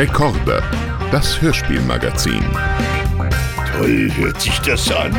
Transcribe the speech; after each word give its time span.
Rekorde, 0.00 0.62
das 1.12 1.42
Hörspielmagazin. 1.42 2.42
Toll 3.70 4.10
hört 4.16 4.40
sich 4.40 4.58
das 4.60 4.90
an. 4.90 5.12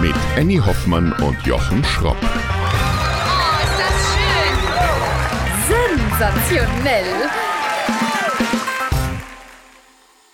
Mit 0.00 0.16
Annie 0.36 0.58
Hoffmann 0.58 1.12
und 1.12 1.40
Jochen 1.46 1.84
Schropp. 1.84 2.16
Oh, 2.20 2.26
ist 3.62 3.78
das 3.78 3.94
schön! 4.16 4.56
Sensationell! 6.18 7.30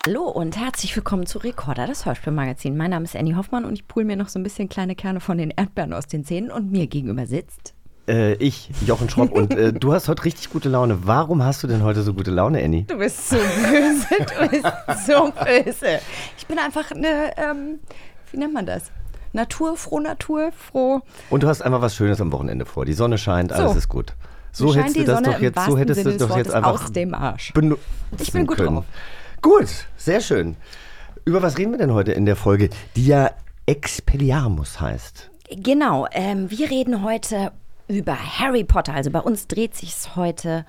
Hallo 0.07 0.23
und 0.31 0.57
herzlich 0.57 0.97
willkommen 0.97 1.27
zu 1.27 1.41
Recorder, 1.41 1.87
das 1.87 2.07
Hörspielmagazin. 2.07 2.75
Mein 2.75 2.93
Name 2.93 3.05
ist 3.05 3.15
Annie 3.15 3.37
Hoffmann 3.37 3.67
und 3.67 3.75
ich 3.75 3.87
pule 3.87 4.07
mir 4.07 4.17
noch 4.17 4.31
so 4.31 4.39
ein 4.39 4.45
bisschen 4.45 4.71
kleine 4.71 4.95
Kerne 4.95 5.21
von 5.21 5.37
den 5.37 5.51
Erdbeeren 5.51 5.93
aus 5.93 6.07
den 6.07 6.25
Zähnen 6.25 6.51
und 6.51 6.73
mir 6.73 6.87
gegenüber 6.87 7.27
sitzt. 7.27 7.75
Äh, 8.09 8.35
ich, 8.35 8.71
Jochen 8.87 9.11
Schropp, 9.11 9.33
und 9.33 9.53
äh, 9.55 9.71
du 9.73 9.93
hast 9.93 10.09
heute 10.09 10.25
richtig 10.25 10.49
gute 10.49 10.71
Laune. 10.71 11.07
Warum 11.07 11.45
hast 11.45 11.63
du 11.63 11.67
denn 11.67 11.83
heute 11.83 12.03
so 12.03 12.15
gute 12.15 12.31
Laune, 12.31 12.63
Annie? 12.65 12.85
Du 12.85 12.97
bist 12.97 13.29
so 13.29 13.37
böse, 13.37 14.07
du 14.19 14.49
bist 14.49 15.07
so 15.07 15.31
böse. 15.45 16.01
Ich 16.39 16.47
bin 16.47 16.59
einfach 16.59 16.91
eine, 16.91 17.37
ähm, 17.37 17.81
wie 18.33 18.39
nennt 18.39 18.55
man 18.55 18.65
das? 18.65 18.91
Natur, 19.35 19.77
froh 19.77 20.01
Natur, 20.01 20.53
froh. 20.53 21.03
Und 21.29 21.43
du 21.43 21.49
hast 21.49 21.61
einfach 21.61 21.83
was 21.83 21.95
Schönes 21.95 22.19
am 22.23 22.33
Wochenende 22.33 22.65
vor. 22.65 22.87
Die 22.87 22.95
Sonne 22.95 23.19
scheint, 23.19 23.53
alles 23.53 23.73
So. 23.73 23.79
ist 23.79 23.89
gut. 23.89 24.15
So 24.53 24.75
hättest 24.75 24.97
du 24.97 25.05
das 25.05 25.17
Sonne 25.17 25.33
doch 25.33 25.41
jetzt, 25.41 25.65
so 25.67 25.77
hättest 25.77 26.01
du 26.01 26.03
Sinne 26.05 26.15
es 26.15 26.19
des 26.19 26.29
doch 26.29 26.37
jetzt 26.39 26.55
einfach 26.55 26.83
aus 26.85 26.93
dem 26.93 27.13
Arsch. 27.13 27.49
Ich 28.19 28.33
bin 28.33 28.47
gut 28.47 28.57
können. 28.57 28.77
drauf. 28.77 28.85
Gut, 29.43 29.69
sehr 29.99 30.23
schön. 30.23 30.57
Über 31.27 31.43
was 31.43 31.59
reden 31.59 31.73
wir 31.73 31.79
denn 31.79 31.93
heute 31.93 32.13
in 32.13 32.25
der 32.25 32.37
Folge, 32.37 32.71
die 32.97 33.07
ja 33.07 33.31
Expelliarmus 33.67 34.81
heißt? 34.81 35.31
Genau, 35.51 36.07
ähm, 36.13 36.51
wir 36.51 36.71
reden 36.71 37.03
heute 37.03 37.53
über 37.89 38.15
Harry 38.15 38.65
Potter. 38.65 38.95
Also 38.95 39.11
bei 39.11 39.21
uns 39.21 39.47
dreht 39.49 39.75
sich 39.75 39.95
heute 40.15 40.65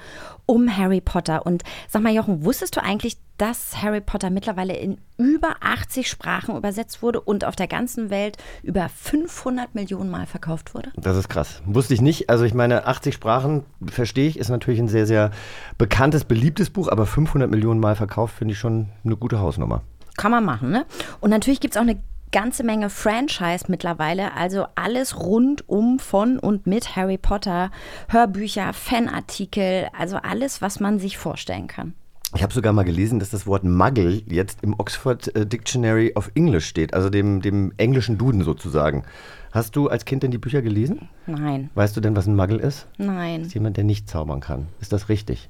um 0.45 0.75
Harry 0.75 1.01
Potter. 1.01 1.45
Und 1.45 1.63
sag 1.87 2.01
mal, 2.01 2.13
Jochen, 2.13 2.43
wusstest 2.43 2.75
du 2.75 2.83
eigentlich, 2.83 3.17
dass 3.37 3.81
Harry 3.81 4.01
Potter 4.01 4.29
mittlerweile 4.29 4.75
in 4.75 4.97
über 5.17 5.55
80 5.61 6.09
Sprachen 6.09 6.55
übersetzt 6.55 7.01
wurde 7.01 7.21
und 7.21 7.45
auf 7.45 7.55
der 7.55 7.67
ganzen 7.67 8.09
Welt 8.09 8.37
über 8.63 8.89
500 8.89 9.75
Millionen 9.75 10.09
Mal 10.09 10.25
verkauft 10.25 10.73
wurde? 10.73 10.91
Das 10.95 11.15
ist 11.17 11.29
krass. 11.29 11.61
Wusste 11.65 11.93
ich 11.93 12.01
nicht. 12.01 12.29
Also 12.29 12.45
ich 12.45 12.53
meine, 12.53 12.87
80 12.87 13.13
Sprachen, 13.13 13.63
verstehe 13.85 14.27
ich, 14.27 14.39
ist 14.39 14.49
natürlich 14.49 14.79
ein 14.79 14.87
sehr, 14.87 15.05
sehr 15.05 15.31
bekanntes, 15.77 16.23
beliebtes 16.23 16.69
Buch, 16.69 16.87
aber 16.87 17.05
500 17.05 17.49
Millionen 17.49 17.79
Mal 17.79 17.95
verkauft, 17.95 18.35
finde 18.35 18.53
ich 18.53 18.59
schon 18.59 18.89
eine 19.03 19.17
gute 19.17 19.39
Hausnummer. 19.39 19.81
Kann 20.17 20.31
man 20.31 20.43
machen, 20.43 20.71
ne? 20.71 20.85
Und 21.21 21.29
natürlich 21.29 21.61
gibt 21.61 21.75
es 21.75 21.77
auch 21.77 21.83
eine 21.83 22.01
ganze 22.31 22.63
Menge 22.63 22.89
Franchise 22.89 23.65
mittlerweile, 23.67 24.33
also 24.35 24.65
alles 24.75 25.17
rund 25.19 25.67
um, 25.67 25.99
von 25.99 26.39
und 26.39 26.67
mit 26.67 26.95
Harry 26.95 27.17
Potter, 27.17 27.71
Hörbücher, 28.09 28.73
Fanartikel, 28.73 29.87
also 29.97 30.17
alles, 30.17 30.61
was 30.61 30.79
man 30.79 30.99
sich 30.99 31.17
vorstellen 31.17 31.67
kann. 31.67 31.93
Ich 32.35 32.43
habe 32.43 32.53
sogar 32.53 32.73
mal 32.73 32.83
gelesen, 32.83 33.17
dass 33.19 33.31
das 33.31 33.47
Wort 33.47 33.63
Muggle 33.63 34.21
jetzt 34.27 34.59
im 34.61 34.79
Oxford 34.79 35.35
äh, 35.35 35.47
Dictionary 35.47 36.11
of 36.15 36.29
English 36.35 36.67
steht, 36.67 36.93
also 36.93 37.09
dem, 37.09 37.41
dem 37.41 37.73
englischen 37.77 38.19
Duden 38.19 38.43
sozusagen. 38.43 39.03
Hast 39.51 39.75
du 39.75 39.87
als 39.87 40.05
Kind 40.05 40.21
denn 40.21 40.29
die 40.29 40.37
Bücher 40.37 40.61
gelesen? 40.61 41.09
Nein, 41.25 41.71
Weißt 41.73 41.97
du 41.97 42.01
denn, 42.01 42.15
was 42.15 42.27
ein 42.27 42.35
Muggle 42.35 42.59
ist? 42.59 42.85
nein. 42.99 43.41
ist 43.41 43.55
jemand, 43.55 43.77
der 43.77 43.83
nicht 43.83 44.07
zaubern 44.07 44.41
kann. 44.41 44.67
Ist 44.79 44.93
das 44.93 45.09
richtig? 45.09 45.49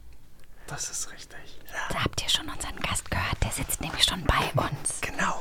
Das 0.67 0.89
ist 0.89 1.11
richtig. 1.11 1.35
Da 1.91 2.03
habt 2.05 2.21
ihr 2.23 2.29
schon 2.29 2.45
unseren 2.45 2.77
Gast 2.81 3.11
gehört, 3.11 3.43
der 3.43 3.51
sitzt 3.51 3.81
nämlich 3.81 4.03
schon 4.05 4.23
bei 4.23 4.61
uns. 4.61 5.01
Genau. 5.01 5.35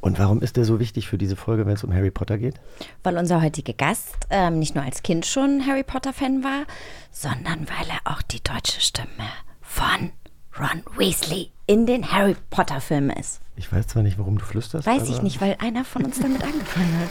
Und 0.00 0.18
warum 0.18 0.42
ist 0.42 0.56
der 0.56 0.64
so 0.64 0.78
wichtig 0.78 1.08
für 1.08 1.18
diese 1.18 1.36
Folge, 1.36 1.66
wenn 1.66 1.74
es 1.74 1.84
um 1.84 1.92
Harry 1.92 2.10
Potter 2.10 2.38
geht? 2.38 2.54
Weil 3.02 3.18
unser 3.18 3.42
heutiger 3.42 3.72
Gast 3.72 4.14
ähm, 4.30 4.58
nicht 4.58 4.74
nur 4.74 4.84
als 4.84 5.02
Kind 5.02 5.26
schon 5.26 5.66
Harry 5.66 5.82
Potter-Fan 5.82 6.44
war, 6.44 6.66
sondern 7.10 7.66
weil 7.68 7.88
er 7.88 8.12
auch 8.12 8.22
die 8.22 8.42
deutsche 8.42 8.80
Stimme 8.80 9.28
von 9.60 10.12
Ron 10.58 10.82
Weasley 10.96 11.50
in 11.66 11.86
den 11.86 12.10
Harry 12.10 12.36
Potter-Filmen 12.50 13.10
ist. 13.10 13.40
Ich 13.56 13.72
weiß 13.72 13.88
zwar 13.88 14.02
nicht, 14.02 14.18
warum 14.18 14.38
du 14.38 14.44
flüsterst. 14.44 14.86
Weiß 14.86 15.02
aber 15.02 15.10
ich 15.10 15.22
nicht, 15.22 15.40
weil 15.40 15.56
einer 15.60 15.84
von 15.84 16.04
uns 16.04 16.20
damit 16.20 16.42
angefangen 16.44 16.98
hat. 17.00 17.10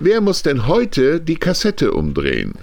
Wer 0.00 0.20
muss 0.20 0.42
denn 0.42 0.66
heute 0.66 1.20
die 1.20 1.36
Kassette 1.36 1.92
umdrehen? 1.92 2.54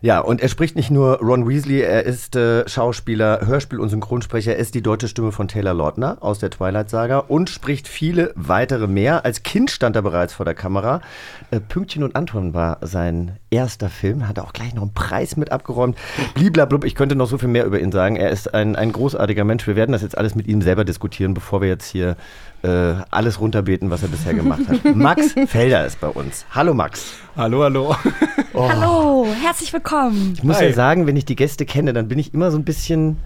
Ja, 0.00 0.20
und 0.20 0.40
er 0.40 0.48
spricht 0.48 0.76
nicht 0.76 0.90
nur 0.90 1.18
Ron 1.20 1.48
Weasley, 1.48 1.80
er 1.80 2.04
ist 2.04 2.36
äh, 2.36 2.68
Schauspieler, 2.68 3.40
Hörspiel- 3.46 3.80
und 3.80 3.88
Synchronsprecher, 3.88 4.52
er 4.52 4.58
ist 4.58 4.74
die 4.74 4.82
deutsche 4.82 5.08
Stimme 5.08 5.32
von 5.32 5.48
Taylor 5.48 5.74
Lautner 5.74 6.18
aus 6.20 6.38
der 6.38 6.50
Twilight-Saga 6.50 7.18
und 7.18 7.50
spricht 7.50 7.88
viele 7.88 8.32
weitere 8.36 8.86
mehr. 8.86 9.24
Als 9.24 9.42
Kind 9.42 9.70
stand 9.70 9.96
er 9.96 10.02
bereits 10.02 10.34
vor 10.34 10.44
der 10.44 10.54
Kamera. 10.54 11.00
Äh, 11.50 11.60
Pünktchen 11.60 12.04
und 12.04 12.14
Anton 12.14 12.54
war 12.54 12.78
sein 12.82 13.38
erster 13.50 13.88
Film, 13.88 14.28
hat 14.28 14.38
er 14.38 14.44
auch 14.44 14.52
gleich 14.52 14.74
noch 14.74 14.82
einen 14.82 14.92
Preis 14.92 15.36
mit 15.36 15.52
abgeräumt. 15.52 15.96
Bliblablub, 16.34 16.84
ich 16.84 16.94
könnte 16.94 17.14
noch 17.14 17.26
so 17.26 17.38
viel 17.38 17.48
mehr 17.48 17.64
über 17.64 17.80
ihn 17.80 17.92
sagen. 17.92 18.16
Er 18.16 18.30
ist 18.30 18.52
ein, 18.54 18.76
ein 18.76 18.92
großartiger 18.92 19.44
Mensch. 19.44 19.66
Wir 19.66 19.76
werden 19.76 19.92
das 19.92 20.02
jetzt 20.02 20.18
alles 20.18 20.34
mit 20.34 20.46
ihm 20.46 20.62
selber 20.62 20.84
diskutieren, 20.84 21.34
bevor 21.34 21.60
wir 21.60 21.68
jetzt 21.68 21.86
hier 21.86 22.16
äh, 22.62 22.94
alles 23.10 23.40
runterbeten, 23.40 23.90
was 23.90 24.02
er 24.02 24.08
bisher 24.08 24.34
gemacht 24.34 24.62
hat. 24.68 24.84
Max 24.94 25.34
Felder 25.46 25.86
ist 25.86 26.00
bei 26.00 26.08
uns. 26.08 26.44
Hallo 26.50 26.74
Max. 26.74 27.12
Hallo, 27.36 27.62
hallo. 27.62 27.96
Hallo, 28.54 29.26
herzlich 29.42 29.72
willkommen. 29.72 30.34
Ich 30.36 30.42
muss 30.42 30.58
Hi. 30.58 30.66
ja 30.66 30.72
sagen, 30.72 31.06
wenn 31.06 31.16
ich 31.16 31.24
die 31.24 31.36
Gäste 31.36 31.64
kenne, 31.64 31.92
dann 31.92 32.08
bin 32.08 32.18
ich 32.18 32.34
immer 32.34 32.50
so 32.50 32.58
ein 32.58 32.64
bisschen, 32.64 33.16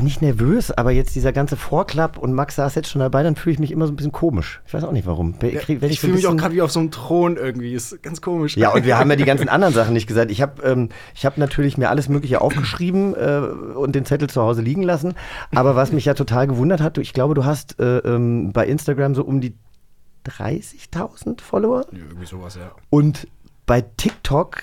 nicht 0.00 0.22
nervös, 0.22 0.70
aber 0.70 0.90
jetzt 0.90 1.14
dieser 1.14 1.32
ganze 1.32 1.56
Vorklapp 1.56 2.18
und 2.18 2.32
Max 2.32 2.56
saß 2.56 2.74
jetzt 2.74 2.88
schon 2.88 3.00
dabei, 3.00 3.22
dann 3.22 3.36
fühle 3.36 3.54
ich 3.54 3.58
mich 3.58 3.70
immer 3.70 3.86
so 3.86 3.92
ein 3.92 3.96
bisschen 3.96 4.12
komisch. 4.12 4.60
Ich 4.66 4.74
weiß 4.74 4.84
auch 4.84 4.92
nicht 4.92 5.06
warum. 5.06 5.34
Ich, 5.42 5.54
krieg- 5.58 5.82
ich 5.82 6.00
so 6.00 6.06
ein 6.06 6.10
fühle 6.10 6.12
mich 6.14 6.26
auch 6.26 6.36
gerade 6.36 6.54
wie 6.54 6.62
auf 6.62 6.70
so 6.72 6.80
einem 6.80 6.90
Thron 6.90 7.36
irgendwie. 7.36 7.72
Ist 7.74 8.02
ganz 8.02 8.20
komisch. 8.20 8.56
Ja, 8.56 8.70
und 8.72 8.84
wir 8.84 8.98
haben 8.98 9.08
ja 9.10 9.16
die 9.16 9.24
ganzen 9.24 9.48
anderen 9.48 9.74
Sachen 9.74 9.92
nicht 9.94 10.06
gesagt. 10.06 10.30
Ich 10.30 10.42
habe 10.42 10.62
ähm, 10.62 10.88
ich 11.14 11.24
hab 11.26 11.38
natürlich 11.38 11.78
mir 11.78 11.90
alles 11.90 12.08
Mögliche 12.08 12.40
aufgeschrieben 12.40 13.14
äh, 13.14 13.38
und 13.76 13.94
den 13.94 14.04
Zettel 14.04 14.28
zu 14.28 14.42
Hause 14.42 14.62
liegen 14.62 14.82
lassen. 14.82 15.14
Aber 15.54 15.76
was 15.76 15.92
mich 15.92 16.04
ja 16.06 16.14
total 16.14 16.46
gewundert 16.46 16.80
hat, 16.80 16.96
du- 16.96 17.00
ich 17.00 17.12
glaube, 17.12 17.34
du 17.34 17.44
hast 17.44 17.78
äh, 17.80 17.98
ähm, 17.98 18.52
bei 18.52 18.66
Instagram 18.66 19.14
so 19.14 19.24
um 19.24 19.40
die 19.40 19.54
30.000 20.28 21.40
Follower 21.42 21.84
Irgendwie 21.92 22.24
sowas, 22.26 22.54
ja. 22.56 22.72
und 22.90 23.26
bei 23.66 23.82
TikTok 23.82 24.62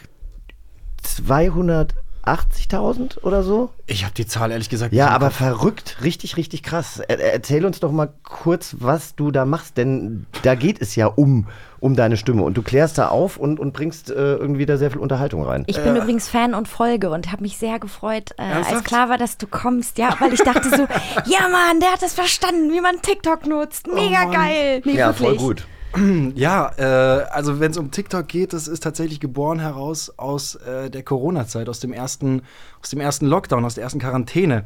280.000 2.26 3.24
oder 3.24 3.44
so. 3.44 3.70
Ich 3.88 4.04
habe 4.04 4.14
die 4.14 4.26
Zahl 4.26 4.52
ehrlich 4.52 4.70
gesagt 4.70 4.94
Ja, 4.94 5.10
aber 5.10 5.32
verrückt, 5.32 5.98
richtig, 6.04 6.38
richtig 6.38 6.64
krass. 6.64 7.00
Er, 7.08 7.20
erzähl 7.34 7.66
uns 7.66 7.80
doch 7.80 7.92
mal 7.92 8.14
kurz, 8.24 8.76
was 8.80 9.16
du 9.16 9.32
da 9.32 9.46
machst, 9.46 9.78
denn 9.78 10.26
da 10.44 10.56
geht 10.56 10.82
es 10.82 10.96
ja 10.96 11.08
um, 11.08 11.48
um 11.80 11.96
deine 11.96 12.18
Stimme 12.18 12.44
und 12.44 12.56
du 12.56 12.62
klärst 12.62 12.98
da 12.98 13.10
auf 13.10 13.38
und, 13.38 13.60
und 13.60 13.74
bringst 13.74 14.12
äh, 14.12 14.36
irgendwie 14.36 14.66
da 14.66 14.78
sehr 14.78 14.92
viel 14.92 15.00
Unterhaltung 15.00 15.44
rein. 15.44 15.64
Ich 15.68 15.82
bin 15.82 15.96
übrigens 15.96 16.30
Fan 16.30 16.54
und 16.54 16.68
Folge 16.68 17.10
und 17.10 17.32
habe 17.32 17.42
mich 17.42 17.58
sehr 17.58 17.80
gefreut, 17.80 18.32
äh, 18.38 18.44
als 18.44 18.84
klar 18.84 19.10
war, 19.10 19.18
dass 19.18 19.38
du 19.38 19.48
kommst. 19.48 19.98
Ja, 19.98 20.16
weil 20.20 20.34
ich 20.34 20.42
dachte 20.42 20.70
so, 20.70 20.88
ja 21.26 21.48
Mann, 21.50 21.80
der 21.80 21.92
hat 21.92 22.04
es 22.04 22.14
verstanden, 22.14 22.72
wie 22.72 22.82
man 22.82 23.02
TikTok 23.02 23.46
nutzt. 23.48 23.88
Mega 23.88 24.26
geil. 24.26 24.82
Nee, 24.86 24.94
ja, 24.94 25.14
voll 25.14 25.32
wirklich. 25.32 25.42
gut. 25.42 25.68
Ja, 26.36 26.72
äh, 26.78 27.26
also 27.30 27.60
wenn 27.60 27.72
es 27.72 27.78
um 27.78 27.92
TikTok 27.92 28.28
geht, 28.28 28.54
das 28.54 28.68
ist 28.68 28.82
tatsächlich 28.82 29.20
geboren 29.20 29.60
heraus 29.60 30.12
aus 30.18 30.56
äh, 30.56 30.90
der 30.90 31.04
Corona-Zeit, 31.04 31.68
aus 31.70 31.80
dem 31.80 31.94
ersten, 31.94 32.44
aus 32.82 32.90
dem 32.90 33.00
ersten 33.00 33.26
Lockdown, 33.26 33.66
aus 33.66 33.76
der 33.76 33.84
ersten 33.84 34.00
Quarantäne. 34.00 34.66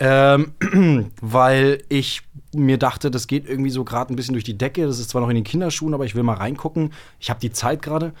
Ähm, 0.00 0.52
weil 1.20 1.82
ich 1.88 2.22
mir 2.54 2.76
dachte, 2.76 3.10
das 3.10 3.26
geht 3.26 3.48
irgendwie 3.48 3.70
so 3.70 3.84
gerade 3.84 4.12
ein 4.12 4.16
bisschen 4.16 4.32
durch 4.32 4.44
die 4.44 4.58
Decke. 4.58 4.86
Das 4.86 4.98
ist 4.98 5.10
zwar 5.10 5.20
noch 5.20 5.28
in 5.28 5.36
den 5.36 5.44
Kinderschuhen, 5.44 5.94
aber 5.94 6.04
ich 6.04 6.14
will 6.14 6.22
mal 6.22 6.34
reingucken. 6.34 6.92
Ich 7.20 7.30
habe 7.30 7.38
die 7.38 7.52
Zeit 7.52 7.82
gerade 7.82 8.12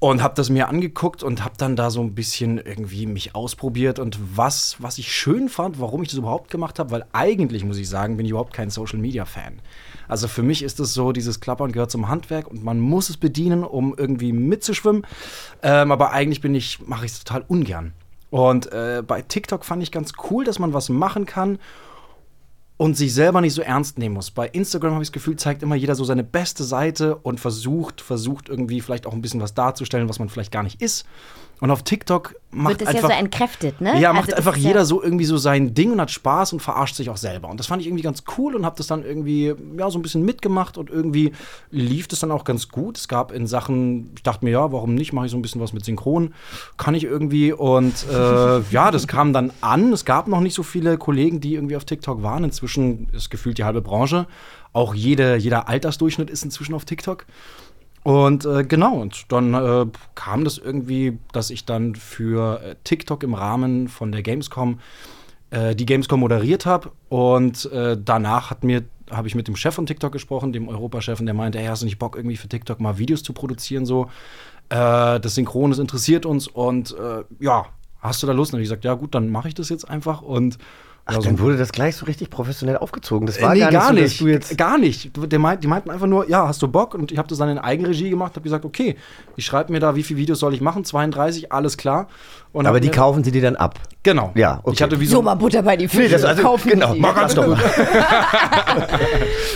und 0.00 0.22
habe 0.22 0.34
das 0.34 0.50
mir 0.50 0.68
angeguckt 0.68 1.22
und 1.22 1.44
habe 1.44 1.54
dann 1.56 1.76
da 1.76 1.90
so 1.90 2.00
ein 2.00 2.14
bisschen 2.14 2.58
irgendwie 2.58 3.06
mich 3.06 3.34
ausprobiert 3.34 3.98
und 3.98 4.18
was, 4.36 4.76
was 4.80 4.98
ich 4.98 5.12
schön 5.12 5.48
fand, 5.48 5.78
warum 5.80 6.02
ich 6.02 6.08
das 6.08 6.18
überhaupt 6.18 6.50
gemacht 6.50 6.78
habe, 6.78 6.90
weil 6.90 7.04
eigentlich 7.12 7.64
muss 7.64 7.78
ich 7.78 7.88
sagen, 7.88 8.16
bin 8.16 8.26
ich 8.26 8.30
überhaupt 8.30 8.52
kein 8.52 8.70
Social 8.70 8.98
Media 8.98 9.24
Fan. 9.24 9.60
Also 10.08 10.28
für 10.28 10.42
mich 10.42 10.62
ist 10.62 10.80
es 10.80 10.94
so, 10.94 11.12
dieses 11.12 11.40
Klappern 11.40 11.72
gehört 11.72 11.90
zum 11.90 12.08
Handwerk 12.08 12.48
und 12.48 12.62
man 12.62 12.80
muss 12.80 13.10
es 13.10 13.16
bedienen, 13.16 13.64
um 13.64 13.94
irgendwie 13.96 14.32
mitzuschwimmen. 14.32 15.06
Ähm, 15.62 15.92
aber 15.92 16.12
eigentlich 16.12 16.40
bin 16.40 16.54
ich, 16.54 16.86
mache 16.86 17.04
ich 17.06 17.12
es 17.12 17.24
total 17.24 17.44
ungern. 17.48 17.92
Und 18.30 18.72
äh, 18.72 19.02
bei 19.06 19.22
TikTok 19.22 19.64
fand 19.64 19.82
ich 19.82 19.92
ganz 19.92 20.12
cool, 20.30 20.44
dass 20.44 20.58
man 20.58 20.72
was 20.72 20.88
machen 20.88 21.24
kann 21.24 21.58
und 22.76 22.96
sich 22.96 23.14
selber 23.14 23.40
nicht 23.40 23.54
so 23.54 23.62
ernst 23.62 23.98
nehmen 23.98 24.14
muss. 24.14 24.30
Bei 24.30 24.48
Instagram 24.48 24.94
habe 24.94 25.02
ich 25.02 25.08
das 25.08 25.12
Gefühl, 25.12 25.36
zeigt 25.36 25.62
immer 25.62 25.76
jeder 25.76 25.94
so 25.94 26.04
seine 26.04 26.24
beste 26.24 26.64
Seite 26.64 27.16
und 27.16 27.38
versucht, 27.38 28.00
versucht 28.00 28.48
irgendwie 28.48 28.80
vielleicht 28.80 29.06
auch 29.06 29.12
ein 29.12 29.22
bisschen 29.22 29.40
was 29.40 29.54
darzustellen, 29.54 30.08
was 30.08 30.18
man 30.18 30.28
vielleicht 30.28 30.50
gar 30.50 30.64
nicht 30.64 30.82
ist. 30.82 31.06
Und 31.60 31.70
auf 31.70 31.82
TikTok 31.82 32.34
macht 32.50 32.70
Wird 32.70 32.82
das 32.82 32.88
ja 32.90 32.94
einfach 32.96 33.10
so 33.10 33.16
entkräftet, 33.18 33.80
ne? 33.80 33.98
ja, 34.00 34.10
Also 34.10 34.20
macht 34.20 34.28
das 34.32 34.38
einfach 34.38 34.56
ist 34.56 34.62
ja- 34.62 34.68
jeder 34.68 34.84
so 34.84 35.02
irgendwie 35.02 35.24
so 35.24 35.36
sein 35.38 35.72
Ding 35.72 35.92
und 35.92 36.00
hat 36.00 36.10
Spaß 36.10 36.52
und 36.52 36.60
verarscht 36.60 36.94
sich 36.96 37.08
auch 37.10 37.16
selber. 37.16 37.48
Und 37.48 37.58
das 37.58 37.66
fand 37.68 37.80
ich 37.80 37.88
irgendwie 37.88 38.02
ganz 38.02 38.24
cool 38.36 38.54
und 38.54 38.66
habe 38.66 38.76
das 38.76 38.86
dann 38.86 39.04
irgendwie 39.04 39.54
ja 39.78 39.90
so 39.90 39.98
ein 39.98 40.02
bisschen 40.02 40.24
mitgemacht 40.24 40.76
und 40.78 40.90
irgendwie 40.90 41.32
lief 41.70 42.06
das 42.08 42.20
dann 42.20 42.30
auch 42.30 42.44
ganz 42.44 42.68
gut. 42.68 42.98
Es 42.98 43.08
gab 43.08 43.32
in 43.32 43.46
Sachen, 43.46 44.12
ich 44.16 44.22
dachte 44.22 44.44
mir, 44.44 44.50
ja, 44.50 44.72
warum 44.72 44.94
nicht, 44.94 45.12
mache 45.12 45.26
ich 45.26 45.32
so 45.32 45.38
ein 45.38 45.42
bisschen 45.42 45.60
was 45.60 45.72
mit 45.72 45.84
Synchron, 45.84 46.34
kann 46.76 46.94
ich 46.94 47.04
irgendwie 47.04 47.52
und 47.52 47.94
äh, 48.12 48.60
ja, 48.70 48.90
das 48.90 49.06
kam 49.06 49.32
dann 49.32 49.52
an. 49.60 49.92
Es 49.92 50.04
gab 50.04 50.28
noch 50.28 50.40
nicht 50.40 50.54
so 50.54 50.62
viele 50.62 50.98
Kollegen, 50.98 51.40
die 51.40 51.54
irgendwie 51.54 51.76
auf 51.76 51.84
TikTok 51.84 52.22
waren. 52.22 52.44
Inzwischen 52.44 53.08
ist 53.12 53.30
gefühlt 53.30 53.58
die 53.58 53.64
halbe 53.64 53.80
Branche. 53.80 54.26
Auch 54.72 54.94
jede, 54.94 55.36
jeder 55.36 55.68
Altersdurchschnitt 55.68 56.28
ist 56.30 56.44
inzwischen 56.44 56.74
auf 56.74 56.84
TikTok. 56.84 57.26
Und 58.04 58.44
äh, 58.44 58.64
genau, 58.64 58.96
und 58.96 59.32
dann 59.32 59.54
äh, 59.54 59.86
kam 60.14 60.44
das 60.44 60.58
irgendwie, 60.58 61.18
dass 61.32 61.48
ich 61.48 61.64
dann 61.64 61.94
für 61.94 62.60
äh, 62.62 62.74
TikTok 62.84 63.22
im 63.22 63.32
Rahmen 63.32 63.88
von 63.88 64.12
der 64.12 64.22
Gamescom 64.22 64.78
äh, 65.50 65.74
die 65.74 65.86
Gamescom 65.86 66.20
moderiert 66.20 66.66
habe. 66.66 66.92
Und 67.08 67.64
äh, 67.72 67.96
danach 68.02 68.50
hat 68.50 68.62
mir 68.62 68.84
habe 69.10 69.26
ich 69.26 69.34
mit 69.34 69.48
dem 69.48 69.56
Chef 69.56 69.74
von 69.74 69.86
TikTok 69.86 70.12
gesprochen, 70.12 70.52
dem 70.52 70.68
Europachef, 70.68 71.18
und 71.18 71.26
der 71.26 71.34
meinte, 71.34 71.58
hey, 71.58 71.66
hast 71.66 71.80
du 71.80 71.86
nicht 71.86 71.98
Bock, 71.98 72.16
irgendwie 72.16 72.36
für 72.36 72.48
TikTok 72.48 72.78
mal 72.78 72.98
Videos 72.98 73.22
zu 73.22 73.32
produzieren? 73.32 73.86
So, 73.86 74.10
äh, 74.68 75.18
das 75.18 75.34
Synchron, 75.34 75.70
das 75.70 75.78
interessiert 75.78 76.26
uns 76.26 76.46
und 76.46 76.94
ja, 77.40 77.66
hast 78.00 78.22
du 78.22 78.26
da 78.26 78.34
Lust? 78.34 78.52
Und 78.52 78.60
ich 78.60 78.64
gesagt, 78.64 78.84
ja 78.84 78.94
gut, 78.94 79.14
dann 79.14 79.30
mache 79.30 79.48
ich 79.48 79.54
das 79.54 79.70
jetzt 79.70 79.88
einfach 79.88 80.20
und 80.20 80.58
Ach, 81.06 81.14
ja, 81.14 81.20
so 81.20 81.28
dann 81.28 81.38
wurde 81.38 81.58
das 81.58 81.70
gleich 81.70 81.96
so 81.96 82.06
richtig 82.06 82.30
professionell 82.30 82.78
aufgezogen. 82.78 83.26
Das 83.26 83.36
äh, 83.36 83.42
war 83.42 83.52
nee, 83.52 83.60
gar 83.60 83.70
nicht 83.70 83.78
gar 83.78 83.88
so, 83.88 83.94
dass 83.94 84.02
nicht. 84.02 84.20
du 84.20 84.28
jetzt 84.28 84.56
gar 84.56 84.78
nicht. 84.78 85.10
Der 85.14 85.38
meint, 85.38 85.62
die 85.62 85.68
meinten 85.68 85.90
einfach 85.90 86.06
nur, 86.06 86.28
ja, 86.30 86.48
hast 86.48 86.62
du 86.62 86.68
Bock? 86.68 86.94
Und 86.94 87.12
ich 87.12 87.18
habe 87.18 87.28
das 87.28 87.36
dann 87.38 87.50
in 87.50 87.58
Eigenregie 87.58 88.08
gemacht, 88.08 88.32
habe 88.36 88.42
gesagt, 88.42 88.64
okay, 88.64 88.96
ich 89.36 89.44
schreibe 89.44 89.70
mir 89.70 89.80
da, 89.80 89.96
wie 89.96 90.02
viele 90.02 90.20
Videos 90.20 90.38
soll 90.38 90.54
ich 90.54 90.62
machen? 90.62 90.84
32, 90.84 91.52
alles 91.52 91.76
klar. 91.76 92.08
Und 92.54 92.66
Aber 92.66 92.78
die 92.80 92.88
kaufen 92.88 93.24
sie 93.24 93.32
dir 93.32 93.42
dann 93.42 93.56
ab. 93.56 93.80
Genau. 94.04 94.30
Ja, 94.36 94.60
okay. 94.62 94.74
Ich 94.74 94.82
hatte 94.82 95.00
wie 95.00 95.06
So 95.06 95.16
so, 95.16 95.22
mal 95.22 95.34
Butter 95.34 95.62
bei 95.62 95.76
die 95.76 95.84
Nee, 95.84 95.88
Fische. 95.88 96.10
das, 96.10 96.24
also, 96.24 96.42
kaufen 96.42 96.68
genau, 96.70 96.94
die. 96.94 97.00
mach 97.00 97.14
das 97.14 97.34
doch 97.34 97.46
mal. 97.48 97.58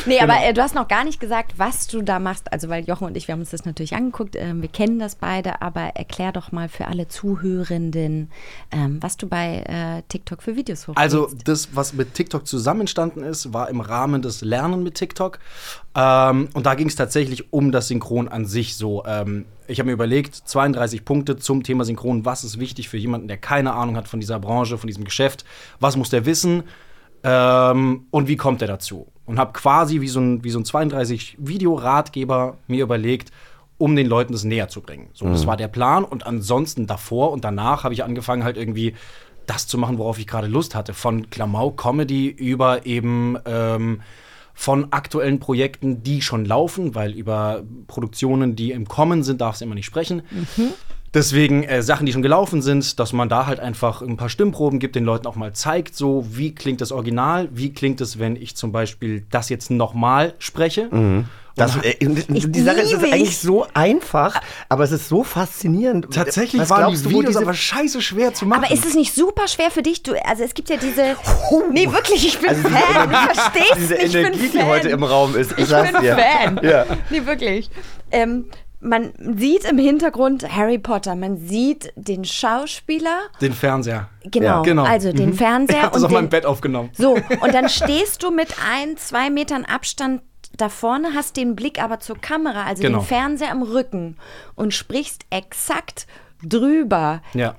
Nee, 0.07 0.19
Genau. 0.19 0.33
aber 0.33 0.45
äh, 0.45 0.53
du 0.53 0.63
hast 0.63 0.75
noch 0.75 0.89
gar 0.89 1.05
nicht 1.05 1.21
gesagt, 1.21 1.55
was 1.59 1.87
du 1.87 2.03
da 2.03 2.19
machst. 2.19 2.53
Also, 2.53 2.69
weil 2.69 2.85
Jochen 2.85 3.07
und 3.07 3.17
ich, 3.17 3.29
wir 3.29 3.35
haben 3.35 3.41
uns 3.41 3.51
das 3.51 3.65
natürlich 3.65 3.95
angeguckt. 3.95 4.35
Ähm, 4.37 4.63
wir 4.63 4.69
kennen 4.69 4.99
das 4.99 5.15
beide, 5.17 5.61
aber 5.63 5.81
erklär 5.95 6.33
doch 6.33 6.51
mal 6.51 6.69
für 6.69 6.87
alle 6.89 7.07
Zuhörenden, 7.09 8.31
ähm, 8.73 8.99
was 9.01 9.17
du 9.17 9.29
bei 9.29 9.59
äh, 9.67 10.03
TikTok 10.09 10.43
für 10.43 10.57
Videos 10.57 10.83
hochlädst. 10.89 10.99
Also 10.99 11.29
das, 11.45 11.69
was 11.77 11.93
mit 11.93 12.15
TikTok 12.15 12.47
zusammen 12.47 12.81
entstanden 12.81 13.23
ist, 13.23 13.53
war 13.53 13.69
im 13.69 13.81
Rahmen 13.81 14.23
des 14.23 14.41
Lernen 14.41 14.83
mit 14.83 14.95
TikTok. 14.95 15.39
Ähm, 15.95 16.49
und 16.55 16.67
da 16.67 16.75
ging 16.75 16.89
es 16.89 16.97
tatsächlich 16.97 17.53
um 17.53 17.71
das 17.71 17.89
Synchron 17.89 18.29
an 18.29 18.45
sich. 18.47 18.77
So, 18.77 19.05
ähm, 19.07 19.45
ich 19.69 19.79
habe 19.79 19.87
mir 19.87 19.93
überlegt, 19.93 20.35
32 20.35 21.05
Punkte 21.05 21.37
zum 21.37 21.63
Thema 21.63 21.85
Synchron. 21.85 22.25
Was 22.25 22.43
ist 22.43 22.59
wichtig 22.59 22.89
für 22.89 22.97
jemanden, 22.97 23.29
der 23.29 23.37
keine 23.37 23.75
Ahnung 23.75 23.97
hat 23.97 24.09
von 24.09 24.19
dieser 24.19 24.41
Branche, 24.41 24.79
von 24.79 24.87
diesem 24.87 25.05
Geschäft? 25.05 25.45
Was 25.79 25.97
muss 25.97 26.11
der 26.11 26.27
wissen? 26.27 26.65
Ähm, 27.23 28.07
und 28.11 28.29
wie 28.29 28.37
kommt 28.37 28.63
er 28.63 28.69
dazu? 28.69 29.07
Und 29.27 29.39
habe 29.39 29.53
quasi 29.53 30.01
wie 30.01 30.09
so 30.09 30.21
ein, 30.21 30.43
wie 30.43 30.51
so 30.51 30.59
ein 30.59 30.65
32 30.65 31.37
Videoratgeber 31.39 32.57
mir 32.67 32.83
überlegt, 32.83 33.31
um 33.77 33.95
den 33.95 34.07
Leuten 34.07 34.33
das 34.33 34.45
näher 34.45 34.69
zu 34.69 34.81
bringen. 34.81 35.11
So, 35.13 35.27
das 35.27 35.47
war 35.47 35.57
der 35.57 35.69
Plan. 35.69 36.05
Und 36.05 36.27
ansonsten 36.27 36.87
davor 36.87 37.31
und 37.31 37.45
danach 37.45 37.85
habe 37.85 37.95
ich 37.95 38.03
angefangen, 38.03 38.43
halt 38.43 38.57
irgendwie 38.57 38.95
das 39.47 39.67
zu 39.67 39.79
machen, 39.79 39.99
worauf 39.99 40.19
ich 40.19 40.27
gerade 40.27 40.47
Lust 40.47 40.75
hatte. 40.75 40.95
Von 40.95 41.31
Klamauk-Comedy 41.31 42.29
über 42.29 42.87
eben 42.87 43.37
ähm, 43.45 44.01
von 44.59 44.89
aktuellen 44.91 45.39
Projekten, 45.39 46.03
die 46.03 46.21
schon 46.21 46.45
laufen, 46.45 46.97
weil 46.97 47.13
über 47.13 47.63
Produktionen, 47.87 48.57
die 48.57 48.73
im 48.73 48.89
Kommen 48.89 49.23
sind, 49.23 49.41
darfst 49.41 49.61
du 49.61 49.65
immer 49.67 49.77
nicht 49.77 49.87
sprechen. 49.87 50.23
Deswegen 51.15 51.63
äh, 51.63 51.81
Sachen, 51.81 52.07
die 52.07 52.13
schon 52.13 52.23
gelaufen 52.23 52.61
sind, 52.61 52.99
dass 52.99 53.13
man 53.13 53.29
da 53.29 53.47
halt 53.47 53.61
einfach 53.61 54.03
ein 54.03 54.17
paar 54.17 54.29
Stimmproben 54.29 54.81
gibt, 54.81 54.97
den 54.97 55.05
Leuten 55.05 55.29
auch 55.29 55.37
mal 55.37 55.53
zeigt, 55.53 55.95
so 55.95 56.27
wie 56.33 56.57
klingt 56.57 56.81
das 56.81 56.91
Original, 56.91 57.49
wie 57.53 57.73
klingt 57.73 58.01
es, 58.01 58.19
wenn 58.19 58.35
ich 58.35 58.57
zum 58.57 58.73
Beispiel 58.73 59.25
das 59.31 59.49
jetzt 59.49 59.71
nochmal 59.71 60.35
spreche. 60.41 60.89
Das, 61.59 61.77
äh, 61.83 61.97
die 62.01 62.61
Sache 62.63 62.81
ist, 62.81 62.93
ist 62.93 63.03
eigentlich 63.05 63.23
ich. 63.23 63.39
so 63.39 63.67
einfach, 63.75 64.41
aber 64.69 64.85
es 64.85 64.93
ist 64.93 65.09
so 65.09 65.25
faszinierend. 65.25 66.09
Tatsächlich 66.13 66.63
Was 66.63 66.71
waren 66.71 66.81
glaubst 66.85 67.01
die 67.05 67.09
du, 67.09 67.19
Videos 67.19 67.27
diese- 67.29 67.41
aber 67.43 67.55
scheiße 67.55 68.01
schwer 68.01 68.33
zu 68.35 68.47
machen. 68.47 68.65
aber 68.65 68.73
ist 68.73 68.85
es 68.87 68.95
nicht 68.95 69.15
super 69.15 69.49
schwer 69.49 69.71
für 69.71 69.83
dich? 69.83 70.03
Du, 70.03 70.15
also 70.25 70.43
es 70.45 70.55
gibt 70.55 70.71
ja 70.71 70.77
diese. 70.77 71.17
Nee, 71.73 71.91
wirklich, 71.93 72.27
ich 72.27 72.39
bin 72.39 72.49
Also 72.51 72.63
Fan. 72.63 72.73
Energie- 73.11 73.29
Du 73.29 73.35
verstehst 73.35 73.75
diese 73.77 73.95
nicht. 73.95 74.05
Ich 74.07 74.15
Energie, 74.15 74.39
bin 74.39 74.51
die 74.53 74.59
Fan. 74.59 74.67
heute 74.67 74.89
im 74.89 75.03
Raum 75.03 75.37
ist. 75.37 75.53
Ich, 75.53 75.59
Ich 75.59 75.69
bin 75.93 76.01
dir. 76.03 76.17
Fan. 76.17 76.61
Ja. 76.63 76.85
Nee, 77.11 77.27
wirklich. 77.27 77.71
Ähm, 78.11 78.47
man 78.81 79.13
sieht 79.37 79.65
im 79.65 79.77
Hintergrund 79.77 80.49
Harry 80.55 80.79
Potter, 80.79 81.17
man 81.17 81.37
sieht 81.37 81.93
den 81.97 82.25
Schauspieler, 82.25 83.19
den 83.41 83.53
Fernseher. 83.53 84.09
genau, 84.25 84.47
Ja. 84.47 84.63
Genau. 84.63 84.85
also 84.85 85.13
den 85.13 85.33
Ich 85.33 85.37
Fernseher 85.39 85.83
habe 85.83 85.95
das 85.95 86.03
auf 86.05 86.09
und 86.11 86.15
meinem 86.15 86.27
den, 86.27 86.31
Bett 86.31 86.47
aufgenommen. 86.47 86.91
So, 86.97 87.15
und 87.41 87.55
dann 87.55 87.69
stehst 87.69 88.23
du 88.23 88.31
mit 88.31 88.55
ein, 88.73 88.97
zwei 88.97 89.31
Metern 89.31 89.65
Abstand 89.65 90.23
da 90.61 90.69
vorne, 90.69 91.15
hast 91.15 91.37
den 91.37 91.57
Blick 91.57 91.83
aber 91.83 92.01
zur 92.01 92.19
Kamera, 92.19 92.65
also 92.65 92.83
Genau. 92.83 92.99
den 92.99 93.07
Fernseher 93.07 93.51
am 93.51 93.63
Rücken 93.63 94.17
und 94.55 94.75
sprichst 94.75 95.25
exakt 95.31 96.07
drüber. 96.43 97.23
Ja. 97.35 97.57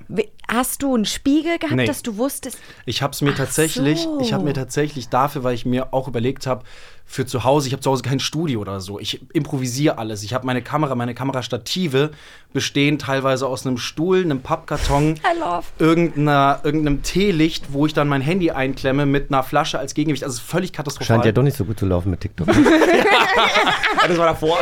Hast 0.48 0.82
du 0.82 0.94
einen 0.94 1.04
Spiegel 1.04 1.58
gehabt, 1.58 1.76
Nee. 1.76 1.86
dass 1.86 2.02
du 2.02 2.16
wusstest, 2.16 2.58
Ich 2.84 3.02
habe 3.02 3.12
es 3.12 3.20
mir 3.20 3.30
Ach 3.32 3.36
tatsächlich, 3.36 4.00
so. 4.00 4.18
ich 4.20 4.32
habe 4.32 4.42
mir 4.44 4.52
tatsächlich 4.52 5.08
dafür, 5.08 5.44
weil 5.44 5.54
ich 5.54 5.64
mir 5.64 5.94
auch 5.94 6.08
überlegt 6.08 6.46
habe, 6.46 6.64
für 7.06 7.26
zu 7.26 7.42
Hause, 7.42 7.66
ich 7.66 7.72
habe 7.72 7.82
zu 7.82 7.90
Hause 7.90 8.02
kein 8.04 8.20
Studio 8.20 8.60
oder 8.60 8.80
so. 8.80 9.00
Ich 9.00 9.20
improvisiere 9.32 9.98
alles. 9.98 10.22
Ich 10.22 10.32
habe 10.32 10.46
meine 10.46 10.62
Kamera, 10.62 10.94
meine 10.94 11.12
Kamerastative 11.12 12.10
bestehen 12.52 12.98
teilweise 13.00 13.48
aus 13.48 13.66
einem 13.66 13.78
Stuhl, 13.78 14.20
einem 14.22 14.40
Pappkarton, 14.42 15.18
irgendeiner, 15.80 16.60
irgendeinem 16.62 17.02
Teelicht, 17.02 17.72
wo 17.72 17.86
ich 17.86 17.94
dann 17.94 18.06
mein 18.06 18.20
Handy 18.20 18.52
einklemme 18.52 19.06
mit 19.06 19.32
einer 19.32 19.42
Flasche 19.42 19.78
als 19.80 19.94
Gegengewicht. 19.94 20.22
Also 20.22 20.34
es 20.36 20.40
ist 20.42 20.48
völlig 20.48 20.72
katastrophal. 20.72 21.16
Scheint 21.16 21.24
ja 21.24 21.32
doch 21.32 21.42
nicht 21.42 21.56
so 21.56 21.64
gut 21.64 21.80
zu 21.80 21.86
laufen 21.86 22.10
mit 22.10 22.20
TikTok. 22.20 22.46
das 24.06 24.16
war 24.18 24.26
davor. 24.26 24.58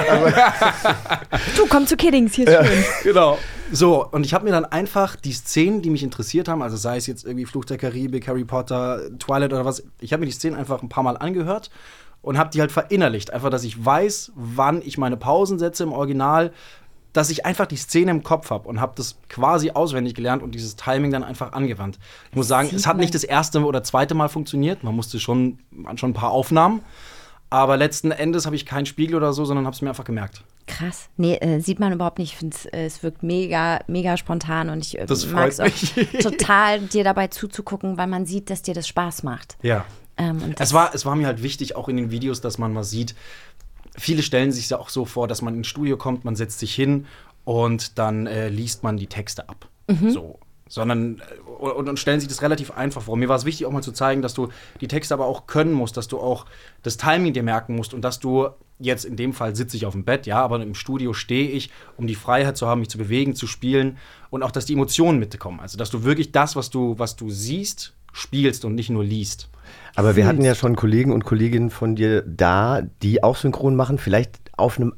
du 1.57 1.67
komm 1.67 1.87
zu 1.87 1.97
Kiddings, 1.99 2.35
hier 2.35 2.47
ist 2.49 2.67
schön. 2.67 2.85
Genau. 3.05 3.39
So, 3.71 4.07
und 4.07 4.25
ich 4.25 4.33
habe 4.33 4.45
mir 4.45 4.51
dann 4.51 4.65
einfach 4.65 5.17
die 5.17 5.33
Szenen, 5.33 5.83
die 5.83 5.91
mich 5.91 6.03
interessiert 6.03 6.49
haben, 6.49 6.63
also 6.63 6.77
sei 6.77 6.97
es 6.97 7.07
jetzt 7.07 7.25
irgendwie 7.25 7.45
Fluch 7.45 7.67
der 7.67 7.77
Karibik, 7.77 8.27
Harry 8.27 8.45
Potter, 8.45 9.01
Twilight 9.19 9.53
oder 9.53 9.65
was, 9.65 9.83
ich 10.01 10.13
habe 10.13 10.21
mir 10.21 10.27
die 10.27 10.33
Szenen 10.33 10.57
einfach 10.57 10.83
ein 10.83 10.89
paar 10.89 11.05
Mal 11.05 11.17
angehört 11.19 11.71
und 12.23 12.39
habe 12.39 12.51
die 12.51 12.61
halt 12.61 12.73
verinnerlicht. 12.73 13.33
Einfach, 13.33 13.51
dass 13.51 13.65
ich 13.65 13.85
weiß, 13.85 14.33
wann 14.35 14.81
ich 14.83 14.97
meine 14.97 15.17
Pausen 15.17 15.59
setze 15.59 15.83
im 15.83 15.93
Original, 15.93 16.53
dass 17.13 17.31
ich 17.31 17.45
einfach 17.45 17.67
die 17.67 17.77
Szene 17.77 18.11
im 18.11 18.23
Kopf 18.23 18.51
habe 18.51 18.69
und 18.69 18.81
habe 18.81 18.93
das 18.97 19.19
quasi 19.29 19.71
auswendig 19.71 20.15
gelernt 20.15 20.43
und 20.43 20.55
dieses 20.55 20.77
Timing 20.77 21.11
dann 21.11 21.25
einfach 21.25 21.53
angewandt. 21.53 21.99
Ich 22.31 22.37
muss 22.37 22.49
sagen, 22.49 22.71
es 22.75 22.87
hat 22.87 22.97
nicht 22.97 23.15
das 23.15 23.25
erste 23.25 23.65
oder 23.65 23.83
zweite 23.83 24.15
Mal 24.15 24.29
funktioniert. 24.29 24.83
Man 24.85 24.95
musste 24.95 25.21
schon, 25.21 25.59
schon 25.97 26.11
ein 26.11 26.15
paar 26.15 26.31
Aufnahmen. 26.31 26.81
Aber 27.51 27.77
letzten 27.77 28.11
Endes 28.11 28.45
habe 28.47 28.57
ich 28.57 28.67
keinen 28.67 28.87
Spiegel 28.87 29.17
oder 29.17 29.33
so, 29.33 29.45
sondern 29.45 29.65
habe 29.65 29.75
es 29.75 29.81
mir 29.81 29.89
einfach 29.89 30.05
gemerkt. 30.05 30.45
Krass. 30.67 31.09
Nee, 31.17 31.37
äh, 31.37 31.61
sieht 31.61 31.81
man 31.81 31.93
überhaupt 31.93 32.19
nicht. 32.19 32.33
Ich 32.33 32.39
finde, 32.39 32.57
äh, 32.73 32.85
es 32.85 33.03
wirkt 33.03 33.23
mega, 33.23 33.81
mega 33.87 34.17
spontan 34.19 34.69
und 34.69 34.85
ich 34.85 34.99
äh, 34.99 35.07
mag 35.33 35.49
es 35.49 35.61
auch 35.61 35.69
total, 36.23 36.81
dir 36.81 37.05
dabei 37.05 37.29
zuzugucken, 37.29 37.97
weil 37.97 38.07
man 38.07 38.27
sieht, 38.27 38.51
dass 38.51 38.61
dir 38.61 38.75
das 38.75 38.87
Spaß 38.87 39.23
macht. 39.23 39.57
Ja. 39.63 39.87
Ähm, 40.19 40.55
Es 40.59 40.75
war, 40.75 40.95
es 40.95 41.07
war 41.07 41.17
mir 41.17 41.27
halt 41.27 41.43
wichtig, 41.43 41.75
auch 41.75 41.89
in 41.89 41.97
den 41.97 42.11
Videos, 42.11 42.43
dass 42.43 42.59
man 42.59 42.73
mal 42.73 42.85
sieht, 42.85 43.15
viele 43.97 44.23
stellen 44.23 44.53
sich 44.53 44.69
ja 44.69 44.79
auch 44.79 44.91
so 44.91 45.07
vor, 45.07 45.27
dass 45.27 45.41
man 45.41 45.55
ins 45.55 45.69
Studio 45.69 45.97
kommt, 45.97 46.25
man 46.25 46.37
setzt 46.37 46.59
sich 46.59 46.75
hin 46.75 47.07
und 47.45 47.99
dann 47.99 48.27
äh, 48.27 48.49
liest 48.49 48.83
man 48.83 48.99
die 48.99 49.07
Texte 49.07 49.49
ab. 49.49 49.69
So. 50.11 50.39
Sondern 50.69 51.19
äh, 51.19 51.51
und, 51.51 51.89
und 51.89 51.99
stellen 51.99 52.21
sich 52.21 52.29
das 52.29 52.43
relativ 52.43 52.71
einfach 52.71 53.03
vor. 53.03 53.17
Mir 53.17 53.29
war 53.29 53.37
es 53.37 53.45
wichtig, 53.45 53.67
auch 53.67 53.73
mal 53.73 53.83
zu 53.83 53.93
zeigen, 53.93 54.23
dass 54.23 54.35
du 54.35 54.49
die 54.81 54.89
Texte 54.89 55.15
aber 55.15 55.27
auch 55.27 55.47
können 55.47 55.73
musst, 55.73 55.97
dass 55.97 56.09
du 56.09 56.19
auch 56.19 56.47
das 56.83 56.97
Timing 56.97 57.33
dir 57.33 57.43
merken 57.43 57.77
musst 57.77 57.95
und 57.95 58.03
dass 58.03 58.21
du 58.21 58.49
jetzt 58.79 59.05
in 59.05 59.17
dem 59.17 59.33
Fall 59.33 59.57
sitze 59.57 59.77
ich 59.77 59.87
auf 59.87 59.93
dem 59.93 60.05
Bett, 60.05 60.27
ja, 60.27 60.41
aber 60.41 60.63
im 60.63 60.75
Studio 60.75 61.13
stehe 61.13 61.51
ich, 61.51 61.71
um 61.97 62.07
die 62.07 62.15
Freiheit 62.15 62.57
zu 62.57 62.67
haben, 62.67 62.81
mich 62.81 62.91
zu 62.91 62.99
bewegen, 62.99 63.35
zu 63.35 63.47
spielen 63.47 63.99
und 64.31 64.43
auch, 64.43 64.51
dass 64.51 64.67
die 64.67 64.75
Emotionen 64.75 65.19
mitkommen. 65.19 65.61
Also, 65.61 65.77
dass 65.77 65.91
du 65.91 66.05
wirklich 66.05 66.33
das, 66.33 66.55
was 66.55 66.71
du, 66.71 66.97
was 66.99 67.17
du 67.17 67.31
siehst, 67.31 67.95
spielst 68.13 68.65
und 68.65 68.75
nicht 68.75 68.91
nur 68.91 69.05
liest. 69.05 69.51
Aber 69.95 70.17
wir 70.17 70.27
hatten 70.27 70.45
ja 70.45 70.55
schon 70.55 70.77
Kollegen 70.77 71.13
und 71.13 71.25
Kolleginnen 71.25 71.71
von 71.71 71.97
dir 71.97 72.23
da, 72.23 72.83
die 73.03 73.23
auch 73.23 73.37
synchron 73.37 73.77
machen, 73.77 73.99
vielleicht 73.99 74.39
auf 74.57 74.79
einem 74.79 74.95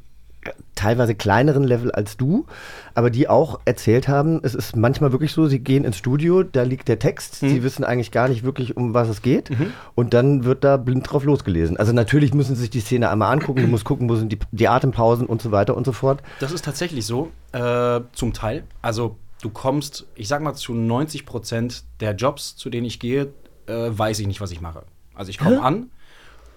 teilweise 0.80 1.14
kleineren 1.14 1.64
Level 1.64 1.92
als 1.92 2.16
du, 2.16 2.46
aber 2.94 3.10
die 3.10 3.28
auch 3.28 3.60
erzählt 3.66 4.08
haben, 4.08 4.40
es 4.42 4.54
ist 4.54 4.76
manchmal 4.76 5.12
wirklich 5.12 5.32
so, 5.32 5.46
sie 5.46 5.58
gehen 5.58 5.84
ins 5.84 5.98
Studio, 5.98 6.42
da 6.42 6.62
liegt 6.62 6.88
der 6.88 6.98
Text, 6.98 7.36
sie 7.36 7.62
wissen 7.62 7.84
eigentlich 7.84 8.10
gar 8.10 8.28
nicht 8.28 8.44
wirklich, 8.44 8.76
um 8.78 8.94
was 8.94 9.08
es 9.08 9.20
geht 9.20 9.50
und 9.94 10.14
dann 10.14 10.44
wird 10.44 10.64
da 10.64 10.78
blind 10.78 11.10
drauf 11.10 11.24
losgelesen. 11.24 11.76
Also 11.76 11.92
natürlich 11.92 12.32
müssen 12.32 12.54
sie 12.54 12.62
sich 12.62 12.70
die 12.70 12.80
Szene 12.80 13.10
einmal 13.10 13.30
angucken, 13.32 13.60
du 13.60 13.68
musst 13.68 13.84
gucken, 13.84 14.08
wo 14.08 14.16
sind 14.16 14.32
die, 14.32 14.38
die 14.52 14.68
Atempausen 14.68 15.26
und 15.26 15.42
so 15.42 15.52
weiter 15.52 15.76
und 15.76 15.84
so 15.84 15.92
fort. 15.92 16.22
Das 16.40 16.52
ist 16.52 16.64
tatsächlich 16.64 17.04
so, 17.04 17.30
äh, 17.52 18.00
zum 18.12 18.32
Teil. 18.32 18.64
Also 18.80 19.16
du 19.42 19.50
kommst, 19.50 20.06
ich 20.14 20.28
sag 20.28 20.40
mal, 20.40 20.54
zu 20.54 20.72
90 20.72 21.26
Prozent 21.26 21.84
der 22.00 22.14
Jobs, 22.14 22.56
zu 22.56 22.70
denen 22.70 22.86
ich 22.86 22.98
gehe, 22.98 23.32
äh, 23.66 23.90
weiß 23.90 24.18
ich 24.20 24.26
nicht, 24.26 24.40
was 24.40 24.50
ich 24.50 24.60
mache. 24.62 24.82
Also 25.14 25.28
ich 25.28 25.38
komme 25.38 25.60
an 25.62 25.90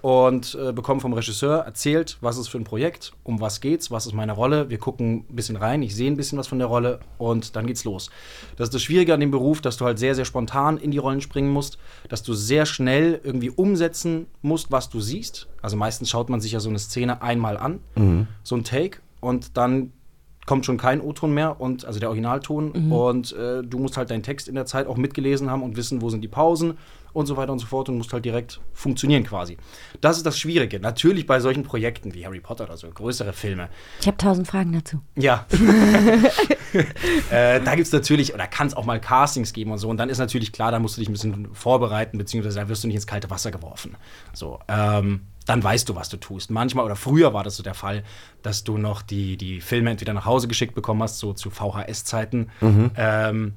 und 0.03 0.57
äh, 0.62 0.74
bekomme 0.74 1.00
vom 1.00 1.13
Regisseur 1.13 1.60
erzählt, 1.60 2.17
was 2.19 2.38
ist 2.38 2.50
für 2.50 2.57
ein 2.57 2.65
Projekt, 2.65 3.13
um 3.24 3.39
was 3.39 3.62
geht's, 3.62 3.89
was 3.89 4.05
ist 4.05 4.12
meine 4.12 4.33
Rolle. 4.33 4.69
Wir 4.69 4.77
gucken 4.77 5.25
ein 5.29 5.36
bisschen 5.36 5.55
rein, 5.55 5.81
ich 5.81 5.95
sehe 5.95 6.12
ein 6.12 6.17
bisschen 6.17 6.38
was 6.38 6.48
von 6.48 6.60
der 6.60 6.67
Rolle 6.67 7.00
und 7.17 7.55
dann 7.55 7.65
geht's 7.65 7.86
los. 7.86 8.10
Das 8.57 8.67
ist 8.67 8.74
das 8.74 8.83
Schwierige 8.83 9.13
an 9.13 9.22
dem 9.22 9.31
Beruf, 9.31 9.62
dass 9.62 9.77
du 9.77 9.86
halt 9.86 9.98
sehr, 9.98 10.13
sehr 10.13 10.25
spontan 10.25 10.77
in 10.77 10.91
die 10.91 10.98
Rollen 10.98 11.22
springen 11.22 11.51
musst, 11.51 11.77
dass 12.10 12.22
du 12.22 12.33
sehr 12.33 12.65
schnell 12.65 13.22
irgendwie 13.24 13.50
umsetzen 13.50 14.27
musst, 14.41 14.74
was 14.74 14.89
du 14.89 15.00
siehst. 15.00 15.48
Also 15.62 15.77
meistens 15.77 16.10
schaut 16.10 16.29
man 16.29 16.41
sich 16.41 16.51
ja 16.51 16.60
so 16.60 16.67
eine 16.67 16.79
Szene 16.79 17.22
einmal 17.22 17.55
an, 17.55 17.79
so 18.43 18.55
ein 18.57 18.65
Take 18.65 19.00
und 19.22 19.55
dann 19.55 19.93
kommt 20.45 20.65
schon 20.65 20.77
kein 20.77 21.01
O-Ton 21.01 21.33
mehr 21.33 21.59
und 21.62 21.85
also 21.85 22.00
der 22.00 22.09
Originalton 22.09 22.91
und 22.91 23.31
äh, 23.33 23.63
du 23.63 23.79
musst 23.79 23.97
halt 23.97 24.09
deinen 24.12 24.23
Text 24.23 24.47
in 24.47 24.55
der 24.55 24.65
Zeit 24.65 24.88
auch 24.88 24.97
mitgelesen 24.97 25.50
haben 25.50 25.63
und 25.63 25.77
wissen, 25.77 26.01
wo 26.01 26.09
sind 26.09 26.21
die 26.21 26.27
Pausen 26.27 26.77
und 27.13 27.27
so 27.27 27.38
weiter 27.38 27.51
und 27.51 27.59
so 27.59 27.67
fort 27.67 27.89
und 27.89 27.97
musst 27.97 28.12
halt 28.12 28.25
direkt 28.25 28.59
funktionieren 28.73 29.23
quasi. 29.23 29.57
Das 30.01 30.17
ist 30.17 30.25
das 30.25 30.38
Schwierige. 30.38 30.79
Natürlich 30.79 31.25
bei 31.27 31.39
solchen 31.39 31.63
Projekten 31.63 32.13
wie 32.13 32.25
Harry 32.25 32.39
Potter 32.39 32.65
oder 32.65 32.75
so, 32.75 32.89
größere 32.89 33.33
Filme. 33.33 33.69
Ich 34.01 34.07
habe 34.07 34.17
tausend 34.17 34.47
Fragen 34.47 34.73
dazu. 34.73 35.00
Ja. 35.15 35.45
äh, 37.31 37.62
da 37.62 37.75
gibt 37.75 37.88
es 37.88 37.93
natürlich, 37.93 38.33
oder 38.33 38.47
kann 38.47 38.67
es 38.67 38.75
auch 38.75 38.85
mal 38.85 39.00
Castings 39.00 39.53
geben 39.53 39.71
und 39.71 39.77
so. 39.77 39.89
Und 39.89 39.97
dann 39.97 40.09
ist 40.09 40.17
natürlich 40.17 40.51
klar, 40.51 40.71
da 40.71 40.79
musst 40.79 40.97
du 40.97 41.01
dich 41.01 41.09
ein 41.09 41.13
bisschen 41.13 41.53
vorbereiten, 41.53 42.17
beziehungsweise 42.17 42.59
da 42.59 42.67
wirst 42.67 42.83
du 42.83 42.88
nicht 42.88 42.95
ins 42.95 43.07
kalte 43.07 43.29
Wasser 43.29 43.51
geworfen. 43.51 43.95
So, 44.33 44.59
ähm, 44.67 45.21
dann 45.45 45.63
weißt 45.63 45.89
du, 45.89 45.95
was 45.95 46.09
du 46.09 46.17
tust. 46.17 46.51
Manchmal 46.51 46.85
oder 46.85 46.95
früher 46.95 47.33
war 47.33 47.43
das 47.43 47.57
so 47.57 47.63
der 47.63 47.73
Fall, 47.73 48.03
dass 48.41 48.63
du 48.63 48.77
noch 48.77 49.01
die, 49.01 49.38
die 49.38 49.62
Filme 49.62 49.91
entweder 49.91 50.13
nach 50.13 50.25
Hause 50.25 50.47
geschickt 50.47 50.75
bekommen 50.75 51.03
hast, 51.03 51.19
so 51.19 51.33
zu 51.33 51.50
VHS-Zeiten. 51.50 52.50
Ähm, 52.97 53.53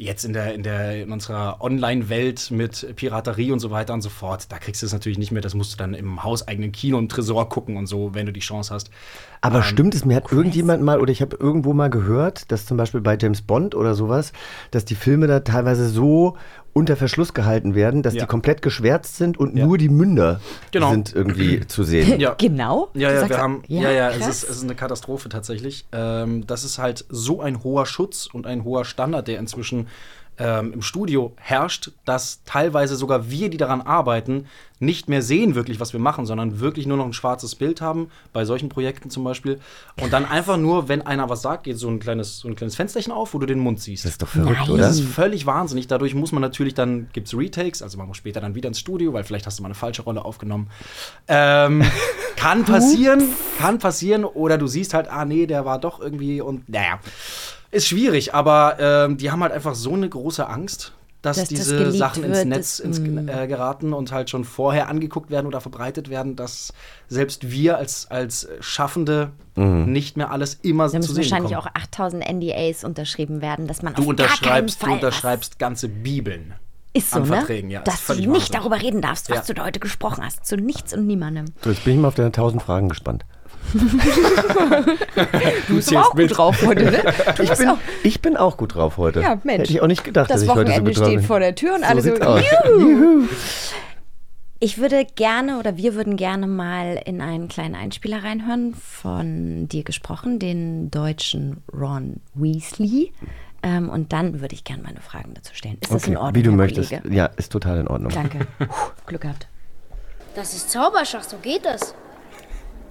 jetzt 0.00 0.24
in, 0.24 0.32
der, 0.32 0.54
in, 0.54 0.62
der, 0.62 1.02
in 1.02 1.12
unserer 1.12 1.60
Online-Welt 1.60 2.50
mit 2.50 2.96
Piraterie 2.96 3.52
und 3.52 3.60
so 3.60 3.70
weiter 3.70 3.92
und 3.92 4.00
so 4.00 4.08
fort, 4.08 4.50
da 4.50 4.58
kriegst 4.58 4.80
du 4.82 4.86
es 4.86 4.92
natürlich 4.92 5.18
nicht 5.18 5.30
mehr. 5.30 5.42
Das 5.42 5.54
musst 5.54 5.74
du 5.74 5.76
dann 5.76 5.94
im 5.94 6.22
hauseigenen 6.22 6.72
Kino 6.72 6.96
und 6.96 7.10
Tresor 7.10 7.48
gucken 7.48 7.76
und 7.76 7.86
so, 7.86 8.14
wenn 8.14 8.26
du 8.26 8.32
die 8.32 8.40
Chance 8.40 8.72
hast. 8.72 8.90
Aber 9.42 9.62
stimmt 9.62 9.94
es, 9.94 10.04
mir 10.04 10.16
hat 10.16 10.32
irgendjemand 10.32 10.82
mal, 10.82 11.00
oder 11.00 11.12
ich 11.12 11.22
habe 11.22 11.36
irgendwo 11.36 11.72
mal 11.72 11.90
gehört, 11.90 12.50
dass 12.50 12.66
zum 12.66 12.76
Beispiel 12.76 13.00
bei 13.00 13.16
James 13.20 13.42
Bond 13.42 13.74
oder 13.74 13.94
sowas, 13.94 14.32
dass 14.70 14.84
die 14.84 14.94
Filme 14.94 15.26
da 15.26 15.40
teilweise 15.40 15.88
so 15.88 16.36
unter 16.72 16.96
Verschluss 16.96 17.34
gehalten 17.34 17.74
werden, 17.74 18.02
dass 18.02 18.14
Ja. 18.14 18.22
die 18.22 18.26
komplett 18.26 18.62
geschwärzt 18.62 19.16
sind 19.16 19.38
und 19.38 19.56
Ja. 19.56 19.66
nur 19.66 19.76
die 19.78 19.88
Münder 19.88 20.40
Genau. 20.70 20.90
sind 20.90 21.14
irgendwie 21.14 21.66
zu 21.66 21.82
sehen. 21.84 22.00
Ja. 22.20 22.34
Genau? 22.38 22.88
Ja, 22.94 23.12
ja, 23.12 23.28
wir 23.28 23.38
haben, 23.38 23.62
ja, 23.66 23.90
ja, 23.90 24.10
es, 24.10 24.26
ist, 24.26 24.44
es 24.44 24.56
ist 24.56 24.62
eine 24.64 24.74
Katastrophe 24.74 25.28
tatsächlich. 25.28 25.84
Ähm, 25.92 26.46
das 26.46 26.64
ist 26.64 26.78
halt 26.78 27.04
so 27.08 27.40
ein 27.40 27.64
hoher 27.64 27.86
Schutz 27.86 28.28
und 28.32 28.46
ein 28.46 28.64
hoher 28.64 28.84
Standard, 28.84 29.26
der 29.28 29.38
inzwischen 29.38 29.88
ähm, 30.40 30.72
im 30.72 30.82
Studio 30.82 31.32
herrscht, 31.36 31.92
dass 32.06 32.42
teilweise 32.44 32.96
sogar 32.96 33.30
wir, 33.30 33.50
die 33.50 33.58
daran 33.58 33.82
arbeiten, 33.82 34.46
nicht 34.78 35.10
mehr 35.10 35.20
sehen 35.20 35.54
wirklich, 35.54 35.78
was 35.78 35.92
wir 35.92 36.00
machen, 36.00 36.24
sondern 36.24 36.60
wirklich 36.60 36.86
nur 36.86 36.96
noch 36.96 37.04
ein 37.04 37.12
schwarzes 37.12 37.54
Bild 37.54 37.82
haben, 37.82 38.10
bei 38.32 38.46
solchen 38.46 38.70
Projekten 38.70 39.10
zum 39.10 39.22
Beispiel. 39.22 39.60
Und 40.00 40.14
dann 40.14 40.24
einfach 40.24 40.56
nur, 40.56 40.88
wenn 40.88 41.02
einer 41.02 41.28
was 41.28 41.42
sagt, 41.42 41.64
geht 41.64 41.76
so 41.76 41.88
ein 41.88 42.00
kleines, 42.00 42.38
so 42.38 42.48
ein 42.48 42.56
kleines 42.56 42.74
Fensterchen 42.74 43.12
auf, 43.12 43.34
wo 43.34 43.38
du 43.38 43.44
den 43.44 43.58
Mund 43.58 43.80
siehst. 43.80 44.06
Das 44.06 44.12
ist 44.12 44.22
doch 44.22 44.28
verrückt, 44.28 44.60
Nein. 44.60 44.70
oder? 44.70 44.82
Das 44.84 44.98
ist 44.98 45.06
völlig 45.06 45.44
wahnsinnig. 45.44 45.86
Dadurch 45.86 46.14
muss 46.14 46.32
man 46.32 46.40
natürlich 46.40 46.72
dann, 46.72 47.10
gibt 47.12 47.26
es 47.26 47.36
Retakes, 47.36 47.82
also 47.82 47.98
man 47.98 48.08
muss 48.08 48.16
später 48.16 48.40
dann 48.40 48.54
wieder 48.54 48.68
ins 48.68 48.80
Studio, 48.80 49.12
weil 49.12 49.24
vielleicht 49.24 49.46
hast 49.46 49.58
du 49.58 49.62
mal 49.62 49.68
eine 49.68 49.74
falsche 49.74 50.02
Rolle 50.02 50.24
aufgenommen. 50.24 50.70
Ähm, 51.28 51.84
kann 52.36 52.64
passieren, 52.64 53.22
kann 53.58 53.78
passieren. 53.78 54.24
Oder 54.24 54.56
du 54.56 54.66
siehst 54.66 54.94
halt, 54.94 55.08
ah 55.08 55.26
nee, 55.26 55.46
der 55.46 55.66
war 55.66 55.78
doch 55.78 56.00
irgendwie 56.00 56.40
und 56.40 56.70
naja. 56.70 56.98
Ist 57.70 57.86
schwierig, 57.88 58.34
aber 58.34 58.76
ähm, 58.80 59.16
die 59.16 59.30
haben 59.30 59.42
halt 59.42 59.52
einfach 59.52 59.74
so 59.74 59.94
eine 59.94 60.08
große 60.08 60.48
Angst, 60.48 60.92
dass, 61.22 61.36
Dass 61.36 61.48
das 61.50 61.58
diese 61.58 61.76
geleakt 61.76 61.96
Sachen 61.98 62.24
ins 62.24 62.36
wird, 62.38 62.46
Netz 62.48 62.76
das- 62.78 62.80
ins, 62.80 62.98
mm. 62.98 63.28
äh, 63.28 63.46
geraten 63.46 63.92
und 63.92 64.10
halt 64.10 64.30
schon 64.30 64.44
vorher 64.44 64.88
angeguckt 64.88 65.30
werden 65.30 65.46
oder 65.46 65.60
verbreitet 65.60 66.08
werden, 66.08 66.34
dass 66.34 66.72
selbst 67.08 67.50
wir 67.50 67.76
als, 67.76 68.10
als 68.10 68.48
Schaffende 68.60 69.30
nicht 69.56 70.16
mehr 70.16 70.30
alles 70.30 70.54
immer 70.62 70.84
Da 70.84 70.90
zu 70.92 70.96
müssen 70.96 71.14
sehen 71.16 71.24
wahrscheinlich 71.24 71.50
bekommen. 71.52 71.68
auch 71.76 71.82
8000 71.82 72.26
NDAs 72.26 72.82
unterschrieben 72.84 73.42
werden, 73.42 73.66
dass 73.66 73.82
man 73.82 73.92
Du 73.94 74.02
auf 74.02 74.08
unterschreibst, 74.08 74.80
du 74.80 74.86
Fall 74.86 74.94
unterschreibst 74.94 75.58
ganze 75.58 75.88
Bibeln. 75.88 76.54
ist 76.94 77.10
so, 77.10 77.18
ne? 77.20 77.26
Verträgen, 77.26 77.68
ja, 77.70 77.82
das 77.82 77.96
ist 78.00 78.08
dass 78.08 78.16
du 78.16 78.30
nicht 78.30 78.54
darüber 78.54 78.80
reden 78.80 79.02
darfst, 79.02 79.28
was 79.28 79.36
Ja. 79.38 79.44
du 79.44 79.54
da 79.54 79.64
heute 79.66 79.78
gesprochen 79.78 80.24
hast. 80.24 80.46
Zu 80.46 80.56
nichts 80.56 80.94
und 80.94 81.06
niemandem. 81.06 81.44
So, 81.62 81.68
jetzt 81.70 81.84
bin 81.84 81.94
ich 81.94 82.00
mal 82.00 82.08
auf 82.08 82.14
deine 82.14 82.32
tausend 82.32 82.62
Fragen 82.62 82.88
gespannt. 82.88 83.26
Du 85.68 85.74
bist 85.76 85.94
auch 85.96 86.14
mit. 86.14 86.28
gut 86.28 86.38
drauf 86.38 86.62
heute, 86.66 86.84
ne? 86.90 87.02
Ich 87.42 87.50
bin, 87.58 87.68
auch, 87.68 87.78
ich 88.02 88.20
bin 88.22 88.36
auch 88.36 88.56
gut 88.56 88.74
drauf 88.74 88.96
heute. 88.96 89.20
Ja, 89.20 89.38
Mensch. 89.44 89.60
Hätte 89.62 89.72
ich 89.72 89.82
auch 89.82 89.86
nicht 89.86 90.04
gedacht, 90.04 90.30
das 90.30 90.36
dass 90.40 90.42
ich 90.44 90.48
heute 90.48 90.72
so 90.72 90.78
Wochenende 90.78 90.90
gut 90.92 91.00
drauf 91.00 91.08
steht 91.08 91.24
vor 91.24 91.40
der 91.40 91.54
Tür 91.54 91.74
und 91.74 91.84
alle 91.84 92.02
so, 92.02 92.12
aus. 92.14 92.42
juhu. 92.78 93.28
Ich 94.62 94.76
würde 94.78 95.06
gerne 95.14 95.58
oder 95.58 95.76
wir 95.78 95.94
würden 95.94 96.16
gerne 96.16 96.46
mal 96.46 97.00
in 97.06 97.20
einen 97.22 97.48
kleinen 97.48 97.74
Einspieler 97.74 98.22
reinhören 98.22 98.74
von 98.74 99.68
dir 99.68 99.84
gesprochen, 99.84 100.38
den 100.38 100.90
deutschen 100.90 101.62
Ron 101.72 102.20
Weasley. 102.34 103.12
Ähm, 103.62 103.88
und 103.88 104.12
dann 104.12 104.40
würde 104.40 104.54
ich 104.54 104.64
gerne 104.64 104.82
meine 104.82 105.00
Fragen 105.00 105.32
dazu 105.34 105.54
stellen. 105.54 105.78
Ist 105.80 105.92
das 105.92 106.02
Okay, 106.02 106.10
in 106.12 106.16
Ordnung? 106.18 106.34
wie 106.34 106.42
du 106.42 106.50
Herr 106.50 106.56
möchtest. 106.56 106.90
Kollege? 106.90 107.14
Ja, 107.14 107.26
ist 107.26 107.52
total 107.52 107.78
in 107.78 107.88
Ordnung. 107.88 108.10
Danke. 108.12 108.46
Puh, 108.58 108.66
Glück 109.06 109.20
gehabt. 109.22 109.46
Das 110.34 110.54
ist 110.54 110.70
Zauberschach, 110.70 111.22
so 111.22 111.36
geht 111.38 111.64
das. 111.64 111.94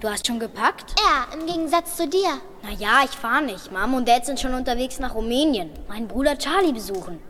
Du 0.00 0.08
hast 0.08 0.26
schon 0.26 0.40
gepackt? 0.40 0.94
Ja, 0.98 1.26
im 1.38 1.46
Gegensatz 1.46 1.96
zu 1.96 2.08
dir. 2.08 2.40
Naja, 2.62 3.02
ich 3.04 3.10
fahr 3.10 3.42
nicht. 3.42 3.70
Mom 3.70 3.92
und 3.92 4.08
Dad 4.08 4.24
sind 4.24 4.40
schon 4.40 4.54
unterwegs 4.54 4.98
nach 4.98 5.14
Rumänien. 5.14 5.70
Meinen 5.88 6.08
Bruder 6.08 6.38
Charlie 6.38 6.72
besuchen. 6.72 7.20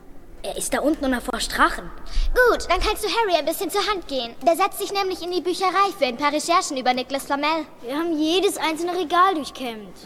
Er 0.45 0.57
ist 0.57 0.73
da 0.73 0.79
unten 0.79 1.05
und 1.05 1.13
erforscht 1.13 1.57
Drachen. 1.57 1.91
Gut, 2.33 2.71
dann 2.71 2.81
kannst 2.81 3.05
du 3.05 3.09
Harry 3.09 3.37
ein 3.37 3.45
bisschen 3.45 3.71
zur 3.71 3.85
Hand 3.89 4.07
gehen. 4.07 4.37
Der 4.47 4.55
setzt 4.55 4.79
sich 4.79 4.93
nämlich 4.93 5.21
in 5.21 5.33
die 5.33 5.41
Bücherei 5.41 5.91
für 5.99 6.07
ein 6.07 6.17
paar 6.17 6.33
Recherchen 6.33 6.77
über 6.77 6.95
Nicolas 6.95 7.25
Flamel. 7.25 7.67
Wir 7.83 7.97
haben 7.97 8.17
jedes 8.17 8.57
einzelne 8.57 8.97
Regal 8.97 9.35
durchkämmt. 9.35 9.97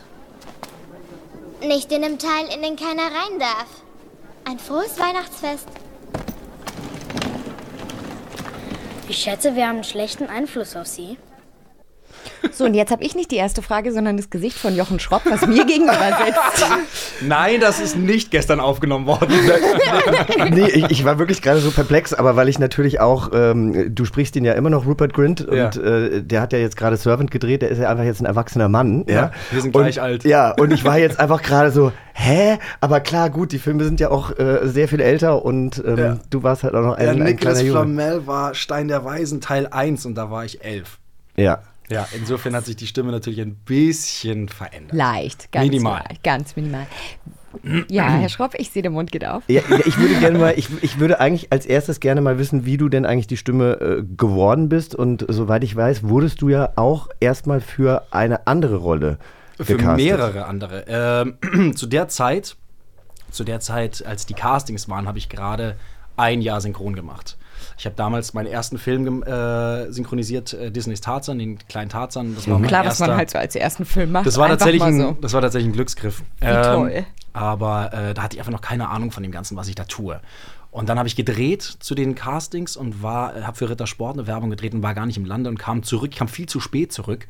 Nicht 1.60 1.92
in 1.92 2.00
dem 2.00 2.18
Teil, 2.18 2.46
in 2.52 2.62
den 2.62 2.76
keiner 2.76 3.04
rein 3.04 3.38
darf. 3.38 3.68
Ein 4.46 4.58
frohes 4.58 4.98
Weihnachtsfest. 4.98 5.68
Ich 9.06 9.18
schätze, 9.18 9.54
wir 9.54 9.68
haben 9.68 9.76
einen 9.76 9.84
schlechten 9.84 10.28
Einfluss 10.28 10.74
auf 10.76 10.86
sie. 10.86 11.18
So, 12.52 12.64
und 12.64 12.74
jetzt 12.74 12.92
habe 12.92 13.02
ich 13.02 13.14
nicht 13.14 13.30
die 13.30 13.36
erste 13.36 13.62
Frage, 13.62 13.92
sondern 13.92 14.16
das 14.16 14.30
Gesicht 14.30 14.56
von 14.58 14.76
Jochen 14.76 15.00
Schropp, 15.00 15.22
was 15.24 15.46
mir 15.46 15.64
gegenüber 15.66 16.18
sitzt. 16.24 16.66
Nein, 17.22 17.60
das 17.60 17.80
ist 17.80 17.96
nicht 17.96 18.30
gestern 18.30 18.60
aufgenommen 18.60 19.06
worden. 19.06 19.34
nee, 20.50 20.68
ich, 20.68 20.90
ich 20.90 21.04
war 21.04 21.18
wirklich 21.18 21.42
gerade 21.42 21.60
so 21.60 21.70
perplex, 21.70 22.14
aber 22.14 22.36
weil 22.36 22.48
ich 22.48 22.58
natürlich 22.58 23.00
auch, 23.00 23.30
ähm, 23.34 23.94
du 23.94 24.04
sprichst 24.04 24.36
ihn 24.36 24.44
ja 24.44 24.52
immer 24.52 24.70
noch, 24.70 24.86
Rupert 24.86 25.12
Grint, 25.14 25.46
Ja. 25.50 25.66
und 25.66 25.76
äh, 25.76 26.22
der 26.22 26.40
hat 26.40 26.52
ja 26.52 26.58
jetzt 26.58 26.76
gerade 26.76 26.96
Servant 26.96 27.30
gedreht, 27.30 27.62
der 27.62 27.70
ist 27.70 27.78
ja 27.78 27.90
einfach 27.90 28.04
jetzt 28.04 28.20
ein 28.20 28.26
erwachsener 28.26 28.68
Mann. 28.68 29.04
Ja, 29.08 29.14
Ja, 29.14 29.30
wir 29.50 29.60
sind 29.62 29.72
gleich 29.72 29.96
und, 29.98 30.02
alt. 30.04 30.24
Ja, 30.24 30.52
und 30.52 30.72
ich 30.72 30.84
war 30.84 30.98
jetzt 30.98 31.18
einfach 31.18 31.42
gerade 31.42 31.70
so, 31.70 31.92
hä? 32.14 32.58
Aber 32.80 33.00
klar, 33.00 33.30
gut, 33.30 33.52
die 33.52 33.58
Filme 33.58 33.84
sind 33.84 34.00
ja 34.00 34.10
auch 34.10 34.38
äh, 34.38 34.60
sehr 34.64 34.88
viel 34.88 35.00
älter 35.00 35.44
und 35.44 35.82
ähm, 35.84 35.98
Ja. 35.98 36.18
du 36.30 36.42
warst 36.42 36.62
halt 36.62 36.74
auch 36.74 36.82
noch 36.82 36.94
ein, 36.96 37.04
Der 37.04 37.10
ein 37.12 37.18
Nicolas 37.22 37.54
kleiner 37.54 37.60
Junge. 37.68 37.80
Flamel 37.80 38.26
war 38.26 38.54
Stein 38.54 38.88
der 38.88 39.04
Weisen 39.04 39.40
Teil 39.40 39.66
1 39.66 40.06
und 40.06 40.14
da 40.14 40.30
war 40.30 40.44
ich 40.44 40.64
elf. 40.64 40.98
Ja. 41.36 41.58
Ja, 41.90 42.08
insofern 42.16 42.54
hat 42.56 42.64
sich 42.64 42.76
die 42.76 42.86
Stimme 42.86 43.12
natürlich 43.12 43.40
ein 43.40 43.54
bisschen 43.56 44.48
verändert. 44.48 44.96
Leicht, 44.96 45.52
ganz 45.52 45.66
Minimal. 45.70 46.02
leicht, 46.08 46.22
ganz 46.24 46.56
minimal. 46.56 46.86
Ja, 47.88 48.08
Herr 48.08 48.28
Schropp, 48.28 48.54
ich 48.56 48.70
sehe, 48.70 48.82
der 48.82 48.90
Mund 48.90 49.12
geht 49.12 49.24
auf. 49.24 49.42
Ja, 49.46 49.62
ich 49.84 49.96
würde 49.98 50.14
gerne 50.18 50.38
mal, 50.38 50.54
ich, 50.56 50.68
ich 50.82 50.98
würde 50.98 51.20
eigentlich 51.20 51.52
als 51.52 51.66
erstes 51.66 52.00
gerne 52.00 52.20
mal 52.20 52.38
wissen, 52.38 52.64
wie 52.66 52.76
du 52.76 52.88
denn 52.88 53.06
eigentlich 53.06 53.28
die 53.28 53.36
Stimme 53.36 53.74
äh, 53.80 54.02
geworden 54.16 54.68
bist. 54.68 54.94
Und 54.94 55.24
soweit 55.28 55.62
ich 55.62 55.76
weiß, 55.76 56.02
wurdest 56.08 56.42
du 56.42 56.48
ja 56.48 56.70
auch 56.76 57.08
erstmal 57.20 57.60
für 57.60 58.06
eine 58.10 58.46
andere 58.48 58.76
Rolle 58.76 59.18
Für 59.56 59.76
gecastet. 59.76 59.96
mehrere 60.04 60.46
andere. 60.46 60.84
Ähm, 60.88 61.74
zu 61.76 61.86
der 61.86 62.08
Zeit, 62.08 62.56
zu 63.30 63.44
der 63.44 63.60
Zeit, 63.60 64.04
als 64.04 64.26
die 64.26 64.34
Castings 64.34 64.88
waren, 64.88 65.06
habe 65.06 65.18
ich 65.18 65.28
gerade 65.28 65.76
ein 66.16 66.40
Jahr 66.40 66.60
synchron 66.60 66.94
gemacht. 66.94 67.36
Ich 67.78 67.86
habe 67.86 67.96
damals 67.96 68.34
meinen 68.34 68.46
ersten 68.46 68.78
Film 68.78 69.22
äh, 69.22 69.90
synchronisiert, 69.90 70.52
äh, 70.52 70.70
Disneys 70.70 71.00
Tarzan, 71.00 71.38
den 71.38 71.58
kleinen 71.68 71.88
Tarzan. 71.88 72.34
Das 72.34 72.48
war 72.48 72.58
mein 72.58 72.68
Klar, 72.68 72.84
was 72.84 73.00
man 73.00 73.16
halt 73.16 73.30
so 73.30 73.38
als 73.38 73.56
ersten 73.56 73.84
Film 73.84 74.12
macht. 74.12 74.26
Das 74.26 74.36
war, 74.36 74.48
tatsächlich 74.48 74.80
mal 74.80 74.88
ein, 74.88 74.98
so. 74.98 75.16
das 75.20 75.32
war 75.32 75.40
tatsächlich 75.40 75.70
ein 75.70 75.72
Glücksgriff. 75.72 76.22
Wie 76.40 76.46
toll. 76.46 77.04
Aber 77.32 77.92
äh, 77.92 78.14
da 78.14 78.22
hatte 78.22 78.36
ich 78.36 78.40
einfach 78.40 78.52
noch 78.52 78.60
keine 78.60 78.90
Ahnung 78.90 79.10
von 79.10 79.22
dem 79.22 79.32
Ganzen, 79.32 79.56
was 79.56 79.68
ich 79.68 79.74
da 79.74 79.84
tue. 79.84 80.20
Und 80.70 80.88
dann 80.88 80.98
habe 80.98 81.08
ich 81.08 81.16
gedreht 81.16 81.62
zu 81.62 81.94
den 81.94 82.14
Castings 82.14 82.76
und 82.76 83.02
war, 83.02 83.34
habe 83.46 83.56
für 83.56 83.70
Ritter 83.70 83.86
Sport 83.86 84.18
eine 84.18 84.26
Werbung 84.26 84.50
gedreht 84.50 84.74
und 84.74 84.82
war 84.82 84.94
gar 84.94 85.06
nicht 85.06 85.16
im 85.16 85.24
Lande 85.24 85.48
und 85.50 85.58
kam 85.58 85.82
zurück, 85.82 86.12
kam 86.12 86.28
viel 86.28 86.46
zu 86.46 86.60
spät 86.60 86.92
zurück. 86.92 87.26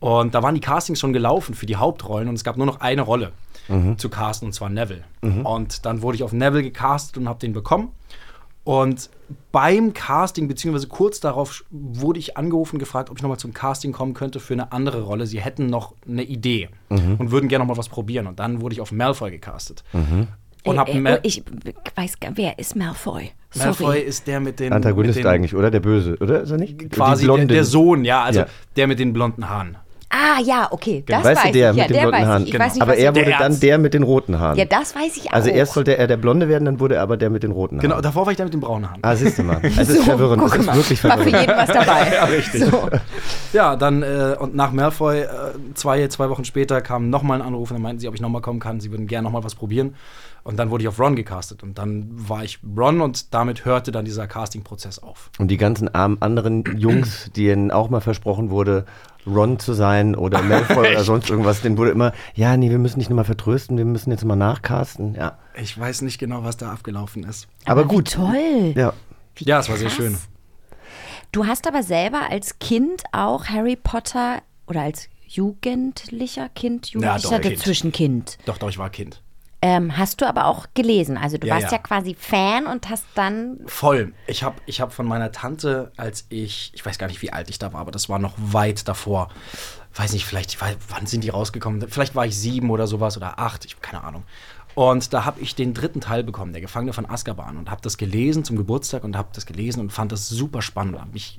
Und 0.00 0.34
da 0.34 0.42
waren 0.42 0.54
die 0.54 0.60
Castings 0.60 1.00
schon 1.00 1.12
gelaufen 1.12 1.54
für 1.54 1.66
die 1.66 1.76
Hauptrollen 1.76 2.28
und 2.28 2.34
es 2.34 2.44
gab 2.44 2.56
nur 2.56 2.66
noch 2.66 2.80
eine 2.80 3.02
Rolle 3.02 3.32
zu 3.98 4.08
casten 4.08 4.46
und 4.46 4.52
zwar 4.52 4.70
Neville. 4.70 5.04
Und 5.44 5.84
dann 5.84 6.00
wurde 6.00 6.16
ich 6.16 6.22
auf 6.22 6.32
Neville 6.32 6.62
gecastet 6.62 7.18
und 7.18 7.28
habe 7.28 7.38
den 7.38 7.52
bekommen. 7.52 7.92
Und 8.68 9.08
beim 9.50 9.94
Casting, 9.94 10.46
beziehungsweise 10.46 10.88
kurz 10.88 11.20
darauf, 11.20 11.64
wurde 11.70 12.18
ich 12.18 12.36
angerufen 12.36 12.76
und 12.76 12.80
gefragt, 12.80 13.08
ob 13.08 13.16
ich 13.16 13.22
nochmal 13.22 13.38
zum 13.38 13.54
Casting 13.54 13.92
kommen 13.92 14.12
könnte 14.12 14.40
für 14.40 14.52
eine 14.52 14.72
andere 14.72 15.00
Rolle. 15.00 15.26
Sie 15.26 15.40
hätten 15.40 15.68
noch 15.68 15.94
eine 16.06 16.22
Idee 16.22 16.68
und 16.90 17.30
würden 17.30 17.48
gerne 17.48 17.64
nochmal 17.64 17.78
was 17.78 17.88
probieren. 17.88 18.26
Und 18.26 18.40
dann 18.40 18.60
wurde 18.60 18.74
ich 18.74 18.82
auf 18.82 18.92
Malfoy 18.92 19.30
gecastet. 19.30 19.84
Und 20.64 20.78
hab 20.78 20.90
äh, 20.90 20.98
äh, 20.98 21.00
Mal 21.00 21.20
ich 21.22 21.42
weiß 21.94 22.20
gar 22.20 22.36
wer 22.36 22.58
ist 22.58 22.76
Malfoy? 22.76 23.30
Sorry. 23.52 23.64
Malfoy 23.64 24.00
ist 24.00 24.26
der 24.26 24.38
mit 24.38 24.60
den. 24.60 24.74
Antagonist 24.74 25.16
mit 25.16 25.24
den, 25.24 25.30
eigentlich, 25.30 25.54
oder? 25.54 25.70
Der 25.70 25.80
Böse, 25.80 26.18
oder? 26.20 26.42
Ist 26.42 26.50
er 26.50 26.58
nicht? 26.58 26.90
Quasi 26.90 27.24
der, 27.24 27.32
Blonde. 27.32 27.54
der 27.54 27.64
Sohn, 27.64 28.04
ja, 28.04 28.22
also 28.22 28.40
Ja. 28.40 28.46
der 28.76 28.86
mit 28.86 28.98
den 28.98 29.14
blonden 29.14 29.48
Haaren. 29.48 29.78
Ah, 30.10 30.40
ja, 30.42 30.68
okay. 30.70 31.04
Das 31.06 31.22
weißt 31.22 31.44
weiß 31.44 31.52
du, 31.52 31.58
der 31.58 31.70
ich. 31.72 31.76
Ja, 31.76 31.82
mit 31.82 31.90
den 31.90 31.94
der 32.00 32.08
blonden 32.08 32.26
Haaren? 32.28 32.42
ich. 32.46 32.54
Ich 32.54 32.58
weiß 32.58 32.74
nicht, 32.74 32.82
aber 32.82 32.96
er 32.96 33.14
wurde 33.14 33.24
Der 33.26 33.38
dann 33.38 33.60
der 33.60 33.78
mit 33.78 33.92
den 33.94 34.02
roten 34.02 34.38
Haaren. 34.38 34.56
Ja, 34.56 34.64
das 34.64 34.94
weiß 34.94 35.16
ich 35.18 35.28
auch. 35.28 35.34
also 35.34 35.50
erst 35.50 35.74
sollte 35.74 35.98
er 35.98 36.06
der 36.06 36.16
Blonde 36.16 36.48
werden, 36.48 36.64
dann 36.64 36.80
wurde 36.80 36.94
er 36.94 37.02
aber 37.02 37.16
der 37.18 37.28
mit 37.28 37.42
den 37.42 37.50
roten 37.50 37.78
Genau, 37.78 37.94
Haaren. 37.96 38.02
davor 38.02 38.24
war 38.24 38.30
ich 38.32 38.38
da 38.38 38.44
mit 38.44 38.54
den 38.54 38.60
braunen 38.60 38.88
Haaren. 38.88 39.00
Ah, 39.02 39.14
siehst 39.14 39.38
du 39.38 39.42
mal. 39.42 39.60
Es 39.78 39.88
ist 39.90 40.04
verwirrend. 40.04 40.42
Es 40.42 40.54
ist 40.54 40.66
mal. 40.66 40.76
wirklich 40.76 41.04
War 41.04 41.18
für 41.18 41.22
verwirrend. 41.24 41.40
jeden 41.46 41.56
was 41.58 41.68
dabei. 41.68 42.12
ja, 42.14 42.24
richtig. 42.24 42.64
So. 42.64 42.88
Ja, 43.52 43.76
dann 43.76 44.02
äh, 44.02 44.34
und 44.38 44.54
nach 44.56 44.72
Malfoy, 44.72 45.20
äh, 45.20 45.28
zwei, 45.74 46.08
zwei 46.08 46.30
Wochen 46.30 46.44
später, 46.46 46.80
kam 46.80 47.10
nochmal 47.10 47.40
ein 47.42 47.46
Anruf 47.46 47.70
und 47.70 47.74
dann 47.76 47.82
meinten 47.82 48.00
sie, 48.00 48.08
ob 48.08 48.14
ich 48.14 48.20
nochmal 48.22 48.40
kommen 48.40 48.60
kann. 48.60 48.80
Sie 48.80 48.90
würden 48.90 49.06
gerne 49.06 49.24
nochmal 49.24 49.44
was 49.44 49.54
probieren. 49.54 49.94
Und 50.48 50.56
dann 50.56 50.70
wurde 50.70 50.82
ich 50.82 50.88
auf 50.88 50.98
Ron 50.98 51.14
gecastet. 51.14 51.62
Und 51.62 51.76
dann 51.76 52.06
war 52.08 52.42
ich 52.42 52.58
Ron 52.74 53.02
und 53.02 53.34
damit 53.34 53.66
hörte 53.66 53.92
dann 53.92 54.06
dieser 54.06 54.26
Casting-Prozess 54.26 54.98
auf. 54.98 55.30
Und 55.38 55.48
die 55.48 55.58
ganzen 55.58 55.94
armen 55.94 56.22
anderen 56.22 56.64
Jungs, 56.78 57.30
denen 57.36 57.70
auch 57.70 57.90
mal 57.90 58.00
versprochen 58.00 58.48
wurde, 58.48 58.86
Ron 59.26 59.58
zu 59.58 59.74
sein 59.74 60.14
oder 60.14 60.40
Malfoy 60.40 60.88
oder 60.92 61.04
sonst 61.04 61.28
irgendwas, 61.28 61.60
denen 61.60 61.76
wurde 61.76 61.90
immer, 61.90 62.14
ja, 62.34 62.56
nee, 62.56 62.70
wir 62.70 62.78
müssen 62.78 62.98
dich 62.98 63.10
nochmal 63.10 63.26
vertrösten, 63.26 63.76
wir 63.76 63.84
müssen 63.84 64.10
jetzt 64.10 64.24
mal 64.24 64.36
nachcasten. 64.36 65.16
Ja. 65.16 65.36
Ich 65.54 65.78
weiß 65.78 66.00
nicht 66.00 66.16
genau, 66.16 66.44
was 66.44 66.56
da 66.56 66.72
abgelaufen 66.72 67.24
ist. 67.24 67.46
Aber, 67.66 67.84
Wie 67.84 67.88
gut. 67.88 68.12
toll. 68.12 68.72
Ja. 68.74 68.94
Ja, 69.40 69.60
es 69.60 69.68
war 69.68 69.76
sehr 69.76 69.90
schön. 69.90 70.16
Du 71.30 71.44
hast 71.44 71.68
aber 71.68 71.82
selber 71.82 72.22
als 72.30 72.58
Kind 72.58 73.02
auch 73.12 73.48
Harry 73.48 73.76
Potter 73.76 74.40
oder 74.66 74.80
als 74.80 75.10
Jugendlicher 75.26 76.48
Kind, 76.48 76.86
Jugendlicher 76.86 77.36
doch, 77.36 77.40
Kind. 77.42 77.58
dazwischen 77.58 77.92
Kind. 77.92 78.38
Doch, 78.46 78.56
doch, 78.56 78.70
ich 78.70 78.78
war 78.78 78.88
Kind. 78.88 79.20
Ähm, 79.60 79.96
hast 79.98 80.20
du 80.20 80.28
aber 80.28 80.46
auch 80.46 80.66
gelesen. 80.74 81.16
Also 81.16 81.36
du 81.36 81.46
Ja, 81.46 81.54
warst 81.54 81.66
ja. 81.66 81.72
ja. 81.72 81.78
quasi 81.78 82.14
Fan 82.14 82.66
und 82.66 82.88
hast 82.88 83.04
dann. 83.14 83.58
Voll. 83.66 84.12
Ich 84.26 84.44
habe 84.44 84.56
ich 84.66 84.80
hab 84.80 84.92
von 84.92 85.06
meiner 85.06 85.32
Tante, 85.32 85.90
als 85.96 86.26
ich, 86.28 86.70
ich 86.74 86.86
weiß 86.86 86.98
gar 86.98 87.08
nicht, 87.08 87.22
wie 87.22 87.32
alt 87.32 87.50
ich 87.50 87.58
da 87.58 87.72
war, 87.72 87.80
aber 87.80 87.90
das 87.90 88.08
war 88.08 88.18
noch 88.20 88.34
weit 88.38 88.86
davor. 88.86 89.28
Weiß 89.94 90.12
nicht, 90.12 90.26
vielleicht, 90.26 90.60
wann 90.60 91.06
sind 91.06 91.24
die 91.24 91.30
rausgekommen? 91.30 91.84
Vielleicht 91.88 92.14
war 92.14 92.24
ich 92.24 92.38
sieben 92.38 92.70
oder 92.70 92.86
sowas 92.86 93.16
oder 93.16 93.40
acht, 93.40 93.64
ich 93.64 93.72
habe 93.72 93.80
keine 93.80 94.04
Ahnung. 94.04 94.22
Und 94.76 95.12
da 95.12 95.24
habe 95.24 95.40
ich 95.40 95.56
den 95.56 95.74
dritten 95.74 96.00
Teil 96.00 96.22
bekommen, 96.22 96.52
der 96.52 96.60
Gefangene 96.60 96.92
von 96.92 97.08
Azkaban, 97.10 97.56
und 97.56 97.68
habe 97.68 97.80
das 97.82 97.96
gelesen 97.96 98.44
zum 98.44 98.56
Geburtstag 98.56 99.02
und 99.02 99.16
habe 99.16 99.30
das 99.32 99.44
gelesen 99.44 99.80
und 99.80 99.92
fand 99.92 100.12
das 100.12 100.28
super 100.28 100.62
spannend. 100.62 101.00
Hab 101.00 101.12
mich, 101.12 101.38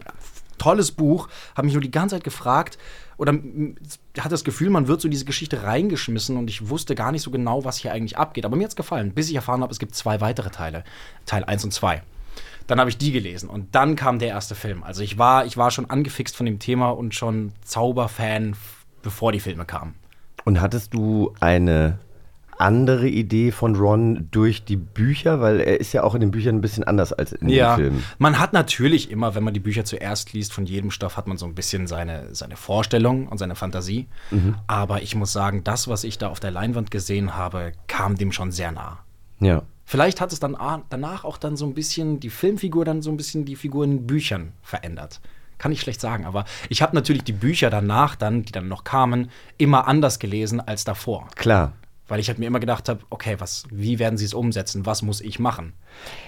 tolles 0.57 0.91
Buch, 0.91 1.29
habe 1.55 1.67
mich 1.67 1.73
nur 1.73 1.81
die 1.81 1.91
ganze 1.91 2.17
Zeit 2.17 2.25
gefragt 2.25 2.77
oder 3.19 3.33
hatte 3.33 4.29
das 4.29 4.45
Gefühl, 4.45 4.69
man 4.69 4.87
wird 4.87 5.01
so 5.01 5.07
in 5.07 5.11
diese 5.11 5.25
Geschichte 5.25 5.63
reingeschmissen 5.63 6.37
und 6.37 6.49
ich 6.49 6.69
wusste 6.69 6.95
gar 6.95 7.11
nicht 7.11 7.21
so 7.21 7.31
genau, 7.31 7.65
was 7.65 7.77
hier 7.77 7.91
eigentlich 7.91 8.17
abgeht. 8.17 8.45
Aber 8.45 8.55
mir 8.55 8.63
hat 8.63 8.71
es 8.71 8.75
gefallen, 8.77 9.11
bis 9.11 9.29
ich 9.29 9.35
erfahren 9.35 9.61
habe, 9.61 9.73
es 9.73 9.79
gibt 9.79 9.93
zwei 9.93 10.21
weitere 10.21 10.49
Teile, 10.49 10.85
Teil 11.25 11.43
1 11.43 11.65
und 11.65 11.73
2. 11.73 12.01
Dann 12.67 12.79
habe 12.79 12.89
ich 12.89 12.97
die 12.97 13.11
gelesen 13.11 13.49
und 13.49 13.75
dann 13.75 13.97
kam 13.97 14.19
der 14.19 14.29
erste 14.29 14.55
Film. 14.55 14.83
Also 14.83 15.03
ich 15.03 15.17
war, 15.17 15.45
ich 15.45 15.57
war 15.57 15.69
schon 15.69 15.89
angefixt 15.89 16.37
von 16.37 16.45
dem 16.45 16.59
Thema 16.59 16.91
und 16.91 17.13
schon 17.13 17.51
Zauberfan, 17.61 18.55
bevor 19.01 19.33
die 19.33 19.41
Filme 19.41 19.65
kamen. 19.65 19.95
Und 20.45 20.61
hattest 20.61 20.93
du 20.93 21.33
eine 21.41 21.99
andere 22.59 23.07
Idee 23.07 23.51
von 23.51 23.75
Ron 23.75 24.27
durch 24.31 24.63
die 24.63 24.75
Bücher? 24.75 25.41
Weil 25.41 25.59
er 25.59 25.79
ist 25.79 25.93
ja 25.93 26.03
auch 26.03 26.15
in 26.15 26.21
den 26.21 26.31
Büchern 26.31 26.55
ein 26.55 26.61
bisschen 26.61 26.83
anders 26.83 27.13
als 27.13 27.33
in 27.33 27.47
den 27.47 27.75
Filmen. 27.75 28.03
man 28.17 28.39
hat 28.39 28.53
natürlich 28.53 29.11
immer, 29.11 29.35
wenn 29.35 29.43
man 29.43 29.53
die 29.53 29.59
Bücher 29.59 29.85
zuerst 29.85 30.33
liest, 30.33 30.53
von 30.53 30.65
jedem 30.65 30.91
Stoff 30.91 31.17
hat 31.17 31.27
man 31.27 31.37
so 31.37 31.45
ein 31.45 31.55
bisschen 31.55 31.87
seine, 31.87 32.33
seine 32.33 32.55
Vorstellung 32.55 33.27
und 33.27 33.37
seine 33.37 33.55
Fantasie. 33.55 34.07
Mhm. 34.31 34.55
Aber 34.67 35.01
ich 35.01 35.15
muss 35.15 35.33
sagen, 35.33 35.63
das, 35.63 35.87
was 35.87 36.03
ich 36.03 36.17
da 36.17 36.27
auf 36.27 36.39
der 36.39 36.51
Leinwand 36.51 36.91
gesehen 36.91 37.35
habe, 37.35 37.71
kam 37.87 38.15
dem 38.15 38.31
schon 38.31 38.51
sehr 38.51 38.71
nah. 38.71 38.99
Ja. 39.39 39.63
Vielleicht 39.85 40.21
hat 40.21 40.31
es 40.31 40.39
dann 40.39 40.55
danach 40.89 41.23
auch 41.23 41.37
dann 41.37 41.57
so 41.57 41.65
ein 41.65 41.73
bisschen 41.73 42.19
die 42.19 42.29
Filmfigur 42.29 42.85
dann 42.85 43.01
so 43.01 43.09
ein 43.09 43.17
bisschen 43.17 43.45
die 43.45 43.55
Figur 43.55 43.85
in 43.85 43.91
den 43.91 44.07
Büchern 44.07 44.51
verändert. 44.61 45.19
Kann 45.57 45.71
ich 45.71 45.81
schlecht 45.81 45.99
sagen, 45.99 46.25
aber 46.25 46.45
ich 46.69 46.81
habe 46.81 46.95
natürlich 46.95 47.23
die 47.23 47.33
Bücher 47.33 47.69
danach 47.69 48.15
dann, 48.15 48.43
die 48.43 48.51
dann 48.51 48.67
noch 48.67 48.83
kamen, 48.83 49.29
immer 49.57 49.87
anders 49.87 50.19
gelesen 50.19 50.61
als 50.61 50.83
davor. 50.83 51.27
Klar. 51.35 51.73
Weil 52.09 52.19
ich 52.19 52.27
halt 52.27 52.39
mir 52.39 52.47
immer 52.47 52.59
gedacht 52.59 52.89
habe, 52.89 52.99
okay, 53.09 53.35
was, 53.39 53.63
wie 53.71 53.99
werden 53.99 54.17
sie 54.17 54.25
es 54.25 54.33
umsetzen? 54.33 54.85
Was 54.85 55.01
muss 55.01 55.21
ich 55.21 55.39
machen? 55.39 55.73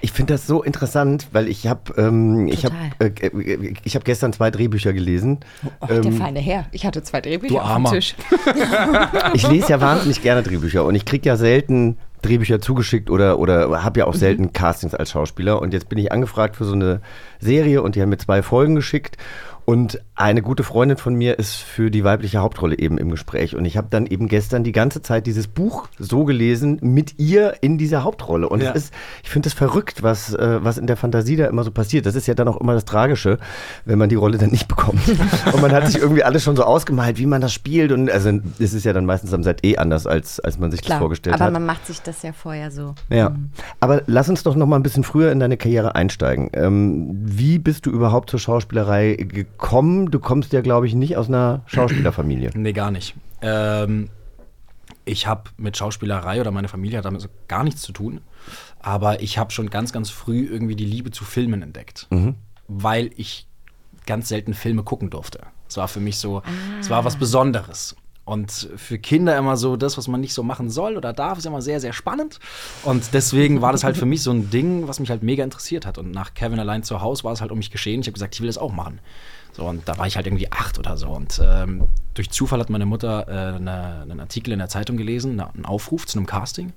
Ich 0.01 0.11
finde 0.11 0.33
das 0.33 0.47
so 0.47 0.63
interessant, 0.63 1.27
weil 1.31 1.47
ich 1.47 1.67
habe 1.67 1.93
ähm, 1.97 2.47
ich 2.47 2.63
hab, 2.65 2.71
Total. 2.71 3.11
äh, 3.33 3.53
äh, 3.53 3.73
ich 3.83 3.95
hab 3.95 4.05
gestern 4.05 4.31
zwei 4.31 4.51
Drehbücher 4.51 4.93
gelesen. 4.93 5.39
Oh, 5.81 5.87
der 5.87 6.11
feine 6.13 6.39
Herr. 6.39 6.65
Ich 6.71 6.85
hatte 6.85 7.03
zwei 7.03 7.19
Drehbücher 7.19 7.55
Du 7.55 7.59
auf 7.59 7.67
dem 7.67 7.71
Armer. 7.71 7.91
Tisch. 7.91 8.15
Ich 9.33 9.47
lese 9.47 9.69
ja 9.69 9.81
wahnsinnig 9.81 10.21
gerne 10.21 10.43
Drehbücher 10.43 10.85
und 10.85 10.95
ich 10.95 11.05
kriege 11.05 11.27
ja 11.27 11.35
selten 11.35 11.97
Drehbücher 12.21 12.61
zugeschickt 12.61 13.09
oder, 13.09 13.39
oder 13.39 13.83
habe 13.83 13.99
ja 13.99 14.05
auch 14.05 14.13
selten 14.13 14.53
Castings 14.53 14.93
als 14.93 15.11
Schauspieler. 15.11 15.61
Und 15.61 15.73
jetzt 15.73 15.89
bin 15.89 15.97
ich 15.97 16.11
angefragt 16.11 16.55
für 16.55 16.65
so 16.65 16.73
eine 16.73 17.01
Serie 17.39 17.81
und 17.81 17.95
die 17.95 18.01
haben 18.01 18.09
mir 18.09 18.17
zwei 18.17 18.43
Folgen 18.43 18.75
geschickt. 18.75 19.17
Und 19.65 20.01
eine 20.21 20.41
gute 20.41 20.63
Freundin 20.63 20.97
von 20.97 21.15
mir 21.15 21.39
ist 21.39 21.55
für 21.55 21.89
die 21.91 22.03
weibliche 22.03 22.37
Hauptrolle 22.39 22.77
eben 22.77 22.97
im 22.97 23.09
Gespräch. 23.09 23.55
Und 23.55 23.65
ich 23.65 23.75
habe 23.77 23.87
dann 23.89 24.05
eben 24.05 24.27
gestern 24.27 24.63
die 24.63 24.71
ganze 24.71 25.01
Zeit 25.01 25.25
dieses 25.25 25.47
Buch 25.47 25.87
so 25.97 26.25
gelesen 26.25 26.77
mit 26.81 27.17
ihr 27.19 27.55
in 27.61 27.77
dieser 27.77 28.03
Hauptrolle. 28.03 28.47
Und 28.47 28.61
Ja. 28.61 28.69
es 28.71 28.85
ist, 28.85 28.93
ich 29.23 29.29
finde 29.29 29.47
es 29.49 29.53
verrückt, 29.53 30.03
was, 30.03 30.33
äh, 30.33 30.59
was 30.63 30.77
in 30.77 30.85
der 30.87 30.97
Fantasie 30.97 31.35
da 31.35 31.47
immer 31.47 31.63
so 31.63 31.71
passiert. 31.71 32.05
Das 32.05 32.15
ist 32.15 32.27
ja 32.27 32.33
dann 32.35 32.47
auch 32.47 32.57
immer 32.61 32.73
das 32.73 32.85
Tragische, 32.85 33.39
wenn 33.85 33.97
man 33.97 34.09
die 34.09 34.15
Rolle 34.15 34.37
dann 34.37 34.51
nicht 34.51 34.67
bekommt. 34.67 35.01
und 35.53 35.61
man 35.61 35.71
hat 35.71 35.87
sich 35.87 35.97
irgendwie 36.01 36.23
alles 36.23 36.43
schon 36.43 36.55
so 36.55 36.63
ausgemalt, 36.63 37.17
wie 37.17 37.25
man 37.25 37.41
das 37.41 37.51
spielt. 37.53 37.91
Und 37.91 38.09
also 38.11 38.31
es 38.59 38.73
ist 38.73 38.85
ja 38.85 38.93
dann 38.93 39.05
meistens 39.05 39.33
am 39.33 39.43
Set 39.43 39.63
eh 39.65 39.77
anders, 39.77 40.05
als, 40.05 40.39
als 40.39 40.59
man 40.59 40.69
sich 40.71 40.81
das 40.81 40.87
Klar, 40.87 40.99
vorgestellt 40.99 41.35
aber 41.35 41.45
hat. 41.45 41.53
man 41.53 41.65
macht 41.65 41.87
sich 41.87 42.01
das 42.01 42.21
ja 42.21 42.31
vorher 42.31 42.69
so. 42.69 42.93
Ja, 43.09 43.35
aber 43.79 44.03
lass 44.05 44.29
uns 44.29 44.43
doch 44.43 44.55
noch 44.55 44.67
mal 44.67 44.75
ein 44.75 44.83
bisschen 44.83 45.03
früher 45.03 45.31
in 45.31 45.39
deine 45.39 45.57
Karriere 45.57 45.95
einsteigen. 45.95 46.49
Ähm, 46.53 47.09
wie 47.23 47.57
bist 47.57 47.85
du 47.87 47.89
überhaupt 47.89 48.29
zur 48.29 48.39
Schauspielerei 48.39 49.15
gekommen? 49.15 50.10
Du 50.11 50.19
kommst 50.19 50.53
ja, 50.53 50.61
glaube 50.61 50.87
ich, 50.87 50.93
nicht 50.93 51.17
aus 51.17 51.27
einer 51.27 51.61
Schauspielerfamilie. 51.65 52.51
Nee, 52.55 52.73
gar 52.73 52.91
nicht. 52.91 53.15
Ähm, 53.41 54.09
ich 55.05 55.25
habe 55.25 55.49
mit 55.57 55.77
Schauspielerei 55.77 56.39
oder 56.39 56.51
meine 56.51 56.67
Familie 56.67 56.97
hat 56.99 57.05
damit 57.05 57.21
so 57.21 57.29
gar 57.47 57.63
nichts 57.63 57.81
zu 57.81 57.91
tun. 57.91 58.21
Aber 58.79 59.21
ich 59.21 59.37
habe 59.37 59.51
schon 59.51 59.69
ganz, 59.69 59.93
ganz 59.93 60.09
früh 60.09 60.45
irgendwie 60.45 60.75
die 60.75 60.85
Liebe 60.85 61.11
zu 61.11 61.23
Filmen 61.23 61.61
entdeckt. 61.61 62.07
Weil 62.67 63.11
ich 63.15 63.47
ganz 64.05 64.29
selten 64.29 64.53
Filme 64.53 64.83
gucken 64.83 65.09
durfte. 65.09 65.41
Es 65.67 65.77
war 65.77 65.87
für 65.87 65.99
mich 65.99 66.17
so, 66.17 66.41
es 66.79 66.89
war 66.89 67.05
was 67.05 67.15
Besonderes. 67.15 67.95
Und 68.23 68.69
für 68.75 68.99
Kinder 68.99 69.37
immer 69.37 69.57
so, 69.57 69.75
das, 69.75 69.97
was 69.97 70.07
man 70.07 70.21
nicht 70.21 70.33
so 70.33 70.43
machen 70.43 70.69
soll 70.69 70.95
oder 70.95 71.11
darf, 71.11 71.37
ist 71.39 71.45
immer 71.45 71.61
sehr, 71.61 71.79
sehr 71.79 71.91
spannend. 71.91 72.39
Und 72.83 73.13
deswegen 73.13 73.61
war 73.61 73.71
das 73.71 73.83
halt 73.83 73.97
für 73.97 74.05
mich 74.05 74.21
so 74.21 74.31
ein 74.31 74.49
Ding, 74.51 74.87
was 74.87 74.99
mich 74.99 75.09
halt 75.09 75.23
mega 75.23 75.43
interessiert 75.43 75.85
hat. 75.85 75.97
Und 75.97 76.11
nach 76.11 76.33
Kevin 76.33 76.59
allein 76.59 76.83
zu 76.83 77.01
Hause 77.01 77.23
war 77.23 77.33
es 77.33 77.41
halt 77.41 77.51
um 77.51 77.57
mich 77.57 77.71
geschehen. 77.71 78.01
Ich 78.01 78.07
habe 78.07 78.13
gesagt, 78.13 78.35
ich 78.35 78.41
will 78.41 78.47
das 78.47 78.57
auch 78.57 78.71
machen. 78.71 78.99
So, 79.53 79.65
und 79.65 79.87
da 79.87 79.97
war 79.97 80.07
ich 80.07 80.15
halt 80.15 80.27
irgendwie 80.27 80.51
acht 80.51 80.79
oder 80.79 80.95
so. 80.97 81.09
Und 81.09 81.41
ähm, 81.43 81.87
durch 82.13 82.29
Zufall 82.31 82.59
hat 82.59 82.69
meine 82.69 82.85
Mutter 82.85 83.27
äh, 83.27 83.55
eine, 83.55 84.01
einen 84.01 84.19
Artikel 84.19 84.51
in 84.53 84.59
der 84.59 84.69
Zeitung 84.69 84.97
gelesen, 84.97 85.39
eine- 85.39 85.53
einen 85.53 85.65
Aufruf 85.65 86.05
zu 86.07 86.17
einem 86.17 86.25
Casting. 86.25 86.73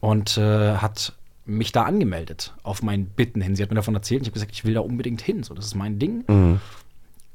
Und 0.00 0.36
äh, 0.38 0.76
hat 0.76 1.12
mich 1.46 1.72
da 1.72 1.82
angemeldet, 1.82 2.54
auf 2.62 2.82
mein 2.82 3.04
Bitten 3.06 3.40
hin. 3.42 3.54
Sie 3.54 3.62
hat 3.62 3.68
mir 3.70 3.74
davon 3.76 3.94
erzählt 3.94 4.20
und 4.20 4.24
ich 4.24 4.28
habe 4.30 4.34
gesagt, 4.34 4.52
ich 4.52 4.64
will 4.64 4.74
da 4.74 4.80
unbedingt 4.80 5.20
hin. 5.20 5.42
So, 5.42 5.52
das 5.54 5.66
ist 5.66 5.74
mein 5.74 5.98
Ding. 5.98 6.24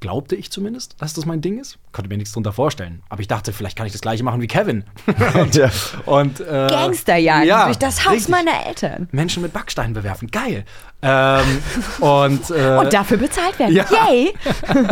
Glaubte 0.02 0.36
ich 0.38 0.50
zumindest, 0.50 0.96
dass 1.00 1.14
das 1.14 1.26
mein 1.26 1.42
Ding 1.42 1.60
ist. 1.60 1.78
Konnte 1.92 2.08
mir 2.10 2.16
nichts 2.18 2.32
drunter 2.32 2.54
vorstellen. 2.54 3.02
Aber 3.10 3.20
ich 3.22 3.28
dachte, 3.28 3.52
vielleicht 3.52 3.78
kann 3.78 3.86
ich 3.86 3.92
das 3.92 4.02
gleiche 4.02 4.24
machen 4.24 4.42
wie 4.42 4.48
Kevin. 4.48 4.86
und, 5.34 5.56
Ja. 5.56 5.70
und, 6.06 6.40
äh, 6.40 6.68
Gangsterjagen 6.70 7.48
ja, 7.48 7.66
durch 7.66 7.78
das 7.78 8.06
Haus 8.06 8.14
richtig. 8.14 8.30
meiner 8.30 8.66
Eltern. 8.66 9.10
Menschen 9.12 9.42
mit 9.44 9.52
Backsteinen 9.52 9.94
bewerfen. 9.94 10.32
Geil. 10.32 10.64
Ähm, 11.02 11.62
und, 12.00 12.50
äh, 12.52 12.78
Und 12.80 12.94
dafür 12.94 13.18
bezahlt 13.18 13.60
werden. 13.60 13.76
ja. 13.76 13.86
Yay! 14.08 14.34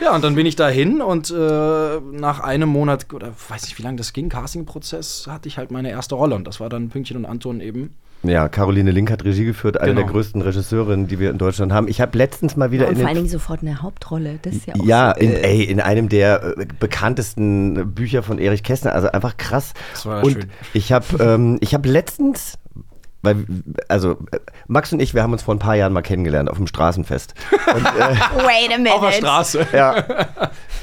Ja, 0.00 0.16
und 0.16 0.24
dann 0.24 0.34
bin 0.34 0.46
ich 0.46 0.56
dahin 0.56 1.00
und 1.00 1.30
äh, 1.30 1.34
nach 2.00 2.40
einem 2.40 2.68
Monat, 2.68 3.12
oder 3.12 3.32
weiß 3.48 3.62
nicht, 3.62 3.78
wie 3.78 3.82
lange 3.84 3.98
das 3.98 4.12
ging, 4.12 4.28
Castingprozess, 4.30 5.28
hatte 5.28 5.46
ich 5.46 5.58
halt 5.58 5.70
meine 5.70 5.90
erste 5.90 6.16
Rolle. 6.16 6.34
Und 6.34 6.44
das 6.44 6.58
war 6.58 6.68
dann 6.68 6.88
Pünktchen 6.88 7.16
und 7.18 7.24
Anton 7.24 7.60
eben. 7.60 7.94
Ja, 8.22 8.48
Caroline 8.48 8.90
Link 8.92 9.10
hat 9.10 9.24
Regie 9.24 9.44
geführt, 9.44 9.80
eine 9.80 9.94
Genau. 9.94 10.02
der 10.02 10.12
größten 10.12 10.42
Regisseurinnen, 10.42 11.08
die 11.08 11.18
wir 11.18 11.30
in 11.30 11.38
Deutschland 11.38 11.72
haben. 11.72 11.88
Ich 11.88 12.00
habe 12.00 12.16
letztens 12.16 12.56
mal 12.56 12.70
wieder 12.70 12.86
Und 12.86 12.92
in 12.94 12.98
vor 13.00 13.08
allen 13.08 13.16
Dingen 13.16 13.28
sofort 13.28 13.62
eine 13.62 13.82
Hauptrolle. 13.82 14.38
Das 14.42 14.54
ist 14.54 14.66
ja 14.66 14.74
auch 14.74 14.84
ja, 14.84 15.14
so, 15.16 15.24
in, 15.24 15.32
äh, 15.32 15.40
ey, 15.40 15.64
in 15.64 15.80
einem 15.80 16.08
der 16.08 16.56
äh, 16.56 16.66
bekanntesten 16.78 17.94
Bücher 17.94 18.22
von 18.22 18.38
Erich 18.38 18.62
Kästner, 18.62 18.92
also 18.94 19.10
einfach 19.10 19.36
krass. 19.36 19.72
Das 19.92 20.06
war 20.06 20.22
und 20.24 20.32
schön. 20.32 20.50
ich 20.72 20.92
habe 20.92 21.04
ähm, 21.18 21.58
ich 21.60 21.74
habe 21.74 21.88
letztens 21.88 22.58
weil, 23.22 23.44
also 23.88 24.16
Max 24.66 24.92
und 24.92 25.00
ich, 25.00 25.14
wir 25.14 25.22
haben 25.22 25.32
uns 25.32 25.42
vor 25.42 25.54
ein 25.54 25.58
paar 25.60 25.76
Jahren 25.76 25.92
mal 25.92 26.02
kennengelernt 26.02 26.50
auf 26.50 26.56
dem 26.56 26.66
Straßenfest. 26.66 27.34
Und, 27.74 27.84
äh, 27.86 28.16
Wait 28.44 28.74
a 28.74 28.78
minute. 28.78 28.94
Auf 28.94 29.00
der 29.02 29.12
Straße. 29.12 29.66
ja. 29.72 30.04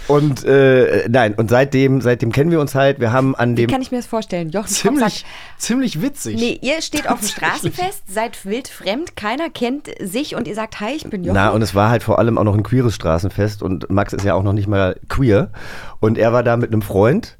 Und 0.08 0.44
äh, 0.44 1.08
nein, 1.08 1.36
und 1.36 1.50
seitdem, 1.52 2.02
seitdem 2.02 2.32
kennen 2.32 2.50
wir 2.50 2.60
uns 2.60 2.74
halt. 2.74 3.00
Wir 3.00 3.12
haben 3.12 3.36
an 3.36 3.52
Wie 3.58 3.62
dem 3.62 3.70
kann 3.70 3.82
ich 3.82 3.92
mir 3.92 3.98
das 3.98 4.08
vorstellen? 4.08 4.50
Jochen 4.50 4.68
Ziemlich, 4.68 5.20
sagt, 5.20 5.26
ziemlich 5.60 6.02
witzig. 6.02 6.36
nee, 6.40 6.58
ihr 6.62 6.82
steht 6.82 7.08
auf 7.10 7.20
dem 7.20 7.28
Straßenfest, 7.30 8.04
seid 8.12 8.44
wild 8.46 8.70
fremd, 8.70 9.16
keiner 9.16 9.50
kennt 9.52 9.90
sich 10.02 10.36
und 10.36 10.48
ihr 10.48 10.56
sagt, 10.56 10.80
hi, 10.80 10.94
ich 10.96 11.04
bin 11.08 11.24
Jochen. 11.24 11.36
Na, 11.36 11.50
und 11.50 11.62
es 11.62 11.76
war 11.76 11.90
halt 11.92 12.02
vor 12.02 12.18
allem 12.18 12.38
auch 12.40 12.44
noch 12.44 12.56
ein 12.56 12.64
queeres 12.64 12.96
Straßenfest 12.96 13.62
und 13.62 13.90
Max 13.92 14.14
ist 14.14 14.24
ja 14.26 14.34
auch 14.34 14.44
noch 14.44 14.54
nicht 14.54 14.68
mal 14.68 14.96
queer. 15.10 15.52
Und 16.00 16.18
er 16.18 16.34
war 16.34 16.42
da 16.42 16.58
mit 16.58 16.72
einem 16.72 16.82
Freund 16.82 17.38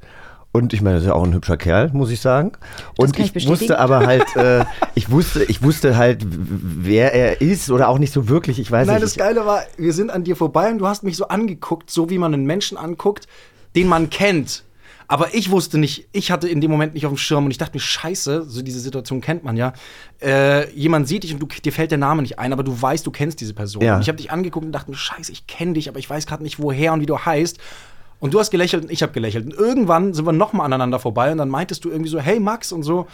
Und 0.52 0.72
ich 0.72 0.82
meine, 0.82 0.96
das 0.96 1.04
ist 1.04 1.08
ja 1.08 1.14
auch 1.14 1.22
ein 1.22 1.32
hübscher 1.32 1.56
Kerl, 1.56 1.90
muss 1.92 2.10
ich 2.10 2.20
sagen. 2.20 2.52
Und 2.96 3.16
ich 3.18 3.36
ich, 3.36 3.46
wusste 3.46 3.78
aber 3.78 4.04
halt, 4.04 4.24
äh, 4.36 4.64
ich 4.94 5.10
wusste, 5.10 5.44
ich 5.44 5.62
wusste 5.62 5.96
halt, 5.96 6.26
wer 6.26 7.14
er 7.14 7.40
ist 7.40 7.70
oder 7.70 7.88
auch 7.88 7.98
nicht 7.98 8.12
so 8.12 8.28
wirklich. 8.28 8.58
Ich 8.58 8.70
weiß 8.70 8.86
Nein, 8.86 8.96
nicht. 8.96 9.04
das 9.04 9.16
Geile 9.16 9.46
war, 9.46 9.62
wir 9.76 9.92
sind 9.92 10.10
an 10.10 10.24
dir 10.24 10.34
vorbei 10.34 10.70
und 10.70 10.78
du 10.78 10.88
hast 10.88 11.04
mich 11.04 11.16
so 11.16 11.28
angeguckt, 11.28 11.90
so 11.90 12.10
wie 12.10 12.18
man 12.18 12.34
einen 12.34 12.46
Menschen 12.46 12.76
anguckt, 12.76 13.28
den 13.76 13.86
man 13.86 14.10
kennt. 14.10 14.64
Aber 15.10 15.34
ich 15.34 15.50
wusste 15.50 15.76
nicht, 15.76 16.06
ich 16.12 16.30
hatte 16.30 16.48
in 16.48 16.60
dem 16.60 16.70
Moment 16.70 16.94
nicht 16.94 17.04
auf 17.04 17.12
dem 17.12 17.16
Schirm 17.18 17.44
und 17.44 17.50
ich 17.50 17.58
dachte 17.58 17.76
mir, 17.76 17.80
scheiße, 17.80 18.44
so 18.48 18.62
diese 18.62 18.78
Situation 18.78 19.20
kennt 19.20 19.42
man 19.42 19.56
ja. 19.56 19.72
Äh, 20.22 20.72
jemand 20.72 21.08
sieht 21.08 21.24
dich 21.24 21.32
und 21.34 21.40
du, 21.40 21.46
dir 21.46 21.72
fällt 21.72 21.90
der 21.90 21.98
Name 21.98 22.22
nicht 22.22 22.38
ein, 22.38 22.52
aber 22.52 22.62
du 22.62 22.80
weißt, 22.80 23.04
du 23.04 23.10
kennst 23.10 23.40
diese 23.40 23.52
Person. 23.52 23.82
Ja. 23.82 23.96
Und 23.96 24.02
ich 24.02 24.08
habe 24.08 24.18
dich 24.18 24.30
angeguckt 24.30 24.66
und 24.66 24.70
dachte 24.70 24.88
mir, 24.88 24.96
scheiße, 24.96 25.32
ich 25.32 25.48
kenne 25.48 25.72
dich, 25.72 25.88
aber 25.88 25.98
ich 25.98 26.08
weiß 26.08 26.26
gerade 26.26 26.44
nicht, 26.44 26.60
woher 26.60 26.92
und 26.92 27.00
wie 27.00 27.06
du 27.06 27.18
heißt. 27.18 27.58
Und 28.20 28.32
du 28.34 28.38
hast 28.38 28.50
gelächelt 28.50 28.84
und 28.84 28.90
ich 28.92 29.02
habe 29.02 29.12
gelächelt. 29.12 29.46
Und 29.46 29.54
irgendwann 29.54 30.14
sind 30.14 30.26
wir 30.26 30.32
nochmal 30.32 30.66
aneinander 30.66 30.98
vorbei 30.98 31.32
und 31.32 31.38
dann 31.38 31.48
meintest 31.48 31.84
du 31.84 31.90
irgendwie 31.90 32.10
so, 32.10 32.20
hey 32.20 32.38
Max 32.38 32.70
und 32.70 32.82
so. 32.82 33.06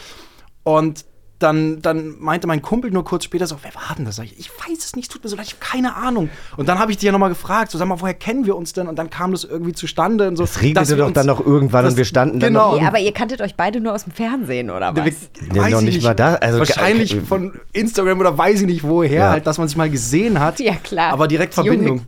Und 0.64 1.04
dann, 1.38 1.82
dann 1.82 2.14
meinte 2.18 2.46
mein 2.46 2.62
Kumpel 2.62 2.90
nur 2.90 3.04
kurz 3.04 3.24
später 3.24 3.46
so, 3.46 3.56
wer 3.62 3.74
war 3.74 3.94
denn 3.94 4.06
das? 4.06 4.16
Sag 4.16 4.24
ich, 4.24 4.38
ich 4.38 4.48
weiß 4.50 4.78
es 4.82 4.96
nicht, 4.96 5.12
tut 5.12 5.22
mir 5.22 5.28
so 5.28 5.36
leid, 5.36 5.44
ich 5.46 5.52
habe 5.52 5.62
keine 5.62 5.94
Ahnung. 5.94 6.30
Und 6.56 6.66
dann 6.66 6.78
habe 6.78 6.90
ich 6.90 6.96
dich 6.96 7.04
ja 7.04 7.12
nochmal 7.12 7.28
gefragt, 7.28 7.70
so 7.70 7.76
sag 7.76 7.86
mal, 7.86 8.00
woher 8.00 8.14
kennen 8.14 8.46
wir 8.46 8.56
uns 8.56 8.72
denn? 8.72 8.88
Und 8.88 8.98
dann 8.98 9.10
kam 9.10 9.32
das 9.32 9.44
irgendwie 9.44 9.74
zustande 9.74 10.28
und 10.28 10.36
so. 10.36 10.44
Das 10.44 10.62
regnete 10.62 10.96
doch 10.96 11.06
uns- 11.08 11.14
dann 11.14 11.26
noch 11.26 11.44
irgendwann 11.44 11.84
das- 11.84 11.92
und 11.92 11.98
wir 11.98 12.06
standen 12.06 12.40
dann 12.40 12.54
genau. 12.54 12.72
noch 12.72 12.80
Nee, 12.80 12.86
aber 12.86 12.98
ihr 13.00 13.12
kanntet 13.12 13.42
euch 13.42 13.54
beide 13.54 13.80
nur 13.80 13.92
aus 13.92 14.04
dem 14.04 14.14
Fernsehen, 14.14 14.70
oder 14.70 14.96
was? 14.96 15.04
Wir- 15.04 15.12
Ja, 15.54 15.62
weiß 15.64 15.72
noch 15.72 15.78
ich 15.82 15.86
nicht 15.96 16.02
mal 16.04 16.14
da, 16.14 16.34
also- 16.36 16.58
Wahrscheinlich 16.60 17.14
äh, 17.14 17.20
von 17.20 17.52
Instagram 17.74 18.18
oder 18.18 18.36
weiß 18.38 18.62
ich 18.62 18.66
nicht 18.66 18.82
woher, 18.82 19.12
Ja. 19.24 19.30
halt, 19.32 19.46
dass 19.46 19.58
man 19.58 19.68
sich 19.68 19.76
mal 19.76 19.90
gesehen 19.90 20.40
hat. 20.40 20.58
Ja, 20.58 20.74
klar. 20.76 21.12
Aber 21.12 21.28
direkt 21.28 21.54
Die 21.58 21.60
Junge- 21.60 22.00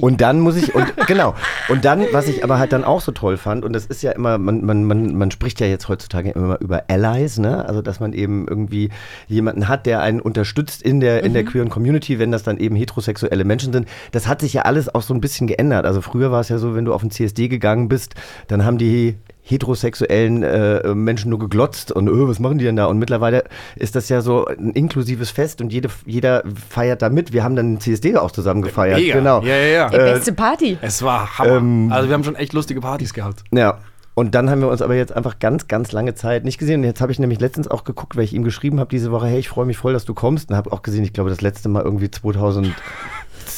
Und 0.00 0.20
dann 0.20 0.40
muss 0.40 0.56
ich, 0.56 0.74
und 0.74 0.92
genau, 1.06 1.34
und 1.68 1.84
dann, 1.84 2.04
was 2.12 2.28
ich 2.28 2.44
aber 2.44 2.58
halt 2.58 2.72
dann 2.72 2.84
auch 2.84 3.00
so 3.00 3.12
toll 3.12 3.36
fand, 3.36 3.64
und 3.64 3.72
das 3.72 3.86
ist 3.86 4.02
ja 4.02 4.12
immer, 4.12 4.38
man, 4.38 4.64
man, 4.64 4.84
man, 4.84 5.16
man 5.16 5.30
spricht 5.30 5.60
ja 5.60 5.66
jetzt 5.66 5.88
heutzutage 5.88 6.30
immer 6.30 6.60
über 6.60 6.84
Allies, 6.88 7.38
ne? 7.38 7.66
Also 7.66 7.82
dass 7.82 8.00
man 8.00 8.12
eben 8.12 8.46
irgendwie 8.48 8.90
jemanden 9.28 9.68
hat, 9.68 9.86
der 9.86 10.00
einen 10.00 10.20
unterstützt 10.20 10.82
in 10.82 11.00
der, 11.00 11.22
in 11.22 11.32
der 11.32 11.44
queeren 11.44 11.68
Community, 11.68 12.18
wenn 12.18 12.32
das 12.32 12.42
dann 12.42 12.58
eben 12.58 12.76
heterosexuelle 12.76 13.44
Menschen 13.44 13.72
sind. 13.72 13.88
Das 14.12 14.28
hat 14.28 14.40
sich 14.40 14.52
ja 14.52 14.62
alles 14.62 14.94
auch 14.94 15.02
so 15.02 15.14
ein 15.14 15.20
bisschen 15.20 15.46
geändert. 15.46 15.86
Also 15.86 16.00
früher 16.00 16.30
war 16.30 16.40
es 16.40 16.48
ja 16.48 16.58
so, 16.58 16.74
wenn 16.74 16.84
du 16.84 16.94
auf 16.94 17.02
den 17.02 17.10
CSD 17.10 17.48
gegangen 17.48 17.88
bist, 17.88 18.14
dann 18.48 18.64
haben 18.64 18.78
die 18.78 19.16
heterosexuellen 19.44 20.42
äh, 20.42 20.94
Menschen 20.94 21.30
nur 21.30 21.38
geglotzt 21.38 21.92
und 21.92 22.08
öh, 22.08 22.26
was 22.28 22.40
machen 22.40 22.58
die 22.58 22.64
denn 22.64 22.76
da? 22.76 22.86
Und 22.86 22.98
mittlerweile 22.98 23.44
ist 23.76 23.94
das 23.94 24.08
ja 24.08 24.22
so 24.22 24.46
ein 24.46 24.70
inklusives 24.70 25.30
Fest 25.30 25.60
und 25.60 25.72
jede, 25.72 25.90
jeder 26.06 26.42
feiert 26.68 27.02
da 27.02 27.10
mit. 27.10 27.32
Wir 27.32 27.44
haben 27.44 27.54
dann 27.54 27.74
den 27.74 27.80
CSD 27.80 28.16
auch 28.16 28.30
zusammen 28.30 28.62
gefeiert. 28.62 28.98
Mega. 28.98 29.14
Genau. 29.14 29.42
Ja, 29.42 29.56
ja, 29.56 29.66
ja. 29.66 29.88
Die 29.90 29.96
beste 29.96 30.32
Party. 30.32 30.78
Es 30.80 31.02
war 31.02 31.38
Hammer. 31.38 31.56
Ähm, 31.56 31.92
also 31.92 32.08
wir 32.08 32.14
haben 32.14 32.24
schon 32.24 32.36
echt 32.36 32.54
lustige 32.54 32.80
Partys 32.80 33.12
gehabt. 33.12 33.44
Ja. 33.52 33.78
Und 34.14 34.36
dann 34.36 34.48
haben 34.48 34.60
wir 34.60 34.68
uns 34.68 34.80
aber 34.80 34.94
jetzt 34.94 35.14
einfach 35.14 35.40
ganz, 35.40 35.66
ganz 35.66 35.90
lange 35.90 36.14
Zeit 36.14 36.44
nicht 36.44 36.58
gesehen. 36.58 36.80
Und 36.80 36.86
jetzt 36.86 37.00
habe 37.00 37.10
ich 37.10 37.18
nämlich 37.18 37.40
letztens 37.40 37.66
auch 37.68 37.82
geguckt, 37.82 38.16
weil 38.16 38.22
ich 38.22 38.32
ihm 38.32 38.44
geschrieben 38.44 38.78
habe 38.78 38.88
diese 38.88 39.10
Woche, 39.10 39.26
hey, 39.26 39.40
ich 39.40 39.48
freue 39.48 39.66
mich 39.66 39.76
voll, 39.76 39.92
dass 39.92 40.04
du 40.04 40.14
kommst. 40.14 40.50
Und 40.50 40.56
habe 40.56 40.72
auch 40.72 40.82
gesehen, 40.82 41.02
ich 41.02 41.12
glaube, 41.12 41.30
das 41.30 41.40
letzte 41.40 41.68
Mal 41.68 41.82
irgendwie 41.82 42.10
2020, 42.10 42.72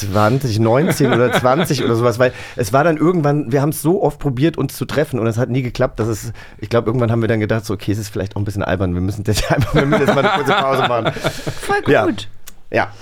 19 0.02 1.12
oder 1.12 1.32
20 1.32 1.84
oder 1.84 1.94
sowas, 1.96 2.18
weil 2.18 2.32
es 2.56 2.72
war 2.72 2.84
dann 2.84 2.96
irgendwann, 2.96 3.52
wir 3.52 3.62
haben 3.62 3.70
es 3.70 3.82
so 3.82 4.02
oft 4.02 4.18
probiert, 4.18 4.56
uns 4.58 4.76
zu 4.76 4.84
treffen 4.84 5.18
und 5.18 5.26
es 5.26 5.38
hat 5.38 5.48
nie 5.50 5.62
geklappt. 5.62 5.98
dass 6.00 6.08
es, 6.08 6.32
ich 6.58 6.68
glaube, 6.68 6.86
irgendwann 6.88 7.10
haben 7.10 7.20
wir 7.20 7.28
dann 7.28 7.40
gedacht, 7.40 7.64
so, 7.64 7.74
okay, 7.74 7.92
es 7.92 7.98
ist 7.98 8.08
vielleicht 8.08 8.36
auch 8.36 8.40
ein 8.40 8.44
bisschen 8.44 8.62
albern, 8.62 8.94
wir 8.94 9.00
müssen 9.00 9.24
jetzt 9.26 9.50
einfach 9.52 9.74
wir 9.74 9.86
müssen 9.86 10.06
jetzt 10.06 10.14
mal 10.14 10.24
eine 10.26 10.36
kurze 10.42 10.52
Pause 10.60 10.82
machen. 10.88 11.12
Voll 11.60 11.82
gut. 11.82 11.88
Ja. 11.90 12.06
Ja. 12.70 12.92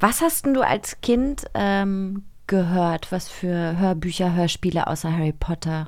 Was 0.00 0.20
hast 0.20 0.46
denn 0.46 0.54
du 0.54 0.62
als 0.62 1.00
Kind 1.00 1.44
ähm, 1.54 2.24
gehört? 2.48 3.12
Was 3.12 3.28
für 3.28 3.78
Hörbücher, 3.78 4.34
Hörspiele 4.34 4.88
außer 4.88 5.12
Harry 5.12 5.32
Potter, 5.32 5.86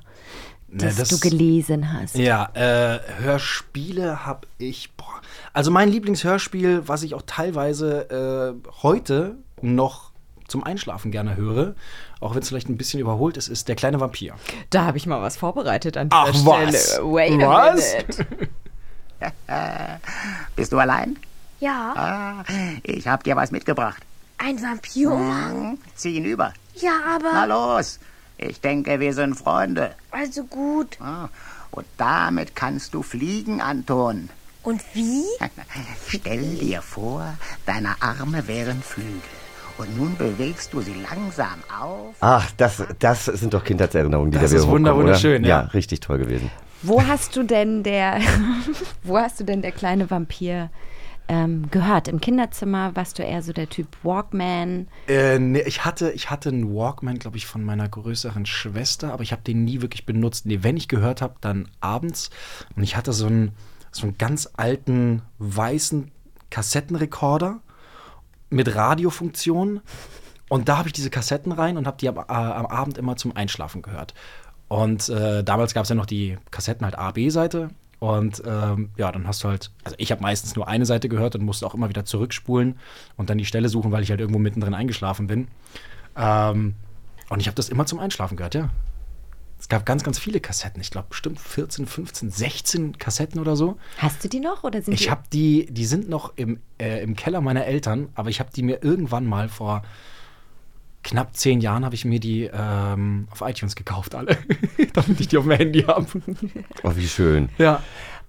das, 0.68 0.96
das- 0.96 1.08
du 1.08 1.18
gelesen 1.18 1.92
hast? 1.92 2.16
Ja, 2.16 2.48
äh, 2.54 2.98
Hörspiele 3.22 4.24
habe 4.24 4.46
ich. 4.58 4.92
Boah. 4.96 5.04
Also 5.52 5.70
mein 5.70 5.88
Lieblingshörspiel, 5.88 6.82
was 6.86 7.02
ich 7.02 7.14
auch 7.14 7.22
teilweise 7.26 8.54
äh, 8.62 8.68
heute 8.82 9.36
noch 9.62 10.10
zum 10.48 10.62
Einschlafen 10.64 11.10
gerne 11.10 11.36
höre, 11.36 11.74
auch 12.20 12.34
wenn 12.34 12.42
es 12.42 12.48
vielleicht 12.48 12.68
ein 12.68 12.76
bisschen 12.76 13.00
überholt 13.00 13.36
ist, 13.36 13.48
ist 13.48 13.68
Der 13.68 13.76
kleine 13.76 14.00
Vampir. 14.00 14.34
Da 14.70 14.84
habe 14.84 14.96
ich 14.98 15.06
mal 15.06 15.20
was 15.22 15.36
vorbereitet 15.36 15.96
an 15.96 16.08
Ach, 16.10 16.30
dieser 16.30 16.46
was? 16.46 16.84
Stelle. 16.92 17.04
Wait 17.12 17.42
a 17.42 17.48
Was? 17.48 17.94
minute. 17.96 18.26
Bist 20.56 20.72
du 20.72 20.78
allein? 20.78 21.16
Ja, 21.60 21.94
Ah, 21.96 22.44
ich 22.82 23.06
hab 23.08 23.24
dir 23.24 23.36
was 23.36 23.50
mitgebracht. 23.50 24.02
ein 24.38 24.60
Vampir. 24.60 25.10
Hm, 25.12 25.78
zieh 25.94 26.16
ihn 26.16 26.24
über. 26.24 26.52
Ja, 26.74 27.18
Na 27.22 27.44
aber. 27.44 27.46
los. 27.46 27.98
Ich 28.36 28.60
denke, 28.60 28.98
wir 29.00 29.14
sind 29.14 29.36
Freunde. 29.36 29.94
Also 30.10 30.44
gut. 30.44 31.00
Ah, 31.00 31.28
Und 31.70 31.86
damit 31.96 32.54
kannst 32.56 32.92
du 32.94 33.02
fliegen, 33.02 33.60
Anton. 33.60 34.28
Und 34.62 34.82
wie? 34.92 35.24
Stell 36.08 36.56
dir 36.56 36.82
vor, 36.82 37.34
deine 37.64 37.94
Arme 38.02 38.46
wären 38.48 38.82
Flügel. 38.82 39.20
Und 39.76 39.96
nun 39.98 40.16
bewegst 40.16 40.72
du 40.72 40.80
sie 40.80 40.94
langsam 40.94 41.58
auf. 41.80 42.14
Ach, 42.20 42.48
das, 42.56 42.82
das 43.00 43.24
sind 43.24 43.54
doch 43.54 43.64
Kindheitserinnerungen, 43.64 44.30
die 44.30 44.38
Das 44.38 44.50
da 44.50 44.56
wieder 44.56 44.64
ist 44.64 44.68
wunder- 44.70 44.90
hochkommen, 44.92 45.06
wunderschön, 45.08 45.42
ja. 45.42 45.48
Ja, 45.48 45.68
richtig 45.68 46.00
toll 46.00 46.18
gewesen. 46.18 46.50
Wo 46.82 47.02
hast 47.04 47.34
du 47.34 47.42
denn 47.42 47.82
der, 47.82 48.20
wo 49.02 49.18
hast 49.18 49.40
du 49.40 49.44
denn 49.44 49.62
der 49.62 49.72
kleine 49.72 50.10
Vampir 50.10 50.70
ähm, 51.26 51.70
gehört? 51.72 52.06
Im 52.08 52.20
Kinderzimmer 52.20 52.94
warst 52.94 53.18
du 53.18 53.24
eher 53.24 53.42
so 53.42 53.52
der 53.52 53.68
Typ 53.68 53.88
Walkman? 54.04 54.86
Äh, 55.08 55.38
nee, 55.40 55.62
ich 55.62 55.84
hatte, 55.84 56.10
ich 56.12 56.30
hatte 56.30 56.50
einen 56.50 56.72
Walkman, 56.72 57.18
glaube 57.18 57.36
ich, 57.38 57.46
von 57.46 57.64
meiner 57.64 57.88
größeren 57.88 58.46
Schwester, 58.46 59.12
aber 59.12 59.22
ich 59.24 59.32
habe 59.32 59.42
den 59.42 59.64
nie 59.64 59.80
wirklich 59.82 60.06
benutzt. 60.06 60.46
Nee, 60.46 60.58
wenn 60.62 60.76
ich 60.76 60.86
gehört 60.88 61.20
habe, 61.22 61.34
dann 61.40 61.68
abends. 61.80 62.30
Und 62.76 62.82
ich 62.84 62.96
hatte 62.96 63.12
so 63.12 63.26
einen, 63.26 63.52
so 63.90 64.02
einen 64.06 64.18
ganz 64.18 64.50
alten 64.56 65.22
weißen 65.38 66.12
Kassettenrekorder 66.50 67.60
mit 68.54 68.74
Radiofunktion. 68.74 69.80
Und 70.48 70.68
da 70.68 70.78
habe 70.78 70.88
ich 70.88 70.92
diese 70.92 71.10
Kassetten 71.10 71.52
rein 71.52 71.76
und 71.76 71.86
habe 71.86 71.96
die 71.98 72.08
am, 72.08 72.16
äh, 72.16 72.22
am 72.28 72.66
Abend 72.66 72.98
immer 72.98 73.16
zum 73.16 73.36
Einschlafen 73.36 73.82
gehört. 73.82 74.14
Und 74.68 75.08
äh, 75.08 75.42
damals 75.44 75.74
gab 75.74 75.84
es 75.84 75.88
ja 75.88 75.94
noch 75.94 76.06
die 76.06 76.38
Kassetten 76.50 76.84
halt 76.84 76.98
A, 76.98 77.10
B-Seite. 77.10 77.70
Und 77.98 78.42
ähm, 78.46 78.90
ja, 78.96 79.10
dann 79.10 79.26
hast 79.26 79.42
du 79.44 79.48
halt, 79.48 79.70
also 79.82 79.96
ich 79.98 80.10
habe 80.12 80.22
meistens 80.22 80.56
nur 80.56 80.68
eine 80.68 80.84
Seite 80.84 81.08
gehört 81.08 81.34
und 81.36 81.44
musste 81.44 81.66
auch 81.66 81.74
immer 81.74 81.88
wieder 81.88 82.04
zurückspulen 82.04 82.78
und 83.16 83.30
dann 83.30 83.38
die 83.38 83.46
Stelle 83.46 83.68
suchen, 83.68 83.92
weil 83.92 84.02
ich 84.02 84.10
halt 84.10 84.20
irgendwo 84.20 84.38
mittendrin 84.38 84.74
eingeschlafen 84.74 85.26
bin. 85.26 85.48
Ähm, 86.16 86.74
und 87.30 87.40
ich 87.40 87.46
habe 87.46 87.54
das 87.54 87.68
immer 87.68 87.86
zum 87.86 87.98
Einschlafen 87.98 88.36
gehört, 88.36 88.54
ja. 88.54 88.68
Es 89.58 89.68
gab 89.68 89.86
ganz, 89.86 90.02
ganz 90.04 90.18
viele 90.18 90.40
Kassetten. 90.40 90.80
Ich 90.80 90.90
glaube, 90.90 91.08
bestimmt 91.08 91.40
14, 91.40 91.86
15, 91.86 92.30
16 92.30 92.98
Kassetten 92.98 93.40
oder 93.40 93.56
so. 93.56 93.78
Hast 93.98 94.22
du 94.22 94.28
die 94.28 94.40
noch 94.40 94.62
oder 94.62 94.82
sind 94.82 94.92
Ich 94.94 95.10
habe 95.10 95.22
die, 95.32 95.66
die 95.70 95.86
sind 95.86 96.08
noch 96.08 96.32
im, 96.36 96.60
äh, 96.78 97.02
im 97.02 97.16
Keller 97.16 97.40
meiner 97.40 97.64
Eltern, 97.64 98.08
aber 98.14 98.28
ich 98.28 98.40
habe 98.40 98.50
die 98.54 98.62
mir 98.62 98.82
irgendwann 98.82 99.26
mal 99.26 99.48
vor 99.48 99.82
knapp 101.04 101.36
zehn 101.36 101.60
Jahren 101.60 101.84
habe 101.84 101.94
ich 101.94 102.04
mir 102.04 102.18
die 102.18 102.50
ähm, 102.52 103.28
auf 103.30 103.42
iTunes 103.42 103.76
gekauft, 103.76 104.14
alle, 104.14 104.38
damit 104.94 105.20
ich 105.20 105.28
die 105.28 105.36
auf 105.36 105.44
dem 105.44 105.52
Handy 105.52 105.82
habe. 105.82 106.06
Oh, 106.82 106.92
wie 106.96 107.06
schön. 107.06 107.50
Ja. 107.58 107.82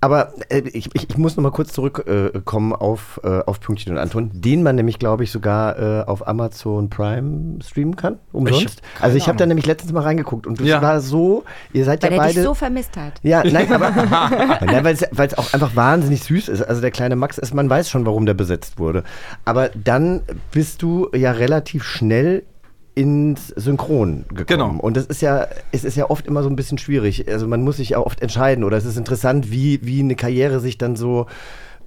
Aber 0.05 0.33
äh, 0.49 0.59
ich, 0.59 0.91
ich, 0.93 1.09
ich 1.09 1.17
muss 1.17 1.35
noch 1.35 1.41
mal 1.41 1.49
kurz 1.49 1.73
zurückkommen 1.73 2.71
äh, 2.73 2.75
auf, 2.75 3.19
äh, 3.23 3.39
auf 3.43 3.59
Pünktchen 3.59 3.91
und 3.91 3.97
Anton, 3.97 4.29
den 4.35 4.61
man 4.61 4.75
nämlich, 4.75 4.99
glaube 4.99 5.23
ich, 5.23 5.31
sogar 5.31 5.79
äh, 5.79 6.03
auf 6.03 6.27
Amazon 6.27 6.91
Prime 6.91 7.57
streamen 7.63 7.95
kann, 7.95 8.19
umsonst. 8.31 8.83
keine 8.83 9.03
also 9.03 9.17
ich 9.17 9.27
habe 9.27 9.39
da 9.39 9.47
nämlich 9.47 9.65
letztens 9.65 9.93
mal 9.93 10.03
reingeguckt 10.03 10.45
und 10.45 10.59
das 10.59 10.67
Ja. 10.67 10.79
war 10.79 11.01
so, 11.01 11.43
ihr 11.73 11.85
seid 11.85 12.03
weil 12.03 12.11
ja 12.11 12.17
er 12.17 12.21
beide... 12.21 12.33
dich 12.35 12.43
so 12.43 12.53
vermisst 12.53 12.95
hat. 12.97 13.13
ja, 13.23 13.43
nein, 13.43 13.73
aber 13.73 13.89
nein, 14.63 14.83
weil 14.83 15.27
es 15.27 15.37
auch 15.39 15.51
einfach 15.55 15.75
wahnsinnig 15.75 16.23
süß 16.23 16.49
ist. 16.49 16.61
Also 16.61 16.81
der 16.81 16.91
kleine 16.91 17.15
Max 17.15 17.39
ist, 17.39 17.55
man 17.55 17.67
weiß 17.67 17.89
schon, 17.89 18.05
warum 18.05 18.27
der 18.27 18.35
besetzt 18.35 18.77
wurde. 18.77 19.03
Aber 19.43 19.69
dann 19.69 20.21
bist 20.51 20.83
du 20.83 21.09
ja 21.15 21.31
relativ 21.31 21.83
schnell 21.83 22.43
ins 22.95 23.49
Synchron 23.49 24.25
gekommen. 24.29 24.45
Genau. 24.47 24.75
Und 24.79 24.97
das 24.97 25.05
ist 25.05 25.21
ja, 25.21 25.47
es 25.71 25.83
ist 25.83 25.97
ja 25.97 26.09
oft 26.09 26.25
immer 26.25 26.43
so 26.43 26.49
ein 26.49 26.55
bisschen 26.55 26.77
schwierig. 26.77 27.27
Also 27.29 27.47
man 27.47 27.61
muss 27.61 27.77
sich 27.77 27.89
ja 27.89 27.99
oft 27.99 28.21
entscheiden 28.21 28.63
oder 28.63 28.77
es 28.77 28.85
ist 28.85 28.97
interessant, 28.97 29.51
wie, 29.51 29.79
wie 29.83 29.99
eine 29.99 30.15
Karriere 30.15 30.61
sich 30.61 30.77
dann 30.77 30.95
so 30.95 31.27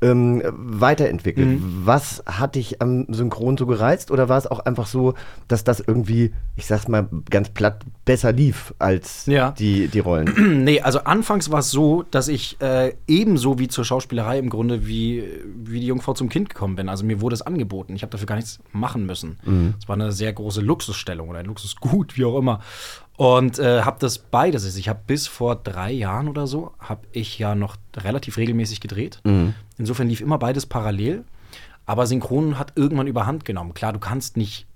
ähm, 0.02 0.42
weiterentwickelt. 0.46 1.48
Mhm. 1.48 1.82
Was 1.84 2.22
hat 2.26 2.54
dich 2.54 2.80
am 2.80 3.06
Synchron 3.08 3.56
so 3.56 3.66
gereizt 3.66 4.11
oder 4.11 4.28
war 4.28 4.38
es 4.38 4.46
auch 4.46 4.61
einfach 4.61 4.87
so, 4.87 5.14
dass 5.48 5.64
das 5.64 5.80
irgendwie, 5.80 6.32
ich 6.56 6.66
sag's 6.66 6.88
mal 6.88 7.08
ganz 7.30 7.50
platt, 7.50 7.84
besser 8.04 8.32
lief 8.32 8.74
als 8.78 9.26
Ja. 9.26 9.52
die, 9.52 9.88
die 9.88 10.00
Rollen? 10.00 10.64
Nee, 10.68 10.80
also 10.80 11.00
anfangs 11.00 11.50
war 11.50 11.61
es 11.61 11.70
so, 11.70 12.04
dass 12.11 12.28
ich 12.28 12.61
äh, 12.61 12.94
ebenso 13.06 13.58
wie 13.58 13.68
zur 13.68 13.84
Schauspielerei 13.84 14.38
im 14.38 14.50
Grunde 14.50 14.87
wie, 14.87 15.24
wie 15.56 15.80
die 15.80 15.87
Jungfrau 15.87 16.14
zum 16.14 16.28
Kind 16.28 16.48
gekommen 16.50 16.76
bin. 16.76 16.88
Also 16.88 17.04
mir 17.04 17.20
wurde 17.20 17.34
es 17.34 17.42
angeboten. 17.42 17.94
Ich 17.94 18.02
habe 18.02 18.11
dafür 18.11 18.26
gar 18.26 18.37
nichts 18.37 18.58
machen 18.72 19.06
müssen. 19.06 19.38
Es 19.80 19.88
war 19.88 19.94
eine 19.94 20.12
sehr 20.12 20.32
große 20.32 20.61
Luxusstellung 20.61 21.28
oder 21.28 21.38
ein 21.40 21.46
Luxusgut, 21.46 22.16
wie 22.16 22.24
auch 22.24 22.38
immer. 22.38 22.61
Und 23.18 23.59
äh, 23.59 23.83
habe 23.83 23.98
das 23.98 24.18
beides. 24.18 24.64
Also 24.64 24.78
ich 24.78 24.88
habe 24.88 25.00
bis 25.04 25.26
vor 25.26 25.57
drei 25.57 25.90
Jahren 25.90 26.28
oder 26.28 26.46
so, 26.46 26.72
habe 26.78 27.02
ich 27.11 27.37
ja 27.38 27.57
noch 27.57 27.76
relativ 27.96 28.37
regelmäßig 28.37 28.81
gedreht. 28.81 29.20
Insofern 29.76 30.09
lief 30.09 30.20
immer 30.20 30.38
beides 30.38 30.66
parallel. 30.66 31.24
Aber 31.85 32.07
Synchron 32.07 32.59
hat 32.61 32.74
irgendwann 32.76 33.09
überhand 33.09 33.44
genommen. 33.44 33.74
Klar, 33.74 33.92
du 33.92 33.98
kannst 33.98 34.37
nicht 34.37 34.66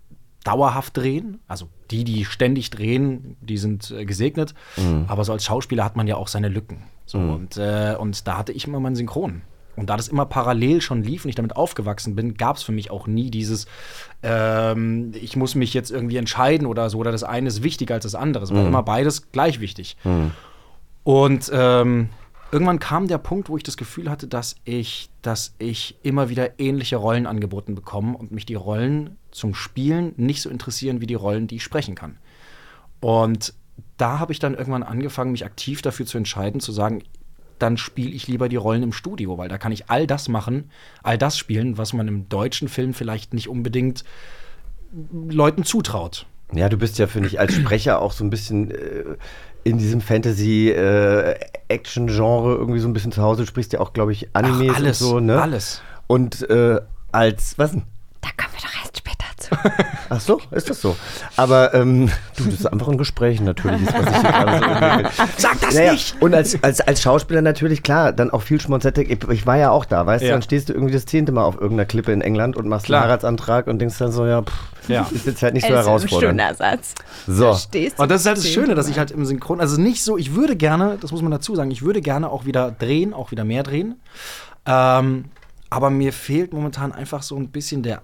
dauerhaft 0.43 0.97
drehen. 0.97 1.39
Also 1.47 1.69
die, 1.93 2.03
die 2.03 2.25
ständig 2.25 2.71
drehen, 2.71 3.37
die 3.41 3.59
sind 3.59 3.93
äh, 3.93 4.05
gesegnet. 4.05 4.55
Aber 5.07 5.23
so 5.25 5.33
als 5.33 5.45
Schauspieler 5.45 5.85
hat 5.85 5.95
man 5.95 6.09
ja 6.09 6.17
auch 6.17 6.27
seine 6.27 6.49
Lücken. 6.49 6.83
So, 7.07 7.19
und, 7.19 7.57
äh, 7.59 7.95
und 7.97 8.27
da 8.27 8.39
hatte 8.39 8.51
ich 8.53 8.67
immer 8.67 8.81
meinen 8.81 8.97
Synchron. 8.97 9.43
Und 9.75 9.89
da 9.89 9.97
das 9.97 10.09
immer 10.09 10.27
parallel 10.27 10.81
schon 10.83 11.03
lief 11.03 11.25
und 11.25 11.31
ich 11.31 11.35
damit 11.35 11.57
aufgewachsen 11.57 12.15
bin, 12.15 12.35
gab 12.35 12.57
es 12.57 12.63
für 12.63 12.73
mich 12.73 12.91
auch 12.91 13.07
nie 13.07 13.31
dieses, 13.31 13.67
ähm, 14.23 15.13
ich 15.15 15.37
muss 15.37 15.55
mich 15.55 15.73
jetzt 15.73 15.91
irgendwie 15.91 16.19
entscheiden 16.19 16.67
oder 16.67 16.91
so, 16.91 16.99
oder 16.99 17.11
das 17.11 17.25
eine 17.25 17.49
ist 17.49 17.63
wichtiger 17.63 17.95
als 17.95 18.03
das 18.03 18.15
andere. 18.15 18.45
Es 18.45 18.53
war 18.53 18.67
immer 18.67 18.83
beides 18.83 19.33
gleich 19.33 19.61
wichtig. 19.61 19.97
Und 21.05 21.51
ähm, 21.53 22.11
irgendwann 22.53 22.79
kam 22.79 23.09
der 23.09 23.19
Punkt, 23.19 23.49
wo 23.49 23.57
ich 23.57 23.63
das 23.63 23.77
Gefühl 23.77 24.11
hatte, 24.11 24.29
dass 24.29 24.57
ich, 24.65 25.09
dass 25.23 25.55
ich 25.59 25.97
immer 26.03 26.29
wieder 26.29 26.61
ähnliche 26.61 26.97
Rollen 26.97 27.27
angeboten 27.27 27.75
bekomme 27.75 28.17
und 28.17 28.31
mich 28.31 28.47
die 28.47 28.55
Rollen 28.55 29.17
zum 29.31 29.55
Spielen 29.55 30.13
nicht 30.17 30.43
so 30.43 30.51
interessieren 30.51 31.01
wie 31.01 31.07
die 31.07 31.15
Rollen, 31.15 31.47
die 31.47 31.57
ich 31.57 31.65
sprechen 31.65 31.95
kann. 31.95 32.19
Und 33.01 33.55
da 33.97 34.19
habe 34.19 34.33
ich 34.33 34.39
dann 34.39 34.55
irgendwann 34.55 34.83
angefangen, 34.83 35.33
mich 35.33 35.45
aktiv 35.45 35.81
dafür 35.81 36.07
zu 36.07 36.19
entscheiden, 36.19 36.61
zu 36.61 36.73
sagen, 36.73 37.03
dann 37.63 37.77
spiele 37.77 38.11
ich 38.11 38.27
lieber 38.27 38.49
die 38.49 38.57
Rollen 38.57 38.83
im 38.83 38.93
Studio, 38.93 39.39
weil 39.39 39.49
da 39.49 39.59
kann 39.59 39.71
ich 39.73 39.89
all 39.89 40.07
das 40.07 40.29
machen, 40.29 40.71
all 41.03 41.17
das 41.17 41.39
spielen, 41.39 41.79
was 41.79 41.93
man 41.93 42.09
im 42.09 42.29
deutschen 42.29 42.69
Film 42.69 42.95
vielleicht 42.95 43.35
nicht 43.35 43.49
unbedingt 43.49 44.05
Leuten 45.29 45.63
zutraut. 45.65 46.27
Ja, 46.53 46.69
du 46.69 46.77
bist 46.77 46.99
ja, 46.99 47.07
finde 47.07 47.29
ich, 47.29 47.39
als 47.41 47.55
Sprecher 47.55 48.03
auch 48.03 48.13
so 48.13 48.25
ein 48.25 48.31
bisschen 48.31 48.71
äh, 48.71 49.17
in 49.65 49.79
diesem 49.79 50.03
Fantasy-Action-Genre 50.03 52.55
irgendwie 52.55 52.81
so 52.81 52.89
ein 52.89 52.93
bisschen 52.93 53.13
zu 53.13 53.23
Hause. 53.23 53.43
Du 53.43 53.47
sprichst 53.47 53.73
ja 53.73 53.81
auch, 53.81 53.95
glaube 53.95 54.13
ich, 54.13 54.29
Animes 54.35 54.73
Ach, 54.73 54.77
alles, 54.77 55.01
und 55.01 55.09
so, 55.09 55.21
ne? 55.21 55.41
alles. 55.41 55.81
Und 56.09 56.51
äh, 56.51 56.79
als, 57.11 57.57
was 57.59 57.71
denn? 57.71 57.85
Da 58.21 58.29
kommen 58.37 58.53
wir 58.55 58.61
doch 58.61 58.75
erst 58.83 58.99
später 58.99 59.22
Ach 60.11 60.21
so, 60.21 60.41
ist 60.51 60.69
das 60.71 60.81
so. 60.81 60.97
Aber 61.37 61.75
ähm, 61.75 62.11
du, 62.37 62.45
das 62.45 62.55
ist 62.55 62.67
einfach 62.67 62.89
ein 62.89 62.99
Gespräch 62.99 63.41
natürlich, 63.41 63.83
ist, 63.83 63.93
was 63.95 64.07
ich 64.07 64.21
hier 64.21 64.31
gerade 64.31 65.09
so. 65.17 65.23
Sag 65.39 65.61
das 65.61 65.75
Naja, 65.75 65.93
nicht! 65.93 66.17
Und 66.21 66.35
als, 66.35 66.63
als, 66.63 66.81
als 66.81 67.03
Schauspieler 67.03 67.43
natürlich, 67.43 67.83
klar, 67.83 68.13
dann 68.13 68.31
auch 68.31 68.43
viel 68.43 68.61
Schmonzettek. 68.61 69.11
Ich, 69.11 69.29
ich 69.31 69.47
war 69.47 69.57
ja 69.57 69.71
auch 69.71 69.85
da, 69.85 70.07
weißt 70.07 70.23
du, 70.23 70.29
Ja. 70.29 70.33
dann 70.35 70.43
stehst 70.43 70.69
du 70.69 70.73
irgendwie 70.73 70.93
das 70.93 71.07
zehnte 71.07 71.33
Mal 71.33 71.45
auf 71.45 71.55
irgendeiner 71.55 71.87
Klippe 71.87 72.13
in 72.13 72.21
England 72.21 72.57
und 72.57 72.69
machst 72.69 72.87
Klar. 72.87 73.03
einen 73.03 73.11
Heiratsantrag 73.11 73.67
und 73.67 73.79
denkst 73.79 73.99
dann 73.99 74.13
so, 74.13 74.27
ja, 74.27 74.43
pff, 74.43 74.89
Ja. 74.89 75.07
ist 75.11 75.27
jetzt 75.27 75.43
halt 75.43 75.55
nicht 75.55 75.67
so 75.67 75.73
ist 75.73 75.79
herausfordernd. 75.87 76.41
schöner 76.41 76.55
Satz. 76.55 76.95
So. 77.27 77.55
Stehst 77.55 77.99
Und 77.99 78.11
das 78.11 78.23
ist 78.23 78.27
halt 78.27 78.37
das 78.39 78.45
du 78.45 78.51
Schöne, 78.51 78.75
dass 78.75 78.89
ich 78.89 78.99
halt 78.99 79.11
im 79.11 79.25
Synchron, 79.25 79.61
also 79.61 79.81
nicht 79.81 80.03
so, 80.05 80.17
ich 80.19 80.35
würde 80.35 80.57
gerne, 80.57 80.99
das 81.01 81.11
muss 81.13 81.23
man 81.23 81.31
dazu 81.31 81.55
sagen, 81.57 81.71
ich 81.71 81.83
würde 81.83 82.01
gerne 82.01 82.31
auch 82.31 82.45
wieder 82.45 82.71
drehen, 82.71 83.13
auch 83.15 83.31
wieder 83.31 83.45
mehr 83.45 83.63
drehen. 83.63 83.97
Ähm, 84.67 85.27
aber 85.71 85.91
mir 85.91 86.13
fehlt 86.13 86.53
momentan 86.53 86.93
einfach 86.93 87.23
so 87.23 87.37
ein 87.37 87.49
bisschen 87.49 87.83
der, 87.83 88.03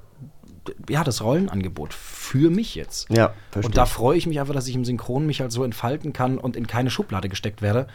ja, 0.89 1.05
das 1.05 1.23
Rollenangebot 1.23 1.95
für 1.95 2.51
mich 2.51 2.75
jetzt. 2.75 3.09
Ja, 3.11 3.33
verstehe 3.51 3.69
Und 3.69 3.77
da 3.77 3.87
freue 3.87 4.17
ich 4.17 4.27
mich 4.27 4.41
einfach, 4.41 4.55
dass 4.55 4.69
ich 4.69 4.75
im 4.75 4.85
Synchron 4.85 5.27
mich 5.27 5.41
halt 5.41 5.53
so 5.53 5.65
entfalten 5.65 6.13
kann 6.13 6.39
und 6.39 6.57
in 6.57 6.67
keine 6.67 6.91
Schublade 6.91 7.29
gesteckt 7.29 7.63
werde. 7.63 7.87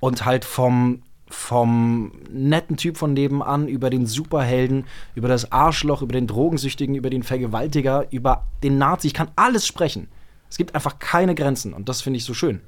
Und 0.00 0.24
halt 0.24 0.44
vom, 0.44 1.02
vom 1.28 2.12
netten 2.30 2.76
Typ 2.76 2.96
von 2.96 3.12
nebenan 3.14 3.68
über 3.68 3.90
den 3.90 4.06
Superhelden, 4.06 4.86
über 5.14 5.28
das 5.28 5.52
Arschloch, 5.52 6.02
über 6.02 6.12
den 6.12 6.26
Drogensüchtigen, 6.26 6.94
über 6.94 7.10
den 7.10 7.22
Vergewaltiger, 7.22 8.06
über 8.10 8.46
den 8.62 8.78
Nazi. 8.78 9.08
Ich 9.08 9.14
kann 9.14 9.30
alles 9.36 9.66
sprechen. 9.66 10.08
Es 10.50 10.56
gibt 10.56 10.74
einfach 10.74 10.98
keine 10.98 11.34
Grenzen 11.34 11.72
und 11.72 11.88
das 11.88 12.02
finde 12.02 12.18
ich 12.18 12.24
so 12.24 12.34
schön. 12.34 12.60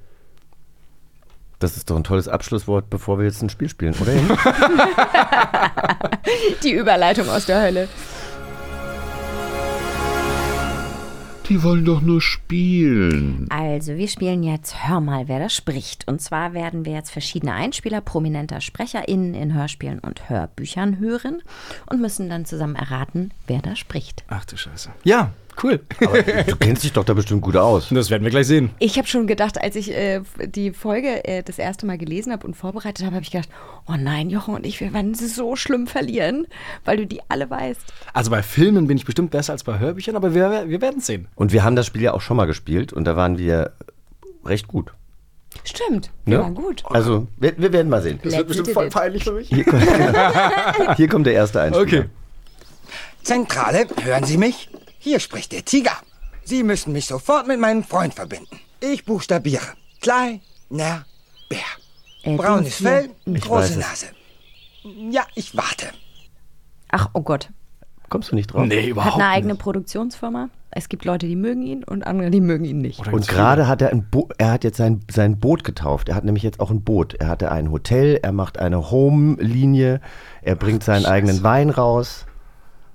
Das 1.59 1.77
ist 1.77 1.89
doch 1.89 1.97
ein 1.97 2.05
tolles 2.05 2.29
Abschlusswort, 2.29 2.91
bevor 2.91 3.19
wir 3.19 3.25
jetzt 3.25 3.43
ein 3.43 3.49
Spiel 3.49 3.69
spielen, 3.69 3.95
oder? 4.01 4.13
Die 6.63 6.73
Überleitung 6.73 7.29
aus 7.29 7.47
der 7.47 7.63
Hölle. 7.63 7.89
Die 11.49 11.63
wollen 11.63 11.85
doch 11.85 12.01
nur 12.01 12.21
spielen. 12.21 13.47
Also, 13.51 13.97
wir 13.97 14.09
spielen 14.09 14.43
jetzt 14.43 14.89
Hör 14.89 15.01
mal, 15.01 15.29
wer 15.29 15.39
da 15.39 15.49
spricht. 15.49 16.09
Und 16.09 16.21
zwar 16.21 16.55
werden 16.55 16.85
wir 16.85 16.93
jetzt 16.93 17.11
verschiedene 17.11 17.53
Einspieler 17.53 18.01
prominenter 18.01 18.61
SprecherInnen 18.61 19.33
in 19.35 19.55
Hörspielen 19.55 20.01
und 20.01 20.29
Hörbüchern 20.29 20.99
hören 20.99 21.43
und 21.89 22.01
müssen 22.01 22.29
dann 22.29 22.47
zusammen 22.47 22.75
erraten, 22.75 23.31
wer 23.47 23.63
da 23.63 23.77
spricht. 23.77 24.25
Ach 24.27 24.45
du 24.45 24.57
Scheiße. 24.57 24.91
Ja, 25.05 25.35
cool. 25.63 25.81
du 26.47 26.57
kennst 26.57 26.85
dich 26.85 26.93
doch 26.93 27.05
da 27.05 27.15
bestimmt 27.15 27.43
gut 27.43 27.57
aus. 27.57 27.89
das 27.91 28.11
werden 28.11 28.25
wir 28.25 28.31
gleich 28.31 28.47
sehen. 28.47 28.71
Ich 28.79 28.99
habe 28.99 29.07
schon 29.09 29.27
gedacht, 29.27 29.61
als 29.61 29.77
ich 29.77 29.93
äh, 29.93 30.21
die 30.47 30.73
Folge 30.73 31.25
äh, 31.25 31.43
das 31.43 31.59
erste 31.59 31.87
Mal 31.87 31.99
gelesen 31.99 32.33
habe 32.33 32.47
und 32.47 32.55
vorbereitet 32.55 33.05
habe, 33.05 33.17
habe 33.17 33.25
ich 33.25 33.31
gedacht, 33.31 33.49
oh 33.89 33.95
nein, 33.99 34.31
Jochen 34.31 34.55
und 34.55 34.67
ich, 34.67 34.81
wir 34.81 34.93
werden 34.93 35.15
sie 35.15 35.27
so 35.27 35.57
schlimm 35.57 35.87
verlieren, 35.87 36.47
weil 36.85 36.97
du 36.99 37.07
die 37.07 37.21
alle 37.29 37.49
weißt. 37.49 37.81
Also 38.13 38.31
bei 38.31 38.43
Filmen 38.43 38.87
bin 38.87 38.97
ich 38.97 39.05
bestimmt 39.05 39.31
besser 39.31 39.53
als 39.53 39.65
bei 39.65 39.79
Hörbüchern, 39.79 40.17
aber 40.17 40.35
wir, 40.35 40.69
wir 40.69 40.81
werden 40.81 41.01
sehen. 41.01 41.29
Und 41.35 41.53
wir 41.53 41.65
haben 41.65 41.77
das 41.77 41.87
Spiel 41.87 42.03
ja 42.03 42.13
auch 42.15 42.21
schon 42.21 42.37
mal 42.37 42.47
gespielt 42.47 42.93
und 42.93 43.05
da 43.05 43.17
waren 43.17 43.39
wir 43.39 43.73
recht 44.45 44.69
gut. 44.69 44.93
Stimmt, 45.65 46.11
Ne? 46.27 46.35
ja 46.35 46.49
gut. 46.51 46.83
Also, 46.85 47.29
wir, 47.39 47.57
wir 47.57 47.73
werden 47.73 47.89
mal 47.89 48.03
sehen. 48.03 48.19
Das 48.23 48.37
wird 48.37 48.49
bestimmt 48.49 48.71
voll 48.71 48.89
peinlich 48.91 49.25
für 49.25 49.33
mich. 49.33 49.49
Hier 49.49 49.65
kommt, 49.65 49.83
hier 50.97 51.09
kommt 51.09 51.27
der 51.27 51.33
erste 51.35 51.61
Einspieler. 51.61 52.01
Okay. 52.03 52.05
Zentrale, 53.23 53.87
hören 54.03 54.25
Sie 54.25 54.37
mich? 54.37 54.69
Hier 55.07 55.21
spricht 55.21 55.53
der 55.53 55.65
Tiger. 55.65 55.93
Sie 56.43 56.65
müssen 56.65 56.93
mich 56.93 57.07
sofort 57.07 57.47
mit 57.47 57.61
meinem 57.61 57.85
Freund 57.85 58.13
verbinden. 58.13 58.59
Ich 58.81 59.05
buchstabiere. 59.05 59.63
Kleiner 60.01 60.41
Bär. 61.49 61.61
Äh, 62.25 62.37
Braunes. 62.37 62.75
Fell, 62.75 63.11
weiß 63.25 63.41
große. 63.41 63.79
Nase. 63.79 64.07
Ja, 65.13 65.23
ich 65.37 65.57
warte. 65.57 65.87
Ach, 66.89 67.09
oh 67.13 67.23
Gott. 67.23 67.51
Kommst 68.09 68.33
du 68.33 68.35
nicht 68.35 68.49
drauf? 68.49 68.67
Nee, 68.67 68.83
Hat 68.83 68.89
überhaupt 68.89 69.15
eine 69.15 69.29
eigene 69.29 69.53
nicht. 69.53 69.63
Produktionsfirma. 69.63 70.49
Es 70.73 70.89
gibt 70.89 71.05
Leute, 71.05 71.29
die 71.29 71.37
mögen 71.37 71.63
ihn 71.63 71.85
und 71.85 72.05
andere, 72.05 72.31
die 72.33 72.41
mögen 72.41 72.65
ihn 72.65 72.79
nicht. 72.79 73.07
Und 73.07 73.29
gerade 73.29 73.69
hat 73.69 73.83
er 73.83 73.91
ein 73.91 74.11
Bo 74.11 74.29
er 74.39 74.51
hat 74.51 74.65
jetzt 74.65 74.77
sein, 74.77 75.05
sein 75.09 75.39
Boot 75.39 75.63
getauft. 75.63 76.09
Er 76.09 76.17
hat 76.17 76.25
nämlich 76.25 76.43
jetzt 76.43 76.59
auch 76.59 76.73
ein 76.73 76.83
Boot. 76.83 77.15
Er 77.15 77.29
hatte 77.29 77.53
ein 77.53 77.71
Hotel, 77.71 78.19
er 78.21 78.33
macht 78.33 78.59
eine 78.59 78.91
Home-Linie, 78.91 80.01
er 80.43 80.57
bringt 80.57 80.83
seinen 80.83 81.07
eigenen 81.07 81.45
Wein 81.45 81.71
raus. 81.71 82.27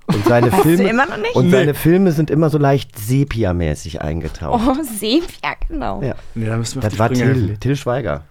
Und 0.06 0.24
seine 0.26 0.50
Weißt 0.52 0.64
du 0.64 0.68
Filme 0.68 0.90
immer 0.90 1.06
noch 1.06 1.16
nicht? 1.16 1.34
und 1.36 1.46
Nee. 1.46 1.50
seine 1.52 1.74
Filme 1.74 2.12
sind 2.12 2.30
immer 2.30 2.50
so 2.50 2.58
leicht 2.58 2.98
sepia-mäßig 2.98 4.00
eingetaucht. 4.00 4.60
Oh, 4.66 4.82
Sepia, 4.82 5.54
genau. 5.68 6.02
Ja. 6.02 6.14
Nee, 6.34 6.46
da 6.46 6.56
müssen 6.56 6.82
wir 6.82 6.88
Das 6.88 6.98
war 6.98 7.08
Till. 7.10 7.56
Till 7.58 7.76
Schweiger. 7.76 8.24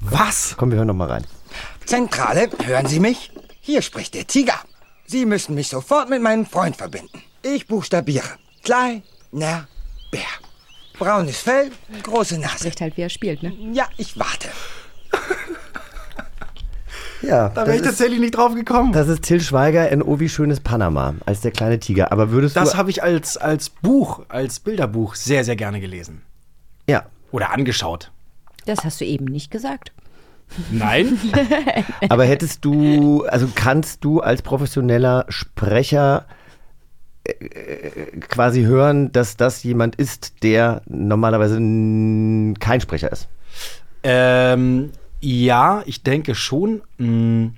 Was? 0.00 0.54
Komm, 0.56 0.70
wir 0.70 0.78
hören 0.78 0.88
noch 0.88 0.94
mal 0.94 1.08
rein. 1.08 1.24
Zentrale, 1.86 2.48
hören 2.64 2.86
Sie 2.86 3.00
mich? 3.00 3.32
Hier 3.60 3.82
spricht 3.82 4.14
der 4.14 4.26
Tiger. 4.26 4.54
Sie 5.06 5.26
müssen 5.26 5.54
mich 5.54 5.68
sofort 5.68 6.08
mit 6.10 6.22
meinem 6.22 6.46
Freund 6.46 6.76
verbinden. 6.76 7.22
Ich 7.42 7.66
buchstabiere. 7.66 8.28
Kleiner 8.64 9.02
Bär. 10.10 10.20
Braunes 10.98 11.38
Fell, 11.38 11.70
große 12.02 12.38
Nase. 12.38 12.58
Spricht 12.58 12.80
halt, 12.80 12.96
wie 12.96 13.02
er 13.02 13.08
spielt, 13.10 13.42
ne? 13.42 13.52
Ja, 13.72 13.86
ich 13.96 14.18
warte. 14.18 14.48
Ja, 17.22 17.48
Da 17.50 17.66
wäre 17.66 17.76
ich 17.76 17.82
das, 17.82 17.92
ist, 17.92 17.98
tatsächlich 17.98 18.20
nicht 18.20 18.36
drauf 18.36 18.54
gekommen. 18.54 18.92
Das, 18.92 19.06
das 19.06 19.16
ist 19.16 19.24
Till 19.24 19.40
Schweiger 19.40 19.88
in 19.90 20.02
Oh, 20.02 20.20
wie 20.20 20.28
schönes 20.28 20.60
Panama 20.60 21.14
als 21.26 21.40
der 21.40 21.50
kleine 21.50 21.78
Tiger. 21.78 22.12
Aber 22.12 22.30
würdest 22.30 22.56
du. 22.56 22.60
habe 22.60 22.90
ich 22.90 23.02
als, 23.02 23.36
als 23.36 23.68
Buch, 23.70 24.22
als 24.28 24.60
Bilderbuch 24.60 25.14
sehr, 25.14 25.44
sehr 25.44 25.56
gerne 25.56 25.80
gelesen. 25.80 26.22
Ja. 26.88 27.06
Oder 27.30 27.52
angeschaut. 27.52 28.10
Das 28.66 28.84
hast 28.84 29.00
du 29.00 29.04
eben 29.04 29.26
nicht 29.26 29.50
gesagt. 29.50 29.92
Nein? 30.70 31.18
Aber 32.08 32.24
hättest 32.24 32.64
du, 32.64 33.24
also 33.26 33.48
kannst 33.54 34.04
du 34.04 34.20
als 34.20 34.42
professioneller 34.42 35.26
Sprecher 35.28 36.26
äh, 37.24 37.32
äh, 37.32 38.20
quasi 38.20 38.62
hören, 38.62 39.12
dass 39.12 39.36
das 39.36 39.62
jemand 39.62 39.96
ist, 39.96 40.42
der 40.42 40.82
normalerweise 40.86 41.56
kein 42.58 42.80
Sprecher 42.80 43.12
ist? 43.12 43.28
ähm, 44.02 44.90
ja, 45.20 45.82
ich 45.86 46.02
denke 46.02 46.34
schon. 46.34 46.82
Mh, 46.98 47.52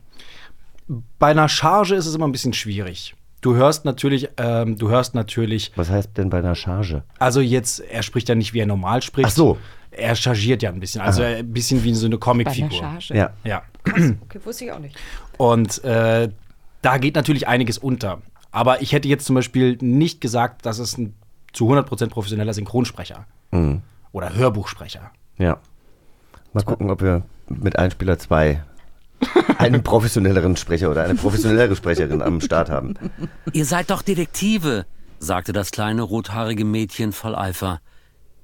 bei 1.19 1.31
einer 1.31 1.49
Charge 1.49 1.95
ist 1.95 2.07
es 2.07 2.15
immer 2.15 2.27
ein 2.27 2.33
bisschen 2.33 2.53
schwierig. 2.53 3.15
Du 3.41 3.55
hörst 3.55 3.85
natürlich, 3.85 4.29
ähm, 4.37 4.77
du 4.79 4.89
hörst 4.91 5.15
natürlich, 5.15 5.73
Was 5.77 5.91
heißt 5.91 6.11
denn 6.17 6.31
bei 6.31 6.39
einer 6.39 6.55
Charge? 6.55 7.03
also 7.19 7.41
jetzt, 7.41 7.81
er 7.81 8.03
spricht 8.03 8.29
ja 8.29 8.35
nicht, 8.35 8.53
wie 8.53 8.61
er 8.61 8.67
normal 8.67 9.03
spricht. 9.03 9.27
Ach 9.29 9.33
so. 9.33 9.59
Er 9.91 10.15
chargiert 10.15 10.63
ja 10.63 10.71
ein 10.71 10.81
bisschen, 10.81 11.01
also 11.03 11.23
ein 11.23 11.53
bisschen 11.53 11.83
wie 11.85 11.93
so 11.95 12.07
eine 12.07 12.17
Bei 12.19 12.31
einer 12.31 12.45
Comicfigur. 12.45 12.71
Charge. 12.79 13.15
Ja. 13.15 13.31
Ja. 13.45 13.63
Okay, 13.85 14.41
wusste 14.45 14.65
ich 14.67 14.73
auch 14.73 14.79
nicht. 14.79 14.97
Und 15.39 15.83
äh, 15.85 16.31
da 16.83 16.99
geht 16.99 17.15
natürlich 17.17 17.49
einiges 17.49 17.79
unter. 17.79 18.23
Aber 18.53 18.81
ich 18.81 18.93
hätte 18.93 19.09
jetzt 19.09 19.25
zum 19.27 19.35
Beispiel 19.35 19.77
nicht 19.81 20.21
gesagt, 20.21 20.65
dass 20.67 20.79
es 20.79 20.97
ein 20.97 21.15
zu 21.53 21.71
100% 21.71 22.09
professioneller 22.11 22.55
Synchronsprecher 22.55 23.27
oder 24.13 24.35
Hörbuchsprecher. 24.35 25.11
Ja. 25.39 25.59
Mal 26.55 26.63
gucken, 26.65 26.91
ob 26.91 27.03
wir 27.03 27.23
mit 27.49 27.79
Einspieler 27.79 28.19
2 28.19 28.63
einen 29.59 29.83
professionelleren 29.85 30.57
Sprecher 30.57 30.91
oder 30.91 31.05
eine 31.05 31.15
professionellere 31.15 31.77
Sprecherin 31.77 32.23
am 32.23 32.41
Start 32.41 32.71
haben. 32.71 32.95
Ihr 33.53 33.65
seid 33.65 33.91
doch 33.91 34.03
Detektive, 34.03 34.87
sagte 35.19 35.53
das 35.53 35.71
kleine 35.71 36.03
rothaarige 36.03 36.65
Mädchen 36.65 37.13
voll 37.13 37.35
Eifer. 37.35 37.81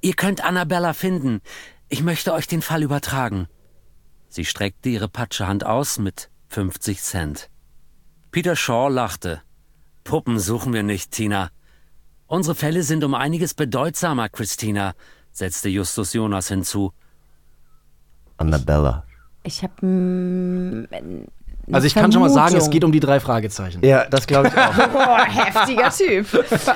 Ihr 0.01 0.15
könnt 0.15 0.45
Annabella 0.45 0.93
finden. 0.93 1.41
Ich 1.89 2.03
möchte 2.03 2.33
euch 2.33 2.47
den 2.47 2.63
Fall 2.63 2.83
übertragen. 2.83 3.49
Sie 4.29 4.45
streckte 4.45 4.89
ihre 4.89 5.09
Patschehand 5.09 5.65
aus 5.65 5.99
mit 5.99 6.31
50 6.49 7.03
Cent. 7.03 7.51
Peter 8.31 8.57
Shaw 8.57 8.89
lachte. 8.89 9.43
Puppen 10.05 10.39
suchen 10.39 10.73
wir 10.73 10.83
nicht, 10.83 11.13
Tina. 11.13 11.51
Unsere 12.27 12.55
Fälle 12.55 12.83
sind 12.83 13.05
um 13.05 13.15
einiges 13.15 13.55
bedeutsamer, 13.55 14.29
Christina, 14.29 14.95
setzte 15.33 15.71
Justus 15.71 16.13
Jonas 16.13 16.49
hinzu. 16.49 16.93
Annabella. 18.39 19.05
Ich 19.43 19.63
habe. 19.63 19.85
Mm, 19.87 20.87
Also 21.71 21.87
ich 21.87 21.95
kann 21.95 22.11
schon 22.13 22.23
mal 22.23 22.31
sagen, 22.31 22.57
es 22.57 22.71
geht 22.71 22.83
um 22.85 22.93
die 22.93 23.01
drei 23.01 23.21
Fragezeichen. 23.21 23.85
Ja, 23.85 24.07
das 24.07 24.27
glaube 24.27 24.49
ich 24.49 24.57
auch. 24.57 24.75
Boah, 24.93 25.25
heftiger 25.27 25.91
Typ. 25.91 26.27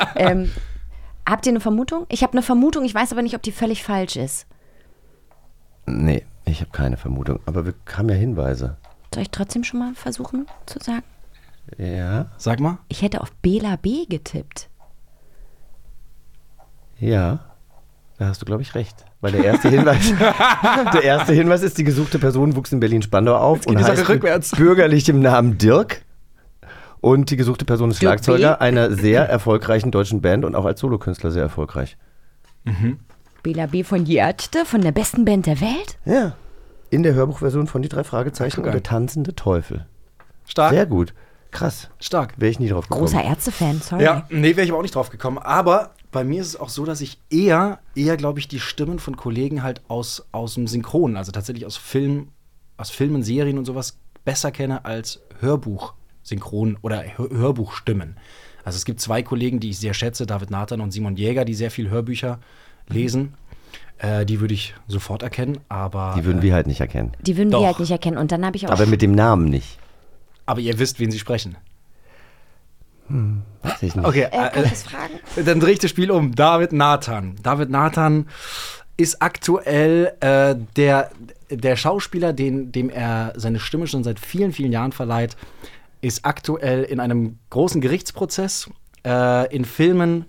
ähm, 0.16 0.50
habt 1.26 1.46
ihr 1.46 1.52
eine 1.52 1.60
Vermutung? 1.60 2.06
Ich 2.08 2.22
habe 2.22 2.32
eine 2.34 2.42
Vermutung, 2.42 2.84
ich 2.84 2.94
weiß 2.94 3.12
aber 3.12 3.22
nicht, 3.22 3.34
ob 3.34 3.42
die 3.42 3.52
völlig 3.52 3.82
falsch 3.82 4.16
ist. 4.16 4.46
nee, 5.86 6.24
ich 6.44 6.60
habe 6.60 6.70
keine 6.72 6.96
Vermutung. 6.96 7.40
Aber 7.46 7.64
wir 7.64 7.74
haben 7.96 8.08
ja 8.10 8.14
Hinweise. 8.14 8.76
Soll 9.14 9.22
ich 9.22 9.30
trotzdem 9.30 9.64
schon 9.64 9.78
mal 9.80 9.94
versuchen 9.94 10.46
zu 10.66 10.78
sagen? 10.80 11.02
Ja, 11.78 12.26
Sag 12.38 12.60
mal. 12.60 12.78
Ich 12.88 13.02
hätte 13.02 13.20
auf 13.20 13.30
Bela 13.42 13.76
B 13.76 14.04
getippt. 14.06 14.68
ja. 16.98 17.40
Da 18.18 18.28
hast 18.28 18.40
du, 18.40 18.46
glaube 18.46 18.62
ich, 18.62 18.74
recht. 18.74 19.04
Weil 19.20 19.32
der 19.32 19.44
erste 19.44 19.68
Hinweis, 19.68 20.12
der 20.92 21.02
erste 21.02 21.32
Hinweis 21.32 21.62
ist, 21.62 21.78
die 21.78 21.84
gesuchte 21.84 22.18
Person 22.18 22.56
wuchs 22.56 22.72
in 22.72 22.80
Berlin-Spandau 22.80 23.36
auf 23.36 23.60
geht 23.60 23.68
und 23.68 23.78
die 23.78 23.82
Sache 23.82 23.98
heißt 23.98 24.08
rückwärts. 24.08 24.52
mit 24.52 24.60
bürgerlichem 24.60 25.20
Namen 25.20 25.58
Dirk. 25.58 26.02
Und 27.00 27.30
die 27.30 27.36
gesuchte 27.36 27.64
Person 27.64 27.90
ist 27.90 27.98
Schlagzeuger 27.98 28.56
B. 28.56 28.60
einer 28.60 28.92
sehr 28.92 29.28
erfolgreichen 29.28 29.90
deutschen 29.90 30.20
Band 30.20 30.44
und 30.44 30.54
auch 30.54 30.64
als 30.64 30.78
Solokünstler 30.80 31.32
sehr 31.32 31.42
erfolgreich. 31.42 31.96
Bela 33.42 33.66
B 33.66 33.82
von 33.82 34.04
Die 34.04 34.16
Ärzte, 34.16 34.64
von 34.64 34.82
der 34.82 34.92
besten 34.92 35.24
Band 35.24 35.46
der 35.46 35.60
Welt? 35.60 35.98
Ja. 36.04 36.36
In 36.90 37.02
der 37.02 37.14
Hörbuchversion 37.14 37.66
von 37.66 37.82
Die 37.82 37.88
drei 37.88 38.04
Fragezeichen 38.04 38.62
und 38.62 38.72
der 38.72 38.84
tanzende 38.84 39.34
Teufel. 39.34 39.86
Stark. 40.44 40.72
Sehr 40.72 40.86
gut. 40.86 41.12
Krass. 41.50 41.90
Stark. 41.98 42.34
Wäre 42.36 42.50
ich 42.50 42.60
nie 42.60 42.68
drauf 42.68 42.88
gekommen. 42.88 43.06
Großer 43.06 43.22
Ärzte-Fan, 43.22 43.80
sorry. 43.80 44.04
Ja, 44.04 44.26
nee, 44.30 44.56
wäre 44.56 44.62
ich 44.62 44.70
aber 44.70 44.78
auch 44.78 44.82
nicht 44.82 44.94
drauf 44.94 45.10
gekommen. 45.10 45.38
Aber 45.38 45.90
bei 46.12 46.24
mir 46.24 46.40
ist 46.40 46.48
es 46.48 46.56
auch 46.56 46.68
so, 46.68 46.84
dass 46.84 47.00
ich 47.00 47.18
eher, 47.30 47.80
eher 47.96 48.16
glaube 48.16 48.38
ich, 48.38 48.46
die 48.46 48.60
Stimmen 48.60 48.98
von 48.98 49.16
Kollegen 49.16 49.62
halt 49.62 49.80
aus, 49.88 50.26
aus 50.30 50.54
dem 50.54 50.66
Synchron, 50.68 51.16
also 51.16 51.32
tatsächlich 51.32 51.66
aus 51.66 51.76
Film, 51.76 52.28
aus 52.76 52.90
Filmen, 52.90 53.22
Serien 53.22 53.58
und 53.58 53.64
sowas 53.64 53.96
besser 54.24 54.52
kenne 54.52 54.84
als 54.84 55.20
Hörbuch-Synchron 55.40 56.78
oder 56.82 57.02
Hör 57.16 57.30
Hörbuchstimmen. 57.30 58.16
Also 58.64 58.76
es 58.76 58.84
gibt 58.84 59.00
zwei 59.00 59.22
Kollegen, 59.22 59.58
die 59.58 59.70
ich 59.70 59.78
sehr 59.78 59.94
schätze, 59.94 60.26
David 60.26 60.50
Nathan 60.50 60.80
und 60.80 60.92
Simon 60.92 61.16
Jäger, 61.16 61.44
die 61.44 61.54
sehr 61.54 61.70
viel 61.70 61.90
Hörbücher 61.90 62.38
lesen. 62.88 63.34
Äh, 63.98 64.24
die 64.26 64.40
würde 64.40 64.54
ich 64.54 64.74
sofort 64.86 65.22
erkennen, 65.22 65.58
aber, 65.68 66.14
Die 66.16 66.24
würden 66.24 66.40
äh, 66.40 66.42
wir 66.42 66.54
halt 66.54 66.66
nicht 66.66 66.80
erkennen. 66.80 67.12
Die 67.22 67.36
würden 67.36 67.50
Doch. 67.50 67.60
wir 67.60 67.66
halt 67.68 67.80
nicht 67.80 67.90
erkennen. 67.90 68.18
Und 68.18 68.30
dann 68.30 68.44
habe 68.44 68.56
ich 68.56 68.66
auch. 68.66 68.72
Aber 68.72 68.86
mit 68.86 69.02
dem 69.02 69.12
Namen 69.12 69.46
nicht. 69.46 69.78
aber 70.46 70.60
ihr 70.60 70.78
wisst, 70.78 71.00
wen 71.00 71.10
sie 71.10 71.18
sprechen. 71.18 71.56
Weiß 73.62 73.82
ich 73.82 73.94
nicht. 73.94 74.06
Okay, 74.06 74.22
äh, 74.22 74.30
kann 74.30 74.50
äh, 74.54 74.64
ich 74.64 74.70
das 74.70 74.82
fragen? 74.82 75.14
Dann 75.44 75.60
drehe 75.60 75.72
ich 75.72 75.78
das 75.78 75.90
Spiel 75.90 76.10
um. 76.10 76.34
David 76.34 76.72
Nathan. 76.72 77.36
David 77.42 77.70
Nathan 77.70 78.26
ist 78.96 79.22
aktuell 79.22 80.12
äh, 80.20 80.54
der, 80.76 81.10
der 81.50 81.76
Schauspieler, 81.76 82.32
den, 82.32 82.72
dem 82.72 82.90
er 82.90 83.32
seine 83.36 83.60
Stimme 83.60 83.86
schon 83.86 84.04
seit 84.04 84.18
vielen, 84.18 84.52
vielen 84.52 84.72
Jahren 84.72 84.92
verleiht, 84.92 85.36
ist 86.00 86.24
aktuell 86.24 86.82
in 86.82 87.00
einem 87.00 87.38
großen 87.50 87.80
Gerichtsprozess, 87.80 88.70
äh, 89.04 89.54
in 89.54 89.64
Filmen 89.64 90.26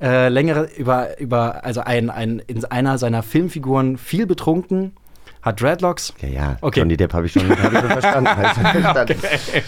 äh, 0.00 0.28
längere 0.28 0.68
über, 0.76 1.18
über 1.18 1.64
also 1.64 1.80
ein, 1.80 2.10
ein, 2.10 2.38
in 2.46 2.64
einer 2.66 2.98
seiner 2.98 3.22
Filmfiguren 3.22 3.96
viel 3.96 4.26
betrunken, 4.26 4.92
hat 5.46 5.60
Dreadlocks. 5.62 6.12
Ja, 6.20 6.28
ja. 6.28 6.56
Okay. 6.60 6.80
Johnny 6.80 6.96
Depp 6.96 7.14
habe 7.14 7.24
ich, 7.26 7.32
schon- 7.32 7.48
hab 7.48 7.72
ich 7.72 7.78
schon 7.78 7.88
verstanden. 7.88 8.30
Schon 8.54 8.82
verstanden. 8.82 9.18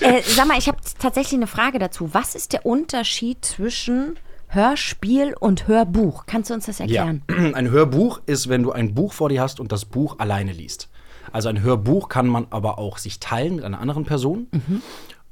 Äh, 0.00 0.22
sag 0.22 0.46
mal, 0.46 0.58
ich 0.58 0.68
habe 0.68 0.78
tatsächlich 0.98 1.34
eine 1.38 1.46
Frage 1.46 1.78
dazu. 1.78 2.12
Was 2.12 2.34
ist 2.34 2.52
der 2.52 2.66
Unterschied 2.66 3.44
zwischen 3.44 4.18
Hörspiel 4.48 5.34
und 5.38 5.68
Hörbuch? 5.68 6.24
Kannst 6.26 6.50
du 6.50 6.54
uns 6.54 6.66
das 6.66 6.80
erklären? 6.80 7.22
Ja. 7.30 7.36
Ein 7.54 7.70
Hörbuch 7.70 8.20
ist, 8.26 8.48
wenn 8.48 8.62
du 8.62 8.72
ein 8.72 8.94
Buch 8.94 9.12
vor 9.12 9.28
dir 9.28 9.40
hast 9.40 9.60
und 9.60 9.72
das 9.72 9.84
Buch 9.84 10.18
alleine 10.18 10.52
liest. 10.52 10.88
Also 11.30 11.48
ein 11.50 11.60
Hörbuch 11.62 12.08
kann 12.08 12.26
man 12.26 12.46
aber 12.50 12.78
auch 12.78 12.96
sich 12.96 13.20
teilen 13.20 13.56
mit 13.56 13.64
einer 13.64 13.80
anderen 13.80 14.04
Person. 14.06 14.48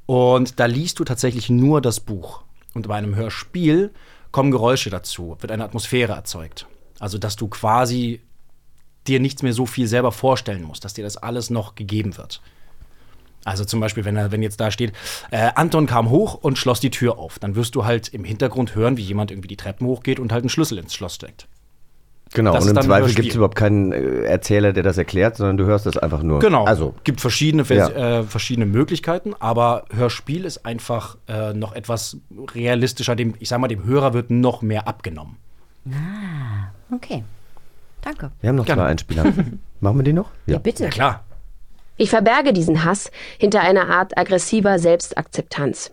Und 0.05 0.59
da 0.59 0.65
liest 0.67 0.99
du 0.99 1.03
tatsächlich 1.03 1.49
nur 1.49 1.81
das 1.81 1.99
Buch. 1.99 2.43
Und 2.75 2.87
bei 2.87 2.95
einem 2.95 3.15
Hörspiel 3.15 3.91
kommen 4.31 4.51
Geräusche 4.51 4.89
dazu, 4.91 5.35
wird 5.39 5.51
eine 5.51 5.63
Atmosphäre 5.63 6.13
erzeugt. 6.13 6.67
Also 6.99 7.17
dass 7.17 7.35
du 7.35 7.47
quasi 7.47 8.21
dir 9.07 9.19
nichts 9.19 9.43
mehr 9.43 9.53
so 9.53 9.65
viel 9.65 9.87
selber 9.87 10.11
vorstellen 10.11 10.63
musst, 10.63 10.83
dass 10.85 10.93
dir 10.93 11.03
das 11.03 11.17
alles 11.17 11.49
noch 11.49 11.75
gegeben 11.75 12.17
wird. 12.17 12.41
Also 13.45 13.63
zum 13.63 13.79
Beispiel, 13.79 14.03
wenn, 14.03 14.17
er, 14.17 14.31
wenn 14.33 14.41
jetzt 14.43 14.59
da 14.59 14.71
steht, 14.71 14.91
äh, 15.31 15.51
Anton 15.55 15.85
kam 15.85 16.09
hoch 16.09 16.33
und 16.33 16.57
schloss 16.57 16.81
die 16.81 16.89
Tür 16.91 17.17
auf, 17.17 17.39
dann 17.39 17.55
wirst 17.55 17.75
du 17.75 17.85
halt 17.85 18.09
im 18.09 18.25
Hintergrund 18.25 18.75
hören, 18.75 18.97
wie 18.97 19.01
jemand 19.03 19.31
irgendwie 19.31 19.47
die 19.47 19.55
Treppen 19.55 19.87
hochgeht 19.87 20.19
und 20.19 20.33
halt 20.33 20.43
einen 20.43 20.49
Schlüssel 20.49 20.77
ins 20.77 20.93
Schloss 20.93 21.15
steckt. 21.15 21.47
Genau, 22.33 22.51
Das 22.51 22.65
und 22.67 22.75
im 22.75 22.83
Zweifel 22.83 23.13
gibt 23.13 23.29
es 23.29 23.35
überhaupt 23.35 23.55
keinen 23.55 23.93
äh, 23.93 24.23
Erzähler, 24.23 24.73
der 24.73 24.83
das 24.83 24.97
erklärt, 24.97 25.37
sondern 25.37 25.55
du 25.55 25.63
hörst 25.65 25.85
das 25.85 25.95
einfach 25.97 26.23
nur. 26.23 26.39
Genau. 26.39 26.65
Also, 26.65 26.93
gibt 27.05 27.21
verschiedene, 27.21 27.63
Vers- 27.63 27.89
Ja. 27.95 28.19
äh, 28.19 28.23
verschiedene 28.23 28.65
Möglichkeiten, 28.65 29.33
aber 29.39 29.85
Hörspiel 29.95 30.43
ist 30.43 30.65
einfach 30.65 31.15
äh, 31.29 31.53
noch 31.53 31.71
etwas 31.71 32.17
realistischer. 32.53 33.15
Dem, 33.15 33.35
ich 33.39 33.47
sag 33.47 33.59
mal, 33.61 33.69
dem 33.69 33.85
Hörer 33.85 34.13
wird 34.13 34.29
noch 34.29 34.61
mehr 34.61 34.89
abgenommen. 34.89 35.37
Okay. 36.91 37.23
Danke. 38.07 38.31
wir 38.41 38.49
haben 38.49 38.55
noch 38.55 38.65
Gerne. 38.65 38.81
zwei 38.83 38.87
Einspieler. 38.87 39.25
Machen 39.79 39.97
wir 39.97 40.03
die 40.03 40.13
noch? 40.13 40.31
Ja, 40.45 40.57
bitte. 40.59 40.89
Klar. 40.89 41.23
Ich 41.97 42.09
verberge 42.09 42.53
diesen 42.53 42.83
Hass 42.83 43.11
hinter 43.37 43.61
einer 43.61 43.89
Art 43.89 44.17
aggressiver 44.17 44.79
Selbstakzeptanz. 44.79 45.91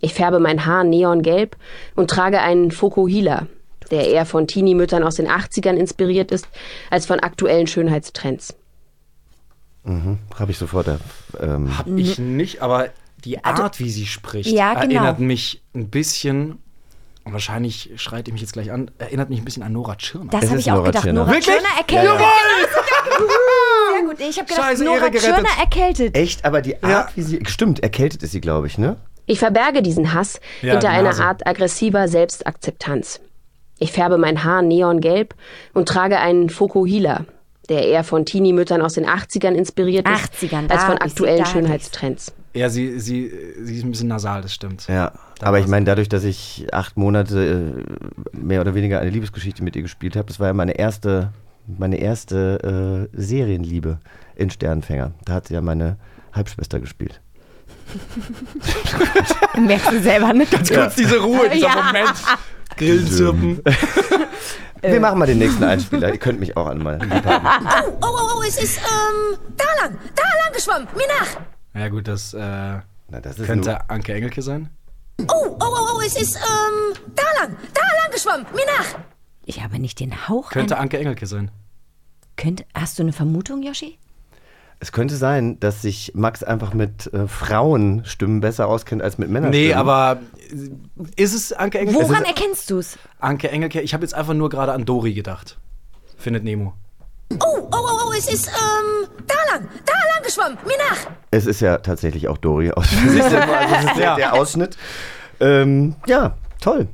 Ich 0.00 0.14
färbe 0.14 0.38
mein 0.40 0.66
Haar 0.66 0.84
neongelb 0.84 1.56
und 1.96 2.10
trage 2.10 2.40
einen 2.40 2.70
Fokuhila, 2.70 3.46
der 3.90 4.06
eher 4.08 4.26
von 4.26 4.46
Teenie-Müttern 4.46 5.02
aus 5.02 5.16
den 5.16 5.26
80ern 5.28 5.74
inspiriert 5.74 6.30
ist, 6.30 6.46
als 6.90 7.06
von 7.06 7.18
aktuellen 7.20 7.66
Schönheitstrends. 7.66 8.54
Mhm. 9.84 10.18
Habe 10.38 10.50
ich 10.52 10.58
sofort. 10.58 10.88
äh, 10.88 10.96
Ähm, 11.40 11.76
Hab 11.78 11.86
ich 11.88 12.18
nicht, 12.18 12.62
aber 12.62 12.88
die 13.24 13.42
Art, 13.44 13.80
wie 13.80 13.90
sie 13.90 14.06
spricht, 14.06 14.50
Ja, 14.50 14.74
genau. 14.74 14.94
erinnert 14.94 15.18
mich 15.18 15.62
ein 15.74 15.88
bisschen, 15.88 16.58
und 17.28 17.34
wahrscheinlich 17.34 17.90
schreit 17.96 18.26
ihr 18.26 18.32
mich 18.32 18.40
jetzt 18.40 18.54
gleich 18.54 18.72
an, 18.72 18.90
erinnert 18.98 19.28
mich 19.28 19.38
ein 19.38 19.44
bisschen 19.44 19.62
an 19.62 19.72
Nora 19.72 19.96
Tschirner. 19.96 20.30
Das 20.30 20.46
habe 20.46 20.54
ist 20.56 20.66
ich 20.66 20.72
auch 20.72 20.76
Nora 20.76 20.86
gedacht. 20.86 21.04
Tschirner. 21.04 21.20
Nora 21.20 21.32
Wirklich? 21.32 21.56
Tschirner 21.56 21.78
erkältet. 21.78 22.26
Sehr 23.92 24.06
gut. 24.06 24.20
Ich 24.20 24.38
habe 24.38 24.48
gedacht, 24.48 24.64
Scheiße, 24.64 24.84
Nora. 24.84 25.10
Tschirner 25.10 25.48
erkältet. 25.60 26.16
echt, 26.16 26.44
aber 26.44 26.62
die 26.62 26.82
Art, 26.82 27.16
wie 27.16 27.22
sie. 27.22 27.40
Stimmt, 27.46 27.80
erkältet 27.82 28.22
ist 28.22 28.32
sie, 28.32 28.40
glaube 28.40 28.66
ich, 28.66 28.78
ne? 28.78 28.96
Ich 29.26 29.38
verberge 29.40 29.82
diesen 29.82 30.14
Hass 30.14 30.40
Ja, 30.62 30.72
hinter 30.72 30.88
einer. 30.88 31.18
Art 31.20 31.46
aggressiver 31.46 32.08
Selbstakzeptanz. 32.08 33.20
Ich 33.78 33.92
färbe 33.92 34.16
mein 34.16 34.42
Haar 34.42 34.62
neongelb 34.62 35.34
und 35.74 35.86
trage 35.86 36.18
einen 36.18 36.48
Fokuhila, 36.48 37.26
der 37.68 37.86
eher 37.86 38.04
von 38.04 38.24
Teenie-Müttern 38.24 38.80
aus 38.80 38.94
den 38.94 39.06
80ern 39.06 39.52
inspiriert 39.52 40.08
ist, 40.08 40.42
80ern, 40.42 40.66
da 40.66 40.76
als 40.76 40.84
von 40.84 40.96
aktuellen. 40.98 41.44
Schönheitstrends. 41.44 42.32
Ja, 42.54 42.68
sie, 42.70 42.98
sie, 42.98 43.32
sie 43.62 43.76
ist 43.76 43.84
ein 43.84 43.90
bisschen 43.90 44.08
nasal, 44.08 44.42
das 44.42 44.52
stimmt. 44.54 44.86
Ja. 44.88 45.12
Da 45.38 45.46
aber 45.46 45.60
ich 45.60 45.66
meine, 45.66 45.84
dadurch, 45.86 46.08
dass 46.08 46.24
ich 46.24 46.66
acht 46.72 46.96
Monate 46.96 47.84
äh, 48.34 48.36
mehr 48.36 48.60
oder 48.60 48.74
weniger 48.74 49.00
eine 49.00 49.10
Liebesgeschichte 49.10 49.62
mit 49.62 49.76
ihr 49.76 49.82
gespielt 49.82 50.16
habe, 50.16 50.26
das 50.26 50.40
war 50.40 50.48
ja 50.48 50.54
meine 50.54 50.72
erste, 50.78 51.32
meine 51.66 51.96
erste 51.98 53.08
äh, 53.12 53.16
Serienliebe 53.20 53.98
in 54.34 54.50
Sternenfänger. 54.50 55.12
Da 55.24 55.34
hat 55.34 55.48
sie 55.48 55.54
ja 55.54 55.60
meine 55.60 55.96
Halbschwester 56.32 56.80
gespielt. 56.80 57.20
Merkst 59.58 59.92
du 59.92 60.00
selber, 60.00 60.32
ne? 60.32 60.46
Ganz 60.46 60.70
kurz 60.70 60.94
diese 60.96 61.18
Ruhe, 61.18 61.48
dieser 61.50 61.68
Ja. 61.68 61.82
Moment. 61.84 62.14
Grillenzirpen. 62.76 63.60
Wir 64.82 65.00
machen 65.00 65.18
mal 65.18 65.26
den 65.26 65.38
nächsten 65.38 65.64
Einspieler. 65.64 66.12
Ihr 66.12 66.18
könnt 66.18 66.38
mich 66.38 66.56
auch 66.56 66.66
einmal. 66.66 66.98
Oh, 67.02 67.96
oh, 68.00 68.06
oh, 68.06 68.38
oh, 68.38 68.42
es 68.46 68.62
ist, 68.62 68.78
ähm, 68.78 69.38
da 69.56 69.64
lang, 69.82 69.98
da 70.14 70.22
lang 70.22 70.52
geschwommen. 70.54 70.88
Mir 70.96 71.06
nach. 71.18 71.40
Ja 71.78 71.88
gut, 71.88 72.08
das, 72.08 72.34
äh, 72.34 72.38
Na, 72.38 72.82
das 73.22 73.38
ist 73.38 73.46
könnte 73.46 73.70
nur, 73.70 73.90
Anke 73.90 74.12
Engelke 74.14 74.42
sein. 74.42 74.70
Oh, 75.22 75.24
oh, 75.48 75.56
oh, 75.60 75.88
oh, 75.96 76.00
es 76.04 76.20
ist, 76.20 76.36
ähm, 76.36 76.96
da 77.14 77.22
lang, 77.40 77.56
da 77.74 77.80
lang 77.80 78.12
geschwommen. 78.12 78.46
Mir 78.54 78.64
nach. 78.78 79.00
Ich 79.44 79.62
habe 79.62 79.78
nicht 79.78 79.98
den 80.00 80.28
Hauch. 80.28 80.50
Könnte 80.50 80.76
an- 80.76 80.82
Anke 80.82 80.98
Engelke 80.98 81.26
sein. 81.26 81.50
Könnte, 82.36 82.64
hast 82.74 82.98
du 82.98 83.02
eine 83.02 83.12
Vermutung, 83.12 83.62
Yoshi? 83.62 83.98
es 84.80 84.92
könnte 84.92 85.16
sein, 85.16 85.58
dass 85.58 85.82
sich 85.82 86.12
Max 86.14 86.44
einfach 86.44 86.72
mit 86.72 87.12
äh, 87.12 87.26
Frauenstimmen 87.26 88.38
besser 88.40 88.68
auskennt 88.68 89.02
als 89.02 89.18
mit 89.18 89.28
Männerstimmen. 89.28 89.68
Nee, 89.70 89.74
aber 89.74 90.20
äh, 90.50 91.22
ist 91.22 91.34
es 91.34 91.52
Anke 91.52 91.80
Engelke? 91.80 91.98
Woran 92.00 92.22
Es 92.22 92.30
ist 92.30 92.38
erkennst 92.38 92.70
du 92.70 92.78
es? 92.78 92.98
Anke 93.18 93.50
Engelke, 93.50 93.80
ich 93.80 93.92
habe 93.92 94.04
jetzt 94.04 94.14
einfach 94.14 94.34
nur 94.34 94.48
gerade 94.50 94.72
an 94.72 94.84
Dori 94.84 95.14
gedacht. 95.14 95.58
Findet 96.16 96.44
Nemo. 96.44 96.74
Oh, 97.30 97.36
oh, 97.60 97.66
oh, 97.72 98.08
oh, 98.08 98.12
es 98.16 98.32
ist, 98.32 98.48
ähm, 98.48 99.08
da 99.26 99.34
lang, 99.52 99.68
da 99.84 99.92
lang 99.92 100.22
geschwommen. 100.24 100.58
Mir 100.66 100.76
nach. 100.90 101.10
Es 101.30 101.44
ist 101.46 101.60
ja 101.60 101.76
tatsächlich 101.78 102.26
auch 102.28 102.38
Dori 102.38 102.70
aus. 102.70 102.86
also 102.90 103.18
es 103.18 103.26
ist 103.94 103.96
Ja. 103.98 104.16
der, 104.16 104.32
Ausschnitt. 104.34 104.76
Ähm, 105.40 105.94
ja, 106.06 106.36
toll. 106.60 106.88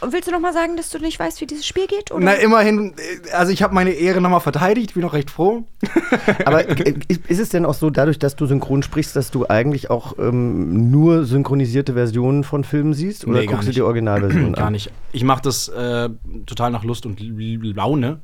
willst 0.00 0.28
du 0.28 0.32
noch 0.32 0.38
mal 0.40 0.52
sagen, 0.52 0.76
dass 0.76 0.90
du 0.90 0.98
nicht 1.00 1.18
weißt, 1.18 1.40
wie 1.40 1.46
dieses 1.46 1.66
Spiel 1.66 1.88
geht? 1.88 2.12
Oder? 2.12 2.24
Na, 2.24 2.32
immerhin, 2.34 2.94
äh, 3.26 3.32
also 3.32 3.50
ich 3.52 3.64
habe 3.64 3.74
meine 3.74 3.90
Ehre 3.90 4.20
nochmal 4.20 4.40
verteidigt, 4.40 4.94
bin 4.94 5.04
auch 5.04 5.12
recht 5.12 5.28
froh. 5.28 5.64
Aber 6.44 6.68
äh, 6.68 6.94
ist 7.26 7.40
es 7.40 7.48
denn 7.48 7.66
auch 7.66 7.74
so, 7.74 7.90
dadurch, 7.90 8.20
dass 8.20 8.36
du 8.36 8.46
synchron 8.46 8.84
sprichst, 8.84 9.16
dass 9.16 9.32
du 9.32 9.48
eigentlich 9.48 9.90
auch 9.90 10.16
ähm, 10.18 10.90
nur 10.92 11.24
synchronisierte 11.24 11.94
Versionen 11.94 12.44
von 12.44 12.62
Filmen 12.62 12.94
siehst? 12.94 13.26
Oder 13.26 13.40
Nee, 13.40 13.46
gar 13.46 13.54
guckst 13.54 13.66
du 13.66 13.70
nicht. 13.70 13.76
die 13.78 13.82
Originalversion 13.82 14.52
Gar 14.54 14.66
an? 14.68 14.72
nicht. 14.72 14.92
Ich 15.10 15.24
mache 15.24 15.42
das 15.42 15.66
äh, 15.68 16.08
total 16.46 16.70
nach 16.70 16.84
Lust 16.84 17.06
und 17.06 17.18
Laune. 17.20 18.20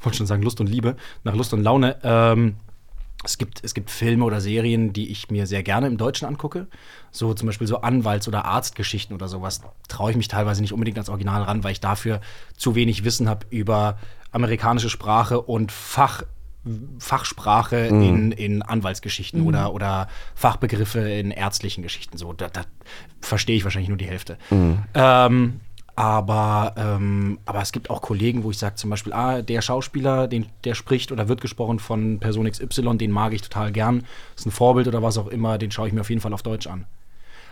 Wollte 0.00 0.18
schon 0.18 0.26
sagen 0.26 0.42
Lust 0.42 0.60
und 0.60 0.68
Liebe. 0.68 0.96
Nach 1.24 1.34
Lust 1.34 1.52
und 1.52 1.62
Laune. 1.62 1.96
Ähm, 2.02 2.56
es 3.24 3.36
gibt, 3.36 3.64
es 3.64 3.74
gibt 3.74 3.90
Filme 3.90 4.24
oder 4.24 4.40
Serien, 4.40 4.92
die 4.92 5.08
ich 5.10 5.28
mir 5.28 5.46
sehr 5.48 5.64
gerne 5.64 5.88
im 5.88 5.96
Deutschen 5.96 6.28
angucke. 6.28 6.68
So 7.10 7.34
zum 7.34 7.46
Beispiel 7.46 7.66
so 7.66 7.78
Anwalts- 7.80 8.28
oder 8.28 8.44
Arztgeschichten 8.44 9.14
oder 9.14 9.26
sowas. 9.26 9.60
Traue 9.88 10.12
ich 10.12 10.16
mich 10.16 10.28
teilweise 10.28 10.60
nicht 10.62 10.72
unbedingt 10.72 10.98
ans 10.98 11.08
Original 11.08 11.42
ran, 11.42 11.64
weil 11.64 11.72
ich 11.72 11.80
dafür 11.80 12.20
zu 12.56 12.76
wenig 12.76 13.02
Wissen 13.04 13.28
habe 13.28 13.44
über 13.50 13.98
amerikanische 14.30 14.88
Sprache 14.88 15.40
und 15.40 15.72
Fach, 15.72 16.22
Fachsprache 16.98 17.88
Mhm. 17.92 18.02
in, 18.02 18.32
in 18.32 18.62
Anwaltsgeschichten 18.62 19.40
Mhm. 19.40 19.46
oder, 19.46 19.72
oder 19.74 20.08
Fachbegriffe 20.34 21.00
in 21.00 21.30
ärztlichen 21.30 21.82
Geschichten. 21.82 22.18
So, 22.18 22.32
da, 22.32 22.48
da 22.48 22.62
verstehe 23.20 23.56
ich 23.56 23.64
wahrscheinlich 23.64 23.88
nur 23.88 23.98
die 23.98 24.06
Hälfte. 24.06 24.38
Mhm. 24.50 24.78
Ähm, 24.94 25.60
aber, 25.98 26.74
ähm, 26.76 27.40
aber 27.44 27.60
es 27.60 27.72
gibt 27.72 27.90
auch 27.90 28.00
Kollegen, 28.00 28.44
wo 28.44 28.52
ich 28.52 28.58
sage 28.58 28.76
zum 28.76 28.88
Beispiel, 28.88 29.12
ah, 29.12 29.42
der 29.42 29.60
Schauspieler, 29.62 30.28
den, 30.28 30.46
der 30.62 30.76
spricht 30.76 31.10
oder 31.10 31.26
wird 31.26 31.40
gesprochen 31.40 31.80
von 31.80 32.20
Person 32.20 32.48
XY, 32.48 32.98
den 32.98 33.10
mag 33.10 33.32
ich 33.32 33.42
total 33.42 33.72
gern, 33.72 34.04
ist 34.36 34.46
ein 34.46 34.52
Vorbild 34.52 34.86
oder 34.86 35.02
was 35.02 35.18
auch 35.18 35.26
immer, 35.26 35.58
den 35.58 35.72
schaue 35.72 35.88
ich 35.88 35.92
mir 35.92 36.02
auf 36.02 36.10
jeden 36.10 36.20
Fall 36.20 36.32
auf 36.32 36.44
Deutsch 36.44 36.68
an. 36.68 36.86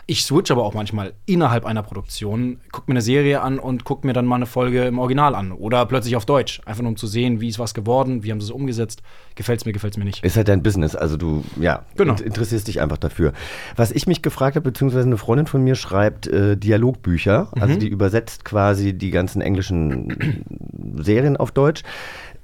Ich 0.08 0.24
switch 0.24 0.52
aber 0.52 0.62
auch 0.64 0.72
manchmal 0.72 1.14
innerhalb 1.26 1.64
einer 1.64 1.82
Produktion, 1.82 2.60
guck 2.70 2.86
mir 2.86 2.92
eine 2.92 3.00
Serie 3.00 3.40
an 3.40 3.58
und 3.58 3.82
guck 3.82 4.04
mir 4.04 4.12
dann 4.12 4.24
mal 4.24 4.36
eine 4.36 4.46
Folge 4.46 4.84
im 4.84 5.00
Original 5.00 5.34
an 5.34 5.50
oder 5.50 5.84
plötzlich 5.84 6.14
auf 6.14 6.24
Deutsch, 6.24 6.60
einfach 6.64 6.82
nur 6.82 6.90
um 6.90 6.96
zu 6.96 7.08
sehen, 7.08 7.40
wie 7.40 7.48
ist 7.48 7.58
was 7.58 7.74
geworden, 7.74 8.22
wie 8.22 8.30
haben 8.30 8.40
sie 8.40 8.44
es 8.44 8.50
umgesetzt, 8.52 9.02
gefällt 9.34 9.58
es 9.60 9.66
mir, 9.66 9.72
gefällt 9.72 9.94
es 9.94 9.98
mir 9.98 10.04
nicht. 10.04 10.22
Ist 10.22 10.36
halt 10.36 10.46
dein 10.46 10.62
Business, 10.62 10.94
also 10.94 11.16
du, 11.16 11.42
ja, 11.60 11.84
Genau. 11.96 12.12
int- 12.12 12.20
interessierst 12.20 12.68
dich 12.68 12.80
einfach 12.80 12.98
dafür. 12.98 13.32
Was 13.74 13.90
ich 13.90 14.06
mich 14.06 14.22
gefragt 14.22 14.54
habe, 14.54 14.70
beziehungsweise 14.70 15.06
eine 15.08 15.16
Freundin 15.16 15.48
von 15.48 15.64
mir 15.64 15.74
schreibt 15.74 16.28
äh, 16.28 16.56
Dialogbücher, 16.56 17.50
also 17.58 17.74
Mhm. 17.74 17.80
die 17.80 17.88
übersetzt 17.88 18.44
quasi 18.44 18.92
die 18.92 19.10
ganzen 19.10 19.40
englischen 19.42 20.44
Serien 21.02 21.36
auf 21.36 21.50
Deutsch. 21.50 21.82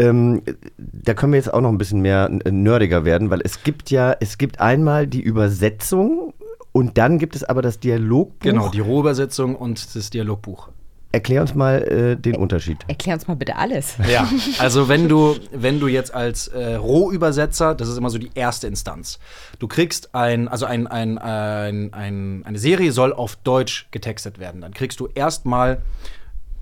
Ähm, 0.00 0.42
da 0.78 1.14
können 1.14 1.32
wir 1.32 1.36
jetzt 1.36 1.54
auch 1.54 1.60
noch 1.60 1.68
ein 1.68 1.78
bisschen 1.78 2.00
mehr 2.00 2.28
nerdiger 2.28 3.04
werden, 3.04 3.30
weil 3.30 3.40
es 3.44 3.62
gibt 3.62 3.90
ja, 3.92 4.16
es 4.18 4.36
gibt 4.36 4.58
einmal 4.60 5.06
die 5.06 5.20
Übersetzung 5.20 6.32
und 6.72 6.98
dann 6.98 7.18
gibt 7.18 7.36
es 7.36 7.44
aber 7.44 7.62
das 7.62 7.80
Dialogbuch. 7.80 8.40
Genau, 8.40 8.68
die 8.68 8.80
Rohübersetzung 8.80 9.54
und 9.56 9.94
das 9.94 10.10
Dialogbuch. 10.10 10.70
Erklär 11.14 11.42
uns 11.42 11.54
mal 11.54 11.82
äh, 11.82 12.16
den 12.16 12.36
Unterschied. 12.36 12.78
Erklär 12.88 13.14
uns 13.14 13.28
mal 13.28 13.34
bitte 13.34 13.56
alles. 13.56 13.96
Ja, 14.10 14.26
also 14.58 14.88
wenn 14.88 15.10
du, 15.10 15.36
wenn 15.52 15.78
du 15.78 15.86
jetzt 15.86 16.14
als 16.14 16.48
äh, 16.48 16.74
Rohübersetzer, 16.76 17.74
das 17.74 17.88
ist 17.88 17.98
immer 17.98 18.08
so 18.08 18.16
die 18.16 18.30
erste 18.34 18.66
Instanz. 18.66 19.18
Du 19.58 19.68
kriegst 19.68 20.14
ein, 20.14 20.48
also 20.48 20.64
ein, 20.64 20.86
ein, 20.86 21.18
ein, 21.18 21.92
ein, 21.92 22.42
eine 22.46 22.58
Serie 22.58 22.92
soll 22.92 23.12
auf 23.12 23.36
Deutsch 23.36 23.88
getextet 23.90 24.38
werden. 24.38 24.62
Dann 24.62 24.72
kriegst 24.72 25.00
du 25.00 25.06
erstmal 25.06 25.82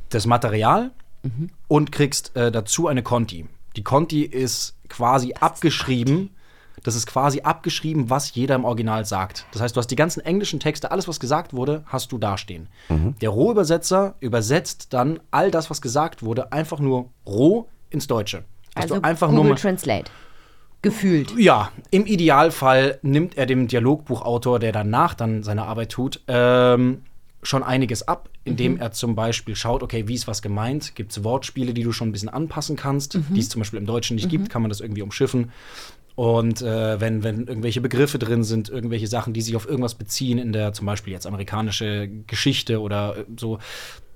das 0.08 0.26
Material 0.26 0.90
und 1.68 1.92
kriegst 1.92 2.34
äh, 2.34 2.50
dazu 2.50 2.88
eine 2.88 3.04
Conti. 3.04 3.46
Die 3.76 3.84
Conti 3.84 4.22
ist 4.22 4.74
quasi 4.88 5.34
abgeschrieben. 5.38 6.30
Das 6.82 6.94
ist 6.94 7.06
quasi 7.06 7.42
abgeschrieben, 7.42 8.08
was 8.08 8.34
jeder 8.34 8.54
im 8.54 8.64
Original 8.64 9.04
sagt. 9.04 9.44
Das 9.52 9.60
heißt, 9.60 9.76
du 9.76 9.78
hast 9.80 9.88
die 9.88 9.96
ganzen 9.96 10.20
englischen 10.24 10.60
Texte, 10.60 10.90
alles, 10.90 11.08
was 11.08 11.20
gesagt 11.20 11.52
wurde, 11.52 11.82
hast 11.86 12.10
du 12.12 12.16
dastehen. 12.18 12.68
Der 13.20 13.28
Rohübersetzer 13.28 14.14
übersetzt 14.20 14.92
dann 14.94 15.20
all 15.30 15.50
das, 15.50 15.68
was 15.68 15.82
gesagt 15.82 16.22
wurde, 16.22 16.52
einfach 16.52 16.78
nur 16.80 17.10
roh 17.26 17.68
ins 17.90 18.06
Deutsche. 18.06 18.44
Dass 18.74 18.84
Also 18.92 19.02
einfach 19.02 19.28
Google 19.28 19.44
nur 19.44 19.56
Translate. 19.56 20.10
Gefühlt. 20.82 21.34
ja, 21.38 21.70
im 21.90 22.06
Idealfall 22.06 22.98
nimmt 23.02 23.36
er 23.36 23.44
dem 23.44 23.68
Dialogbuchautor, 23.68 24.58
der 24.58 24.72
danach 24.72 25.12
dann 25.12 25.42
seine 25.42 25.64
Arbeit 25.64 25.90
tut, 25.90 26.20
ähm, 26.26 27.02
schon 27.42 27.62
einiges 27.62 28.06
ab, 28.08 28.30
indem 28.44 28.72
Mhm. 28.74 28.80
er 28.80 28.92
zum 28.92 29.14
Beispiel 29.14 29.54
schaut, 29.56 29.82
okay, 29.82 30.08
wie 30.08 30.14
ist 30.14 30.26
was 30.26 30.40
gemeint? 30.40 30.94
Gibt 30.94 31.12
es 31.12 31.22
Wortspiele, 31.24 31.74
die 31.74 31.82
du 31.82 31.92
schon 31.92 32.08
ein 32.08 32.12
bisschen 32.12 32.28
anpassen 32.30 32.76
kannst, 32.76 33.14
Mhm. 33.16 33.34
die 33.34 33.40
es 33.40 33.50
zum 33.50 33.60
Beispiel 33.60 33.78
im 33.78 33.84
Deutschen 33.86 34.14
nicht 34.14 34.26
Mhm. 34.26 34.30
gibt, 34.30 34.48
kann 34.50 34.62
man 34.62 34.70
das 34.70 34.80
irgendwie 34.80 35.02
umschiffen. 35.02 35.50
Und 36.20 36.60
äh, 36.60 37.00
wenn, 37.00 37.22
wenn 37.22 37.46
irgendwelche 37.46 37.80
Begriffe 37.80 38.18
drin 38.18 38.44
sind, 38.44 38.68
irgendwelche 38.68 39.06
Sachen, 39.06 39.32
die 39.32 39.40
sich 39.40 39.56
auf 39.56 39.66
irgendwas 39.66 39.94
beziehen, 39.94 40.36
in 40.36 40.52
der 40.52 40.74
zum 40.74 40.84
Beispiel 40.84 41.14
jetzt 41.14 41.26
amerikanische 41.26 42.10
Geschichte 42.26 42.82
oder 42.82 43.16
äh, 43.16 43.24
so, 43.38 43.58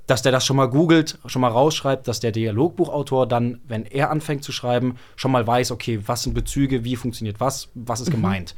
dass 0.07 0.21
der 0.21 0.31
das 0.31 0.45
schon 0.45 0.59
mal 0.59 0.69
googelt, 0.69 1.19
schon 1.25 1.41
mal 1.41 1.49
rausschreibt, 1.49 2.07
dass 2.07 2.21
der 2.21 2.31
Dialogbuchautor 2.31 3.27
dann, 3.27 3.63
wenn 3.67 3.87
er 3.87 4.11
anfängt 4.11 4.45
zu 4.45 4.53
schreiben, 4.53 4.97
schon 5.17 5.33
mal 5.33 5.47
weiß, 5.47 5.71
okay, 5.71 5.99
was 6.05 6.25
sind 6.25 6.35
Bezüge, 6.35 6.85
wie 6.85 6.97
funktioniert 6.97 7.41
was, 7.41 7.71
was 7.75 8.03
ist 8.03 8.09
Mhm. 8.09 8.17
gemeint. 8.17 8.55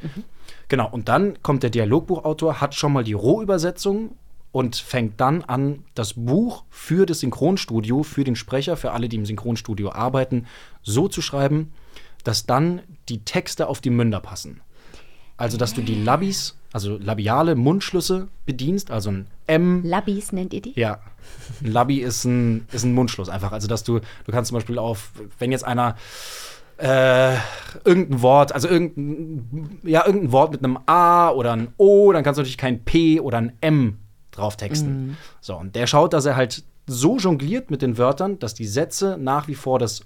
Genau, 0.67 0.89
und 0.91 1.07
dann 1.07 1.41
kommt 1.41 1.63
der 1.63 1.69
Dialogbuchautor, 1.69 2.59
hat 2.59 2.75
schon 2.75 2.91
mal 2.91 3.05
die 3.05 3.13
Rohübersetzung 3.13 4.17
und 4.51 4.75
fängt 4.75 5.21
dann 5.21 5.41
an, 5.43 5.85
das 5.95 6.15
Buch 6.15 6.65
für 6.69 7.05
das 7.05 7.21
Synchronstudio, 7.21 8.03
für 8.03 8.25
den 8.25 8.35
Sprecher, 8.35 8.75
für 8.75 8.91
alle, 8.91 9.07
die 9.07 9.15
im 9.15 9.25
Synchronstudio 9.25 9.93
arbeiten, 9.93 10.47
so 10.83 11.07
zu 11.07 11.21
schreiben, 11.21 11.71
dass 12.27 12.45
dann 12.45 12.81
die 13.07 13.23
Texte 13.23 13.67
auf 13.67 13.79
die 13.79 13.89
Münder 13.89 14.19
passen. 14.19 14.59
Also, 15.37 15.55
dass 15.55 15.73
du 15.73 15.81
die 15.81 16.03
Labis, 16.03 16.57
also 16.73 16.97
labiale 16.97 17.55
Mundschlüsse 17.55 18.27
bedienst, 18.45 18.91
also 18.91 19.11
ein 19.11 19.27
M. 19.45 19.81
Labis 19.85 20.33
nennt 20.33 20.53
ihr 20.53 20.61
die? 20.61 20.73
Ja. 20.77 20.99
Ein 21.63 21.71
Labi 21.71 21.99
ist 21.99 22.25
ein, 22.25 22.67
ist 22.73 22.83
ein 22.83 22.93
Mundschluss 22.93 23.29
einfach. 23.29 23.53
Also, 23.53 23.67
dass 23.67 23.83
du, 23.83 23.99
du 24.25 24.31
kannst 24.31 24.49
zum 24.49 24.55
Beispiel 24.55 24.77
auf, 24.77 25.11
wenn 25.39 25.51
jetzt 25.51 25.63
einer 25.63 25.95
äh, 26.77 27.35
irgendein 27.85 28.21
Wort, 28.21 28.51
also 28.51 28.67
irgendein, 28.67 29.79
ja, 29.83 30.05
irgendein 30.05 30.31
Wort 30.33 30.51
mit 30.51 30.63
einem 30.63 30.79
A 30.85 31.29
oder 31.29 31.53
ein 31.53 31.69
O, 31.77 32.11
dann 32.11 32.23
kannst 32.23 32.39
du 32.39 32.41
natürlich 32.41 32.57
kein 32.57 32.83
P 32.83 33.21
oder 33.21 33.37
ein 33.37 33.53
M 33.61 33.99
drauf 34.31 34.57
texten. 34.57 34.89
Mhm. 34.89 35.17
So, 35.39 35.55
und 35.55 35.75
der 35.75 35.87
schaut, 35.87 36.11
dass 36.11 36.25
er 36.25 36.35
halt 36.35 36.63
so 36.87 37.17
jongliert 37.17 37.71
mit 37.71 37.81
den 37.81 37.97
Wörtern, 37.97 38.37
dass 38.39 38.53
die 38.53 38.67
Sätze 38.67 39.17
nach 39.17 39.47
wie 39.47 39.55
vor 39.55 39.79
das 39.79 40.01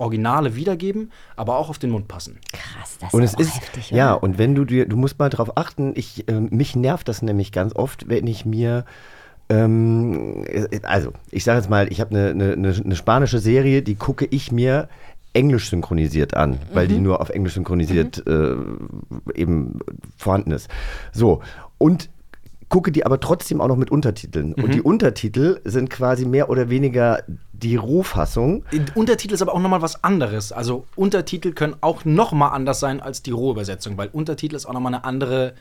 Originale 0.00 0.56
wiedergeben, 0.56 1.12
aber 1.36 1.56
auch 1.58 1.68
auf 1.68 1.78
den 1.78 1.90
Mund 1.90 2.08
passen. 2.08 2.38
Krass, 2.52 2.98
das 3.00 3.14
und 3.14 3.22
ist 3.22 3.30
es 3.30 3.36
auch 3.36 3.40
ist 3.40 3.60
heftig, 3.60 3.90
ja 3.90 4.14
oder? 4.14 4.22
und 4.22 4.38
wenn 4.38 4.54
du 4.54 4.64
dir 4.64 4.86
du 4.86 4.96
musst 4.96 5.18
mal 5.18 5.28
drauf 5.28 5.56
achten 5.56 5.92
ich 5.94 6.24
ähm, 6.28 6.48
mich 6.50 6.74
nervt 6.74 7.06
das 7.08 7.22
nämlich 7.22 7.52
ganz 7.52 7.74
oft 7.76 8.08
wenn 8.08 8.26
ich 8.26 8.44
mir 8.44 8.84
ähm, 9.48 10.44
äh, 10.46 10.80
also 10.82 11.12
ich 11.30 11.44
sage 11.44 11.58
jetzt 11.58 11.70
mal 11.70 11.90
ich 11.92 12.00
habe 12.00 12.10
eine, 12.10 12.30
eine, 12.30 12.52
eine, 12.52 12.74
eine 12.84 12.96
spanische 12.96 13.38
Serie 13.38 13.82
die 13.82 13.94
gucke 13.94 14.26
ich 14.30 14.52
mir 14.52 14.88
englisch 15.32 15.70
synchronisiert 15.70 16.34
an 16.34 16.58
weil 16.72 16.88
die 16.88 16.96
Mhm. 16.96 17.02
nur 17.04 17.20
auf 17.20 17.30
englisch 17.30 17.54
synchronisiert 17.54 18.24
äh, 18.26 18.54
eben 19.34 19.78
vorhanden 20.16 20.52
ist 20.52 20.68
so 21.12 21.40
und 21.78 22.10
gucke 22.70 22.90
die 22.92 23.04
aber 23.04 23.20
trotzdem 23.20 23.60
auch 23.60 23.68
noch 23.68 23.76
mit 23.76 23.90
Untertiteln 23.90 24.54
Mhm. 24.56 24.64
und 24.64 24.74
die 24.74 24.80
Untertitel 24.80 25.60
sind 25.64 25.90
quasi 25.90 26.24
mehr 26.24 26.48
oder 26.48 26.70
weniger 26.70 27.22
die 27.52 27.76
Rohfassung 27.76 28.64
Untertitel 28.94 29.34
ist 29.34 29.42
aber 29.42 29.54
auch 29.54 29.60
nochmal 29.60 29.82
was 29.82 30.02
anderes. 30.02 30.50
Also 30.50 30.86
Untertitel 30.96 31.52
können 31.52 31.76
auch 31.82 32.06
nochmal 32.06 32.52
anders 32.52 32.80
sein 32.80 33.00
als 33.00 33.22
die 33.22 33.32
Rohübersetzung, 33.32 33.98
weil 33.98 34.08
Untertitel 34.08 34.54
ist 34.56 34.64
auch 34.64 34.72
nochmal 34.72 34.94
eine 34.94 35.04
andere, 35.04 35.52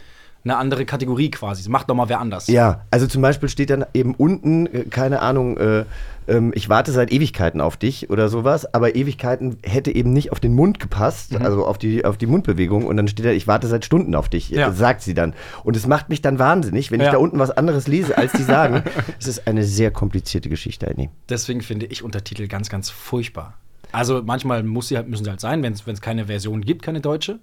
eine 0.43 0.57
andere 0.57 0.85
Kategorie 0.85 1.31
quasi. 1.31 1.61
Das 1.63 1.69
macht 1.69 1.87
nochmal 1.87 2.09
wer 2.09 2.19
anders. 2.19 2.47
Ja, 2.47 2.85
also 2.91 3.07
zum 3.07 3.21
Beispiel 3.21 3.49
steht 3.49 3.69
dann 3.69 3.85
eben 3.93 4.15
unten, 4.15 4.67
äh, 4.67 4.83
keine 4.89 5.21
Ahnung, 5.21 5.57
äh, 5.57 5.85
ähm, 6.27 6.51
ich 6.55 6.69
warte 6.69 6.91
seit 6.91 7.11
Ewigkeiten 7.11 7.59
auf 7.59 7.75
dich 7.75 8.09
oder 8.09 8.29
sowas, 8.29 8.73
aber 8.73 8.95
Ewigkeiten 8.95 9.57
hätte 9.63 9.93
eben 9.93 10.13
nicht 10.13 10.31
auf 10.31 10.39
den 10.39 10.53
Mund 10.53 10.79
gepasst, 10.79 11.33
Mhm. 11.33 11.41
also 11.45 11.65
auf 11.65 11.77
die, 11.77 12.05
auf 12.05 12.17
die 12.17 12.27
Mundbewegung 12.27 12.85
und 12.85 12.95
dann 12.97 13.07
steht 13.07 13.25
da, 13.25 13.31
ich 13.31 13.47
warte 13.47 13.67
seit 13.67 13.83
Stunden 13.83 14.15
auf 14.15 14.29
dich, 14.29 14.49
Ja. 14.49 14.69
äh, 14.69 14.73
sagt 14.73 15.01
sie 15.01 15.13
dann. 15.13 15.33
Und 15.63 15.75
es 15.75 15.87
macht 15.87 16.09
mich 16.09 16.21
dann 16.21 16.39
wahnsinnig, 16.39 16.91
wenn 16.91 16.99
ich 17.01 17.07
Ja. 17.07 17.13
da 17.13 17.17
unten 17.17 17.39
was 17.39 17.51
anderes 17.51 17.87
lese, 17.87 18.17
als 18.17 18.31
die 18.31 18.43
sagen. 18.43 18.83
es 19.19 19.27
ist 19.27 19.47
eine 19.47 19.63
sehr 19.65 19.91
komplizierte 19.91 20.49
Geschichte, 20.49 20.87
Annie. 20.87 21.09
Deswegen 21.27 21.61
finde 21.61 21.87
ich 21.87 22.03
Untertitel 22.03 22.47
ganz, 22.47 22.69
ganz 22.69 22.89
furchtbar. 22.89 23.55
Also 23.91 24.21
manchmal 24.23 24.61
muss 24.63 24.89
sie 24.89 24.97
halt, 24.97 25.09
müssen 25.09 25.23
sie 25.23 25.29
halt 25.31 25.39
sein, 25.41 25.63
wenn 25.63 25.73
es 25.73 26.01
keine 26.01 26.25
Version 26.27 26.61
gibt, 26.61 26.83
keine 26.83 27.01
deutsche. 27.01 27.39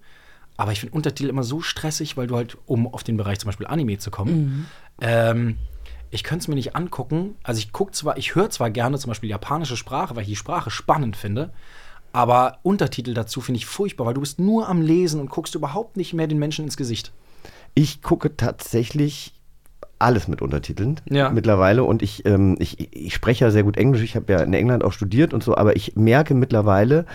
Aber 0.56 0.72
ich 0.72 0.80
finde 0.80 0.94
Untertitel 0.94 1.28
immer 1.28 1.42
so 1.42 1.60
stressig, 1.60 2.16
weil 2.16 2.26
du 2.26 2.36
halt, 2.36 2.56
um 2.66 2.86
auf 2.86 3.04
den 3.04 3.16
Bereich 3.16 3.38
zum 3.38 3.48
Beispiel 3.48 3.66
Anime 3.66 3.98
zu 3.98 4.10
kommen, 4.10 4.34
Mhm. 4.34 4.66
ähm, 5.00 5.56
ich 6.10 6.22
könnte 6.22 6.42
es 6.44 6.48
mir 6.48 6.54
nicht 6.54 6.76
angucken. 6.76 7.34
Also 7.42 7.58
ich 7.58 7.72
gucke 7.72 7.92
zwar, 7.92 8.16
ich 8.16 8.34
höre 8.34 8.48
zwar 8.50 8.70
gerne 8.70 8.98
zum 8.98 9.10
Beispiel 9.10 9.28
japanische 9.28 9.76
Sprache, 9.76 10.14
weil 10.16 10.22
ich 10.22 10.28
die 10.28 10.36
Sprache 10.36 10.70
spannend 10.70 11.16
finde, 11.16 11.50
aber 12.12 12.58
Untertitel 12.62 13.12
dazu 13.12 13.40
finde 13.40 13.58
ich 13.58 13.66
furchtbar, 13.66 14.06
weil 14.06 14.14
du 14.14 14.20
bist 14.20 14.38
nur 14.38 14.68
am 14.68 14.80
Lesen 14.80 15.20
und 15.20 15.28
guckst 15.30 15.54
überhaupt 15.54 15.96
nicht 15.96 16.14
mehr 16.14 16.26
den 16.26 16.38
Menschen 16.38 16.64
ins 16.64 16.76
Gesicht. 16.78 17.12
Ich 17.74 18.00
gucke 18.00 18.36
tatsächlich 18.36 19.34
alles 19.98 20.28
mit 20.28 20.42
Untertiteln 20.42 21.00
Ja. 21.08 21.30
mittlerweile 21.30 21.84
und 21.84 22.02
ich, 22.02 22.24
ähm, 22.26 22.56
ich, 22.58 22.94
ich 22.94 23.14
spreche 23.14 23.44
ja 23.46 23.50
sehr 23.50 23.62
gut 23.62 23.76
Englisch. 23.76 24.02
Ich 24.02 24.16
habe 24.16 24.32
ja 24.32 24.40
in 24.40 24.52
England 24.54 24.84
auch 24.84 24.92
studiert 24.92 25.32
und 25.32 25.42
so, 25.42 25.56
aber 25.56 25.76
ich 25.76 25.96
merke 25.96 26.34
mittlerweile, 26.34 27.06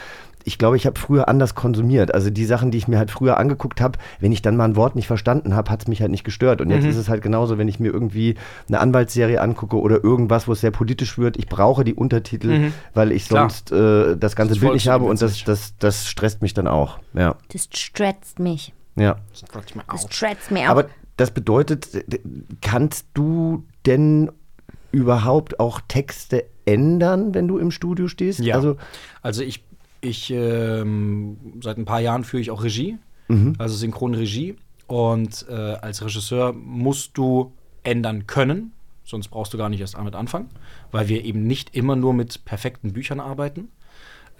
ich 0.43 0.57
glaube, 0.57 0.75
ich 0.75 0.87
habe 0.87 0.99
früher 0.99 1.27
anders 1.29 1.53
konsumiert. 1.53 2.15
Also 2.15 2.31
die 2.31 2.45
Sachen, 2.45 2.71
die 2.71 2.79
ich 2.79 2.87
mir 2.87 2.97
halt 2.97 3.11
früher 3.11 3.37
angeguckt 3.37 3.79
habe, 3.79 3.99
wenn 4.19 4.31
ich 4.31 4.41
dann 4.41 4.57
mal 4.57 4.65
ein 4.65 4.75
Wort 4.75 4.95
nicht 4.95 5.05
verstanden 5.05 5.55
habe, 5.55 5.69
hat 5.69 5.81
es 5.83 5.87
mich 5.87 6.01
halt 6.01 6.09
nicht 6.09 6.23
gestört. 6.23 6.61
Und 6.61 6.71
jetzt 6.71 6.83
Mhm. 6.83 6.89
ist 6.89 6.95
es 6.97 7.09
halt 7.09 7.21
genauso, 7.21 7.59
wenn 7.59 7.67
ich 7.67 7.79
mir 7.79 7.93
irgendwie 7.93 8.33
eine 8.67 8.79
Anwaltsserie 8.79 9.39
angucke 9.39 9.79
oder 9.79 10.03
irgendwas, 10.03 10.47
wo 10.47 10.53
es 10.53 10.61
sehr 10.61 10.71
politisch 10.71 11.19
wird. 11.19 11.37
Ich 11.37 11.45
brauche 11.47 11.83
die 11.83 11.93
Untertitel, 11.93 12.57
Mhm. 12.57 12.73
weil 12.95 13.11
ich 13.11 13.27
Klar. 13.27 13.51
sonst 13.51 13.71
äh, 13.71 14.17
das 14.17 14.35
ganze 14.35 14.55
Das 14.55 14.61
Bild 14.61 14.73
nicht 14.73 14.87
habe 14.87 15.05
und 15.05 15.21
das, 15.21 15.43
das, 15.43 15.75
das 15.77 16.07
stresst 16.09 16.41
mich 16.41 16.55
dann 16.55 16.67
auch. 16.67 16.97
Ja, 17.13 17.35
Das 17.53 17.69
stretzt 17.75 18.39
mich. 18.39 18.73
ja. 18.95 19.17
Das 19.29 20.07
stretzt 20.09 20.49
mich 20.49 20.63
auch. 20.63 20.69
Aber 20.69 20.85
das 21.21 21.31
bedeutet, 21.31 21.87
kannst 22.61 23.05
du 23.13 23.65
denn 23.85 24.31
überhaupt 24.91 25.59
auch 25.59 25.79
Texte 25.87 26.45
ändern, 26.65 27.33
wenn 27.33 27.47
du 27.47 27.57
im 27.57 27.71
Studio 27.71 28.07
stehst? 28.07 28.39
Ja. 28.39 28.55
Also, 28.55 28.77
Also 29.21 29.43
ich, 29.43 29.63
ich 30.01 30.31
ähm, 30.31 31.37
seit 31.61 31.77
ein 31.77 31.85
paar 31.85 32.01
Jahren 32.01 32.23
führe 32.23 32.41
ich 32.41 32.51
auch 32.51 32.63
Regie, 32.63 32.97
Mhm. 33.27 33.55
also 33.59 33.75
Synchronregie. 33.75 34.55
Und 34.87 35.45
äh, 35.49 35.53
als 35.53 36.03
Regisseur 36.03 36.51
musst 36.51 37.17
du 37.17 37.53
ändern 37.83 38.27
können, 38.27 38.73
sonst 39.05 39.29
brauchst 39.29 39.53
du 39.53 39.57
gar 39.57 39.69
nicht 39.69 39.79
erst 39.79 39.93
damit 39.95 40.15
anfangen, 40.15 40.49
weil 40.91 41.07
wir 41.07 41.23
eben 41.23 41.47
nicht 41.47 41.73
immer 41.75 41.95
nur 41.95 42.13
mit 42.13 42.43
perfekten 42.43 42.91
Büchern 42.91 43.21
arbeiten. 43.21 43.69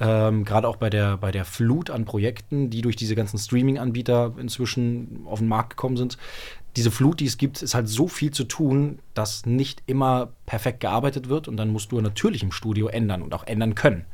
Ähm, 0.02 0.44
Gerade 0.46 0.68
auch 0.68 0.78
bei 0.78 0.90
der, 0.90 1.18
bei 1.18 1.32
der 1.32 1.46
Flut 1.46 1.90
an 1.90 2.06
Projekten, 2.06 2.70
die 2.70 2.82
durch 2.82 2.96
diese 2.96 3.16
ganzen 3.16 3.38
Streaming-Anbieter 3.38 4.34
inzwischen 4.40 5.22
auf 5.26 5.40
den 5.40 5.48
Markt 5.48 5.70
gekommen 5.72 5.96
sind. 5.96 6.18
Diese 6.76 6.91
Flut, 6.91 7.19
die 7.19 7.26
es 7.26 7.38
gibt, 7.38 7.61
ist 7.61 7.76
halt 7.76 7.89
so 7.89 8.07
viel 8.07 8.32
zu 8.32 8.45
tun, 8.45 8.99
dass 9.13 9.45
nicht 9.45 9.84
immer 9.88 10.30
perfekt 10.45 10.80
gearbeitet 10.80 11.28
wird 11.28 11.47
und 11.47 11.57
dann 11.57 11.69
musst 11.69 11.91
du 11.91 11.99
natürlich 11.99 12.43
im 12.43 12.51
Studio 12.51 12.88
ändern 12.88 13.22
und 13.22 13.34
auch 13.34 13.45
ändern 13.45 13.76
können. 13.76 14.05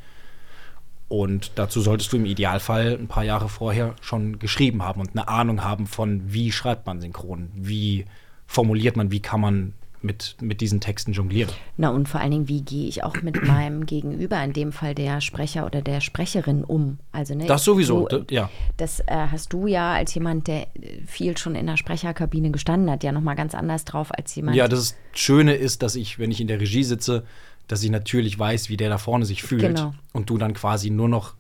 Und 1.07 1.51
dazu 1.55 1.79
solltest 1.81 2.11
du 2.11 2.17
im 2.17 2.25
Idealfall 2.25 2.97
ein 2.99 3.07
paar 3.07 3.23
Jahre 3.23 3.47
vorher 3.47 3.95
schon 4.01 4.39
geschrieben 4.39 4.83
haben 4.83 4.99
und 4.99 5.11
eine 5.11 5.27
Ahnung 5.27 5.63
haben 5.63 5.87
von, 5.87 6.33
wie 6.33 6.51
schreibt 6.51 6.85
man 6.85 6.99
synchron, 6.99 7.49
wie 7.53 8.05
formuliert 8.45 8.97
man, 8.97 9.11
wie 9.11 9.21
kann 9.21 9.39
man 9.39 9.73
mit, 10.07 10.35
mit 10.41 10.59
diesen 10.61 10.79
Texten 10.79 11.11
jonglieren. 11.13 11.51
Na 11.77 11.89
und 11.89 12.09
vor 12.09 12.19
allen 12.19 12.31
Dingen, 12.31 12.47
wie 12.47 12.63
gehe 12.63 12.87
ich 12.87 13.03
auch 13.03 13.21
mit 13.21 13.45
meinem 13.45 13.85
Gegenüber, 13.85 14.43
in 14.43 14.53
dem 14.53 14.71
Fall 14.71 14.95
der 14.95 15.21
Sprecher 15.21 15.67
oder 15.67 15.83
der 15.83 16.01
Sprecherin, 16.01 16.63
um? 16.63 16.97
Also, 17.11 17.35
ne, 17.35 17.45
Das 17.45 17.63
sowieso, 17.63 18.07
d- 18.07 18.23
ja. 18.33 18.49
Das 18.77 19.01
äh, 19.01 19.05
hast 19.31 19.53
du 19.53 19.67
ja 19.67 19.93
als 19.93 20.15
jemand, 20.15 20.47
der 20.47 20.65
viel 21.05 21.37
schon 21.37 21.53
in 21.53 21.67
der 21.67 21.77
Sprecherkabine 21.77 22.49
gestanden 22.49 22.89
hat, 22.89 23.03
ja 23.03 23.11
nochmal 23.11 23.35
ganz 23.35 23.53
anders 23.53 23.85
drauf 23.85 24.11
als 24.11 24.33
jemand. 24.33 24.57
Ja, 24.57 24.67
das 24.67 24.95
Schöne 25.13 25.53
ist, 25.53 25.83
dass 25.83 25.95
ich, 25.95 26.17
wenn 26.17 26.31
ich 26.31 26.41
in 26.41 26.47
der 26.47 26.59
Regie 26.59 26.83
sitze, 26.83 27.23
dass 27.67 27.83
ich 27.83 27.91
natürlich 27.91 28.39
weiß, 28.39 28.69
wie 28.69 28.77
der 28.77 28.89
da 28.89 28.97
vorne 28.97 29.25
sich 29.25 29.43
fühlt. 29.43 29.61
Genau. 29.61 29.93
Und 30.13 30.29
du 30.31 30.37
dann 30.39 30.53
quasi 30.53 30.89
nur 30.89 31.09
noch 31.09 31.35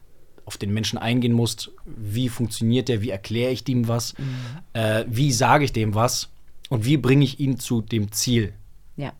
auf 0.45 0.57
den 0.57 0.73
Menschen 0.73 0.97
eingehen 0.97 1.33
musst. 1.33 1.71
Wie 1.85 2.29
funktioniert 2.29 2.87
der? 2.89 3.01
Wie 3.01 3.09
erkläre 3.09 3.51
ich 3.51 3.63
dem 3.65 3.87
was? 3.87 4.13
Mhm. 4.17 4.25
Äh, 4.73 5.03
wie 5.07 5.31
sage 5.31 5.65
ich 5.65 5.73
dem 5.73 5.93
was? 5.95 6.29
Und 6.69 6.85
wie 6.85 6.97
bringe 6.97 7.23
ich 7.23 7.39
ihn 7.39 7.59
zu 7.59 7.81
dem 7.81 8.11
Ziel? 8.11 8.53
Ja. 8.95 9.11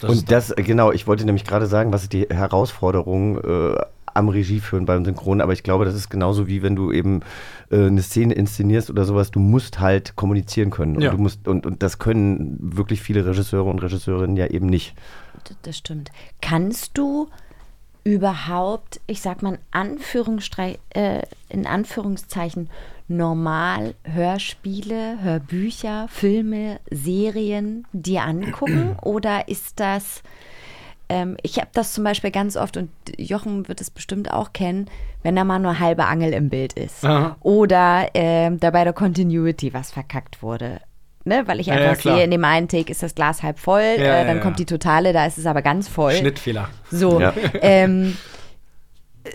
Das 0.00 0.10
und 0.10 0.30
das, 0.30 0.54
genau, 0.56 0.92
ich 0.92 1.06
wollte 1.06 1.24
nämlich 1.24 1.44
gerade 1.44 1.66
sagen, 1.66 1.92
was 1.92 2.02
ist 2.02 2.12
die 2.12 2.26
Herausforderung 2.28 3.38
äh, 3.38 3.76
am 4.12 4.28
Regieführen 4.28 4.86
beim 4.86 5.04
Synchron, 5.04 5.40
aber 5.40 5.52
ich 5.52 5.62
glaube, 5.62 5.84
das 5.84 5.94
ist 5.94 6.08
genauso 6.10 6.46
wie 6.48 6.62
wenn 6.62 6.74
du 6.74 6.90
eben 6.90 7.20
äh, 7.70 7.86
eine 7.86 8.02
Szene 8.02 8.34
inszenierst 8.34 8.90
oder 8.90 9.04
sowas, 9.04 9.30
du 9.30 9.38
musst 9.38 9.78
halt 9.78 10.16
kommunizieren 10.16 10.70
können. 10.70 10.96
Und, 10.96 11.02
Ja. 11.02 11.10
du 11.10 11.18
musst, 11.18 11.46
und, 11.46 11.66
und 11.66 11.82
das 11.82 11.98
können 11.98 12.56
wirklich 12.60 13.02
viele 13.02 13.24
Regisseure 13.26 13.68
und 13.70 13.78
Regisseurinnen 13.82 14.36
ja 14.36 14.46
eben 14.46 14.66
nicht. 14.66 14.94
Das 15.62 15.76
stimmt. 15.76 16.10
Kannst 16.40 16.96
du 16.98 17.28
überhaupt, 18.04 19.00
ich 19.06 19.20
sag 19.20 19.42
mal 19.42 19.54
in, 19.54 19.60
Anführungsstrei 19.70 20.78
äh, 20.90 21.22
in 21.48 21.66
Anführungszeichen, 21.66 22.70
normal 23.08 23.94
Hörspiele, 24.04 25.18
Hörbücher, 25.22 26.06
Filme, 26.10 26.80
Serien 26.90 27.86
dir 27.92 28.22
angucken? 28.22 28.96
Oder 29.02 29.48
ist 29.48 29.78
das, 29.80 30.22
ähm, 31.08 31.36
ich 31.42 31.58
habe 31.58 31.68
das 31.72 31.92
zum 31.92 32.04
Beispiel 32.04 32.30
ganz 32.30 32.56
oft 32.56 32.76
und 32.76 32.90
Jochen 33.16 33.68
wird 33.68 33.80
es 33.80 33.90
bestimmt 33.90 34.32
auch 34.32 34.52
kennen, 34.52 34.88
wenn 35.22 35.36
da 35.36 35.44
mal 35.44 35.58
nur 35.58 35.78
halbe 35.78 36.04
Angel 36.06 36.32
im 36.32 36.48
Bild 36.48 36.72
ist. 36.72 37.04
Aha. 37.04 37.36
Oder 37.40 38.08
ähm, 38.14 38.58
da 38.60 38.70
bei 38.70 38.84
der 38.84 38.92
Continuity 38.92 39.72
was 39.72 39.90
verkackt 39.90 40.42
wurde. 40.42 40.80
Ne, 41.24 41.42
weil 41.46 41.58
ich 41.58 41.66
Ja, 41.66 41.74
einfach 41.74 41.88
ja, 41.90 41.94
klar. 41.96 42.14
sehe, 42.16 42.24
in 42.24 42.30
dem 42.30 42.44
einen 42.44 42.68
Take 42.68 42.92
ist 42.92 43.02
das 43.02 43.16
Glas 43.16 43.42
halb 43.42 43.58
voll, 43.58 43.82
Ja, 43.98 44.04
äh, 44.04 44.18
ja, 44.20 44.24
dann 44.24 44.36
ja. 44.36 44.42
kommt 44.42 44.60
die 44.60 44.64
totale, 44.64 45.12
da 45.12 45.26
ist 45.26 45.38
es 45.38 45.46
aber 45.46 45.60
ganz 45.60 45.88
voll. 45.88 46.12
Schnittfehler. 46.12 46.68
So, 46.88 47.20
Ja. 47.20 47.32
ähm, 47.62 48.16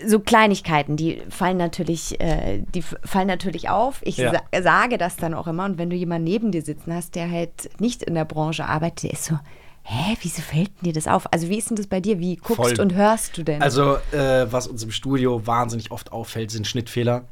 so 0.06 0.20
Kleinigkeiten, 0.20 0.96
die 0.96 1.22
fallen 1.30 1.56
natürlich, 1.56 2.20
äh, 2.20 2.62
die 2.74 2.82
fallen 2.82 3.26
natürlich 3.28 3.68
auf. 3.70 4.00
Ich 4.02 4.16
Ja. 4.18 4.32
sa 4.52 4.62
sage 4.62 4.98
das 4.98 5.16
dann 5.16 5.34
auch 5.34 5.46
immer. 5.46 5.64
Und 5.64 5.78
wenn 5.78 5.90
du 5.90 5.96
jemanden 5.96 6.24
neben 6.24 6.52
dir 6.52 6.62
sitzen 6.62 6.94
hast, 6.94 7.14
der 7.14 7.30
halt 7.30 7.70
nicht 7.80 8.02
in 8.02 8.14
der 8.14 8.24
Branche 8.24 8.64
arbeitet, 8.66 9.04
der 9.04 9.12
ist 9.12 9.24
so, 9.24 9.38
hä, 9.84 10.16
wieso 10.22 10.42
fällt 10.42 10.68
denn 10.80 10.84
dir 10.84 10.92
das 10.92 11.06
auf? 11.08 11.32
Also 11.32 11.48
wie 11.48 11.58
ist 11.58 11.70
denn 11.70 11.76
das 11.76 11.86
bei 11.86 12.00
dir? 12.00 12.18
Wie 12.18 12.36
guckst 12.36 12.56
Voll. 12.56 12.80
und 12.80 12.94
hörst 12.94 13.36
du 13.38 13.42
denn? 13.42 13.60
Also, 13.62 13.96
äh, 14.12 14.46
was 14.50 14.66
uns 14.66 14.82
im 14.82 14.90
Studio 14.90 15.46
wahnsinnig 15.46 15.90
oft 15.90 16.12
auffällt, 16.12 16.50
sind 16.50 16.66
Schnittfehler. 16.66 17.24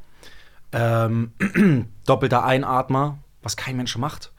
Ähm, 0.73 1.31
doppelter 2.05 2.43
Einatmer, 2.45 3.17
was 3.43 3.57
kein 3.57 3.77
Mensch 3.77 3.97
macht. 3.97 4.31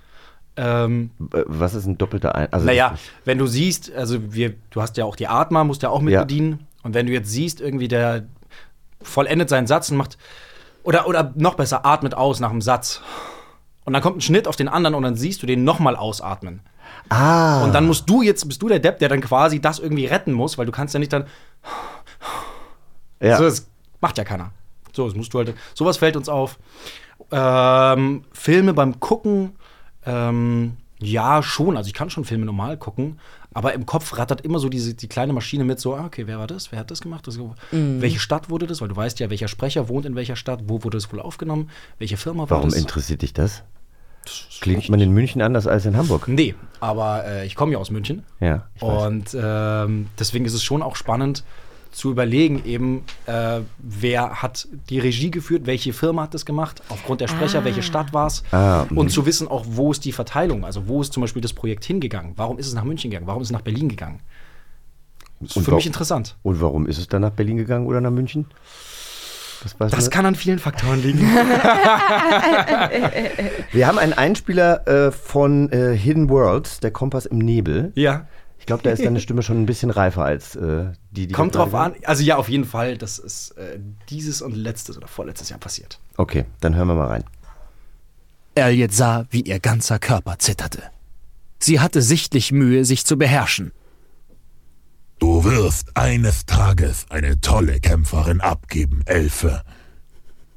Ähm, 0.57 1.11
Äh, 1.33 1.45
Was 1.47 1.73
ist 1.75 1.87
ein 1.87 1.97
doppelter 1.99 2.35
Ein? 2.35 2.53
Also 2.53 2.67
naja, 2.67 2.95
wenn 3.25 3.39
du 3.39 3.47
siehst, 3.47 3.91
also 3.93 4.35
wir, 4.35 4.55
du 4.71 4.83
hast 4.83 4.97
ja 4.99 5.05
auch 5.07 5.17
die 5.17 5.27
Atmer, 5.27 5.65
musst 5.65 5.83
ja 5.83 5.89
auch 5.89 6.01
mit 6.03 6.13
Ja. 6.13 6.21
bedienen. 6.21 6.67
Und 6.83 6.95
wenn 6.95 7.07
du 7.07 7.13
jetzt 7.13 7.31
siehst, 7.31 7.61
irgendwie 7.61 7.89
der 7.89 8.25
vollendet 9.01 9.49
seinen 9.49 9.67
Satz 9.67 9.91
und 9.91 9.97
macht, 9.97 10.19
oder, 10.83 11.07
oder 11.07 11.33
noch 11.37 11.55
besser, 11.55 11.87
atmet 11.87 12.15
aus 12.15 12.41
nach 12.41 12.51
dem 12.51 12.61
Satz. 12.61 13.01
Und 13.85 13.93
dann 13.93 14.03
kommt 14.03 14.19
ein 14.19 14.21
Schnitt 14.21 14.47
auf 14.47 14.57
den 14.57 14.69
anderen 14.69 14.95
und 14.95 15.03
dann 15.03 15.17
siehst 15.17 15.43
du 15.43 15.47
den 15.47 15.65
nochmal 15.65 15.97
ausatmen. 15.97 16.61
Ah. 17.09 17.65
Und 17.65 17.75
dann 17.75 17.87
musst 17.87 18.09
du 18.09 18.23
jetzt, 18.23 18.47
bist 18.47 18.63
du 18.63 18.69
der 18.69 18.79
Depp, 18.79 18.99
der 18.99 19.09
dann 19.09 19.21
quasi 19.21 19.61
das 19.61 19.79
irgendwie 19.79 20.07
retten 20.07 20.33
muss, 20.33 20.59
weil 20.59 20.67
du 20.67 20.73
kannst 20.73 20.95
ja 20.95 21.01
nicht 21.01 21.13
dann. 21.13 21.27
Ja. 23.21 23.39
So, 23.39 23.45
das 23.45 23.69
macht 24.01 24.19
ja 24.19 24.25
keiner. 24.25 24.51
So, 24.93 25.07
das 25.07 25.15
musst 25.15 25.33
du 25.33 25.39
halt. 25.39 25.55
Sowas 25.75 25.97
fällt 25.97 26.17
uns 26.17 26.29
auf. 26.29 26.59
Ähm, 27.31 28.25
Filme 28.33 28.75
beim 28.75 29.01
Gucken, 29.01 29.57
ähm, 30.05 30.77
ja, 30.99 31.43
schon. 31.43 31.77
Also 31.77 31.89
ich 31.89 31.95
kann 31.95 32.11
schon 32.11 32.25
Filme 32.25 32.47
normal 32.47 32.77
gucken, 32.77 33.19
aber 33.55 33.73
im 33.75 33.87
Kopf 33.87 34.17
rattert 34.19 34.41
immer 34.43 34.59
so 34.59 34.69
diese, 34.69 34.95
die 34.95 35.09
kleine 35.09 35.33
Maschine 35.33 35.65
mit, 35.65 35.81
so, 35.81 35.95
ah, 35.95 36.07
okay, 36.07 36.27
wer 36.27 36.39
war 36.39 36.47
das? 36.47 36.73
Wer 36.73 36.79
hat 36.79 36.91
das 36.91 37.01
gemacht? 37.01 37.27
Das, 37.27 37.37
Mhm. 37.37 38.01
Welche 38.01 38.19
Stadt 38.19 38.51
wurde 38.51 38.67
das? 38.67 38.81
Weil 38.81 38.89
du 38.89 38.97
weißt 38.97 39.19
ja, 39.21 39.31
welcher 39.31 39.49
Sprecher 39.49 39.89
wohnt 39.89 40.07
in 40.07 40.15
welcher 40.15 40.37
Stadt, 40.37 40.61
wo 40.67 40.85
wurde 40.85 40.99
es 40.99 41.13
wohl 41.13 41.21
aufgenommen, 41.21 41.71
welche 41.99 42.17
Firma 42.17 42.43
war 42.43 42.51
Warum 42.59 42.71
das? 42.71 42.79
interessiert 42.79 43.23
dich 43.23 43.33
das? 43.33 43.63
Klingt 44.61 44.89
man 44.89 45.01
in 45.01 45.11
München 45.11 45.43
anders 45.43 45.67
als 45.67 45.85
in 45.85 45.97
Hamburg? 45.97 46.29
Nee, 46.29 46.55
aber 46.79 47.25
äh, 47.27 47.47
ich 47.47 47.57
komme 47.57 47.73
ja 47.73 47.79
aus 47.79 47.91
München. 47.91 48.23
Ja, 48.39 48.69
ich 48.77 48.83
weiß. 48.83 49.03
Und 49.07 49.37
ähm, 49.41 50.07
deswegen 50.19 50.45
ist 50.45 50.55
es 50.55 50.63
schon 50.63 50.83
auch 50.83 50.95
spannend 50.95 51.43
zu 51.93 52.11
überlegen, 52.11 52.65
eben, 52.65 53.05
äh, 53.27 53.61
wer 53.79 54.43
hat 54.43 54.67
die 54.89 54.99
Regie 54.99 55.31
geführt, 55.31 55.67
welche 55.67 55.93
Firma 55.93 56.23
hat 56.23 56.35
das 56.35 56.45
gemacht, 56.47 56.83
aufgrund 56.89 57.21
der 57.21 57.29
Sprecher, 57.29 57.61
Ah. 57.61 57.65
welche 57.65 57.83
Stadt 57.83 58.13
war 58.13 58.27
es. 58.27 58.43
Ah, 58.51 58.87
mhm. 58.91 58.99
und 58.99 59.11
zu 59.11 59.27
wissen 59.27 59.47
auch, 59.47 59.65
wo 59.69 59.93
ist 59.93 60.05
die 60.05 60.13
Verteilung, 60.13 60.65
also 60.65 60.89
wo 60.89 61.03
ist 61.03 61.13
zum 61.13 61.21
Beispiel 61.21 61.43
das 61.43 61.53
Projekt 61.53 61.85
hingegangen, 61.85 62.33
warum 62.37 62.59
ist 62.59 62.67
es 62.67 62.75
nach 62.75 62.85
München 62.85 63.11
gegangen, 63.11 63.27
warum 63.27 63.43
ist 63.43 63.49
es 63.49 63.53
nach 63.53 63.61
Berlin 63.61 63.89
gegangen. 63.89 64.21
Das 65.41 65.51
ist 65.51 65.57
Und 65.57 65.65
für 65.65 65.75
mich 65.75 65.87
interessant. 65.87 66.37
Und 66.43 66.61
warum 66.61 66.87
ist 66.87 66.99
es 66.99 67.09
dann 67.09 67.23
nach 67.23 67.31
Berlin 67.31 67.57
gegangen 67.57 67.87
oder 67.87 68.01
nach 68.01 68.11
München? 68.11 68.47
Das, 69.63 69.79
weiß 69.79 69.93
Das 69.93 70.11
kann 70.11 70.27
an 70.27 70.35
vielen 70.35 70.59
Faktoren 70.59 71.01
liegen. 71.03 71.21
Wir 73.73 73.87
haben 73.87 73.99
einen 73.99 74.13
Einspieler 74.13 74.87
äh, 74.89 75.13
von 75.13 75.71
äh, 75.71 75.97
Hidden 75.97 76.29
Worlds, 76.31 76.81
der 76.81 76.91
Kompass 76.91 77.27
im 77.27 77.39
Nebel. 77.39 77.93
ja. 77.95 78.27
Ich 78.63 78.67
glaube, 78.67 78.85
da 78.85 78.91
ist 78.91 79.05
deine 79.05 79.19
Stimme 79.19 79.43
schon 79.43 79.61
ein 79.61 79.67
bisschen 79.67 79.91
reifer 79.91 80.25
als 80.25 80.55
äh, 80.55 80.93
die, 81.11 81.27
die 81.27 81.35
Kommt 81.35 81.57
drauf 81.57 81.75
an, 81.75 81.95
also 82.05 82.23
ja, 82.23 82.37
auf 82.37 82.49
jeden 82.49 82.65
Fall, 82.65 82.97
das 82.97 83.19
ist 83.19 83.51
äh, 83.59 83.81
dieses 84.09 84.41
und 84.41 84.55
letztes 84.55 84.97
oder 84.97 85.09
vorletztes 85.09 85.49
Jahr 85.49 85.59
passiert. 85.59 85.99
Okay, 86.17 86.45
dann 86.61 86.77
hören 86.77 86.87
wir 86.87 86.95
mal 86.95 87.09
rein. 87.09 87.25
Elliot 88.55 88.93
sah, 88.93 89.27
wie 89.31 89.41
ihr 89.41 89.59
ganzer 89.59 89.99
Körper 89.99 90.39
zitterte. 90.39 90.85
Sie 91.59 91.81
hatte 91.81 92.03
sichtlich 92.03 92.53
Mühe, 92.53 92.85
sich 92.85 93.05
zu 93.05 93.17
beherrschen. 93.17 93.73
Du 95.19 95.43
wirst 95.43 95.97
eines 95.97 96.47
Tages 96.47 97.07
eine 97.09 97.41
tolle 97.41 97.81
Kämpferin 97.81 98.41
abgeben, 98.41 99.03
Elfe. 99.07 99.65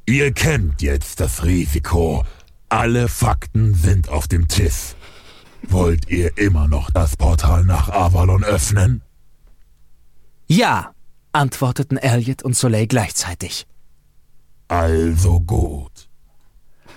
Ihr 0.06 0.32
kennt 0.32 0.84
jetzt 0.84 1.22
das 1.22 1.43
Risiko. 1.43 2.24
Alle 2.70 3.08
Fakten 3.08 3.74
sind 3.74 4.10
auf 4.10 4.28
dem 4.28 4.47
Tisch. 4.47 4.94
Wollt 5.68 6.09
ihr 6.09 6.38
immer 6.38 6.68
noch 6.68 6.89
das 6.91 7.16
Portal 7.16 7.63
nach 7.63 7.89
Avalon 7.89 8.43
öffnen? 8.43 9.01
Ja, 10.47 10.91
antworteten 11.32 11.97
Elliot 11.97 12.43
und 12.43 12.55
Soleil 12.55 12.88
gleichzeitig. 12.88 13.66
Also 14.68 15.39
gut. 15.39 16.09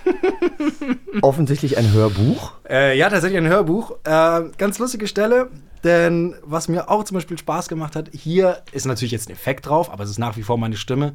Offensichtlich 1.23 1.77
ein 1.77 1.93
Hörbuch. 1.93 2.53
Äh, 2.69 2.97
ja, 2.99 3.11
tatsächlich 3.11 3.39
ein 3.39 3.49
Hörbuch. 3.49 3.93
Äh, 4.05 4.51
ganz 4.57 4.79
lustige 4.79 5.07
Stelle, 5.07 5.51
denn 5.85 6.35
was 6.43 6.69
mir 6.69 6.89
auch 6.89 7.05
zum 7.05 7.16
Beispiel 7.16 7.39
Spaß 7.39 7.69
gemacht 7.69 7.97
hat, 7.97 8.11
hier 8.12 8.62
ist 8.73 8.87
natürlich 8.87 9.12
jetzt 9.12 9.29
ein 9.29 9.33
Effekt 9.33 9.66
drauf, 9.66 9.91
aber 9.93 10.05
es 10.05 10.11
ist 10.11 10.19
nach 10.19 10.37
wie 10.37 10.43
vor 10.43 10.59
meine 10.59 10.77
Stimme. 10.77 11.14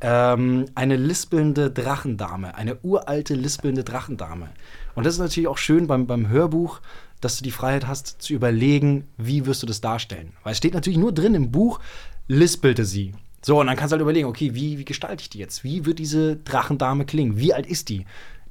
ähm, 0.00 0.66
eine 0.76 0.96
lispelnde 0.96 1.70
Drachendame, 1.72 2.54
eine 2.54 2.78
uralte 2.82 3.34
lispelnde 3.34 3.82
Drachendame. 3.82 4.50
Und 4.94 5.04
das 5.04 5.14
ist 5.14 5.20
natürlich 5.20 5.48
auch 5.48 5.58
schön 5.58 5.86
beim, 5.86 6.06
beim 6.06 6.28
Hörbuch, 6.28 6.80
dass 7.20 7.36
du 7.36 7.44
die 7.44 7.50
Freiheit 7.50 7.86
hast 7.86 8.22
zu 8.22 8.32
überlegen, 8.32 9.04
wie 9.16 9.46
wirst 9.46 9.62
du 9.62 9.66
das 9.66 9.80
darstellen. 9.80 10.32
Weil 10.42 10.52
es 10.52 10.58
steht 10.58 10.74
natürlich 10.74 10.98
nur 10.98 11.12
drin 11.12 11.34
im 11.34 11.50
Buch, 11.50 11.80
lispelte 12.28 12.84
sie. 12.84 13.14
So, 13.42 13.60
und 13.60 13.66
dann 13.66 13.76
kannst 13.76 13.92
du 13.92 13.94
halt 13.94 14.02
überlegen, 14.02 14.28
okay, 14.28 14.54
wie, 14.54 14.78
wie 14.78 14.84
gestalte 14.84 15.22
ich 15.22 15.30
die 15.30 15.38
jetzt? 15.38 15.64
Wie 15.64 15.86
wird 15.86 15.98
diese 15.98 16.36
Drachendame 16.36 17.04
klingen? 17.04 17.38
Wie 17.38 17.54
alt 17.54 17.66
ist 17.66 17.88
die? 17.88 18.04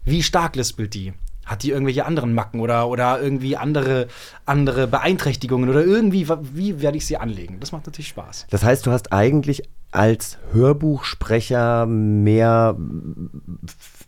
Wie 0.04 0.24
stark 0.24 0.56
lispelt 0.56 0.94
die? 0.94 1.14
Hat 1.48 1.64
die 1.64 1.72
irgendwelche 1.72 2.06
anderen 2.06 2.34
Macken 2.34 2.60
oder, 2.60 2.88
oder 2.90 3.20
irgendwie 3.22 3.58
andere, 3.58 4.08
andere 4.46 4.86
Beeinträchtigungen 4.86 5.70
oder 5.70 5.84
irgendwie, 5.84 6.28
wie 6.54 6.82
werde 6.82 6.98
ich 6.98 7.06
sie 7.08 7.18
anlegen? 7.18 7.60
Das 7.60 7.72
macht 7.72 7.88
natürlich 7.88 8.10
Spaß. 8.10 8.46
Das 8.50 8.64
heißt, 8.64 8.86
du 8.86 8.92
hast 8.92 9.12
eigentlich 9.12 9.64
als 9.92 10.38
Hörbuchsprecher 10.52 11.86
mehr 11.86 12.76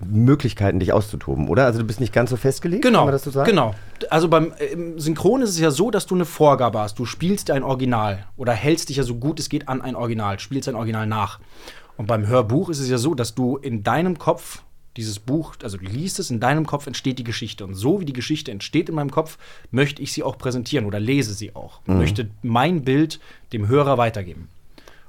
Möglichkeiten, 0.06 0.80
dich 0.80 0.94
auszutoben, 0.94 1.48
oder? 1.48 1.66
Also 1.66 1.80
du 1.80 1.86
bist 1.86 2.00
nicht 2.00 2.14
ganz 2.14 2.30
so 2.30 2.36
festgelegt, 2.38 2.84
Genau, 2.84 3.00
kann 3.00 3.06
man 3.08 3.14
das 3.14 3.24
so 3.24 3.32
sagen? 3.32 3.50
genau. 3.50 3.74
Also 4.10 4.28
beim 4.28 4.54
im 4.74 5.00
Synchron 5.00 5.42
ist 5.42 5.50
es 5.52 5.60
ja 5.60 5.72
so, 5.72 5.92
dass 5.92 6.06
du 6.06 6.16
eine 6.16 6.26
Vorgabe 6.26 6.80
hast. 6.80 7.00
Du 7.00 7.06
spielst 7.06 7.52
ein 7.52 7.64
Original 7.64 8.26
oder 8.38 8.54
hältst 8.54 8.90
dich 8.90 8.98
ja 8.98 9.04
so 9.04 9.16
gut 9.16 9.40
es 9.40 9.50
geht 9.50 9.68
an 9.68 9.82
ein 9.82 9.96
Original, 9.96 10.40
spielst 10.40 10.70
ein 10.70 10.76
Original 10.76 11.08
nach. 11.08 11.40
Und 11.98 12.08
beim 12.08 12.28
Hörbuch 12.28 12.70
ist 12.70 12.80
es 12.80 12.90
ja 12.90 12.98
so, 12.98 13.14
dass 13.14 13.36
du 13.36 13.58
in 13.58 13.84
deinem 13.84 14.18
Kopf 14.18 14.64
dieses 14.98 15.20
Buch, 15.20 15.56
also 15.64 15.78
du 15.78 15.86
liest 15.86 16.20
es, 16.20 16.30
in 16.30 16.40
deinem 16.40 16.66
Kopf 16.66 16.88
entsteht 16.88 17.20
die 17.20 17.24
Geschichte. 17.24 17.64
Und 17.64 17.76
so 17.76 18.00
wie 18.00 18.06
die 18.06 18.14
Geschichte 18.14 18.52
entsteht 18.52 18.90
in 18.90 18.96
meinem 18.96 19.12
Kopf, 19.12 19.38
möchte 19.72 20.02
ich 20.02 20.12
sie 20.14 20.24
auch 20.24 20.38
präsentieren 20.38 20.86
oder 20.86 21.00
lese 21.00 21.34
sie 21.34 21.56
auch. 21.56 21.82
Mhm. 21.86 21.98
Möchte 21.98 22.30
mein 22.42 22.84
Bild 22.84 23.20
dem 23.54 23.68
Hörer 23.68 23.98
weitergeben. 23.98 24.50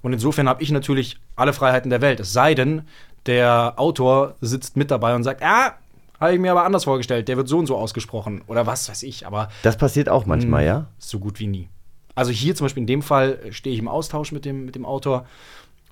Und 0.03 0.12
insofern 0.12 0.49
habe 0.49 0.62
ich 0.62 0.70
natürlich 0.70 1.18
alle 1.37 1.53
Freiheiten 1.53 1.91
der 1.91 2.01
Welt. 2.01 2.20
Es 2.20 2.33
sei 2.33 2.55
denn, 2.55 2.83
der 3.26 3.74
Autor 3.76 4.37
sitzt 4.41 4.76
mit 4.76 4.91
dabei 4.91 5.14
und 5.14 5.24
sagt, 5.24 5.43
ah, 5.43 5.74
habe 6.18 6.35
ich 6.35 6.39
mir 6.41 6.51
aber 6.53 6.64
anders 6.64 6.85
vorgestellt, 6.85 7.28
der 7.28 7.37
wird 7.37 7.49
so 7.49 7.59
und 7.59 7.66
so 7.66 7.76
ausgesprochen 7.76 8.43
oder 8.47 8.66
was 8.66 8.89
weiß 8.89 9.03
ich. 9.03 9.26
Aber 9.26 9.49
Das 9.62 9.76
passiert 9.76 10.09
auch 10.09 10.26
manchmal, 10.26 10.62
mh, 10.62 10.66
ja? 10.66 10.87
So 10.99 11.18
gut 11.18 11.41
wie 11.41 11.47
nie. 11.47 11.68
Also 12.14 12.31
hier 12.31 12.55
zum 12.55 12.66
Beispiel 12.66 12.83
in 12.83 12.87
dem 12.87 13.03
Fall 13.03 13.39
stehe 13.51 13.72
ich 13.72 13.81
im 13.81 13.89
Austausch 13.89 14.33
mit 14.33 14.45
dem, 14.45 14.66
mit 14.66 14.74
dem 14.74 14.85
Autor 14.85 15.26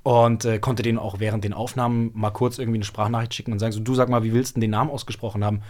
und 0.08 0.46
äh, 0.46 0.58
konnte 0.58 0.82
den 0.82 0.96
auch 0.96 1.20
während 1.20 1.44
den 1.44 1.52
Aufnahmen 1.52 2.10
mal 2.14 2.30
kurz 2.30 2.56
irgendwie 2.58 2.78
eine 2.78 2.84
Sprachnachricht 2.86 3.34
schicken 3.34 3.52
und 3.52 3.58
sagen, 3.58 3.72
so, 3.72 3.80
du 3.80 3.94
sag 3.94 4.08
mal, 4.08 4.22
wie 4.22 4.32
willst 4.32 4.52
du 4.52 4.54
denn 4.54 4.62
den 4.62 4.70
Namen 4.70 4.88
ausgesprochen 4.90 5.44
haben? 5.44 5.60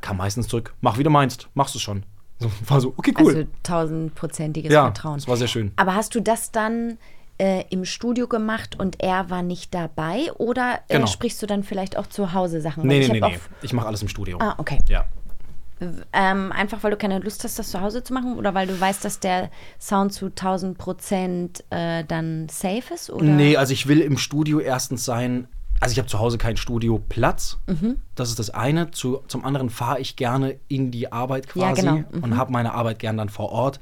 Kam 0.00 0.18
meistens 0.18 0.46
zurück, 0.46 0.72
mach 0.80 0.98
wie 0.98 1.02
du 1.02 1.10
meinst, 1.10 1.48
machst 1.54 1.74
du 1.74 1.80
schon. 1.80 2.04
So, 2.38 2.48
war 2.68 2.80
so, 2.80 2.94
okay, 2.96 3.12
cool. 3.18 3.34
Also 3.34 3.48
tausendprozentiges 3.64 4.72
ja, 4.72 4.84
Vertrauen. 4.84 5.16
das 5.16 5.26
war 5.26 5.36
sehr 5.36 5.48
schön. 5.48 5.72
Aber 5.74 5.96
hast 5.96 6.14
du 6.14 6.20
das 6.20 6.52
dann 6.52 6.96
äh, 7.38 7.64
im 7.70 7.84
Studio 7.84 8.28
gemacht 8.28 8.78
und 8.78 9.02
er 9.02 9.30
war 9.30 9.42
nicht 9.42 9.74
dabei? 9.74 10.32
Oder 10.38 10.78
äh, 10.86 10.94
Genau. 10.94 11.06
sprichst 11.08 11.42
du 11.42 11.46
dann 11.46 11.64
vielleicht 11.64 11.96
auch 11.96 12.06
zu 12.06 12.32
Hause 12.32 12.60
Sachen? 12.60 12.84
Weil 12.84 12.88
Nee, 12.88 13.00
ich 13.00 13.08
nee, 13.12 13.20
nee, 13.20 13.28
nee. 13.30 13.38
Ich 13.62 13.72
mache 13.72 13.88
alles 13.88 14.00
im 14.02 14.06
Studio. 14.08 14.38
Ah, 14.40 14.54
okay. 14.58 14.78
Ja. 14.86 15.06
Ähm, 16.12 16.52
einfach 16.52 16.82
weil 16.82 16.90
du 16.90 16.96
keine 16.96 17.18
Lust 17.18 17.44
hast, 17.44 17.58
das 17.58 17.70
zu 17.70 17.80
Hause 17.80 18.02
zu 18.02 18.12
machen? 18.12 18.36
Oder 18.36 18.54
weil 18.54 18.66
du 18.66 18.78
weißt, 18.80 19.04
dass 19.04 19.20
der 19.20 19.50
Sound 19.80 20.12
zu 20.12 20.26
1000 20.26 20.78
Prozent 20.78 21.64
äh, 21.70 22.04
dann 22.04 22.48
safe 22.48 22.94
ist? 22.94 23.10
Oder? 23.10 23.24
Nee, 23.24 23.56
also 23.56 23.72
ich 23.72 23.86
will 23.86 24.00
im 24.00 24.18
Studio 24.18 24.60
erstens 24.60 25.04
sein. 25.04 25.48
Also 25.80 25.92
ich 25.92 25.98
habe 25.98 26.08
zu 26.08 26.20
Hause 26.20 26.38
keinen 26.38 26.56
Studioplatz. 26.56 27.58
Mhm. 27.66 27.96
Das 28.14 28.28
ist 28.28 28.38
das 28.38 28.50
eine. 28.50 28.90
Zu, 28.92 29.22
zum 29.26 29.44
anderen 29.44 29.68
fahre 29.68 30.00
ich 30.00 30.16
gerne 30.16 30.58
in 30.68 30.90
die 30.90 31.10
Arbeit 31.10 31.48
quasi 31.48 31.82
Ja, 31.84 31.94
genau. 31.94 32.08
Mhm. 32.12 32.22
und 32.22 32.36
habe 32.36 32.52
meine 32.52 32.72
Arbeit 32.74 32.98
gern 32.98 33.16
dann 33.16 33.28
vor 33.28 33.50
Ort. 33.50 33.80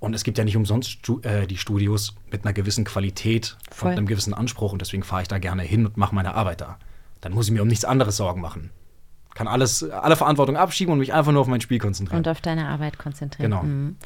Und 0.00 0.14
es 0.14 0.22
gibt 0.24 0.38
ja 0.38 0.44
nicht 0.44 0.56
umsonst 0.56 0.98
äh, 1.22 1.46
die 1.46 1.56
Studios 1.56 2.14
mit 2.30 2.44
einer 2.44 2.52
gewissen 2.52 2.84
Qualität 2.84 3.56
Voll. 3.70 3.90
und 3.90 3.98
einem 3.98 4.06
gewissen 4.06 4.34
Anspruch. 4.34 4.72
Und 4.72 4.80
deswegen 4.80 5.02
fahre 5.02 5.22
ich 5.22 5.28
da 5.28 5.38
gerne 5.38 5.62
hin 5.62 5.86
und 5.86 5.96
mache 5.96 6.14
meine 6.14 6.34
Arbeit 6.34 6.60
da. 6.60 6.78
Dann 7.20 7.32
muss 7.32 7.46
ich 7.46 7.52
mir 7.52 7.62
um 7.62 7.68
nichts 7.68 7.84
anderes 7.84 8.16
Sorgen 8.16 8.40
machen. 8.40 8.70
Kann 9.38 9.46
alles, 9.46 9.88
alle 9.88 10.16
Verantwortung 10.16 10.56
abschieben 10.56 10.92
und 10.92 10.98
mich 10.98 11.12
einfach 11.14 11.30
nur 11.30 11.40
auf 11.40 11.46
mein 11.46 11.60
Spiel 11.60 11.78
konzentrieren. 11.78 12.18
Und 12.18 12.26
auf 12.26 12.40
deine 12.40 12.66
Arbeit 12.66 12.98
konzentrieren. 12.98 13.52
Genau. 13.52 13.62
Mhm. 13.62 13.96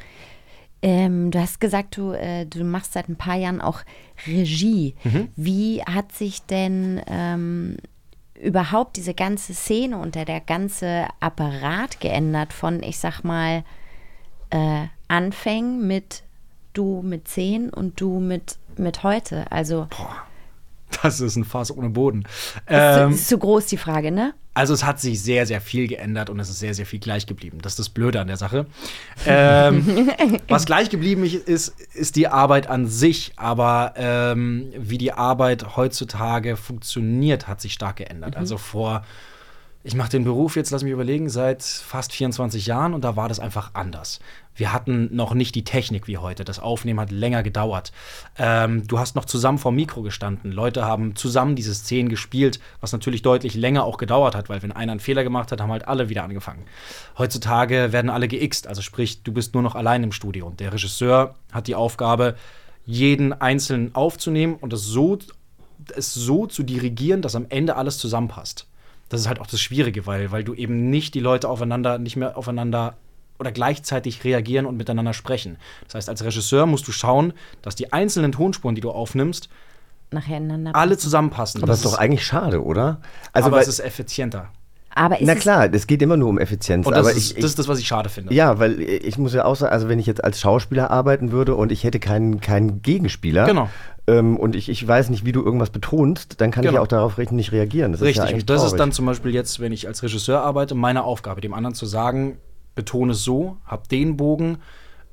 Ähm, 0.82 1.30
du 1.30 1.40
hast 1.40 1.58
gesagt, 1.58 1.96
du, 1.96 2.12
äh, 2.12 2.44
du 2.44 2.62
machst 2.64 2.92
seit 2.92 3.08
ein 3.08 3.16
paar 3.16 3.36
Jahren 3.36 3.62
auch 3.62 3.80
Regie. 4.26 4.94
Mhm. 5.04 5.28
Wie 5.34 5.82
hat 5.84 6.12
sich 6.12 6.42
denn 6.42 7.00
ähm, 7.06 7.78
überhaupt 8.38 8.98
diese 8.98 9.14
ganze 9.14 9.54
Szene 9.54 9.96
und 9.96 10.16
der, 10.16 10.26
der 10.26 10.40
ganze 10.40 11.06
Apparat 11.20 11.98
geändert 12.00 12.52
von, 12.52 12.82
ich 12.82 12.98
sag 12.98 13.22
mal, 13.22 13.64
äh, 14.50 14.84
Anfängen 15.08 15.86
mit 15.86 16.24
du 16.74 17.00
mit 17.00 17.26
10 17.26 17.70
und 17.70 17.98
du 18.02 18.20
mit, 18.20 18.58
mit 18.76 19.02
heute? 19.02 19.50
Also, 19.50 19.88
Das 21.02 21.20
ist 21.20 21.36
ein 21.36 21.44
Fass 21.44 21.74
ohne 21.74 21.88
Boden. 21.88 22.24
ist, 22.24 22.62
Ähm, 22.66 23.12
ist 23.12 23.28
zu 23.28 23.38
groß 23.38 23.64
die 23.64 23.78
Frage, 23.78 24.12
ne? 24.12 24.34
Also 24.54 24.74
es 24.74 24.84
hat 24.84 25.00
sich 25.00 25.22
sehr, 25.22 25.46
sehr 25.46 25.62
viel 25.62 25.88
geändert 25.88 26.28
und 26.28 26.38
es 26.38 26.50
ist 26.50 26.58
sehr, 26.58 26.74
sehr 26.74 26.84
viel 26.84 26.98
gleich 26.98 27.26
geblieben. 27.26 27.58
Das 27.62 27.72
ist 27.72 27.78
das 27.78 27.88
Blöde 27.88 28.20
an 28.20 28.26
der 28.26 28.36
Sache. 28.36 28.66
Ähm, 29.26 30.10
was 30.48 30.66
gleich 30.66 30.90
geblieben 30.90 31.24
ist, 31.24 31.68
ist 31.94 32.16
die 32.16 32.28
Arbeit 32.28 32.66
an 32.66 32.86
sich, 32.86 33.32
aber 33.36 33.94
ähm, 33.96 34.70
wie 34.76 34.98
die 34.98 35.12
Arbeit 35.12 35.76
heutzutage 35.76 36.56
funktioniert, 36.56 37.48
hat 37.48 37.62
sich 37.62 37.72
stark 37.72 37.96
geändert. 37.96 38.34
Mhm. 38.34 38.40
Also 38.40 38.58
vor, 38.58 39.04
ich 39.84 39.94
mache 39.96 40.10
den 40.10 40.24
Beruf 40.24 40.54
jetzt, 40.54 40.70
lass 40.70 40.84
mich 40.84 40.92
überlegen, 40.92 41.28
seit 41.28 41.62
fast 41.62 42.12
24 42.12 42.66
Jahren 42.66 42.94
und 42.94 43.02
da 43.02 43.16
war 43.16 43.28
das 43.28 43.40
einfach 43.40 43.70
anders. 43.74 44.20
Wir 44.54 44.72
hatten 44.72 45.08
noch 45.14 45.34
nicht 45.34 45.54
die 45.54 45.64
Technik 45.64 46.06
wie 46.06 46.18
heute. 46.18 46.44
Das 46.44 46.60
Aufnehmen 46.60 47.00
hat 47.00 47.10
länger 47.10 47.42
gedauert. 47.42 47.90
Ähm, 48.38 48.86
du 48.86 48.98
hast 48.98 49.16
noch 49.16 49.24
zusammen 49.24 49.58
vor 49.58 49.72
Mikro 49.72 50.02
gestanden. 50.02 50.52
Leute 50.52 50.84
haben 50.84 51.16
zusammen 51.16 51.56
diese 51.56 51.74
Szenen 51.74 52.08
gespielt, 52.08 52.60
was 52.80 52.92
natürlich 52.92 53.22
deutlich 53.22 53.54
länger 53.54 53.84
auch 53.84 53.96
gedauert 53.96 54.36
hat, 54.36 54.48
weil 54.48 54.62
wenn 54.62 54.72
einer 54.72 54.92
einen 54.92 55.00
Fehler 55.00 55.24
gemacht 55.24 55.50
hat, 55.50 55.60
haben 55.60 55.72
halt 55.72 55.88
alle 55.88 56.08
wieder 56.08 56.22
angefangen. 56.22 56.64
Heutzutage 57.18 57.92
werden 57.92 58.10
alle 58.10 58.28
geixt, 58.28 58.68
also 58.68 58.82
sprich, 58.82 59.22
du 59.22 59.32
bist 59.32 59.54
nur 59.54 59.62
noch 59.62 59.74
allein 59.74 60.04
im 60.04 60.12
Studio. 60.12 60.46
Und 60.46 60.60
der 60.60 60.72
Regisseur 60.72 61.34
hat 61.50 61.66
die 61.66 61.74
Aufgabe, 61.74 62.36
jeden 62.84 63.32
einzeln 63.32 63.94
aufzunehmen 63.94 64.54
und 64.54 64.72
es 64.72 64.84
so, 64.84 65.18
es 65.96 66.14
so 66.14 66.46
zu 66.46 66.62
dirigieren, 66.62 67.22
dass 67.22 67.34
am 67.34 67.46
Ende 67.48 67.76
alles 67.76 67.98
zusammenpasst. 67.98 68.66
Das 69.12 69.20
ist 69.20 69.28
halt 69.28 69.40
auch 69.40 69.46
das 69.46 69.60
Schwierige, 69.60 70.06
weil, 70.06 70.32
weil 70.32 70.42
du 70.42 70.54
eben 70.54 70.88
nicht 70.88 71.12
die 71.14 71.20
Leute 71.20 71.46
aufeinander, 71.50 71.98
nicht 71.98 72.16
mehr 72.16 72.38
aufeinander 72.38 72.94
oder 73.38 73.52
gleichzeitig 73.52 74.24
reagieren 74.24 74.64
und 74.64 74.78
miteinander 74.78 75.12
sprechen. 75.12 75.58
Das 75.84 75.94
heißt, 75.96 76.08
als 76.08 76.24
Regisseur 76.24 76.64
musst 76.64 76.88
du 76.88 76.92
schauen, 76.92 77.34
dass 77.60 77.74
die 77.74 77.92
einzelnen 77.92 78.32
Tonspuren, 78.32 78.74
die 78.74 78.80
du 78.80 78.90
aufnimmst, 78.90 79.50
alle 80.74 80.96
zusammenpassen. 80.96 81.60
Aber 81.62 81.66
das 81.66 81.78
ist 81.78 81.84
doch 81.84 81.98
eigentlich 81.98 82.24
schade, 82.24 82.62
oder? 82.64 83.02
Also 83.34 83.48
aber 83.48 83.56
weil- 83.56 83.62
es 83.62 83.68
ist 83.68 83.80
effizienter. 83.80 84.48
Aber 84.94 85.20
ist 85.20 85.26
Na 85.26 85.34
klar, 85.34 85.72
es 85.72 85.86
geht 85.86 86.02
immer 86.02 86.16
nur 86.16 86.28
um 86.28 86.38
Effizienz. 86.38 86.86
Und 86.86 86.92
das, 86.92 87.00
aber 87.06 87.10
ist, 87.16 87.30
ich, 87.32 87.34
das 87.36 87.50
ist 87.52 87.58
das, 87.58 87.68
was 87.68 87.78
ich 87.78 87.86
schade 87.86 88.08
finde. 88.08 88.34
Ja, 88.34 88.58
weil 88.58 88.80
ich 88.80 89.16
muss 89.18 89.32
ja 89.34 89.44
auch 89.44 89.56
sagen, 89.56 89.72
also 89.72 89.88
wenn 89.88 89.98
ich 89.98 90.06
jetzt 90.06 90.22
als 90.22 90.38
Schauspieler 90.40 90.90
arbeiten 90.90 91.32
würde 91.32 91.54
und 91.54 91.72
ich 91.72 91.84
hätte 91.84 91.98
keinen, 91.98 92.40
keinen 92.40 92.82
Gegenspieler 92.82 93.46
Genau. 93.46 93.68
ähm, 94.06 94.36
und 94.36 94.54
ich, 94.54 94.68
ich 94.68 94.86
weiß 94.86 95.10
nicht, 95.10 95.24
wie 95.24 95.32
du 95.32 95.42
irgendwas 95.42 95.70
betonst, 95.70 96.40
dann 96.40 96.50
kann 96.50 96.64
ich 96.64 96.68
Genau. 96.68 96.80
ja 96.80 96.82
auch 96.82 96.88
darauf 96.88 97.18
richtig 97.18 97.36
nicht 97.36 97.52
reagieren. 97.52 97.92
Das 97.92 98.02
Richtig. 98.02 98.24
ist 98.24 98.30
ja 98.30 98.36
und 98.36 98.50
das 98.50 98.56
ist 98.62 98.62
traurig. 98.70 98.78
dann 98.78 98.92
zum 98.92 99.06
Beispiel 99.06 99.32
jetzt, 99.32 99.60
wenn 99.60 99.72
ich 99.72 99.86
als 99.88 100.02
Regisseur 100.02 100.42
arbeite, 100.42 100.74
meine 100.74 101.04
Aufgabe, 101.04 101.40
dem 101.40 101.54
anderen 101.54 101.74
zu 101.74 101.86
sagen, 101.86 102.36
betone 102.74 103.12
es 103.12 103.22
so, 103.24 103.56
hab 103.66 103.88
den 103.88 104.16
Bogen, 104.16 104.58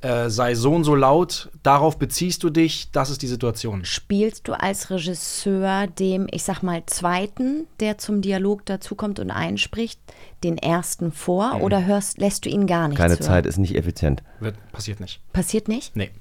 äh, 0.02 0.30
sei 0.30 0.56
so 0.56 0.74
und 0.74 0.84
so 0.86 0.96
laut, 0.96 1.50
darauf 1.64 1.98
beziehst 2.00 2.44
du 2.44 2.50
dich, 2.50 2.90
das 2.92 3.10
ist 3.10 3.22
die 3.22 3.28
Situation. 3.28 3.84
Spielst 3.84 4.48
du 4.48 4.54
als 4.54 4.90
Regisseur 4.90 5.88
dem, 5.88 6.28
ich 6.32 6.44
sag 6.44 6.62
mal, 6.64 6.84
zweiten, 6.86 7.68
der 7.82 7.98
zum 7.98 8.22
Dialog 8.22 8.66
dazukommt 8.66 9.20
und 9.20 9.30
einspricht, 9.32 10.00
den 10.44 10.58
ersten 10.58 11.12
vor 11.12 11.56
Mhm. 11.56 11.62
oder 11.64 11.86
hörst, 11.86 12.18
lässt 12.18 12.46
du 12.46 12.50
ihn 12.50 12.66
gar 12.66 12.88
nicht 12.88 12.98
Keine 12.98 13.14
hören? 13.16 13.22
Zeit 13.24 13.46
ist 13.46 13.58
nicht 13.58 13.76
effizient. 13.76 14.24
Wird, 14.40 14.56
passiert 14.72 15.00
nicht. 15.02 15.20
Passiert 15.34 15.68
nicht? 15.68 15.96
Nee. 15.96 16.12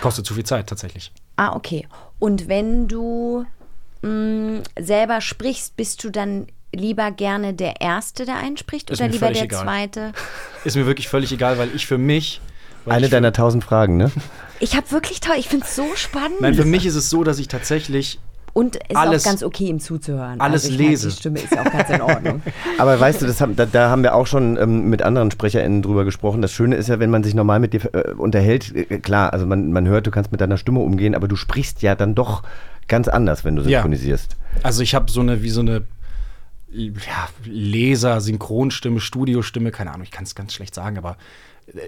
Kostet 0.00 0.24
zu 0.24 0.32
viel 0.34 0.44
Zeit 0.44 0.68
tatsächlich. 0.68 1.12
Ah, 1.36 1.54
okay. 1.54 1.86
Und 2.18 2.48
wenn 2.48 2.88
du 2.88 3.44
mh, 4.02 4.62
selber 4.80 5.20
sprichst, 5.20 5.76
bist 5.76 6.02
du 6.04 6.10
dann 6.10 6.46
lieber 6.74 7.10
gerne 7.10 7.52
der 7.52 7.80
Erste, 7.82 8.24
der 8.24 8.36
einspricht 8.36 8.88
Ist 8.90 9.00
oder 9.00 9.08
lieber 9.08 9.30
der 9.30 9.42
egal. 9.44 9.62
Zweite? 9.64 10.12
Ist 10.64 10.76
mir 10.76 10.86
wirklich 10.86 11.08
völlig 11.08 11.30
egal, 11.32 11.58
weil 11.58 11.68
ich 11.74 11.86
für 11.86 11.98
mich. 11.98 12.40
Eine 12.86 13.08
deiner 13.08 13.32
tausend 13.32 13.64
Fragen, 13.64 13.96
ne? 13.96 14.10
Ich 14.60 14.76
habe 14.76 14.90
wirklich 14.90 15.20
toll, 15.20 15.36
ich 15.38 15.48
finde 15.48 15.66
es 15.66 15.74
so 15.76 15.84
spannend. 15.94 16.40
Nein, 16.40 16.54
für 16.54 16.64
mich 16.64 16.86
ist 16.86 16.94
es 16.94 17.10
so, 17.10 17.24
dass 17.24 17.38
ich 17.38 17.48
tatsächlich 17.48 18.18
Und 18.52 18.76
ist 18.76 18.96
alles- 18.96 19.24
auch 19.24 19.30
ganz 19.30 19.42
okay, 19.42 19.64
ihm 19.66 19.80
zuzuhören. 19.80 20.40
alles 20.40 20.64
also 20.66 20.76
lese. 20.76 21.08
Die 21.08 21.16
Stimme 21.16 21.38
ist 21.40 21.52
ja 21.52 21.62
auch 21.62 21.72
ganz 21.72 21.90
in 21.90 22.00
Ordnung. 22.00 22.42
Aber 22.78 22.98
weißt 23.00 23.22
du, 23.22 23.26
das 23.26 23.40
haben, 23.40 23.56
da, 23.56 23.66
da 23.66 23.88
haben 23.90 24.02
wir 24.02 24.14
auch 24.14 24.26
schon 24.26 24.56
ähm, 24.56 24.88
mit 24.90 25.02
anderen 25.02 25.30
SprecherInnen 25.30 25.82
drüber 25.82 26.04
gesprochen. 26.04 26.42
Das 26.42 26.52
Schöne 26.52 26.76
ist 26.76 26.88
ja, 26.88 26.98
wenn 27.00 27.10
man 27.10 27.24
sich 27.24 27.34
normal 27.34 27.60
mit 27.60 27.72
dir 27.72 27.80
äh, 27.94 28.12
unterhält, 28.12 28.74
äh, 28.74 28.98
klar, 28.98 29.32
also 29.32 29.46
man, 29.46 29.72
man 29.72 29.86
hört, 29.88 30.06
du 30.06 30.10
kannst 30.10 30.32
mit 30.32 30.40
deiner 30.40 30.56
Stimme 30.58 30.80
umgehen, 30.80 31.14
aber 31.14 31.28
du 31.28 31.36
sprichst 31.36 31.82
ja 31.82 31.94
dann 31.94 32.14
doch 32.14 32.42
ganz 32.88 33.08
anders, 33.08 33.44
wenn 33.44 33.56
du 33.56 33.62
Ja. 33.62 33.78
synchronisierst. 33.78 34.36
Also 34.62 34.82
ich 34.82 34.94
habe 34.94 35.10
so 35.10 35.20
eine, 35.20 35.42
wie 35.42 35.50
so 35.50 35.60
eine 35.60 35.82
ja, 36.74 37.28
Leser, 37.44 38.20
Synchronstimme, 38.20 39.00
Studiostimme, 39.00 39.70
keine 39.72 39.90
Ahnung, 39.90 40.04
ich 40.04 40.10
kann 40.10 40.24
es 40.24 40.34
ganz 40.34 40.54
schlecht 40.54 40.74
sagen, 40.74 40.96
aber 40.98 41.16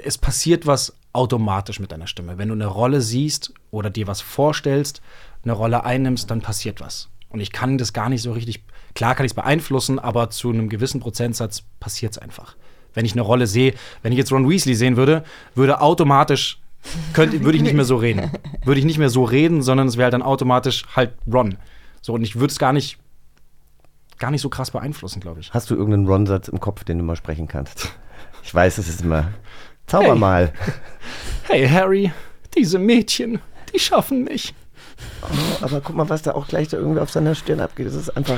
es 0.04 0.18
passiert 0.18 0.66
was 0.66 0.96
automatisch 1.12 1.80
mit 1.80 1.92
deiner 1.92 2.06
Stimme. 2.06 2.38
Wenn 2.38 2.48
du 2.48 2.54
eine 2.54 2.66
Rolle 2.66 3.00
siehst 3.00 3.52
oder 3.70 3.90
dir 3.90 4.06
was 4.06 4.20
vorstellst, 4.20 5.00
eine 5.44 5.52
Rolle 5.52 5.84
einnimmst, 5.84 6.30
dann 6.30 6.40
passiert 6.40 6.80
was. 6.80 7.08
Und 7.28 7.40
ich 7.40 7.52
kann 7.52 7.78
das 7.78 7.92
gar 7.92 8.08
nicht 8.08 8.22
so 8.22 8.32
richtig, 8.32 8.64
klar 8.94 9.14
kann 9.14 9.26
ich 9.26 9.30
es 9.30 9.36
beeinflussen, 9.36 9.98
aber 9.98 10.30
zu 10.30 10.50
einem 10.50 10.68
gewissen 10.68 11.00
Prozentsatz 11.00 11.62
passiert 11.80 12.12
es 12.12 12.18
einfach. 12.18 12.56
Wenn 12.94 13.04
ich 13.04 13.12
eine 13.12 13.22
Rolle 13.22 13.46
sehe, 13.46 13.74
wenn 14.02 14.12
ich 14.12 14.18
jetzt 14.18 14.32
Ron 14.32 14.48
Weasley 14.48 14.74
sehen 14.74 14.96
würde, 14.96 15.24
würde 15.54 15.80
automatisch, 15.80 16.60
könnte, 17.12 17.42
würde 17.42 17.56
ich 17.56 17.62
nicht 17.62 17.74
mehr 17.74 17.84
so 17.84 17.96
reden. 17.96 18.30
Würde 18.64 18.78
ich 18.78 18.86
nicht 18.86 18.98
mehr 18.98 19.10
so 19.10 19.24
reden, 19.24 19.62
sondern 19.62 19.88
es 19.88 19.96
wäre 19.96 20.04
halt 20.04 20.14
dann 20.14 20.22
automatisch 20.22 20.84
halt 20.94 21.14
Ron. 21.32 21.56
So, 22.02 22.12
und 22.12 22.22
ich 22.22 22.36
würde 22.36 22.52
es 22.52 22.58
gar 22.58 22.72
nicht, 22.72 22.98
gar 24.18 24.30
nicht 24.30 24.42
so 24.42 24.48
krass 24.48 24.70
beeinflussen, 24.70 25.20
glaube 25.20 25.40
ich. 25.40 25.52
Hast 25.52 25.70
du 25.70 25.74
irgendeinen 25.74 26.06
Ron-Satz 26.06 26.48
im 26.48 26.60
Kopf, 26.60 26.84
den 26.84 26.98
du 26.98 27.04
mal 27.04 27.16
sprechen 27.16 27.48
kannst? 27.48 27.90
Ich 28.44 28.54
weiß, 28.54 28.78
es 28.78 28.88
ist 28.88 29.00
immer. 29.00 29.32
Zauber 29.86 30.12
Hey. 30.12 30.18
mal. 30.18 30.52
Hey 31.46 31.68
Harry, 31.68 32.12
diese 32.56 32.78
Mädchen, 32.78 33.40
die 33.72 33.78
schaffen 33.78 34.24
mich. 34.24 34.54
Oh, 35.22 35.64
aber 35.64 35.80
guck 35.80 35.96
mal, 35.96 36.08
was 36.08 36.22
da 36.22 36.32
auch 36.32 36.46
gleich 36.46 36.68
da 36.68 36.76
irgendwie 36.76 37.00
auf 37.00 37.10
seiner 37.10 37.34
Stirn 37.34 37.60
abgeht. 37.60 37.86
Das 37.86 37.94
ist 37.94 38.10
einfach. 38.16 38.36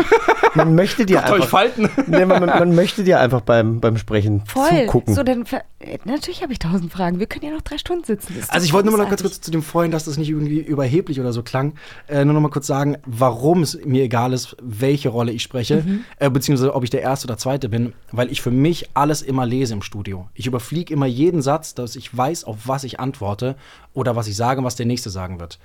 Man 0.54 0.74
möchte 0.74 1.04
dir 1.06 1.16
Guckt 1.18 1.28
euch 1.30 1.34
einfach. 1.36 1.48
Falten. 1.48 1.90
Nee, 2.06 2.24
man, 2.24 2.40
man, 2.40 2.48
man 2.48 2.74
möchte 2.74 3.02
dir 3.04 3.18
einfach 3.20 3.40
beim, 3.40 3.80
beim 3.80 3.96
Sprechen 3.98 4.44
Voll. 4.46 4.84
zugucken. 4.86 5.14
So, 5.14 5.22
dann 5.24 5.44
äh, 5.80 5.98
natürlich 6.04 6.42
habe 6.42 6.52
ich 6.52 6.58
tausend 6.60 6.92
Fragen. 6.92 7.18
Wir 7.18 7.26
können 7.26 7.44
ja 7.44 7.50
noch 7.52 7.62
drei 7.62 7.78
Stunden 7.78 8.04
sitzen. 8.04 8.34
Also 8.48 8.64
ich 8.64 8.72
wollte 8.72 8.88
nur 8.88 8.96
mal 8.96 9.02
noch 9.04 9.10
ganz 9.10 9.22
kurz 9.22 9.40
zu 9.40 9.50
dem 9.50 9.62
vorhin, 9.62 9.90
dass 9.90 10.04
das 10.04 10.16
nicht 10.16 10.28
irgendwie 10.30 10.60
überheblich 10.60 11.18
oder 11.20 11.32
so 11.32 11.42
klang, 11.42 11.74
äh, 12.08 12.24
nur 12.24 12.34
noch 12.34 12.40
mal 12.40 12.50
kurz 12.50 12.66
sagen, 12.68 12.96
warum 13.04 13.62
es 13.62 13.78
mir 13.84 14.04
egal 14.04 14.32
ist, 14.32 14.56
welche 14.62 15.08
Rolle 15.08 15.32
ich 15.32 15.42
spreche, 15.42 15.82
Mhm. 15.84 16.04
äh, 16.18 16.30
beziehungsweise 16.30 16.74
ob 16.74 16.84
ich 16.84 16.90
der 16.90 17.02
Erste 17.02 17.26
oder 17.26 17.36
Zweite 17.36 17.68
bin, 17.68 17.92
weil 18.12 18.30
ich 18.30 18.40
für 18.42 18.50
mich 18.52 18.90
alles 18.94 19.22
immer 19.22 19.44
lese 19.44 19.74
im 19.74 19.82
Studio. 19.82 20.28
Ich 20.34 20.46
überfliege 20.46 20.94
immer 20.94 21.06
jeden 21.06 21.42
Satz, 21.42 21.74
dass 21.74 21.96
ich 21.96 22.16
weiß, 22.16 22.44
auf 22.44 22.56
was 22.66 22.84
ich 22.84 23.00
antworte 23.00 23.56
oder 23.92 24.14
was 24.16 24.28
ich 24.28 24.36
sage 24.36 24.58
und 24.60 24.64
was 24.64 24.76
der 24.76 24.86
Nächste 24.86 25.10
sagen 25.10 25.40
wird. 25.40 25.58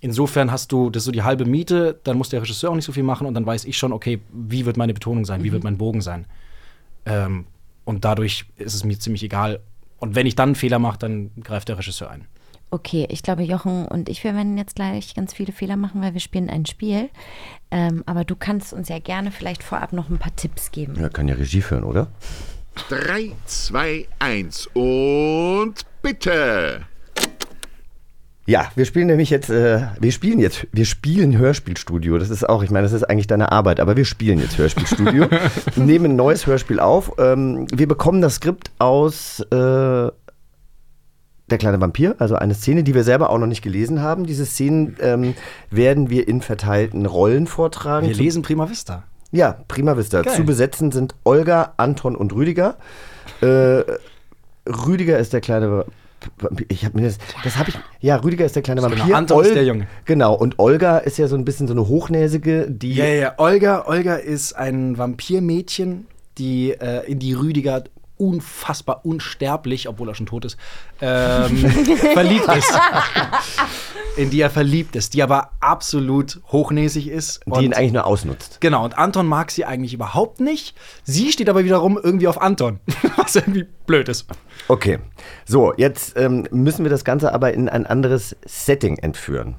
Insofern 0.00 0.52
hast 0.52 0.70
du, 0.70 0.90
das 0.90 1.02
ist 1.02 1.06
so 1.06 1.12
die 1.12 1.22
halbe 1.22 1.44
Miete, 1.44 1.98
dann 2.04 2.16
muss 2.16 2.28
der 2.28 2.40
Regisseur 2.40 2.70
auch 2.70 2.74
nicht 2.74 2.84
so 2.84 2.92
viel 2.92 3.02
machen 3.02 3.26
und 3.26 3.34
dann 3.34 3.44
weiß 3.44 3.64
ich 3.64 3.76
schon, 3.76 3.92
okay, 3.92 4.20
wie 4.32 4.64
wird 4.64 4.76
meine 4.76 4.94
Betonung 4.94 5.24
sein, 5.24 5.42
wie 5.42 5.50
wird 5.50 5.64
mein 5.64 5.76
Bogen 5.76 6.00
sein. 6.00 6.26
Ähm, 7.04 7.46
und 7.84 8.04
dadurch 8.04 8.44
ist 8.56 8.74
es 8.74 8.84
mir 8.84 8.98
ziemlich 8.98 9.24
egal. 9.24 9.60
Und 9.98 10.14
wenn 10.14 10.26
ich 10.26 10.36
dann 10.36 10.50
einen 10.50 10.54
Fehler 10.54 10.78
mache, 10.78 10.98
dann 10.98 11.30
greift 11.42 11.68
der 11.68 11.78
Regisseur 11.78 12.10
ein. 12.10 12.26
Okay, 12.70 13.06
ich 13.08 13.22
glaube, 13.22 13.42
Jochen 13.42 13.86
und 13.86 14.08
ich, 14.10 14.22
wir 14.24 14.34
werden 14.34 14.58
jetzt 14.58 14.76
gleich 14.76 15.14
ganz 15.14 15.32
viele 15.32 15.52
Fehler 15.52 15.76
machen, 15.76 16.02
weil 16.02 16.12
wir 16.12 16.20
spielen 16.20 16.50
ein 16.50 16.66
Spiel. 16.66 17.08
Ähm, 17.70 18.02
aber 18.04 18.24
du 18.24 18.36
kannst 18.36 18.74
uns 18.74 18.88
ja 18.90 18.98
gerne 18.98 19.30
vielleicht 19.30 19.62
vorab 19.62 19.92
noch 19.92 20.10
ein 20.10 20.18
paar 20.18 20.36
Tipps 20.36 20.70
geben. 20.70 20.94
Ja, 21.00 21.08
kann 21.08 21.28
ja 21.28 21.34
Regie 21.34 21.62
führen, 21.62 21.82
oder? 21.82 22.08
3, 22.90 23.32
2, 23.46 24.06
1 24.18 24.68
und 24.74 25.74
bitte. 26.02 26.82
Ja, 28.48 28.72
wir 28.76 28.86
spielen 28.86 29.08
nämlich 29.08 29.28
jetzt, 29.28 29.50
äh, 29.50 29.82
wir 30.00 30.10
spielen 30.10 30.38
jetzt, 30.38 30.66
wir 30.72 30.86
spielen 30.86 31.36
Hörspielstudio. 31.36 32.16
Das 32.16 32.30
ist 32.30 32.48
auch, 32.48 32.62
ich 32.62 32.70
meine, 32.70 32.84
das 32.84 32.94
ist 32.94 33.02
eigentlich 33.02 33.26
deine 33.26 33.52
Arbeit, 33.52 33.78
aber 33.78 33.94
wir 33.94 34.06
spielen 34.06 34.38
jetzt 34.38 34.56
Hörspielstudio, 34.56 35.26
nehmen 35.76 36.12
ein 36.12 36.16
neues 36.16 36.46
Hörspiel 36.46 36.80
auf. 36.80 37.12
Ähm, 37.18 37.66
wir 37.70 37.86
bekommen 37.86 38.22
das 38.22 38.36
Skript 38.36 38.70
aus 38.78 39.40
äh, 39.40 39.54
Der 39.54 40.12
kleine 41.58 41.78
Vampir, 41.78 42.16
also 42.20 42.36
eine 42.36 42.54
Szene, 42.54 42.84
die 42.84 42.94
wir 42.94 43.04
selber 43.04 43.28
auch 43.28 43.36
noch 43.36 43.46
nicht 43.46 43.60
gelesen 43.60 44.00
haben. 44.00 44.24
Diese 44.24 44.46
Szenen 44.46 44.96
ähm, 45.00 45.34
werden 45.70 46.08
wir 46.08 46.26
in 46.26 46.40
verteilten 46.40 47.04
Rollen 47.04 47.46
vortragen. 47.46 48.08
Wir 48.08 48.14
lesen 48.14 48.40
Prima 48.40 48.70
Vista. 48.70 49.02
Ja, 49.30 49.58
prima 49.68 49.94
vista. 49.98 50.22
Geil. 50.22 50.34
Zu 50.34 50.44
besetzen 50.44 50.90
sind 50.90 51.14
Olga, 51.24 51.74
Anton 51.76 52.16
und 52.16 52.32
Rüdiger. 52.32 52.78
Äh, 53.42 53.82
Rüdiger 54.66 55.18
ist 55.18 55.34
der 55.34 55.42
kleine. 55.42 55.84
Ich 56.68 56.84
habe 56.84 56.98
mir 56.98 57.06
das, 57.06 57.18
das 57.44 57.56
habe 57.56 57.70
ich. 57.70 57.78
Ja, 58.00 58.16
Rüdiger 58.16 58.44
ist 58.44 58.56
der 58.56 58.62
kleine 58.62 58.80
Genau, 58.80 58.96
Vampir. 58.96 59.16
Anton 59.16 59.44
ist 59.44 59.54
der 59.54 59.64
Junge. 59.64 59.86
Genau. 60.04 60.34
Und 60.34 60.58
Olga 60.58 60.98
ist 60.98 61.18
ja 61.18 61.28
so 61.28 61.36
ein 61.36 61.44
bisschen 61.44 61.68
so 61.68 61.74
eine 61.74 61.86
hochnäsige, 61.88 62.66
die. 62.68 62.94
Ja, 62.94 63.04
ja, 63.04 63.14
ja. 63.14 63.34
Olga, 63.38 63.84
Olga 63.86 64.16
ist 64.16 64.54
ein 64.54 64.98
Vampirmädchen, 64.98 66.06
die 66.38 66.72
äh, 66.72 67.10
in 67.10 67.18
die 67.18 67.34
Rüdiger 67.34 67.84
unfassbar 68.18 69.04
unsterblich, 69.04 69.88
obwohl 69.88 70.08
er 70.08 70.14
schon 70.14 70.26
tot 70.26 70.44
ist, 70.44 70.56
ähm, 71.00 71.56
verliebt 72.12 72.48
ist. 72.54 72.72
In 74.16 74.30
die 74.30 74.40
er 74.40 74.50
verliebt 74.50 74.96
ist, 74.96 75.14
die 75.14 75.22
aber 75.22 75.52
absolut 75.60 76.40
hochnäsig 76.48 77.08
ist. 77.08 77.40
Die 77.46 77.64
ihn 77.64 77.72
eigentlich 77.72 77.92
nur 77.92 78.04
ausnutzt. 78.04 78.60
Genau, 78.60 78.84
und 78.84 78.98
Anton 78.98 79.26
mag 79.26 79.50
sie 79.50 79.64
eigentlich 79.64 79.94
überhaupt 79.94 80.40
nicht. 80.40 80.74
Sie 81.04 81.30
steht 81.32 81.48
aber 81.48 81.64
wiederum 81.64 81.98
irgendwie 82.02 82.28
auf 82.28 82.40
Anton, 82.40 82.80
was 83.16 83.36
irgendwie 83.36 83.66
blöd 83.86 84.08
ist. 84.08 84.26
Okay. 84.66 84.98
So, 85.46 85.72
jetzt 85.76 86.16
ähm, 86.16 86.46
müssen 86.50 86.84
wir 86.84 86.90
das 86.90 87.04
Ganze 87.04 87.32
aber 87.32 87.54
in 87.54 87.68
ein 87.68 87.86
anderes 87.86 88.36
Setting 88.44 88.98
entführen. 88.98 89.56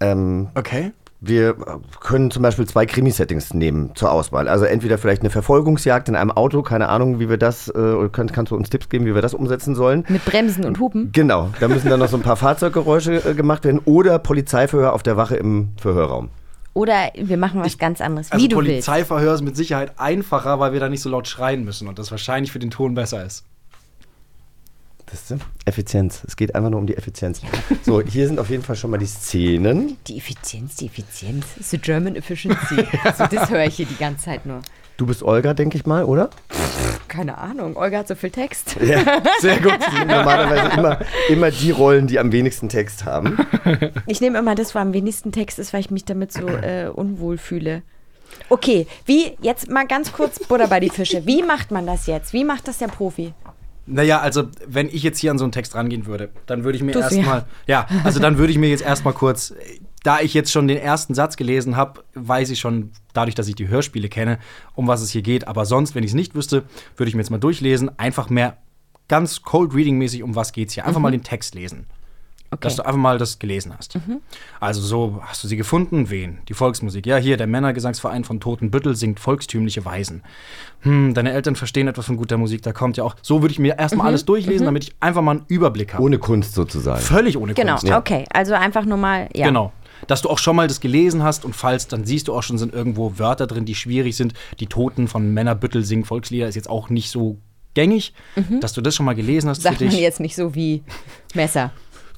Ähm, 0.00 0.48
okay. 0.54 0.92
Wir 1.22 1.54
können 2.00 2.30
zum 2.30 2.42
Beispiel 2.42 2.66
zwei 2.66 2.86
Krimi-Settings 2.86 3.52
nehmen 3.52 3.94
zur 3.94 4.10
Auswahl. 4.10 4.48
Also 4.48 4.64
entweder 4.64 4.96
vielleicht 4.96 5.20
eine 5.20 5.28
Verfolgungsjagd 5.28 6.08
in 6.08 6.16
einem 6.16 6.30
Auto, 6.30 6.62
keine 6.62 6.88
Ahnung, 6.88 7.20
wie 7.20 7.28
wir 7.28 7.36
das, 7.36 7.68
äh, 7.68 7.72
oder 7.72 8.08
kannst, 8.08 8.32
kannst 8.32 8.52
du 8.52 8.56
uns 8.56 8.70
Tipps 8.70 8.88
geben, 8.88 9.04
wie 9.04 9.14
wir 9.14 9.20
das 9.20 9.34
umsetzen 9.34 9.74
sollen? 9.74 10.04
Mit 10.08 10.24
Bremsen 10.24 10.64
und 10.64 10.78
Hupen. 10.80 11.10
Genau, 11.12 11.50
da 11.60 11.68
müssen 11.68 11.90
dann 11.90 12.00
noch 12.00 12.08
so 12.08 12.16
ein 12.16 12.22
paar 12.22 12.36
Fahrzeuggeräusche 12.40 13.16
äh, 13.16 13.34
gemacht 13.34 13.64
werden 13.64 13.80
oder 13.84 14.18
Polizeiverhör 14.18 14.94
auf 14.94 15.02
der 15.02 15.18
Wache 15.18 15.36
im 15.36 15.70
Verhörraum. 15.76 16.30
Oder 16.72 17.10
wir 17.14 17.36
machen 17.36 17.60
was 17.62 17.76
ganz 17.76 18.00
anderes, 18.00 18.32
Also 18.32 18.42
wie 18.42 18.48
du 18.48 18.56
willst. 18.56 18.86
Polizeiverhör 18.86 19.34
ist 19.34 19.42
mit 19.42 19.56
Sicherheit 19.56 19.98
einfacher, 19.98 20.58
weil 20.60 20.72
wir 20.72 20.80
da 20.80 20.88
nicht 20.88 21.02
so 21.02 21.10
laut 21.10 21.28
schreien 21.28 21.64
müssen 21.64 21.88
und 21.88 21.98
das 21.98 22.10
wahrscheinlich 22.10 22.52
für 22.52 22.60
den 22.60 22.70
Ton 22.70 22.94
besser 22.94 23.24
ist. 23.26 23.44
Das 25.10 25.30
ist 25.30 25.40
Effizienz. 25.64 26.22
Es 26.26 26.36
geht 26.36 26.54
einfach 26.54 26.70
nur 26.70 26.78
um 26.78 26.86
die 26.86 26.96
Effizienz. 26.96 27.40
So, 27.82 28.00
hier 28.00 28.26
sind 28.26 28.38
auf 28.38 28.48
jeden 28.48 28.62
Fall 28.62 28.76
schon 28.76 28.90
mal 28.90 28.98
die 28.98 29.06
Szenen. 29.06 29.96
Die 30.06 30.18
Effizienz, 30.18 30.76
die 30.76 30.86
Effizienz. 30.86 31.46
The 31.60 31.78
German 31.78 32.14
Efficiency. 32.14 32.86
also 33.04 33.26
das 33.26 33.50
höre 33.50 33.64
ich 33.64 33.74
hier 33.76 33.86
die 33.86 33.96
ganze 33.96 34.26
Zeit 34.26 34.46
nur. 34.46 34.60
Du 34.96 35.06
bist 35.06 35.22
Olga, 35.22 35.54
denke 35.54 35.78
ich 35.78 35.86
mal, 35.86 36.04
oder? 36.04 36.30
Keine 37.08 37.38
Ahnung, 37.38 37.76
Olga 37.76 37.98
hat 37.98 38.08
so 38.08 38.14
viel 38.14 38.30
Text. 38.30 38.76
Ja, 38.80 39.22
sehr 39.40 39.58
gut. 39.58 39.72
Das 39.80 39.94
sind 39.94 40.06
normalerweise 40.06 40.78
immer, 40.78 40.98
immer 41.28 41.50
die 41.50 41.70
Rollen, 41.70 42.06
die 42.06 42.18
am 42.18 42.30
wenigsten 42.30 42.68
Text 42.68 43.04
haben. 43.04 43.38
Ich 44.06 44.20
nehme 44.20 44.38
immer 44.38 44.54
das, 44.54 44.74
wo 44.74 44.78
am 44.78 44.92
wenigsten 44.92 45.32
Text 45.32 45.58
ist, 45.58 45.72
weil 45.72 45.80
ich 45.80 45.90
mich 45.90 46.04
damit 46.04 46.32
so 46.32 46.46
äh, 46.46 46.90
unwohl 46.94 47.38
fühle. 47.38 47.82
Okay, 48.48 48.86
wie, 49.06 49.36
jetzt 49.40 49.70
mal 49.70 49.86
ganz 49.86 50.12
kurz 50.12 50.38
Butter 50.38 50.68
bei 50.68 50.80
die 50.80 50.90
Fische. 50.90 51.26
Wie 51.26 51.42
macht 51.42 51.70
man 51.70 51.86
das 51.86 52.06
jetzt? 52.06 52.32
Wie 52.32 52.44
macht 52.44 52.68
das 52.68 52.78
der 52.78 52.88
Profi? 52.88 53.32
Naja, 53.92 54.20
also 54.20 54.44
wenn 54.66 54.88
ich 54.88 55.02
jetzt 55.02 55.18
hier 55.18 55.30
an 55.30 55.38
so 55.38 55.44
einen 55.44 55.52
Text 55.52 55.74
rangehen 55.74 56.06
würde, 56.06 56.30
dann 56.46 56.64
würde 56.64 56.76
ich 56.76 56.82
mir 56.82 56.92
erstmal, 56.96 57.44
ja, 57.66 57.86
also 58.04 58.20
dann 58.20 58.38
würde 58.38 58.52
ich 58.52 58.58
mir 58.58 58.68
jetzt 58.70 58.82
erstmal 58.82 59.14
kurz, 59.14 59.52
da 60.02 60.20
ich 60.20 60.32
jetzt 60.32 60.50
schon 60.52 60.68
den 60.68 60.78
ersten 60.78 61.14
Satz 61.14 61.36
gelesen 61.36 61.76
habe, 61.76 62.04
weiß 62.14 62.50
ich 62.50 62.58
schon, 62.60 62.92
dadurch, 63.12 63.34
dass 63.34 63.48
ich 63.48 63.54
die 63.54 63.68
Hörspiele 63.68 64.08
kenne, 64.08 64.38
um 64.74 64.86
was 64.86 65.02
es 65.02 65.10
hier 65.10 65.22
geht. 65.22 65.46
Aber 65.48 65.66
sonst, 65.66 65.94
wenn 65.94 66.04
ich 66.04 66.10
es 66.10 66.14
nicht 66.14 66.34
wüsste, 66.34 66.62
würde 66.96 67.08
ich 67.08 67.14
mir 67.14 67.20
jetzt 67.22 67.30
mal 67.30 67.38
durchlesen, 67.38 67.90
einfach 67.98 68.30
mehr 68.30 68.56
ganz 69.08 69.42
cold 69.42 69.74
reading 69.74 69.98
mäßig, 69.98 70.22
um 70.22 70.36
was 70.36 70.52
geht's 70.52 70.74
hier. 70.74 70.86
Einfach 70.86 70.98
Mhm. 71.00 71.02
mal 71.02 71.10
den 71.10 71.22
Text 71.24 71.54
lesen. 71.54 71.86
Okay. 72.52 72.62
Dass 72.62 72.74
du 72.76 72.84
einfach 72.84 72.98
mal 72.98 73.16
das 73.16 73.38
gelesen 73.38 73.72
hast. 73.78 73.94
Mhm. 73.94 74.20
Also 74.58 74.80
so, 74.80 75.20
hast 75.24 75.44
du 75.44 75.46
sie 75.48 75.56
gefunden? 75.56 76.10
Wen? 76.10 76.38
Die 76.48 76.54
Volksmusik. 76.54 77.06
Ja, 77.06 77.16
hier, 77.16 77.36
der 77.36 77.46
Männergesangsverein 77.46 78.24
von 78.24 78.40
Totenbüttel 78.40 78.96
singt 78.96 79.20
volkstümliche 79.20 79.84
Weisen. 79.84 80.22
Hm, 80.80 81.14
deine 81.14 81.30
Eltern 81.32 81.54
verstehen 81.54 81.86
etwas 81.86 82.06
von 82.06 82.16
guter 82.16 82.38
Musik, 82.38 82.62
da 82.62 82.72
kommt 82.72 82.96
ja 82.96 83.04
auch. 83.04 83.14
So 83.22 83.40
würde 83.42 83.52
ich 83.52 83.60
mir 83.60 83.78
erstmal 83.78 84.04
Mhm, 84.04 84.08
alles 84.08 84.24
durchlesen, 84.24 84.62
mhm. 84.62 84.66
damit 84.66 84.84
ich 84.84 84.94
einfach 84.98 85.22
mal 85.22 85.32
einen 85.32 85.44
Überblick 85.46 85.94
habe. 85.94 86.02
Ohne 86.02 86.18
Kunst 86.18 86.54
sozusagen. 86.54 87.00
Völlig 87.00 87.36
ohne 87.36 87.54
Genau, 87.54 87.76
Kunst. 87.76 87.92
okay. 87.92 88.24
Also 88.32 88.54
einfach 88.54 88.84
nur 88.84 88.98
mal, 88.98 89.28
ja. 89.32 89.46
Genau. 89.46 89.72
Dass 90.08 90.22
du 90.22 90.28
auch 90.30 90.38
schon 90.38 90.56
mal 90.56 90.66
das 90.66 90.80
gelesen 90.80 91.22
hast 91.22 91.44
und 91.44 91.54
falls, 91.54 91.86
dann 91.86 92.04
siehst 92.04 92.26
du 92.26 92.34
auch 92.34 92.42
schon, 92.42 92.58
sind 92.58 92.72
irgendwo 92.74 93.18
Wörter 93.18 93.46
drin, 93.46 93.64
die 93.64 93.74
schwierig 93.76 94.16
sind. 94.16 94.32
Die 94.58 94.66
Toten 94.66 95.06
von 95.06 95.32
Männerbüttel 95.32 95.84
singen 95.84 96.04
Volkslieder 96.04 96.48
ist 96.48 96.54
jetzt 96.56 96.70
auch 96.70 96.88
nicht 96.88 97.10
so 97.10 97.36
gängig. 97.74 98.12
Mhm. 98.34 98.60
Dass 98.60 98.72
du 98.72 98.80
das 98.80 98.96
schon 98.96 99.06
mal 99.06 99.14
gelesen 99.14 99.48
hast 99.50 99.62
Sagt 99.62 99.78
für 99.78 99.84
man 99.84 99.94
jetzt 99.94 100.18
nicht 100.18 100.34
so 100.34 100.54
wie 100.54 100.82
Messer. 101.34 101.70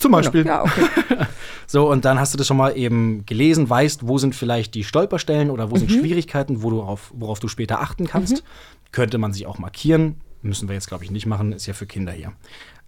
Zum 0.02 0.12
Beispiel. 0.12 0.44
Ja, 0.46 0.62
okay. 0.62 0.86
So, 1.68 1.90
und 1.90 2.04
dann 2.04 2.18
hast 2.20 2.34
du 2.34 2.38
das 2.38 2.46
schon 2.46 2.58
mal 2.58 2.76
eben 2.76 3.24
gelesen, 3.24 3.70
weißt, 3.70 4.06
wo 4.06 4.18
sind 4.18 4.34
vielleicht 4.34 4.74
die 4.74 4.84
Stolperstellen 4.84 5.48
oder 5.48 5.70
wo 5.70 5.76
sind 5.76 5.90
Mhm. 5.90 6.00
Schwierigkeiten, 6.00 6.62
wo 6.62 6.68
du 6.68 6.82
auf, 6.82 7.10
worauf 7.14 7.40
du 7.40 7.48
später 7.48 7.80
achten 7.80 8.06
kannst. 8.06 8.34
Mhm. 8.42 8.46
Könnte 8.90 9.16
man 9.16 9.32
sich 9.32 9.46
auch 9.46 9.58
markieren. 9.58 10.16
Müssen 10.42 10.68
wir 10.68 10.74
jetzt, 10.74 10.88
glaube 10.88 11.04
ich, 11.04 11.10
nicht 11.10 11.24
machen. 11.24 11.52
Ist 11.52 11.64
ja 11.66 11.72
für 11.72 11.86
Kinder 11.86 12.12
hier. 12.12 12.32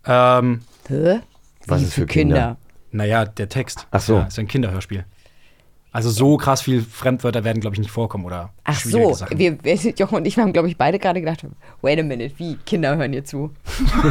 Ähm, 0.04 0.60
Hä? 0.88 1.20
Was 1.66 1.82
ist 1.82 1.94
für 1.94 2.04
Kinder? 2.04 2.58
Naja, 2.90 3.24
der 3.24 3.48
Text. 3.48 3.86
Ach 3.90 4.00
so. 4.00 4.16
Ja, 4.16 4.24
ist 4.24 4.36
ja 4.36 4.42
ein 4.42 4.48
Kinderhörspiel. 4.48 5.04
Also 5.94 6.10
so 6.10 6.36
krass 6.36 6.60
viel 6.60 6.82
Fremdwörter 6.82 7.44
werden, 7.44 7.60
glaube 7.60 7.76
ich, 7.76 7.78
nicht 7.80 7.90
vorkommen 7.92 8.24
oder 8.24 8.50
Ach 8.64 8.80
so, 8.80 9.14
Sachen. 9.14 9.38
wir, 9.38 9.62
wir, 9.62 9.74
Jochen 9.76 10.16
und 10.16 10.26
ich 10.26 10.36
haben, 10.38 10.52
glaube 10.52 10.66
ich, 10.66 10.76
beide 10.76 10.98
gerade 10.98 11.20
gedacht, 11.20 11.46
wait 11.82 12.00
a 12.00 12.02
minute, 12.02 12.34
wie? 12.38 12.56
Kinder 12.66 12.96
hören 12.96 13.12
hier 13.12 13.24
zu. 13.24 13.52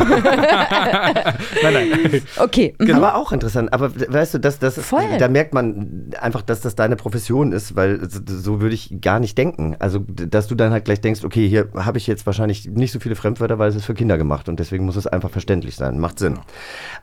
nein, 1.62 1.74
nein. 1.74 2.22
Okay. 2.38 2.74
mhm. 2.80 2.92
Aber 2.94 3.16
auch 3.16 3.32
interessant. 3.34 3.74
Aber 3.74 3.94
we- 4.00 4.06
weißt 4.10 4.36
du, 4.36 4.40
das, 4.40 4.60
das 4.60 4.78
ist, 4.78 4.86
Voll. 4.86 5.04
da 5.20 5.28
merkt 5.28 5.54
man 5.54 6.12
einfach, 6.22 6.42
dass 6.42 6.62
das 6.62 6.76
deine 6.76 6.96
Profession 6.96 7.52
ist, 7.52 7.76
weil 7.76 8.00
so- 8.10 8.62
würde 8.62 8.76
ich 8.76 9.02
gar 9.02 9.20
nicht 9.20 9.38
denken. 9.38 9.76
Also, 9.80 10.00
dass 10.00 10.48
du 10.48 10.56
dann 10.56 10.72
halt 10.72 10.86
gleich 10.86 11.02
denkst, 11.02 11.24
okay, 11.26 11.48
hier 11.50 11.68
habe 11.76 11.98
ich 11.98 12.08
jetzt 12.08 12.26
wahrscheinlich 12.26 12.68
nicht 12.70 12.92
so 12.94 13.00
viele 13.00 13.16
Fremdwörter, 13.16 13.60
weil 13.60 13.70
es 13.70 13.76
ist 13.76 13.86
für 13.86 13.94
Kinder 13.94 14.18
gemacht 14.18 14.48
und 14.48 14.60
deswegen 14.60 14.86
muss 14.86 14.96
es 14.96 15.08
einfach 15.08 15.30
verständlich 15.32 15.76
sein. 15.76 16.00
Macht 16.00 16.20
Sinn. 16.20 16.40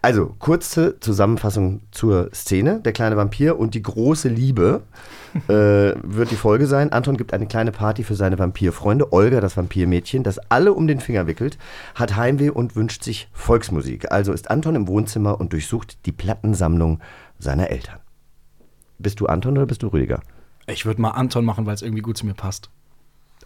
Also, 0.02 0.34
kurze 0.38 0.98
Zusammenfassung 1.00 1.80
zur 1.90 2.30
Szene. 2.34 2.80
Der 2.80 2.92
kleine 2.92 3.16
Vampir 3.16 3.58
und 3.58 3.74
die 3.74 3.82
große 3.82 4.28
Liebe 4.28 4.69
Äh, 5.48 5.94
wird 6.02 6.30
die 6.30 6.36
Folge 6.36 6.66
sein. 6.66 6.92
Anton 6.92 7.16
gibt 7.16 7.32
eine 7.32 7.46
kleine 7.46 7.70
Party 7.70 8.02
für 8.02 8.14
seine 8.14 8.38
Vampirfreunde. 8.38 9.12
Olga, 9.12 9.40
das 9.40 9.56
Vampirmädchen, 9.56 10.24
das 10.24 10.38
alle 10.50 10.72
um 10.72 10.88
den 10.88 10.98
Finger 10.98 11.26
wickelt, 11.26 11.56
hat 11.94 12.16
Heimweh 12.16 12.50
und 12.50 12.74
wünscht 12.74 13.04
sich 13.04 13.28
Volksmusik. 13.32 14.10
Also 14.10 14.32
ist 14.32 14.50
Anton 14.50 14.74
im 14.74 14.88
Wohnzimmer 14.88 15.40
und 15.40 15.52
durchsucht 15.52 16.04
die 16.06 16.12
Plattensammlung 16.12 17.00
seiner 17.38 17.70
Eltern. 17.70 18.00
Bist 18.98 19.20
du 19.20 19.26
Anton 19.26 19.56
oder 19.56 19.66
bist 19.66 19.82
du 19.82 19.88
Rüdiger? 19.88 20.20
Ich 20.66 20.84
würde 20.84 21.00
mal 21.00 21.10
Anton 21.10 21.44
machen, 21.44 21.64
weil 21.64 21.74
es 21.74 21.82
irgendwie 21.82 22.02
gut 22.02 22.16
zu 22.16 22.26
mir 22.26 22.34
passt. 22.34 22.70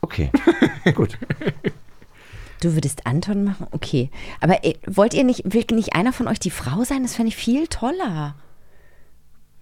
Okay, 0.00 0.30
gut. 0.94 1.18
Du 2.60 2.74
würdest 2.74 3.06
Anton 3.06 3.44
machen? 3.44 3.66
Okay. 3.72 4.10
Aber 4.40 4.64
äh, 4.64 4.74
wollt 4.86 5.12
ihr 5.12 5.24
nicht, 5.24 5.52
will 5.52 5.64
nicht 5.72 5.94
einer 5.94 6.12
von 6.12 6.28
euch 6.28 6.38
die 6.38 6.50
Frau 6.50 6.84
sein? 6.84 7.02
Das 7.02 7.14
fände 7.14 7.28
ich 7.28 7.36
viel 7.36 7.66
toller. 7.68 8.34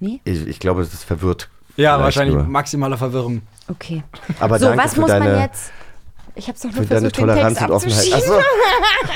Nee? 0.02 0.20
Ich, 0.24 0.48
ich 0.48 0.58
glaube, 0.58 0.82
es 0.82 0.92
ist 0.92 1.04
verwirrt. 1.04 1.48
Ja, 1.76 1.92
Vielleicht 1.92 2.02
wahrscheinlich 2.02 2.34
nur. 2.34 2.44
maximale 2.44 2.98
Verwirrung. 2.98 3.42
Okay. 3.68 4.02
Aber 4.40 4.58
so, 4.58 4.66
danke 4.66 4.82
was 4.82 4.94
für 4.94 5.00
muss 5.02 5.10
deine, 5.10 5.24
man 5.26 5.40
jetzt. 5.42 5.70
Ich 6.34 6.48
hab's 6.48 6.60
doch 6.62 6.72
nur 6.72 6.82
für 6.82 6.88
deine 6.88 7.10
versucht, 7.10 7.18
den 7.18 7.28
Toleranz 7.28 7.58
Text 7.58 7.70
und 7.70 7.76
Offenheit. 7.76 8.12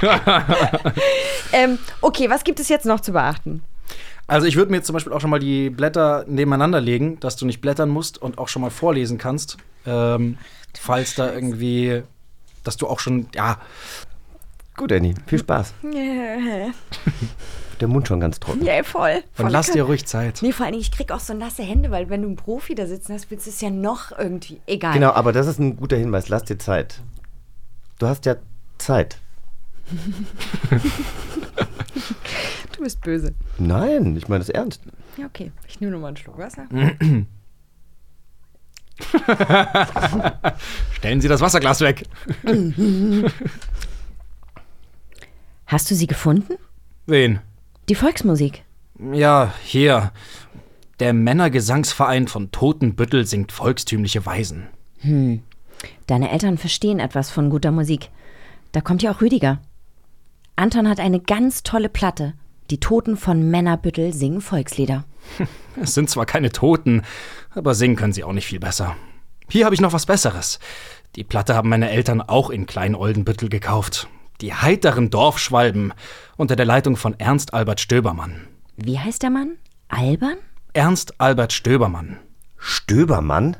abzuschieben. 0.00 1.02
ähm, 1.52 1.78
okay, 2.02 2.30
was 2.30 2.44
gibt 2.44 2.60
es 2.60 2.68
jetzt 2.68 2.86
noch 2.86 3.00
zu 3.00 3.10
beachten? 3.10 3.64
Also 4.28 4.46
ich 4.46 4.54
würde 4.54 4.70
mir 4.70 4.76
jetzt 4.76 4.86
zum 4.86 4.94
Beispiel 4.94 5.12
auch 5.12 5.20
schon 5.20 5.30
mal 5.30 5.40
die 5.40 5.70
Blätter 5.70 6.24
nebeneinander 6.28 6.80
legen, 6.80 7.18
dass 7.18 7.34
du 7.34 7.46
nicht 7.46 7.60
blättern 7.60 7.88
musst 7.88 8.22
und 8.22 8.38
auch 8.38 8.46
schon 8.46 8.62
mal 8.62 8.70
vorlesen 8.70 9.18
kannst. 9.18 9.56
Ähm, 9.86 10.38
falls 10.78 11.16
da 11.16 11.32
irgendwie, 11.32 12.02
dass 12.62 12.76
du 12.76 12.86
auch 12.86 13.00
schon, 13.00 13.26
ja. 13.34 13.58
Gut, 14.76 14.92
Annie, 14.92 15.14
viel 15.26 15.40
Spaß. 15.40 15.74
Ja, 17.76 17.80
Der 17.80 17.88
Mund 17.88 18.08
schon 18.08 18.20
ganz 18.20 18.40
trocken. 18.40 18.62
yeah, 18.64 18.82
voll. 18.82 19.16
Und 19.16 19.22
voll 19.44 19.50
lass 19.50 19.66
lecker. 19.68 19.78
dir 19.78 19.82
ruhig 19.84 20.06
Zeit. 20.06 20.40
Nee, 20.42 20.52
vor 20.52 20.64
allen 20.64 20.72
Dingen, 20.72 20.82
ich 20.82 20.90
krieg 20.92 21.12
auch 21.12 21.20
so 21.20 21.34
nasse 21.34 21.62
Hände, 21.62 21.90
weil 21.90 22.08
wenn 22.10 22.22
du 22.22 22.28
einen 22.28 22.36
Profi 22.36 22.74
da 22.74 22.86
sitzen 22.86 23.12
hast, 23.14 23.30
willst 23.30 23.46
du 23.46 23.50
es 23.50 23.60
ja 23.60 23.70
noch 23.70 24.12
irgendwie. 24.18 24.60
Egal. 24.66 24.94
Genau, 24.94 25.10
aber 25.12 25.32
das 25.32 25.46
ist 25.46 25.58
ein 25.58 25.76
guter 25.76 25.96
Hinweis. 25.96 26.28
Lass 26.28 26.44
dir 26.44 26.58
Zeit. 26.58 27.00
Du 27.98 28.06
hast 28.06 28.24
ja 28.26 28.36
Zeit. 28.78 29.18
Du 32.76 32.82
bist 32.82 33.00
böse. 33.00 33.34
Nein, 33.58 34.14
ich 34.18 34.28
meine 34.28 34.40
das 34.40 34.50
ernst. 34.50 34.82
Ja, 35.16 35.24
okay. 35.24 35.50
Ich 35.66 35.80
nehme 35.80 35.92
nur 35.92 36.00
mal 36.02 36.08
einen 36.08 36.18
Schluck 36.18 36.36
Wasser. 36.36 36.66
Stellen 40.92 41.20
Sie 41.20 41.28
das 41.28 41.40
Wasserglas 41.40 41.80
weg. 41.80 42.04
Hast 45.66 45.90
du 45.90 45.94
sie 45.94 46.06
gefunden? 46.06 46.54
Wen? 47.06 47.40
Die 47.88 47.94
Volksmusik. 47.94 48.64
Ja, 49.12 49.52
hier. 49.62 50.12
Der 50.98 51.12
Männergesangsverein 51.12 52.26
von 52.26 52.50
Totenbüttel 52.50 53.26
singt 53.26 53.52
volkstümliche 53.52 54.26
Weisen. 54.26 54.66
Hm. 55.00 55.42
Deine 56.06 56.30
Eltern 56.30 56.58
verstehen 56.58 56.98
etwas 56.98 57.30
von 57.30 57.50
guter 57.50 57.70
Musik. 57.70 58.10
Da 58.72 58.80
kommt 58.80 59.02
ja 59.02 59.12
auch 59.12 59.20
Rüdiger. 59.20 59.60
Anton 60.56 60.88
hat 60.88 61.00
eine 61.00 61.20
ganz 61.20 61.62
tolle 61.62 61.88
Platte. 61.88 62.32
Die 62.70 62.80
Toten 62.80 63.16
von 63.16 63.50
Männerbüttel 63.50 64.12
singen 64.12 64.40
Volkslieder. 64.40 65.04
Es 65.80 65.92
sind 65.92 66.08
zwar 66.08 66.24
keine 66.24 66.50
Toten, 66.50 67.02
aber 67.50 67.74
singen 67.74 67.96
können 67.96 68.14
sie 68.14 68.24
auch 68.24 68.32
nicht 68.32 68.46
viel 68.46 68.60
besser. 68.60 68.96
Hier 69.50 69.66
habe 69.66 69.74
ich 69.74 69.80
noch 69.82 69.92
was 69.92 70.06
Besseres. 70.06 70.58
Die 71.16 71.24
Platte 71.24 71.54
haben 71.54 71.68
meine 71.68 71.90
Eltern 71.90 72.22
auch 72.22 72.48
in 72.48 72.64
Klein-Oldenbüttel 72.64 73.50
gekauft. 73.50 74.08
Die 74.40 74.52
heiteren 74.52 75.10
Dorfschwalben 75.10 75.94
unter 76.36 76.56
der 76.56 76.66
Leitung 76.66 76.96
von 76.96 77.18
Ernst 77.18 77.54
Albert 77.54 77.80
Stöbermann. 77.80 78.46
Wie 78.76 78.98
heißt 78.98 79.22
der 79.22 79.30
Mann? 79.30 79.56
Albern? 79.88 80.36
Ernst 80.74 81.18
Albert 81.20 81.52
Stöbermann. 81.54 82.18
Stöbermann? 82.58 83.56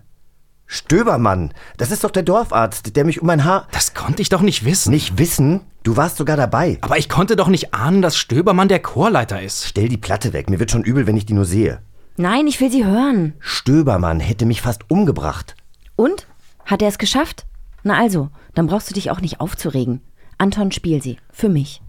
Stöbermann, 0.66 1.54
das 1.76 1.92
ist 1.92 2.02
doch 2.02 2.10
der 2.10 2.24
Dorfarzt, 2.24 2.96
der 2.96 3.04
mich 3.04 3.20
um 3.20 3.28
mein 3.28 3.44
Haar. 3.44 3.68
Das 3.70 3.94
konnte 3.94 4.20
ich 4.20 4.28
doch 4.28 4.42
nicht 4.42 4.64
wissen. 4.64 4.90
Nicht 4.90 5.16
wissen? 5.16 5.60
Du 5.84 5.96
warst 5.96 6.16
sogar 6.16 6.36
dabei. 6.36 6.78
Aber 6.80 6.98
ich 6.98 7.08
konnte 7.08 7.36
doch 7.36 7.48
nicht 7.48 7.72
ahnen, 7.72 8.02
dass 8.02 8.18
Stöbermann 8.18 8.68
der 8.68 8.80
Chorleiter 8.80 9.40
ist. 9.40 9.64
Stell 9.64 9.88
die 9.88 9.96
Platte 9.96 10.32
weg, 10.32 10.50
mir 10.50 10.58
wird 10.58 10.72
schon 10.72 10.82
übel, 10.82 11.06
wenn 11.06 11.16
ich 11.16 11.24
die 11.24 11.34
nur 11.34 11.44
sehe. 11.44 11.80
Nein, 12.16 12.48
ich 12.48 12.60
will 12.60 12.70
sie 12.70 12.84
hören. 12.84 13.34
Stöbermann 13.38 14.20
hätte 14.20 14.44
mich 14.44 14.60
fast 14.60 14.90
umgebracht. 14.90 15.54
Und? 15.94 16.26
Hat 16.64 16.82
er 16.82 16.88
es 16.88 16.98
geschafft? 16.98 17.46
Na 17.84 17.96
also, 17.96 18.30
dann 18.54 18.66
brauchst 18.66 18.90
du 18.90 18.94
dich 18.94 19.10
auch 19.12 19.20
nicht 19.20 19.40
aufzuregen. 19.40 20.02
Anton, 20.38 20.72
spiel 20.72 21.02
sie. 21.02 21.18
Für 21.30 21.48
mich. 21.48 21.80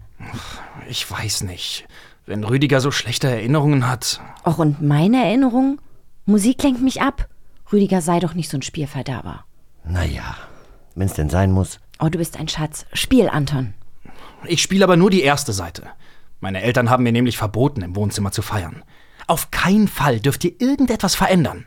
Ich 0.88 1.10
weiß 1.10 1.42
nicht. 1.42 1.86
Wenn 2.26 2.44
Rüdiger 2.44 2.80
so 2.80 2.90
schlechte 2.90 3.28
Erinnerungen 3.28 3.88
hat. 3.88 4.20
Och, 4.44 4.58
und 4.58 4.82
meine 4.82 5.24
Erinnerung? 5.24 5.80
Musik 6.26 6.62
lenkt 6.62 6.82
mich 6.82 7.00
ab. 7.00 7.28
Rüdiger, 7.72 8.00
sei 8.02 8.20
doch 8.20 8.34
nicht 8.34 8.50
so 8.50 8.58
ein 8.58 8.62
Spielverderber. 8.62 9.44
Naja, 9.84 10.36
wenn's 10.94 11.14
denn 11.14 11.30
sein 11.30 11.52
muss. 11.52 11.80
Oh, 12.00 12.08
du 12.08 12.18
bist 12.18 12.38
ein 12.38 12.48
Schatz. 12.48 12.86
Spiel, 12.92 13.28
Anton. 13.28 13.74
Ich 14.44 14.62
spiele 14.62 14.84
aber 14.84 14.96
nur 14.96 15.10
die 15.10 15.22
erste 15.22 15.52
Seite. 15.52 15.84
Meine 16.40 16.62
Eltern 16.62 16.90
haben 16.90 17.02
mir 17.02 17.12
nämlich 17.12 17.36
verboten, 17.36 17.82
im 17.82 17.96
Wohnzimmer 17.96 18.30
zu 18.30 18.42
feiern. 18.42 18.84
Auf 19.26 19.50
keinen 19.50 19.88
Fall 19.88 20.20
dürft 20.20 20.44
ihr 20.44 20.60
irgendetwas 20.60 21.14
verändern. 21.14 21.66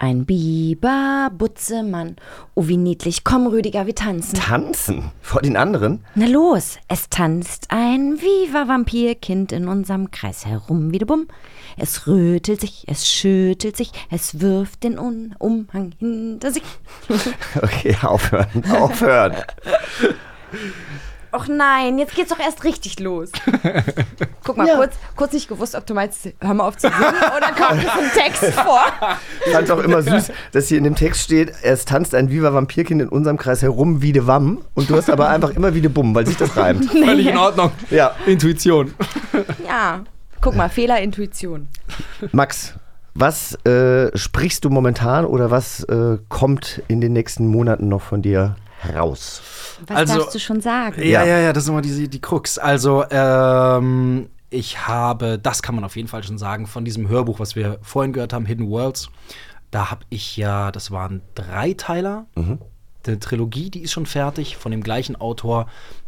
Ein 0.00 0.24
Biber, 0.24 1.30
Butzemann. 1.36 2.16
Oh, 2.54 2.68
wie 2.68 2.78
niedlich. 2.78 3.22
Komm, 3.22 3.46
Rüdiger, 3.46 3.86
wir 3.86 3.94
tanzen. 3.94 4.34
Tanzen? 4.34 5.10
Vor 5.20 5.42
den 5.42 5.58
anderen? 5.58 6.02
Na 6.14 6.24
los, 6.24 6.78
es 6.88 7.10
tanzt 7.10 7.66
ein 7.68 8.18
Viva 8.18 8.66
Vampirkind 8.66 9.52
in 9.52 9.68
unserem 9.68 10.10
Kreis 10.10 10.46
herum, 10.46 10.90
wieder 10.90 11.04
bumm. 11.04 11.28
Es 11.76 12.06
rötelt 12.06 12.62
sich, 12.62 12.84
es 12.86 13.10
schüttelt 13.10 13.76
sich, 13.76 13.92
es 14.10 14.40
wirft 14.40 14.84
den 14.84 14.98
Un 14.98 15.34
Umhang 15.38 15.92
hinter 15.98 16.50
sich. 16.50 16.64
Okay, 17.60 17.94
aufhören, 18.00 18.64
aufhören. 18.70 19.36
Och 21.32 21.48
nein, 21.48 21.98
jetzt 21.98 22.14
geht's 22.14 22.30
doch 22.30 22.40
erst 22.40 22.64
richtig 22.64 22.98
los. 22.98 23.30
Guck 24.44 24.56
mal, 24.56 24.66
kurz, 24.74 24.94
kurz 25.14 25.32
nicht 25.32 25.48
gewusst, 25.48 25.74
ob 25.76 25.86
du 25.86 25.94
meinst, 25.94 26.28
hör 26.40 26.54
mal 26.54 26.66
auf 26.66 26.76
zu 26.76 26.88
singen 26.88 27.14
oder 27.36 27.52
kommt 27.52 27.84
das 27.84 27.94
im 27.98 28.10
Text 28.20 28.44
vor. 28.54 28.80
Ich 29.46 29.52
fand's 29.52 29.70
auch 29.70 29.78
immer 29.78 30.02
süß, 30.02 30.32
dass 30.52 30.68
hier 30.68 30.78
in 30.78 30.84
dem 30.84 30.96
Text 30.96 31.22
steht, 31.22 31.52
es 31.62 31.84
tanzt 31.84 32.14
ein 32.14 32.30
Viva 32.30 32.52
Vampirkind 32.52 33.02
in 33.02 33.08
unserem 33.08 33.36
Kreis 33.36 33.62
herum 33.62 34.02
wie 34.02 34.12
de 34.12 34.26
Wamm 34.26 34.64
und 34.74 34.90
du 34.90 34.96
hast 34.96 35.08
aber 35.08 35.28
einfach 35.28 35.50
immer 35.50 35.74
wie 35.74 35.80
de 35.80 35.90
Bumm, 35.90 36.14
weil 36.14 36.26
sich 36.26 36.36
das 36.36 36.56
reimt. 36.56 36.84
Völlig 36.90 37.26
in 37.26 37.36
Ordnung. 37.36 37.70
Ja. 37.90 38.16
Intuition. 38.26 38.94
Ja, 39.66 40.00
guck 40.40 40.56
mal, 40.56 40.68
Fehler, 40.68 41.00
Intuition. 41.00 41.68
Max, 42.32 42.74
was 43.14 43.54
äh, 43.66 44.16
sprichst 44.16 44.64
du 44.64 44.70
momentan 44.70 45.24
oder 45.24 45.50
was 45.50 45.84
äh, 45.84 46.18
kommt 46.28 46.82
in 46.88 47.00
den 47.00 47.12
nächsten 47.12 47.46
Monaten 47.46 47.88
noch 47.88 48.02
von 48.02 48.22
dir 48.22 48.56
heraus? 48.82 49.42
Was 49.86 49.96
Also- 49.96 50.18
darfst 50.18 50.34
du 50.34 50.38
schon 50.38 50.60
sagen? 50.60 51.02
Ja, 51.02 51.24
ja, 51.24 51.38
ja, 51.38 51.52
das 51.52 51.64
ist 51.64 51.68
immer 51.70 51.82
die, 51.82 52.08
die 52.08 52.20
Krux. 52.20 52.58
Also, 52.58 53.04
ähm, 53.10 54.28
ich 54.50 54.86
habe, 54.88 55.38
das 55.38 55.62
kann 55.62 55.74
man 55.74 55.84
auf 55.84 55.96
jeden 55.96 56.08
Fall 56.08 56.22
schon 56.24 56.38
sagen, 56.38 56.66
von 56.66 56.84
diesem 56.84 57.08
Hörbuch, 57.08 57.38
was 57.40 57.54
wir 57.56 57.78
vorhin 57.82 58.12
gehört 58.12 58.32
haben, 58.32 58.46
Hidden 58.46 58.68
Worlds, 58.68 59.08
da 59.70 59.90
habe 59.90 60.04
ich 60.10 60.36
ja, 60.36 60.72
das 60.72 60.90
waren 60.90 61.22
Dreiteiler. 61.36 62.26
Die 63.06 63.18
Trilogie, 63.20 63.70
die 63.70 63.82
ist 63.82 63.92
schon 63.92 64.06
fertig. 64.06 64.56
Von 64.56 64.72
dem 64.72 64.82
gleichen 64.82 65.14
Autor 65.14 65.66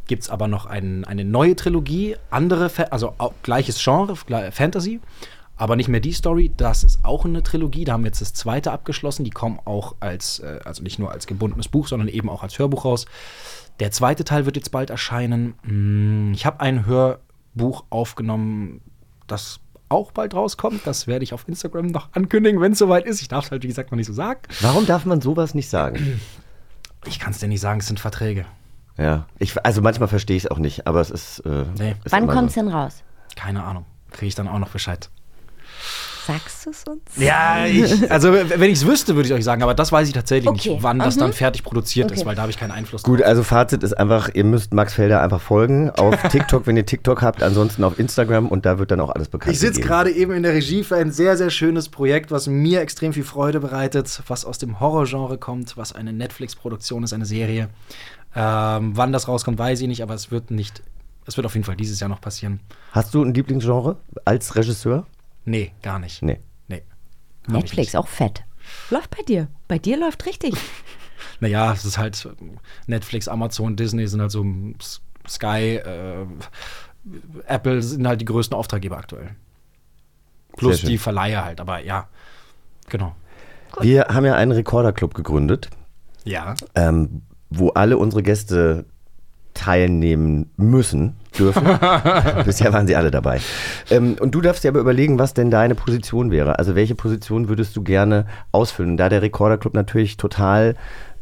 gibt 0.09 0.25
es 0.25 0.31
aber 0.31 0.49
noch 0.49 0.67
ein, 0.67 1.05
eine 1.05 1.25
neue 1.25 1.55
Trilogie, 1.55 2.17
andere, 2.31 2.71
also 2.91 3.15
auch 3.19 3.33
gleiches 3.45 3.83
Genre, 3.83 4.17
Fantasy, 4.51 5.01
aber 5.57 5.77
nicht 5.77 5.89
mehr 5.89 6.01
die 6.01 6.13
Story. 6.13 6.51
Das 6.57 6.83
ist 6.85 7.05
auch 7.05 7.25
eine 7.25 7.43
Trilogie. 7.43 7.85
Da 7.85 7.93
haben 7.93 8.03
wir 8.05 8.09
jetzt 8.09 8.21
das 8.21 8.35
zweite 8.35 8.73
abgeschlossen. 8.73 9.25
Die 9.25 9.31
kommen 9.31 9.59
auch 9.65 9.95
als, 10.01 10.39
äh, 10.41 10.61
also 10.65 10.83
nicht 10.83 10.99
nur 10.99 11.11
als 11.13 11.27
gebundenes 11.27 11.69
Buch, 11.69 11.87
sondern 11.89 12.09
eben 12.09 12.29
auch 12.29 12.43
als 12.43 12.59
Hörbuch 12.59 12.85
raus. 12.85 13.07
Der 13.81 13.91
zweite 13.91 14.25
Teil 14.25 14.45
wird 14.47 14.57
jetzt 14.57 14.71
bald 14.71 14.91
erscheinen. 14.91 15.55
Mm, 15.63 16.33
Ich 16.35 16.47
habe 16.47 16.61
ein 16.61 16.87
Hörbuch 16.87 17.85
aufgenommen, 17.91 18.81
das 19.27 19.61
auch 19.89 20.11
bald 20.13 20.35
rauskommt. 20.35 20.87
Das 20.87 21.07
werde 21.07 21.23
ich 21.23 21.33
auf 21.35 21.47
Instagram 21.49 21.87
noch 21.87 22.09
ankündigen, 22.13 22.61
wenn 22.61 22.73
es 22.73 22.79
soweit 22.79 23.05
ist. 23.05 23.21
Ich 23.21 23.29
darf 23.29 23.45
es 23.47 23.51
halt, 23.51 23.63
wie 23.63 23.69
gesagt, 23.69 23.91
noch 23.93 23.97
nicht 23.97 24.07
so 24.07 24.13
sagen. 24.13 24.41
Warum 24.61 24.87
darf 24.87 25.05
man 25.05 25.21
sowas 25.21 25.55
nicht 25.55 25.69
sagen? 25.69 26.21
Ich 27.07 27.19
kann 27.19 27.33
es 27.33 27.39
dir 27.39 27.49
nicht 27.49 27.61
sagen, 27.61 27.81
es 27.81 27.87
sind 27.87 28.01
Verträge. 28.01 28.47
Ja, 28.99 29.27
ich, 29.39 29.65
also 29.65 29.81
manchmal 29.83 30.09
verstehe 30.09 30.37
ich 30.37 30.45
es 30.45 30.51
auch 30.51 30.59
nicht, 30.59 30.87
aber 30.87 31.01
es 31.01 31.11
ist. 31.11 31.41
Äh, 31.41 31.65
Nee. 31.79 31.95
ist 32.05 32.13
Wann 32.13 32.25
immer 32.25 32.33
kommt's 32.35 32.55
so. 32.55 32.61
denn 32.61 32.69
raus? 32.71 33.03
Keine 33.37 33.65
Ahnung. 33.65 33.85
Kriege 34.11 34.27
ich 34.29 34.35
dann 34.35 34.49
auch 34.49 34.59
noch 34.59 34.69
Bescheid. 34.69 35.11
Sagst 36.27 36.67
du 36.67 36.71
es 36.71 36.85
uns? 36.85 37.01
Ja, 37.17 37.67
ich, 37.67 38.11
also 38.11 38.33
wenn 38.33 38.71
ich 38.71 38.79
es 38.79 38.87
wüsste, 38.87 39.17
würde 39.17 39.27
ich 39.29 39.35
euch 39.35 39.43
sagen, 39.45 39.63
aber 39.63 39.75
das 39.75 39.91
weiß 39.91 40.07
ich 40.07 40.15
tatsächlich 40.15 40.49
Okay. 40.49 40.71
nicht, 40.75 40.83
wann 40.83 40.99
das 40.99 41.17
Mhm. 41.17 41.21
dann 41.21 41.33
fertig 41.33 41.65
produziert 41.65 42.11
ist, 42.13 42.19
Okay. 42.21 42.29
weil 42.29 42.35
da 42.37 42.43
habe 42.43 42.51
ich 42.51 42.59
keinen 42.59 42.71
Einfluss 42.71 43.03
Gut, 43.03 43.23
also 43.23 43.43
Fazit 43.43 43.83
ist 43.83 43.93
einfach, 43.95 44.31
ihr 44.35 44.45
müsst 44.45 44.73
Max 44.73 44.95
Felder 44.95 45.21
einfach 45.23 45.41
folgen 45.41 45.91
auf 45.91 46.15
TikTok, 46.31 46.67
wenn 46.67 46.77
ihr 46.77 46.87
TikTok 46.87 47.23
habt, 47.23 47.43
ansonsten 47.43 47.83
auf 47.85 47.99
Instagram 47.99 48.49
und 48.49 48.65
da 48.67 48.79
wird 48.79 48.91
dann 48.91 49.01
auch 49.01 49.11
alles 49.11 49.29
bekannt. 49.29 49.53
Ich 49.55 49.61
sitze 49.61 49.81
gerade 49.81 50.11
eben 50.11 50.33
in 50.33 50.43
der 50.43 50.53
Regie 50.55 50.85
für 50.85 50.97
ein 50.97 51.11
sehr, 51.11 51.37
sehr 51.37 51.51
schönes 51.51 51.89
Projekt, 51.89 52.31
was 52.31 52.47
mir 52.47 52.81
extrem 52.81 53.13
viel 53.13 53.25
Freude 53.25 53.61
bereitet, 53.61 54.23
was 54.29 54.45
aus 54.45 54.59
dem 54.59 54.79
Horrorgenre 54.81 55.39
kommt, 55.39 55.77
was 55.77 55.93
eine 55.93 56.13
Netflix-Produktion 56.13 57.03
ist, 57.03 57.13
eine 57.13 57.27
Serie. 57.27 57.69
Ähm, 58.35 58.93
wann 58.97 59.13
das 59.13 59.29
rauskommt, 59.29 59.59
weiß 59.59 59.81
ich 59.81 59.89
nicht, 59.89 60.03
aber 60.03 60.15
es 60.15 60.31
wird 60.31 60.51
nicht, 60.51 60.83
es 61.27 61.37
wird 61.37 61.47
auf 61.47 61.55
jeden 61.55 61.65
Fall 61.65 61.77
dieses 61.77 62.01
Jahr 62.01 62.09
noch 62.09 62.21
passieren. 62.21 62.61
Hast 62.93 63.13
du 63.13 63.23
ein 63.23 63.35
Lieblingsgenre 63.35 63.97
als 64.25 64.57
Regisseur? 64.57 65.05
Nee, 65.45 65.73
gar 65.83 65.99
nicht. 65.99 66.23
Nee. 66.23 66.41
Nee. 66.69 66.83
Netflix, 67.47 67.89
nicht. 67.89 67.97
auch 67.97 68.09
fett. 68.09 68.45
Läuft 68.91 69.11
bei 69.11 69.23
dir. 69.23 69.49
Bei 69.69 69.79
dir 69.79 69.97
läuft 69.99 70.27
richtig. 70.27 70.55
Naja, 71.39 71.73
es 71.73 71.85
ist 71.85 71.99
halt 71.99 72.29
Netflix, 72.87 73.27
Amazon, 73.27 73.75
Disney 73.75 74.07
sind 74.07 74.21
halt 74.21 74.31
so 74.31 74.45
Sky, 75.29 75.77
äh, 75.77 76.27
Apple 77.47 77.83
sind 77.83 78.07
halt 78.07 78.21
die 78.21 78.25
größten 78.25 78.57
Auftraggeber 78.57 78.97
aktuell. 78.97 79.31
Plus 80.57 80.83
die 80.83 80.99
Verleiher 80.99 81.45
halt, 81.45 81.61
aber 81.61 81.81
ja, 81.81 82.09
genau. 82.89 83.17
Wir 83.81 84.07
haben 84.09 84.25
ja 84.25 84.35
einen 84.35 84.53
Rekorderclub 84.53 85.15
gegründet. 85.15 85.71
Ja. 86.25 86.55
Ähm, 86.75 87.23
wo 87.51 87.71
alle 87.71 87.99
unsere 87.99 88.23
Gäste 88.23 88.85
teilnehmen 89.55 90.51
müssen, 90.57 91.17
dürfen. 91.39 91.65
Bisher 92.45 92.73
waren 92.73 92.87
sie 92.87 92.97
alle 92.97 93.11
dabei. 93.11 93.41
Ähm, 93.91 94.17
und 94.21 94.35
du 94.35 94.41
darfst 94.41 94.65
dir 94.65 94.69
aber 94.69 94.81
überlegen, 94.81 95.19
was 95.19 95.35
denn 95.35 95.51
deine 95.51 95.75
Position 95.75 96.31
wäre. 96.31 96.59
Also 96.59 96.75
welche 96.75 96.95
Position 96.95 97.49
würdest 97.49 97.77
du 97.77 97.83
gerne 97.83 98.27
ausfüllen? 98.53 98.97
Da 98.97 99.09
der 99.09 99.23
Rekorderclub 99.23 99.75
natürlich 99.75 100.17
total 100.17 100.75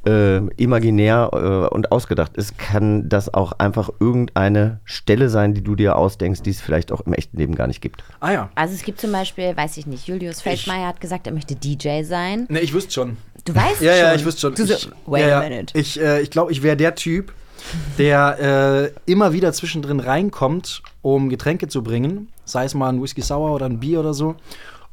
äh, 0.07 0.39
imaginär 0.57 1.31
äh, 1.33 1.75
und 1.75 1.93
ausgedacht 1.93 2.37
ist, 2.37 2.59
kann 2.59 3.09
das 3.09 3.33
auch 3.33 3.53
einfach 3.53 3.91
irgendeine 4.01 4.81
Stelle 4.85 5.29
sein, 5.29 5.55
die 5.55 5.63
du 5.63 5.75
dir 5.75 5.97
ausdenkst, 5.97 6.43
die 6.43 6.51
es 6.51 6.61
vielleicht 6.61 6.93
auch 6.93 7.03
im 7.03 7.13
echten 7.13 7.37
Leben 7.37 7.55
gar 7.55 7.67
nicht 7.67 7.81
gibt. 7.81 8.03
Ah 8.21 8.33
ja. 8.33 8.51
Also 8.55 8.75
es 8.75 8.83
gibt 8.83 9.01
zum 9.01 9.13
Beispiel, 9.13 9.57
weiß 9.57 9.77
ich 9.77 9.87
nicht, 9.87 10.09
Julius 10.09 10.41
Feldmeier 10.41 10.87
hat 10.87 11.01
gesagt, 11.01 11.27
er 11.27 11.35
möchte 11.35 11.55
DJ 11.55 12.03
sein. 12.05 12.47
Ne, 12.49 12.61
ich 12.61 12.73
wüsste 12.73 12.93
schon. 12.93 13.17
Du 13.45 13.55
weißt 13.55 13.81
ja, 13.81 13.93
schon? 13.93 14.01
Ja, 14.01 14.15
ich 14.15 14.25
wüsste 14.25 14.41
schon. 14.41 14.55
Du 14.55 14.65
so, 14.65 14.75
ich, 14.75 14.91
wait 15.07 15.27
ja, 15.27 15.41
a 15.41 15.49
minute. 15.49 15.79
Ich, 15.79 16.01
äh, 16.01 16.21
ich 16.21 16.31
glaube, 16.31 16.53
ich 16.53 16.63
wäre 16.63 16.77
der 16.77 16.95
Typ, 16.95 17.33
der 17.99 18.93
äh, 19.07 19.11
immer 19.11 19.33
wieder 19.33 19.53
zwischendrin 19.53 20.01
reinkommt, 20.01 20.83
um 21.03 21.29
Getränke 21.29 21.69
zu 21.69 21.83
bringen, 21.83 22.29
sei 22.45 22.65
es 22.65 22.75
mal 22.75 22.89
ein 22.89 23.03
Whisky 23.03 23.23
Sour 23.23 23.53
oder 23.53 23.67
ein 23.67 23.81
Bier 23.81 24.01
oder 24.01 24.15
so, 24.15 24.37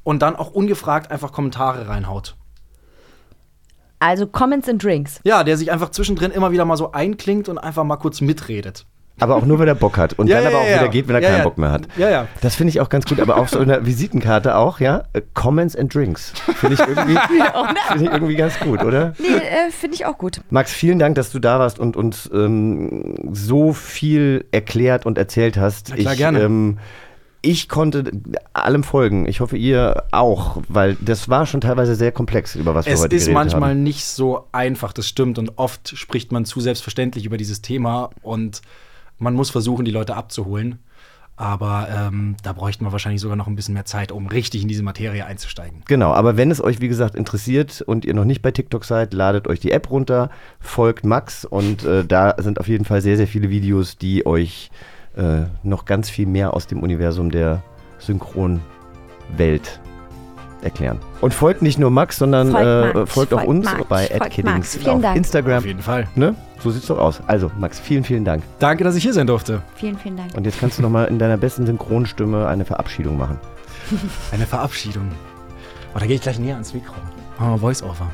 und 0.03 0.21
dann 0.21 0.35
auch 0.35 0.51
ungefragt 0.51 1.11
einfach 1.11 1.31
Kommentare 1.31 1.87
reinhaut. 1.87 2.35
Also 3.99 4.27
Comments 4.27 4.67
and 4.69 4.83
Drinks. 4.83 5.19
Ja, 5.23 5.43
der 5.43 5.57
sich 5.57 5.71
einfach 5.71 5.89
zwischendrin 5.89 6.31
immer 6.31 6.51
wieder 6.51 6.65
mal 6.65 6.77
so 6.77 6.91
einklingt 6.91 7.49
und 7.49 7.57
einfach 7.57 7.83
mal 7.83 7.97
kurz 7.97 8.21
mitredet. 8.21 8.85
Aber 9.19 9.35
auch 9.35 9.45
nur, 9.45 9.57
wenn 9.59 9.67
er 9.67 9.75
Bock 9.75 9.97
hat. 9.97 10.13
Und 10.13 10.27
Ja, 10.27 10.35
dann 10.35 10.43
ja, 10.43 10.49
aber 10.49 10.59
auch 10.59 10.69
ja, 10.69 10.75
wieder 10.79 10.87
geht, 10.89 11.07
wenn 11.07 11.15
er 11.15 11.21
Ja, 11.21 11.29
keinen 11.29 11.37
ja. 11.39 11.43
Bock 11.43 11.57
mehr 11.57 11.71
hat. 11.71 11.87
Ja, 11.97 12.09
ja. 12.09 12.27
Das 12.41 12.55
finde 12.55 12.69
ich 12.69 12.81
auch 12.81 12.89
ganz 12.89 13.05
gut, 13.05 13.19
aber 13.19 13.37
auf 13.37 13.49
so 13.49 13.59
einer 13.59 13.85
Visitenkarte 13.85 14.55
auch, 14.55 14.79
ja? 14.79 15.03
Äh, 15.13 15.21
Comments 15.33 15.75
and 15.75 15.93
Drinks. 15.93 16.33
Finde 16.55 16.75
ich, 16.75 16.79
irgendwie- 16.79 17.17
finde 17.91 18.05
ich 18.05 18.11
irgendwie 18.11 18.35
ganz 18.35 18.59
gut, 18.59 18.83
oder? 18.83 19.13
Nee, 19.19 19.27
äh, 19.27 19.71
finde 19.71 19.95
ich 19.95 20.05
auch 20.05 20.17
gut. 20.17 20.41
Max, 20.49 20.71
vielen 20.71 20.99
Dank, 20.99 21.15
dass 21.15 21.31
du 21.31 21.39
da 21.39 21.59
warst 21.59 21.79
und 21.79 21.95
uns 21.97 22.29
ähm, 22.33 23.15
so 23.33 23.73
viel 23.73 24.45
erklärt 24.51 25.05
und 25.05 25.17
erzählt 25.17 25.57
hast. 25.57 25.89
Na 25.89 25.95
klar, 25.95 26.13
ich, 26.13 26.17
gerne. 26.19 26.39
Ähm, 26.41 26.77
ich 27.43 27.69
konnte 27.69 28.11
allem 28.53 28.83
folgen. 28.83 29.27
Ich 29.27 29.39
hoffe, 29.39 29.57
ihr 29.57 30.03
auch, 30.11 30.57
weil 30.69 30.97
das 30.99 31.29
war 31.29 31.45
schon 31.45 31.61
teilweise 31.61 31.95
sehr 31.95 32.11
komplex, 32.11 32.55
über 32.55 32.75
was 32.75 32.85
wir 32.87 32.93
Es 32.93 33.01
heute 33.01 33.15
ist 33.15 33.25
geredet 33.25 33.33
manchmal 33.35 33.69
haben. 33.71 33.83
nicht 33.83 34.05
so 34.05 34.47
einfach, 34.51 34.91
das 34.91 35.07
stimmt. 35.07 35.39
Und 35.39 35.57
oft 35.57 35.97
spricht 35.97 36.31
man 36.31 36.45
zu 36.45 36.59
selbstverständlich 36.59 37.25
über 37.25 37.37
dieses 37.37 37.61
Thema 37.61 38.09
und 38.21 38.61
man 39.19 39.33
muss 39.33 39.49
versuchen, 39.49 39.85
die 39.85 39.91
Leute 39.91 40.15
abzuholen. 40.15 40.79
Aber 41.39 41.87
ähm, 41.95 42.35
da 42.41 42.51
bräuchten 42.51 42.83
wir 42.83 42.91
wahrscheinlich 42.91 43.21
sogar 43.21 43.37
noch 43.37 43.45
ein 43.45 43.55
bisschen 43.55 43.75
mehr 43.75 43.85
Zeit, 43.85 44.11
um 44.11 44.25
richtig 44.25 44.63
in 44.63 44.67
diese 44.67 44.81
Materie 44.81 45.23
einzusteigen. 45.23 45.83
Genau, 45.85 46.11
aber 46.11 46.35
wenn 46.35 46.49
es 46.49 46.59
euch, 46.59 46.81
wie 46.81 46.87
gesagt, 46.87 47.13
interessiert 47.13 47.81
und 47.81 48.05
ihr 48.05 48.15
noch 48.15 48.25
nicht 48.25 48.41
bei 48.41 48.49
TikTok 48.49 48.83
seid, 48.83 49.13
ladet 49.13 49.47
euch 49.47 49.59
die 49.59 49.71
App 49.71 49.91
runter, 49.91 50.31
folgt 50.59 51.05
Max 51.05 51.45
und 51.45 51.85
äh, 51.85 52.03
da 52.03 52.33
sind 52.39 52.59
auf 52.59 52.67
jeden 52.67 52.85
Fall 52.85 53.01
sehr, 53.03 53.17
sehr 53.17 53.27
viele 53.27 53.51
Videos, 53.51 53.99
die 53.99 54.25
euch 54.25 54.71
äh, 55.15 55.43
noch 55.61 55.85
ganz 55.85 56.09
viel 56.09 56.25
mehr 56.25 56.55
aus 56.55 56.65
dem 56.65 56.81
Universum 56.81 57.29
der 57.29 57.61
Synchronwelt 57.99 59.79
erklären. 60.61 60.99
Und 61.21 61.33
folgt 61.33 61.61
nicht 61.61 61.79
nur 61.79 61.89
Max, 61.91 62.17
sondern 62.17 62.51
Folgt 62.51 62.65
äh, 62.65 62.93
Max, 62.99 63.13
folgt 63.13 63.33
auch 63.33 63.37
folgt 63.37 63.49
uns 63.49 63.65
Max, 63.65 63.85
bei 63.85 64.07
@kiddings 64.29 64.87
auf 64.87 65.01
Dank. 65.01 65.17
Instagram. 65.17 65.57
Auf 65.59 65.65
jeden 65.65 65.81
Fall. 65.81 66.07
Ne? 66.15 66.35
So 66.59 66.71
sieht's 66.71 66.87
doch 66.87 66.97
aus. 66.97 67.21
Also, 67.27 67.51
Max, 67.57 67.79
vielen, 67.79 68.03
vielen 68.03 68.25
Dank. 68.25 68.43
Danke, 68.59 68.83
dass 68.83 68.95
ich 68.95 69.03
hier 69.03 69.13
sein 69.13 69.27
durfte. 69.27 69.61
Vielen, 69.75 69.97
vielen 69.97 70.17
Dank. 70.17 70.33
Und 70.35 70.45
jetzt 70.45 70.59
kannst 70.59 70.77
du 70.77 70.81
noch 70.81 70.89
mal 70.89 71.05
in 71.05 71.19
deiner 71.19 71.37
besten 71.37 71.65
Synchronstimme 71.65 72.47
eine 72.47 72.65
Verabschiedung 72.65 73.17
machen. 73.17 73.39
Eine 74.31 74.45
Verabschiedung. 74.45 75.07
Oh, 75.95 75.99
da 75.99 76.05
gehe 76.05 76.15
ich 76.15 76.21
gleich 76.21 76.39
näher 76.39 76.55
ans 76.55 76.73
Mikro. 76.73 76.95
Oh, 77.39 77.57
Voice-Over. 77.57 78.11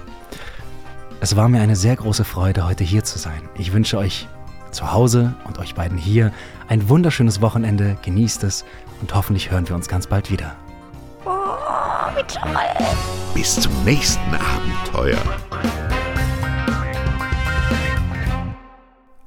Es 1.20 1.36
war 1.36 1.48
mir 1.48 1.62
eine 1.62 1.76
sehr 1.76 1.96
große 1.96 2.26
Freude, 2.26 2.68
heute 2.68 2.84
hier 2.84 3.04
zu 3.04 3.18
sein. 3.18 3.42
Ich 3.58 3.74
wünsche 3.74 3.98
euch 3.98 4.28
zu 4.72 4.92
Hause 4.92 5.34
und 5.46 5.58
euch 5.58 5.74
beiden 5.74 5.98
hier 5.98 6.32
ein 6.68 6.90
wunderschönes 6.90 7.42
Wochenende. 7.42 7.98
Genießt 8.04 8.44
es 8.44 8.66
und 9.02 9.16
hoffentlich 9.16 9.50
hören 9.50 9.68
wir 9.68 9.76
uns 9.76 9.88
ganz 9.88 10.06
bald 10.06 10.30
wieder. 10.30 10.56
Oh, 11.26 11.30
wie 12.16 12.24
toll. 12.24 12.88
Bis 13.34 13.56
zum 13.56 13.72
nächsten 13.84 14.22
Abenteuer. 14.36 15.22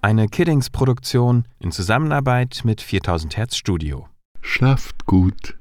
Eine 0.03 0.29
Kiddings-Produktion 0.29 1.49
in 1.59 1.73
Zusammenarbeit 1.73 2.61
mit 2.65 2.81
4000 2.81 3.37
Hertz 3.37 3.57
Studio. 3.57 4.09
Schlaft 4.41 5.07
gut. 5.07 5.57